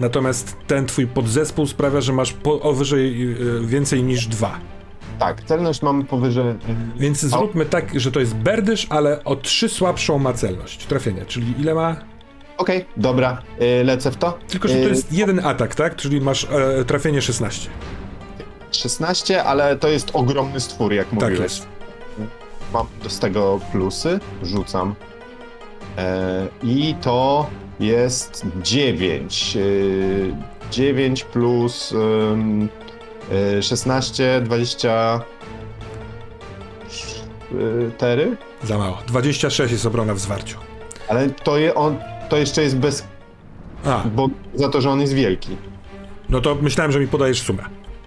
Natomiast 0.00 0.56
ten 0.66 0.86
twój 0.86 1.06
podzespół 1.06 1.66
sprawia, 1.66 2.00
że 2.00 2.12
masz 2.12 2.32
powyżej 2.32 3.32
e, 3.32 3.66
więcej 3.66 4.02
niż 4.02 4.26
dwa. 4.26 4.58
tak, 5.18 5.44
celność 5.44 5.82
mamy 5.82 6.04
powyżej. 6.04 6.44
Więc 6.96 7.20
zróbmy 7.20 7.66
tak, 7.66 8.00
że 8.00 8.12
to 8.12 8.20
jest 8.20 8.34
berdysz, 8.34 8.86
ale 8.90 9.24
o 9.24 9.36
3 9.36 9.68
słabszą 9.68 10.18
ma 10.18 10.32
celność 10.32 10.86
trafienia. 10.86 11.24
Czyli 11.24 11.54
ile 11.60 11.74
ma? 11.74 11.96
Okej, 12.62 12.84
dobra, 12.96 13.42
yy, 13.60 13.84
lecę 13.84 14.10
w 14.10 14.16
to. 14.16 14.38
Tylko, 14.48 14.68
że 14.68 14.74
to 14.74 14.80
Yy, 14.80 14.88
jest 14.88 15.12
jeden 15.12 15.46
atak, 15.46 15.74
tak? 15.74 15.96
Czyli 15.96 16.20
masz 16.20 16.44
e, 16.80 16.84
trafienie 16.84 17.22
16. 17.22 17.70
16, 18.72 19.44
ale 19.44 19.76
to 19.76 19.88
jest 19.88 20.10
ogromny 20.12 20.60
stwór, 20.60 20.92
jak 20.92 21.04
Tak 21.06 21.14
mówiłeś. 21.14 21.40
jest. 21.40 21.66
Mam 22.72 22.86
z 23.08 23.18
tego 23.18 23.60
plusy, 23.72 24.20
rzucam. 24.42 24.94
E, 25.98 26.48
I 26.62 26.94
to 27.00 27.50
jest 27.80 28.46
9. 28.62 29.54
Yy, 29.54 30.34
9 30.70 31.24
plus 31.24 31.92
ym, 31.92 32.68
yy, 33.56 33.62
16, 33.62 34.40
20. 34.40 35.20
Yy, 37.52 37.90
tery? 37.98 38.36
Za 38.62 38.78
mało. 38.78 38.98
26 39.06 39.72
jest 39.72 39.86
obrona 39.86 40.14
w 40.14 40.18
zwarciu. 40.18 40.58
Ale 41.08 41.30
to, 41.30 41.58
je, 41.58 41.74
on, 41.74 41.96
to 42.32 42.36
jeszcze 42.36 42.62
jest 42.62 42.76
bez. 42.76 43.04
A, 43.84 44.04
Bo 44.14 44.28
za 44.54 44.68
to, 44.68 44.80
że 44.80 44.90
on 44.90 45.00
jest 45.00 45.12
wielki. 45.12 45.56
no 46.28 46.40
to 46.40 46.54
myślałem, 46.54 46.92
że 46.92 47.00
mi 47.00 47.08
podajesz 47.08 47.42
sumę. 47.42 47.62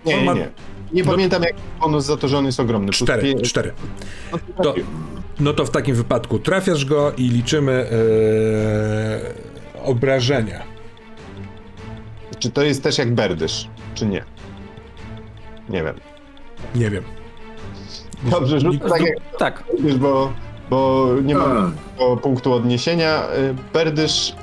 Nie, 0.05 0.17
nie, 0.17 0.25
ma- 0.25 0.33
nie. 0.33 0.49
Nie 0.93 1.03
no- 1.03 1.11
pamiętam 1.11 1.43
jak 1.43 1.53
bonus 1.81 2.05
za 2.05 2.17
to, 2.17 2.27
że 2.27 2.37
on 2.37 2.45
jest 2.45 2.59
ogromny. 2.59 2.91
Cztery, 2.91 3.41
cztery. 3.41 3.71
no 4.31 4.39
to 4.63 4.75
no 5.39 5.53
to 5.53 5.65
w 5.65 5.69
takim 5.69 5.95
wypadku 5.95 6.39
trafiasz 6.39 6.85
go 6.85 7.11
i 7.17 7.29
liczymy 7.29 7.71
e, 7.71 7.89
obrażenia. 9.83 10.63
Czy 12.39 12.49
to 12.51 12.63
jest 12.63 12.83
też 12.83 12.97
jak 12.97 13.13
berdysz, 13.13 13.67
czy 13.95 14.05
nie? 14.05 14.23
Nie 15.69 15.83
wiem. 15.83 15.95
Nie 16.75 16.89
wiem. 16.89 17.03
Dobrze, 18.23 18.59
rzucę 18.59 18.89
tak 18.89 19.01
jak 19.01 19.17
Tak, 19.37 19.63
bo, 19.99 20.33
bo 20.69 21.07
nie 21.23 21.35
mam 21.35 21.73
A, 22.13 22.15
punktu 22.21 22.53
odniesienia. 22.53 23.23
Y, 23.37 23.55
Berdysz... 23.73 24.35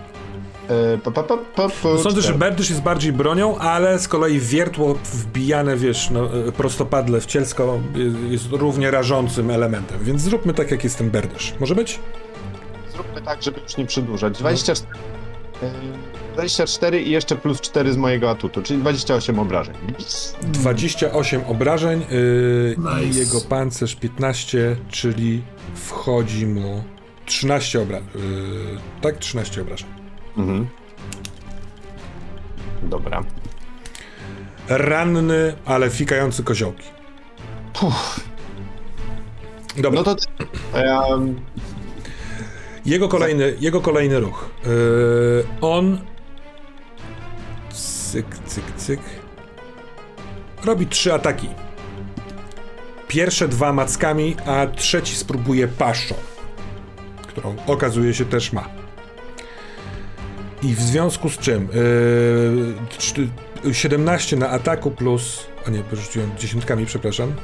y, 0.95 0.99
Pa, 0.99 1.11
pa, 1.11 1.23
pa, 1.23 1.37
pa, 1.37 1.69
pa, 1.69 1.89
No 1.89 1.99
sądzę, 1.99 2.21
że 2.23 2.35
berdysz 2.35 2.71
jest 2.71 2.83
bardziej 2.83 3.13
bronią, 3.13 3.59
ale 3.59 3.99
z 3.99 4.09
kolei 4.09 4.41
wiertło 4.41 4.95
wbijane, 4.95 5.77
wiesz, 5.77 6.11
no, 6.11 6.25
e, 6.49 6.53
prostopadle 6.53 7.21
w 7.21 7.27
cielsko 7.27 7.79
jest 8.31 8.47
równie 8.53 8.91
rażącym 8.91 9.51
elementem. 9.51 9.99
Więc 10.03 10.23
zróbmy 10.23 10.55
tak, 10.55 10.71
jak 10.71 10.85
jest 10.85 10.99
ten 10.99 11.11
berdysz. 11.11 11.55
Może 11.61 11.75
być? 11.75 11.99
Zróbmy 12.93 13.23
tak, 13.23 13.43
żeby 13.43 13.61
już 13.61 13.77
nie 13.77 13.87
przedłużać. 13.87 14.39
24, 14.39 14.99
y, 15.63 16.22
24 16.33 17.03
i 17.03 17.11
jeszcze 17.11 17.37
plus 17.37 17.61
4 17.61 17.93
z 17.93 17.97
mojego 17.97 18.31
atutu, 18.31 18.63
czyli 18.63 18.81
28 18.81 19.39
obrażeń. 19.39 19.75
28 20.43 21.43
obrażeń 21.49 22.01
yy, 22.11 22.77
i 23.03 23.07
Nice. 23.07 23.19
jego 23.19 23.41
pancerz 23.41 23.97
15, 23.97 24.77
czyli 24.89 25.43
wchodzi 25.75 26.47
mu 26.47 26.85
13 27.27 27.83
obrażeń. 27.83 28.09
Yy, 28.15 28.21
tak, 29.01 29.19
13 29.19 29.63
obrażeń. 29.63 29.89
Mhm. 30.37 30.67
Dobra. 32.83 33.25
Ranny, 34.69 35.55
ale 35.65 35.91
fikający 35.91 36.43
koziołki. 36.45 36.89
Dobra, 39.77 40.03
No 40.05 40.15
to... 40.15 40.17
Um, 41.11 41.41
jego, 42.87 43.09
kolejny, 43.09 43.55
jego 43.61 43.81
kolejny 43.81 44.21
ruch. 44.21 44.51
Yy, 44.67 45.45
on. 45.61 45.99
Cyk, 48.13 48.27
cyk, 48.47 48.65
cyk. 48.77 49.01
Robi 50.65 50.87
trzy 50.87 51.15
ataki. 51.15 51.49
Pierwsze 53.09 53.49
dwa 53.49 53.73
mackami, 53.73 54.37
a 54.47 54.67
trzeci 54.67 55.17
spróbuje 55.17 55.69
paszczą, 55.69 56.15
którą 57.27 57.57
okazuje 57.67 58.15
się 58.15 58.25
też 58.25 58.53
ma. 58.53 58.69
I 60.63 60.75
w 60.75 60.81
związku 60.81 61.29
z 61.29 61.39
czym 61.39 61.69
yy, 61.73 62.75
czty- 62.99 63.29
17 63.73 64.37
na 64.37 64.49
ataku 64.49 64.91
plus. 64.91 65.47
A 65.67 65.71
nie, 65.71 65.79
porzuciłem 65.79 66.31
dziesiątkami, 66.39 66.87
przepraszam. 66.87 67.35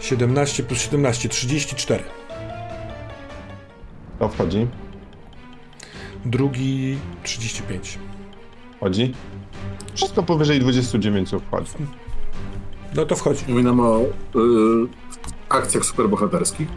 17 0.00 0.62
plus 0.62 0.80
17, 0.80 1.28
34. 1.28 2.04
to 4.18 4.28
wchodzi. 4.28 4.66
Drugi 6.24 6.96
35. 7.22 7.98
Wchodzi. 8.76 9.14
Wszystko 9.94 10.22
powyżej 10.22 10.60
29 10.60 11.30
wchodzi. 11.48 11.72
No 12.94 13.06
to 13.06 13.16
wchodzi. 13.16 13.44
Mówimy 13.48 13.82
o 13.82 14.00
y, 14.00 14.06
akcjach 15.48 15.84
superbohaterskich. 15.84 16.68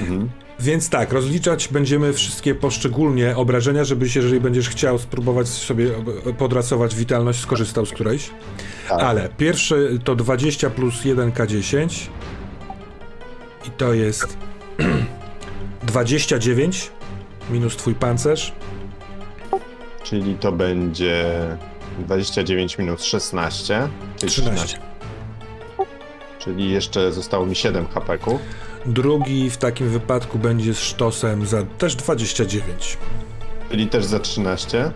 Mhm. 0.00 0.28
Więc 0.60 0.88
tak, 0.88 1.12
rozliczać 1.12 1.68
będziemy 1.68 2.12
wszystkie 2.12 2.54
poszczególnie 2.54 3.36
obrażenia, 3.36 3.84
żebyś, 3.84 4.16
jeżeli 4.16 4.40
będziesz 4.40 4.68
chciał 4.68 4.98
spróbować 4.98 5.48
sobie 5.48 5.90
ob- 5.98 6.36
podrasować 6.36 6.94
witalność, 6.96 7.40
skorzystał 7.40 7.86
z 7.86 7.90
którejś. 7.92 8.30
Tak. 8.88 9.00
Ale 9.00 9.28
pierwszy 9.38 9.98
to 10.04 10.16
20 10.16 10.70
plus 10.70 10.94
1k10 11.02 12.08
i 13.68 13.70
to 13.70 13.94
jest 13.94 14.36
29 15.82 16.90
minus 17.50 17.76
twój 17.76 17.94
pancerz. 17.94 18.52
Czyli 20.02 20.34
to 20.34 20.52
będzie 20.52 21.34
29 21.98 22.78
minus 22.78 23.02
16. 23.02 23.88
Czyli 24.16 24.32
13. 24.32 24.78
Czyli 26.38 26.70
jeszcze 26.70 27.12
zostało 27.12 27.46
mi 27.46 27.56
7 27.56 27.86
hapeków. 27.86 28.40
Drugi 28.86 29.50
w 29.50 29.56
takim 29.56 29.88
wypadku 29.88 30.38
będzie 30.38 30.74
z 30.74 30.80
sztosem 30.80 31.46
za 31.46 31.62
też 31.62 31.94
29. 31.96 32.98
Czyli 33.70 33.86
też 33.86 34.04
za 34.04 34.18
13. 34.18 34.90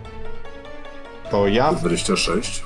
To 1.31 1.49
ja, 1.49 1.73
26. 1.73 2.65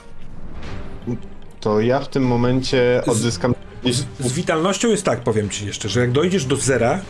to 1.60 1.80
ja 1.80 2.00
w 2.00 2.08
tym 2.08 2.26
momencie 2.26 3.02
odzyskam. 3.06 3.54
Z, 3.84 4.04
z 4.20 4.32
witalnością 4.32 4.88
jest 4.88 5.04
tak, 5.04 5.20
powiem 5.20 5.50
ci 5.50 5.66
jeszcze, 5.66 5.88
że 5.88 6.00
jak 6.00 6.12
dojdziesz 6.12 6.44
do 6.44 6.56
zera, 6.56 7.00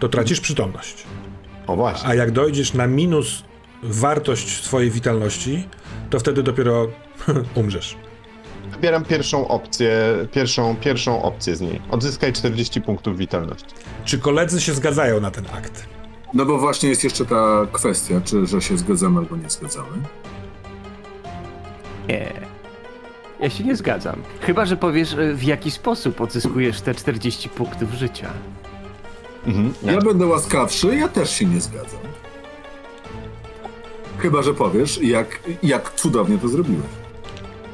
to 0.00 0.08
tracisz 0.08 0.40
przytomność. 0.40 1.04
O 1.66 1.76
właśnie. 1.76 2.08
A 2.08 2.14
jak 2.14 2.30
dojdziesz 2.30 2.74
na 2.74 2.86
minus 2.86 3.44
wartość 3.82 4.64
swojej 4.64 4.90
witalności, 4.90 5.68
to 6.10 6.18
wtedy 6.18 6.42
dopiero 6.42 6.88
umrzesz. 7.54 7.96
Wybieram 8.72 9.04
pierwszą 9.04 9.48
opcję, 9.48 9.92
pierwszą, 10.32 10.76
pierwszą 10.76 11.22
opcję 11.22 11.56
z 11.56 11.60
niej. 11.60 11.80
Odzyskaj 11.90 12.32
40 12.32 12.80
punktów 12.80 13.16
witalności. 13.18 13.74
Czy 14.04 14.18
koledzy 14.18 14.60
się 14.60 14.74
zgadzają 14.74 15.20
na 15.20 15.30
ten 15.30 15.44
akt? 15.56 15.86
No 16.34 16.44
bo 16.46 16.58
właśnie 16.58 16.88
jest 16.88 17.04
jeszcze 17.04 17.24
ta 17.26 17.66
kwestia, 17.72 18.20
czy 18.24 18.46
że 18.46 18.60
się 18.60 18.78
zgadzamy 18.78 19.18
albo 19.18 19.36
nie 19.36 19.50
zgadzamy. 19.50 19.88
nie. 22.08 22.32
Ja 23.40 23.50
się 23.50 23.64
nie 23.64 23.76
zgadzam. 23.76 24.22
Chyba, 24.40 24.66
że 24.66 24.76
powiesz, 24.76 25.12
e, 25.14 25.34
w 25.34 25.42
jaki 25.44 25.70
sposób 25.70 26.20
odzyskujesz 26.20 26.80
te 26.80 26.94
40 26.94 27.48
punktów 27.48 27.90
życia. 27.94 28.30
Mhm. 29.46 29.74
Ja 29.82 30.00
będę 30.00 30.26
łaskawszy, 30.26 30.96
ja 30.96 31.08
też 31.08 31.30
się 31.30 31.44
nie 31.46 31.60
zgadzam. 31.60 32.00
Chyba, 34.18 34.42
że 34.42 34.54
powiesz, 34.54 35.02
jak, 35.02 35.40
jak 35.62 35.94
cudownie 35.94 36.38
to 36.38 36.48
zrobiłeś. 36.48 36.86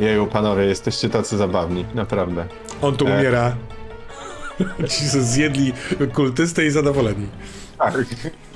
Jeju, 0.01 0.27
panowie, 0.27 0.65
jesteście 0.65 1.09
tacy 1.09 1.37
zabawni, 1.37 1.85
naprawdę. 1.95 2.47
On 2.83 2.97
tu 2.97 3.07
E. 3.09 3.19
umiera. 3.19 3.57
Ci 4.91 5.05
zjedli 5.09 5.73
kultystę 6.15 6.67
i 6.67 6.71
zadowoleni. 6.71 7.27
Tak. 7.79 7.95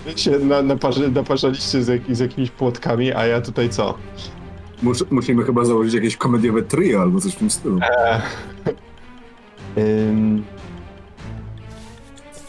Wy 0.05 0.19
się 0.19 0.31
na, 0.31 0.63
naparzy, 0.63 1.11
naparzaliście 1.11 1.83
z, 1.83 1.89
jak, 1.89 2.01
z 2.17 2.19
jakimiś 2.19 2.51
płotkami, 2.51 3.13
a 3.13 3.27
ja 3.27 3.41
tutaj 3.41 3.69
co? 3.71 3.95
Mus, 4.83 5.05
musimy 5.11 5.45
chyba 5.45 5.65
założyć 5.65 5.95
jakieś 5.95 6.17
komediowe 6.17 6.63
trio 6.63 7.03
albo 7.03 7.21
coś 7.21 7.33
w 7.33 7.39
tym 7.39 7.51
stylu. 7.51 7.79
Ym, 9.79 10.45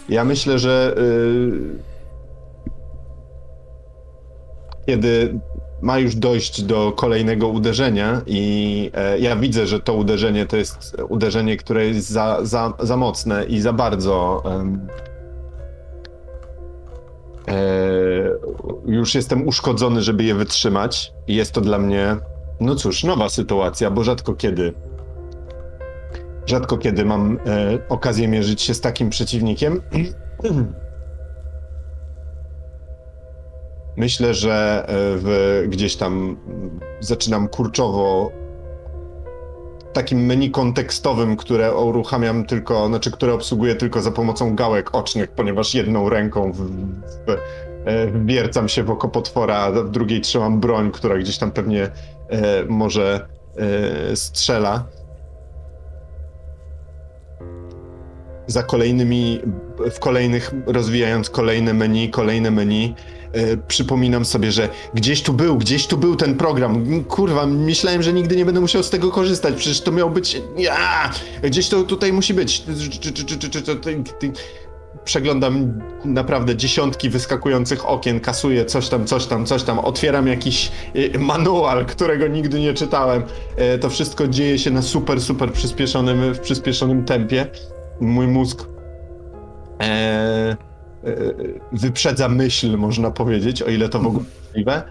ja 0.09 0.23
myślę, 0.23 0.59
że 0.59 0.95
y, 0.97 1.93
kiedy 4.85 5.39
ma 5.83 5.99
już 5.99 6.15
dojść 6.15 6.61
do 6.61 6.91
kolejnego 6.91 7.47
uderzenia 7.47 8.21
i 8.25 8.91
e, 8.93 9.19
ja 9.19 9.35
widzę, 9.35 9.67
że 9.67 9.79
to 9.79 9.93
uderzenie 9.93 10.45
to 10.45 10.57
jest 10.57 10.97
uderzenie, 11.09 11.57
które 11.57 11.85
jest 11.85 12.09
za, 12.09 12.39
za, 12.41 12.73
za 12.79 12.97
mocne 12.97 13.43
i 13.43 13.61
za 13.61 13.73
bardzo 13.73 14.43
e, 17.47 18.29
już 18.85 19.15
jestem 19.15 19.47
uszkodzony, 19.47 20.01
żeby 20.01 20.23
je 20.23 20.35
wytrzymać. 20.35 21.13
Jest 21.27 21.51
to 21.51 21.61
dla 21.61 21.77
mnie, 21.77 22.15
no 22.59 22.75
cóż, 22.75 23.03
nowa 23.03 23.29
sytuacja, 23.29 23.91
bo 23.91 24.03
rzadko 24.03 24.33
kiedy 24.33 24.73
Rzadko 26.45 26.77
kiedy 26.77 27.05
mam 27.05 27.39
e, 27.45 27.77
okazję 27.89 28.27
mierzyć 28.27 28.61
się 28.61 28.73
z 28.73 28.81
takim 28.81 29.09
przeciwnikiem. 29.09 29.81
Myślę, 33.97 34.33
że 34.33 34.85
e, 34.87 34.93
w, 35.17 35.63
gdzieś 35.67 35.95
tam 35.95 36.37
zaczynam 36.99 37.47
kurczowo 37.47 38.31
takim 39.93 40.25
menu 40.25 40.51
kontekstowym, 40.51 41.37
które 41.37 41.75
uruchamiam 41.75 42.45
tylko, 42.45 42.87
znaczy 42.87 43.11
które 43.11 43.33
obsługuję 43.33 43.75
tylko 43.75 44.01
za 44.01 44.11
pomocą 44.11 44.55
gałek 44.55 44.95
ocznych, 44.95 45.31
ponieważ 45.31 45.75
jedną 45.75 46.09
ręką 46.09 46.51
w, 46.51 46.57
w, 46.57 47.37
e, 48.59 48.69
się 48.69 48.83
w 48.83 48.89
oko 48.89 49.09
potwora, 49.09 49.57
a 49.57 49.71
w 49.71 49.89
drugiej 49.89 50.21
trzymam 50.21 50.59
broń, 50.59 50.91
która 50.91 51.17
gdzieś 51.17 51.37
tam 51.37 51.51
pewnie 51.51 51.83
e, 51.83 51.91
może 52.65 53.27
e, 54.11 54.15
strzela. 54.15 54.85
Za 58.47 58.63
kolejnymi, 58.63 59.39
w 59.91 59.99
kolejnych, 59.99 60.51
rozwijając 60.65 61.29
kolejne 61.29 61.73
menu, 61.73 62.09
kolejne 62.09 62.51
menu, 62.51 62.95
e, 63.33 63.57
przypominam 63.57 64.25
sobie, 64.25 64.51
że 64.51 64.69
gdzieś 64.93 65.21
tu 65.21 65.33
był, 65.33 65.57
gdzieś 65.57 65.87
tu 65.87 65.97
był 65.97 66.15
ten 66.15 66.35
program. 66.35 67.03
Kurwa, 67.03 67.45
myślałem, 67.45 68.03
że 68.03 68.13
nigdy 68.13 68.35
nie 68.35 68.45
będę 68.45 68.61
musiał 68.61 68.83
z 68.83 68.89
tego 68.89 69.11
korzystać. 69.11 69.55
Przecież 69.55 69.81
to 69.81 69.91
miał 69.91 70.09
być. 70.09 70.41
Ja! 70.57 71.11
Gdzieś 71.43 71.69
to 71.69 71.83
tutaj 71.83 72.13
musi 72.13 72.33
być. 72.33 72.63
Przeglądam 75.05 75.81
naprawdę 76.05 76.55
dziesiątki 76.55 77.09
wyskakujących 77.09 77.89
okien, 77.89 78.19
kasuję 78.19 78.65
coś 78.65 78.89
tam, 78.89 79.05
coś 79.05 79.25
tam, 79.25 79.45
coś 79.45 79.63
tam, 79.63 79.79
otwieram 79.79 80.27
jakiś 80.27 80.71
e, 81.15 81.19
manual, 81.19 81.85
którego 81.85 82.27
nigdy 82.27 82.59
nie 82.59 82.73
czytałem. 82.73 83.23
E, 83.55 83.77
To 83.77 83.89
wszystko 83.89 84.27
dzieje 84.27 84.59
się 84.59 84.71
na 84.71 84.81
super, 84.81 85.21
super 85.21 85.51
przyspieszonym, 85.53 86.33
w 86.33 86.39
przyspieszonym 86.39 87.05
tempie 87.05 87.47
mój 88.01 88.27
mózg 88.27 88.67
e, 89.81 89.83
e, 89.83 90.55
wyprzedza 91.71 92.29
myśl, 92.29 92.77
można 92.77 93.11
powiedzieć, 93.11 93.61
o 93.61 93.69
ile 93.69 93.89
to 93.89 93.99
w 93.99 94.07
ogóle 94.07 94.25
możliwe, 94.47 94.83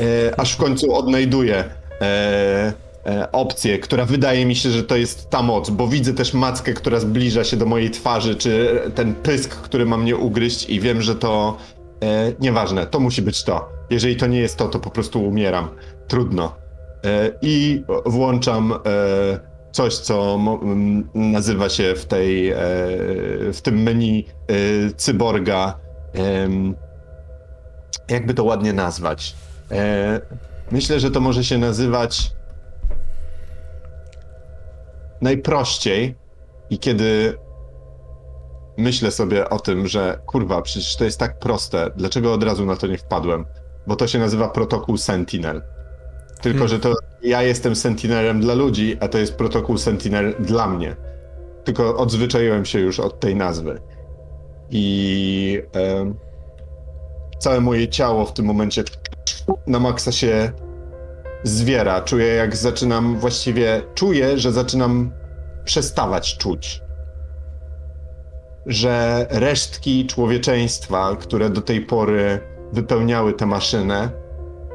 e, 0.00 0.40
aż 0.40 0.52
w 0.52 0.56
końcu 0.56 0.94
odnajduję 0.94 1.64
e, 2.00 2.72
e, 3.06 3.32
opcję, 3.32 3.78
która 3.78 4.04
wydaje 4.04 4.46
mi 4.46 4.56
się, 4.56 4.70
że 4.70 4.82
to 4.82 4.96
jest 4.96 5.30
ta 5.30 5.42
moc, 5.42 5.70
bo 5.70 5.88
widzę 5.88 6.14
też 6.14 6.34
mackę, 6.34 6.72
która 6.72 7.00
zbliża 7.00 7.44
się 7.44 7.56
do 7.56 7.66
mojej 7.66 7.90
twarzy, 7.90 8.34
czy 8.34 8.80
ten 8.94 9.14
pysk, 9.14 9.56
który 9.56 9.86
ma 9.86 9.96
mnie 9.96 10.16
ugryźć 10.16 10.70
i 10.70 10.80
wiem, 10.80 11.02
że 11.02 11.14
to 11.14 11.56
e, 12.02 12.32
nieważne, 12.40 12.86
to 12.86 13.00
musi 13.00 13.22
być 13.22 13.44
to. 13.44 13.68
Jeżeli 13.90 14.16
to 14.16 14.26
nie 14.26 14.40
jest 14.40 14.56
to, 14.56 14.68
to 14.68 14.78
po 14.78 14.90
prostu 14.90 15.24
umieram. 15.24 15.68
Trudno. 16.08 16.56
E, 17.04 17.30
I 17.42 17.82
włączam 18.06 18.72
e, 18.72 18.76
coś, 19.76 19.98
co 19.98 20.38
nazywa 21.14 21.68
się 21.68 21.94
w 21.94 22.04
tej, 22.04 22.50
e, 22.50 22.56
w 23.52 23.60
tym 23.62 23.82
menu 23.82 24.26
e, 24.48 24.54
cyborga, 24.96 25.78
jakby 28.08 28.34
to 28.34 28.44
ładnie 28.44 28.72
nazwać. 28.72 29.34
E, 29.70 30.20
myślę, 30.70 31.00
że 31.00 31.10
to 31.10 31.20
może 31.20 31.44
się 31.44 31.58
nazywać 31.58 32.32
najprościej 35.20 36.14
i 36.70 36.78
kiedy 36.78 37.38
myślę 38.76 39.10
sobie 39.10 39.50
o 39.50 39.58
tym, 39.58 39.88
że 39.88 40.20
kurwa, 40.26 40.62
przecież 40.62 40.96
to 40.96 41.04
jest 41.04 41.18
tak 41.18 41.38
proste, 41.38 41.90
dlaczego 41.96 42.32
od 42.32 42.42
razu 42.42 42.66
na 42.66 42.76
to 42.76 42.86
nie 42.86 42.98
wpadłem? 42.98 43.44
Bo 43.86 43.96
to 43.96 44.06
się 44.06 44.18
nazywa 44.18 44.48
protokół 44.48 44.96
Sentinel. 44.96 45.75
Tylko, 46.42 46.58
Hmm. 46.58 46.68
że 46.68 46.78
to 46.78 46.94
ja 47.22 47.42
jestem 47.42 47.76
Sentinelem 47.76 48.40
dla 48.40 48.54
ludzi, 48.54 48.96
a 49.00 49.08
to 49.08 49.18
jest 49.18 49.36
protokół 49.36 49.78
Sentinel 49.78 50.34
dla 50.38 50.66
mnie. 50.66 50.96
Tylko 51.64 51.96
odzwyczaiłem 51.96 52.64
się 52.64 52.80
już 52.80 53.00
od 53.00 53.20
tej 53.20 53.36
nazwy. 53.36 53.80
I 54.70 55.62
em, 55.72 56.14
całe 57.38 57.60
moje 57.60 57.88
ciało 57.88 58.24
w 58.24 58.32
tym 58.32 58.46
momencie 58.46 58.84
na 59.66 59.80
maksa 59.80 60.12
się 60.12 60.52
zwiera. 61.42 62.00
Czuję, 62.00 62.26
jak 62.26 62.56
zaczynam 62.56 63.18
właściwie. 63.18 63.82
Czuję, 63.94 64.38
że 64.38 64.52
zaczynam 64.52 65.12
przestawać 65.64 66.36
czuć. 66.38 66.82
Że 68.66 69.26
resztki 69.30 70.06
człowieczeństwa, 70.06 71.16
które 71.20 71.50
do 71.50 71.60
tej 71.60 71.80
pory 71.80 72.40
wypełniały 72.72 73.32
tę 73.32 73.46
maszynę, 73.46 74.10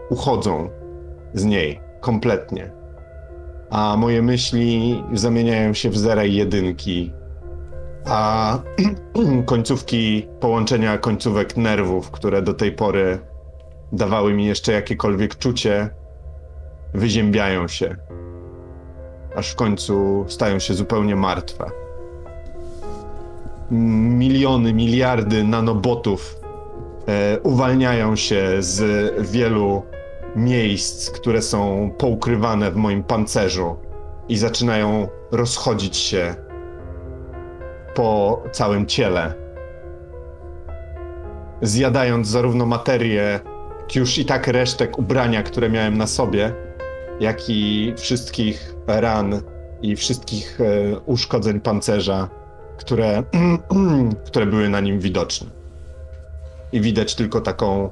uchodzą 0.09 0.69
z 1.33 1.45
niej 1.45 1.79
kompletnie. 2.01 2.71
A 3.69 3.97
moje 3.97 4.21
myśli 4.21 5.03
zamieniają 5.13 5.73
się 5.73 5.89
w 5.89 5.97
zera 5.97 6.25
i 6.25 6.35
jedynki. 6.35 7.13
A 8.05 8.59
końcówki, 9.45 10.27
połączenia 10.39 10.97
końcówek 10.97 11.57
nerwów, 11.57 12.11
które 12.11 12.41
do 12.41 12.53
tej 12.53 12.71
pory 12.71 13.19
dawały 13.91 14.33
mi 14.33 14.45
jeszcze 14.45 14.71
jakiekolwiek 14.71 15.37
czucie, 15.37 15.89
wyziębiają 16.93 17.67
się. 17.67 17.95
Aż 19.35 19.51
w 19.51 19.55
końcu 19.55 20.25
stają 20.27 20.59
się 20.59 20.73
zupełnie 20.73 21.15
martwe. 21.15 21.65
Miliony, 23.71 24.73
miliardy 24.73 25.43
nanobotów 25.43 26.35
e, 27.07 27.39
uwalniają 27.39 28.15
się 28.15 28.55
z 28.59 28.81
wielu 29.31 29.83
miejsc, 30.35 31.11
które 31.11 31.41
są 31.41 31.91
poukrywane 31.97 32.71
w 32.71 32.75
moim 32.75 33.03
pancerzu 33.03 33.75
i 34.29 34.37
zaczynają 34.37 35.07
rozchodzić 35.31 35.97
się 35.97 36.35
po 37.95 38.41
całym 38.51 38.85
ciele. 38.85 39.33
Zjadając 41.61 42.27
zarówno 42.27 42.65
materię, 42.65 43.39
już 43.95 44.17
i 44.17 44.25
tak 44.25 44.47
resztek 44.47 44.99
ubrania, 44.99 45.43
które 45.43 45.69
miałem 45.69 45.97
na 45.97 46.07
sobie, 46.07 46.53
jak 47.19 47.49
i 47.49 47.93
wszystkich 47.97 48.75
ran 48.87 49.41
i 49.81 49.95
wszystkich 49.95 50.61
e, 50.61 50.99
uszkodzeń 50.99 51.59
pancerza, 51.59 52.29
które, 52.77 53.23
które 54.27 54.45
były 54.45 54.69
na 54.69 54.79
nim 54.79 54.99
widoczne. 54.99 55.47
I 56.71 56.81
widać 56.81 57.15
tylko 57.15 57.41
taką 57.41 57.89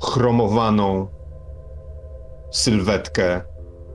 chromowaną 0.00 1.06
sylwetkę 2.50 3.40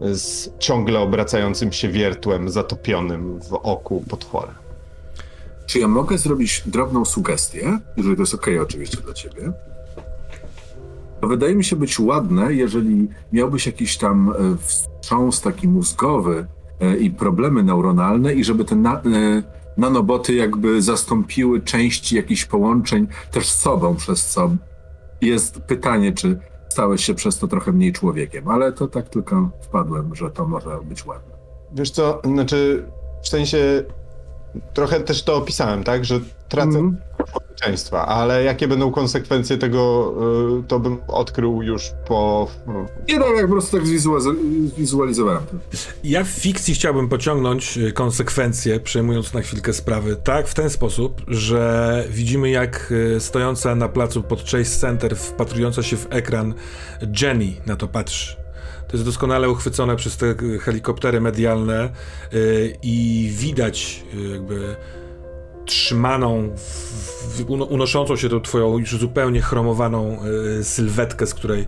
z 0.02 0.50
ciągle 0.60 1.00
obracającym 1.00 1.72
się 1.72 1.90
wiertłem 1.90 2.50
zatopionym 2.50 3.42
w 3.42 3.54
oku 3.54 4.04
potwora. 4.10 4.54
Czy 5.66 5.80
ja 5.80 5.88
mogę 5.88 6.18
zrobić 6.18 6.64
drobną 6.66 7.06
sugestię, 7.06 7.80
jeżeli 7.98 8.16
to 8.16 8.22
jest 8.22 8.34
okej 8.34 8.60
oczywiście 8.60 8.98
dla 8.98 9.14
ciebie? 9.14 9.52
To 11.22 11.28
wydaje 11.28 11.56
mi 11.56 11.64
się 11.64 11.76
być 11.76 12.00
ładne, 12.00 12.54
jeżeli 12.54 13.08
miałbyś 13.34 13.66
jakiś 13.66 13.98
tam 13.98 14.30
e, 14.30 14.58
wstrząs 14.58 15.42
taki 15.42 15.68
mózgowy 15.68 16.48
e, 16.80 16.98
i 16.98 17.12
problemy 17.12 17.64
neuronalne 17.64 18.34
i 18.34 18.44
żeby 18.44 18.66
te 18.66 18.76
na, 18.76 18.94
e, 18.94 19.02
nanoboty 19.78 20.34
jakby 20.34 20.82
zastąpiły 20.82 21.62
części 21.62 22.16
jakichś 22.16 22.46
połączeń 22.46 23.08
też 23.32 23.50
sobą, 23.50 23.96
przez 23.96 24.26
co 24.26 24.50
jest 25.22 25.59
pytanie, 25.61 26.11
czy 26.11 26.40
stałeś 26.69 27.06
się 27.06 27.14
przez 27.14 27.38
to 27.38 27.48
trochę 27.48 27.72
mniej 27.72 27.93
człowiekiem, 27.93 28.48
ale 28.48 28.74
to 28.74 28.88
tak 28.88 29.09
tylko 29.09 29.50
wpadłem, 29.61 30.16
że 30.16 30.32
to 30.32 30.48
może 30.48 30.80
być 30.83 31.06
ładne. 31.06 31.35
Wiesz 31.72 31.91
co, 31.91 32.22
znaczy 32.24 32.85
w 33.24 33.27
sensie 33.27 33.83
trochę 34.74 35.00
też 35.00 35.24
to 35.24 35.36
opisałem, 35.36 35.84
tak, 35.84 36.06
że 36.06 36.20
tracę 36.50 36.92
społeczeństwa, 37.30 38.06
ale 38.08 38.44
jakie 38.44 38.68
będą 38.68 38.92
konsekwencje 38.92 39.58
tego, 39.58 40.14
y, 40.60 40.64
to 40.68 40.80
bym 40.80 40.98
odkrył 41.08 41.64
już 41.64 41.92
po... 42.08 42.48
Nie 43.08 43.20
no, 43.20 43.26
jak 43.28 43.46
po 43.46 43.52
prostu 43.52 43.78
tak 43.78 43.86
zwizualiz- 43.86 44.68
zwizualizowałem 44.76 45.44
to. 45.46 45.78
Ja 46.04 46.24
w 46.24 46.28
fikcji 46.28 46.74
chciałbym 46.74 47.10
pociągnąć 47.10 47.78
y, 47.78 47.92
konsekwencje, 47.92 48.80
przejmując 48.80 49.34
na 49.34 49.42
chwilkę 49.42 49.74
sprawy, 49.74 50.16
tak, 50.24 50.48
w 50.48 50.54
ten 50.54 50.70
sposób, 50.70 51.22
że 51.28 52.06
widzimy 52.10 52.50
jak 52.50 52.92
y, 52.92 53.20
stojąca 53.20 53.76
na 53.76 53.90
placu 53.90 54.24
pod 54.24 54.40
Chase 54.40 54.80
Center, 54.80 55.16
wpatrująca 55.16 55.84
się 55.84 55.98
w 55.98 56.08
ekran 56.10 56.54
Jenny 57.22 57.54
na 57.66 57.76
to 57.76 57.88
patrzy. 57.88 58.41
To 58.92 58.98
jest 58.98 59.06
doskonale 59.06 59.50
uchwycone 59.50 59.95
przez 59.95 60.18
te 60.18 60.36
helikoptery 60.61 61.22
medialne 61.22 61.90
y, 62.34 62.78
i 62.84 63.30
widać 63.38 64.03
y, 64.14 64.30
jakby 64.30 64.76
trzymaną, 65.66 66.50
unoszącą 67.70 68.16
się 68.16 68.30
tą 68.30 68.42
twoją 68.42 68.78
już 68.78 68.98
zupełnie 68.98 69.42
chromowaną 69.42 70.20
y, 70.60 70.64
sylwetkę, 70.64 71.28
z 71.28 71.34
której 71.34 71.68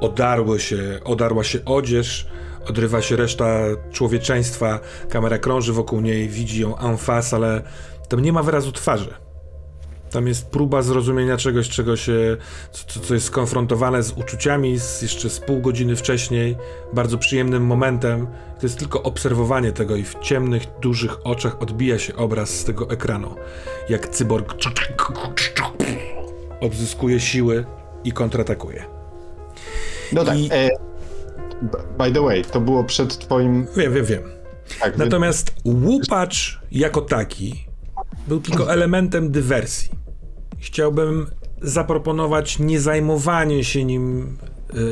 odarły 0.00 0.60
się, 0.60 1.00
odarła 1.04 1.44
się 1.44 1.64
odzież, 1.64 2.26
odrywa 2.68 3.02
się 3.02 3.16
reszta 3.16 3.58
człowieczeństwa, 3.92 4.80
kamera 5.08 5.38
krąży 5.38 5.72
wokół 5.72 6.00
niej, 6.00 6.28
widzi 6.28 6.60
ją 6.60 6.78
en 6.78 6.98
face, 6.98 7.36
ale 7.36 7.62
tam 8.08 8.20
nie 8.20 8.32
ma 8.32 8.42
wyrazu 8.42 8.72
twarzy. 8.72 9.27
Tam 10.10 10.26
jest 10.26 10.46
próba 10.50 10.82
zrozumienia 10.82 11.36
czegoś, 11.36 11.68
czego 11.68 11.96
się, 11.96 12.36
co, 12.72 13.00
co 13.00 13.14
jest 13.14 13.26
skonfrontowane 13.26 14.02
z 14.02 14.12
uczuciami 14.12 14.78
z 14.78 15.02
jeszcze 15.02 15.30
z 15.30 15.40
pół 15.40 15.60
godziny 15.60 15.96
wcześniej, 15.96 16.56
bardzo 16.92 17.18
przyjemnym 17.18 17.66
momentem. 17.66 18.26
To 18.60 18.66
jest 18.66 18.78
tylko 18.78 19.02
obserwowanie 19.02 19.72
tego 19.72 19.96
i 19.96 20.02
w 20.04 20.14
ciemnych, 20.18 20.62
dużych 20.82 21.26
oczach 21.26 21.62
odbija 21.62 21.98
się 21.98 22.16
obraz 22.16 22.50
z 22.50 22.64
tego 22.64 22.90
ekranu. 22.90 23.34
Jak 23.88 24.08
cyborg 24.08 24.54
odzyskuje 26.60 27.20
siły 27.20 27.64
i 28.04 28.12
kontratakuje. 28.12 28.84
No 30.12 30.24
tak, 30.24 30.38
I- 30.38 30.48
e, 30.52 30.68
by 31.98 32.12
the 32.12 32.20
way, 32.22 32.44
to 32.44 32.60
było 32.60 32.84
przed 32.84 33.18
twoim... 33.18 33.66
Wiem, 33.76 33.94
wiem, 33.94 34.04
wiem. 34.04 34.22
Tak, 34.80 34.98
Natomiast 34.98 35.54
łupacz 35.64 36.60
jako 36.70 37.00
taki 37.00 37.67
był 38.28 38.40
tylko 38.40 38.72
elementem 38.72 39.30
dywersji. 39.30 39.90
Chciałbym 40.58 41.26
zaproponować 41.62 42.58
nie 42.58 42.80
zajmowanie 42.80 43.64
się 43.64 43.84
nim 43.84 44.36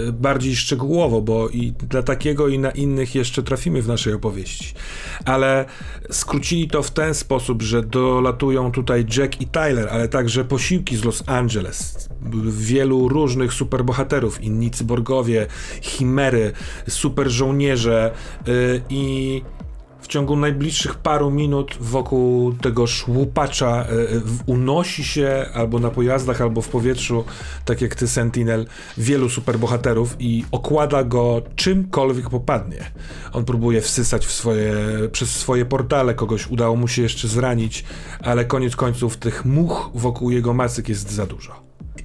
y, 0.08 0.12
bardziej 0.12 0.56
szczegółowo, 0.56 1.22
bo 1.22 1.48
i 1.48 1.72
dla 1.72 2.02
takiego 2.02 2.48
i 2.48 2.58
na 2.58 2.70
innych 2.70 3.14
jeszcze 3.14 3.42
trafimy 3.42 3.82
w 3.82 3.88
naszej 3.88 4.12
opowieści. 4.12 4.74
Ale 5.24 5.64
skrócili 6.10 6.68
to 6.68 6.82
w 6.82 6.90
ten 6.90 7.14
sposób, 7.14 7.62
że 7.62 7.82
dolatują 7.82 8.72
tutaj 8.72 9.06
Jack 9.16 9.40
i 9.40 9.46
Tyler, 9.46 9.88
ale 9.88 10.08
także 10.08 10.44
posiłki 10.44 10.96
z 10.96 11.04
Los 11.04 11.22
Angeles. 11.26 12.08
Wielu 12.48 13.08
różnych 13.08 13.52
superbohaterów, 13.52 14.42
inni 14.42 14.70
cyborgowie, 14.70 15.46
chimery, 15.80 16.52
super 16.88 17.30
żołnierze 17.30 18.12
y, 18.48 18.82
i 18.90 19.42
w 20.00 20.06
ciągu 20.06 20.36
najbliższych 20.36 20.94
paru 20.94 21.30
minut 21.30 21.76
wokół 21.80 22.52
tego 22.52 22.86
szłupacza 22.86 23.66
e, 23.68 23.90
e, 23.90 24.20
unosi 24.46 25.04
się 25.04 25.46
albo 25.54 25.78
na 25.78 25.90
pojazdach, 25.90 26.40
albo 26.40 26.62
w 26.62 26.68
powietrzu, 26.68 27.24
tak 27.64 27.80
jak 27.80 27.94
ty, 27.94 28.08
Sentinel, 28.08 28.66
wielu 28.98 29.28
superbohaterów 29.28 30.16
i 30.18 30.44
okłada 30.50 31.04
go 31.04 31.42
czymkolwiek 31.56 32.30
popadnie. 32.30 32.90
On 33.32 33.44
próbuje 33.44 33.80
wsysać 33.80 34.26
w 34.26 34.32
swoje, 34.32 34.74
przez 35.12 35.30
swoje 35.30 35.64
portale, 35.64 36.14
kogoś 36.14 36.50
udało 36.50 36.76
mu 36.76 36.88
się 36.88 37.02
jeszcze 37.02 37.28
zranić, 37.28 37.84
ale 38.22 38.44
koniec 38.44 38.76
końców 38.76 39.16
tych 39.16 39.44
much 39.44 39.90
wokół 39.94 40.30
jego 40.30 40.54
macyk 40.54 40.88
jest 40.88 41.10
za 41.10 41.26
dużo. 41.26 41.52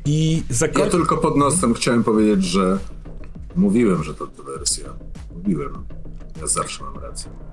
I 0.05 0.35
Ja 0.49 0.55
zakończę... 0.55 0.91
tylko 0.91 1.17
pod 1.17 1.37
nosem 1.37 1.73
chciałem 1.73 2.03
powiedzieć, 2.03 2.43
że 2.45 2.79
mówiłem, 3.55 4.03
że 4.03 4.13
to 4.13 4.27
dywersja. 4.27 4.89
Mówiłem. 5.35 5.85
Ja 6.41 6.47
zawsze 6.47 6.83
mam 6.83 7.03
rację. 7.03 7.50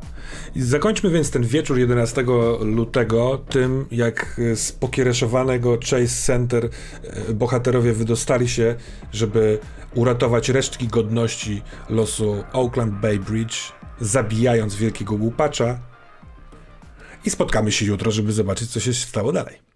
Zakończmy 0.57 1.11
więc 1.11 1.31
ten 1.31 1.43
wieczór 1.47 1.79
11 1.79 2.25
lutego 2.61 3.45
tym, 3.49 3.87
jak 3.91 4.41
z 4.55 4.73
pokiereszowanego 4.73 5.79
Chase 5.91 6.27
Center 6.27 6.69
e, 7.03 7.35
bohaterowie 7.35 7.93
wydostali 7.93 8.49
się, 8.49 8.75
żeby 9.13 9.59
uratować 9.95 10.49
resztki 10.49 10.89
godności 10.89 11.63
losu 11.91 12.45
Oakland 12.53 12.95
Bay 12.95 13.19
Bridge, 13.19 13.73
zabijając 14.01 14.77
wielkiego 14.77 15.15
łupacza. 15.15 15.79
I 17.25 17.31
spotkamy 17.31 17.73
się 17.73 17.87
jutro, 17.87 18.11
żeby 18.11 18.33
zobaczyć, 18.33 18.71
co 18.71 18.81
się 18.81 18.95
stało 18.95 19.33
dalej. 19.33 19.68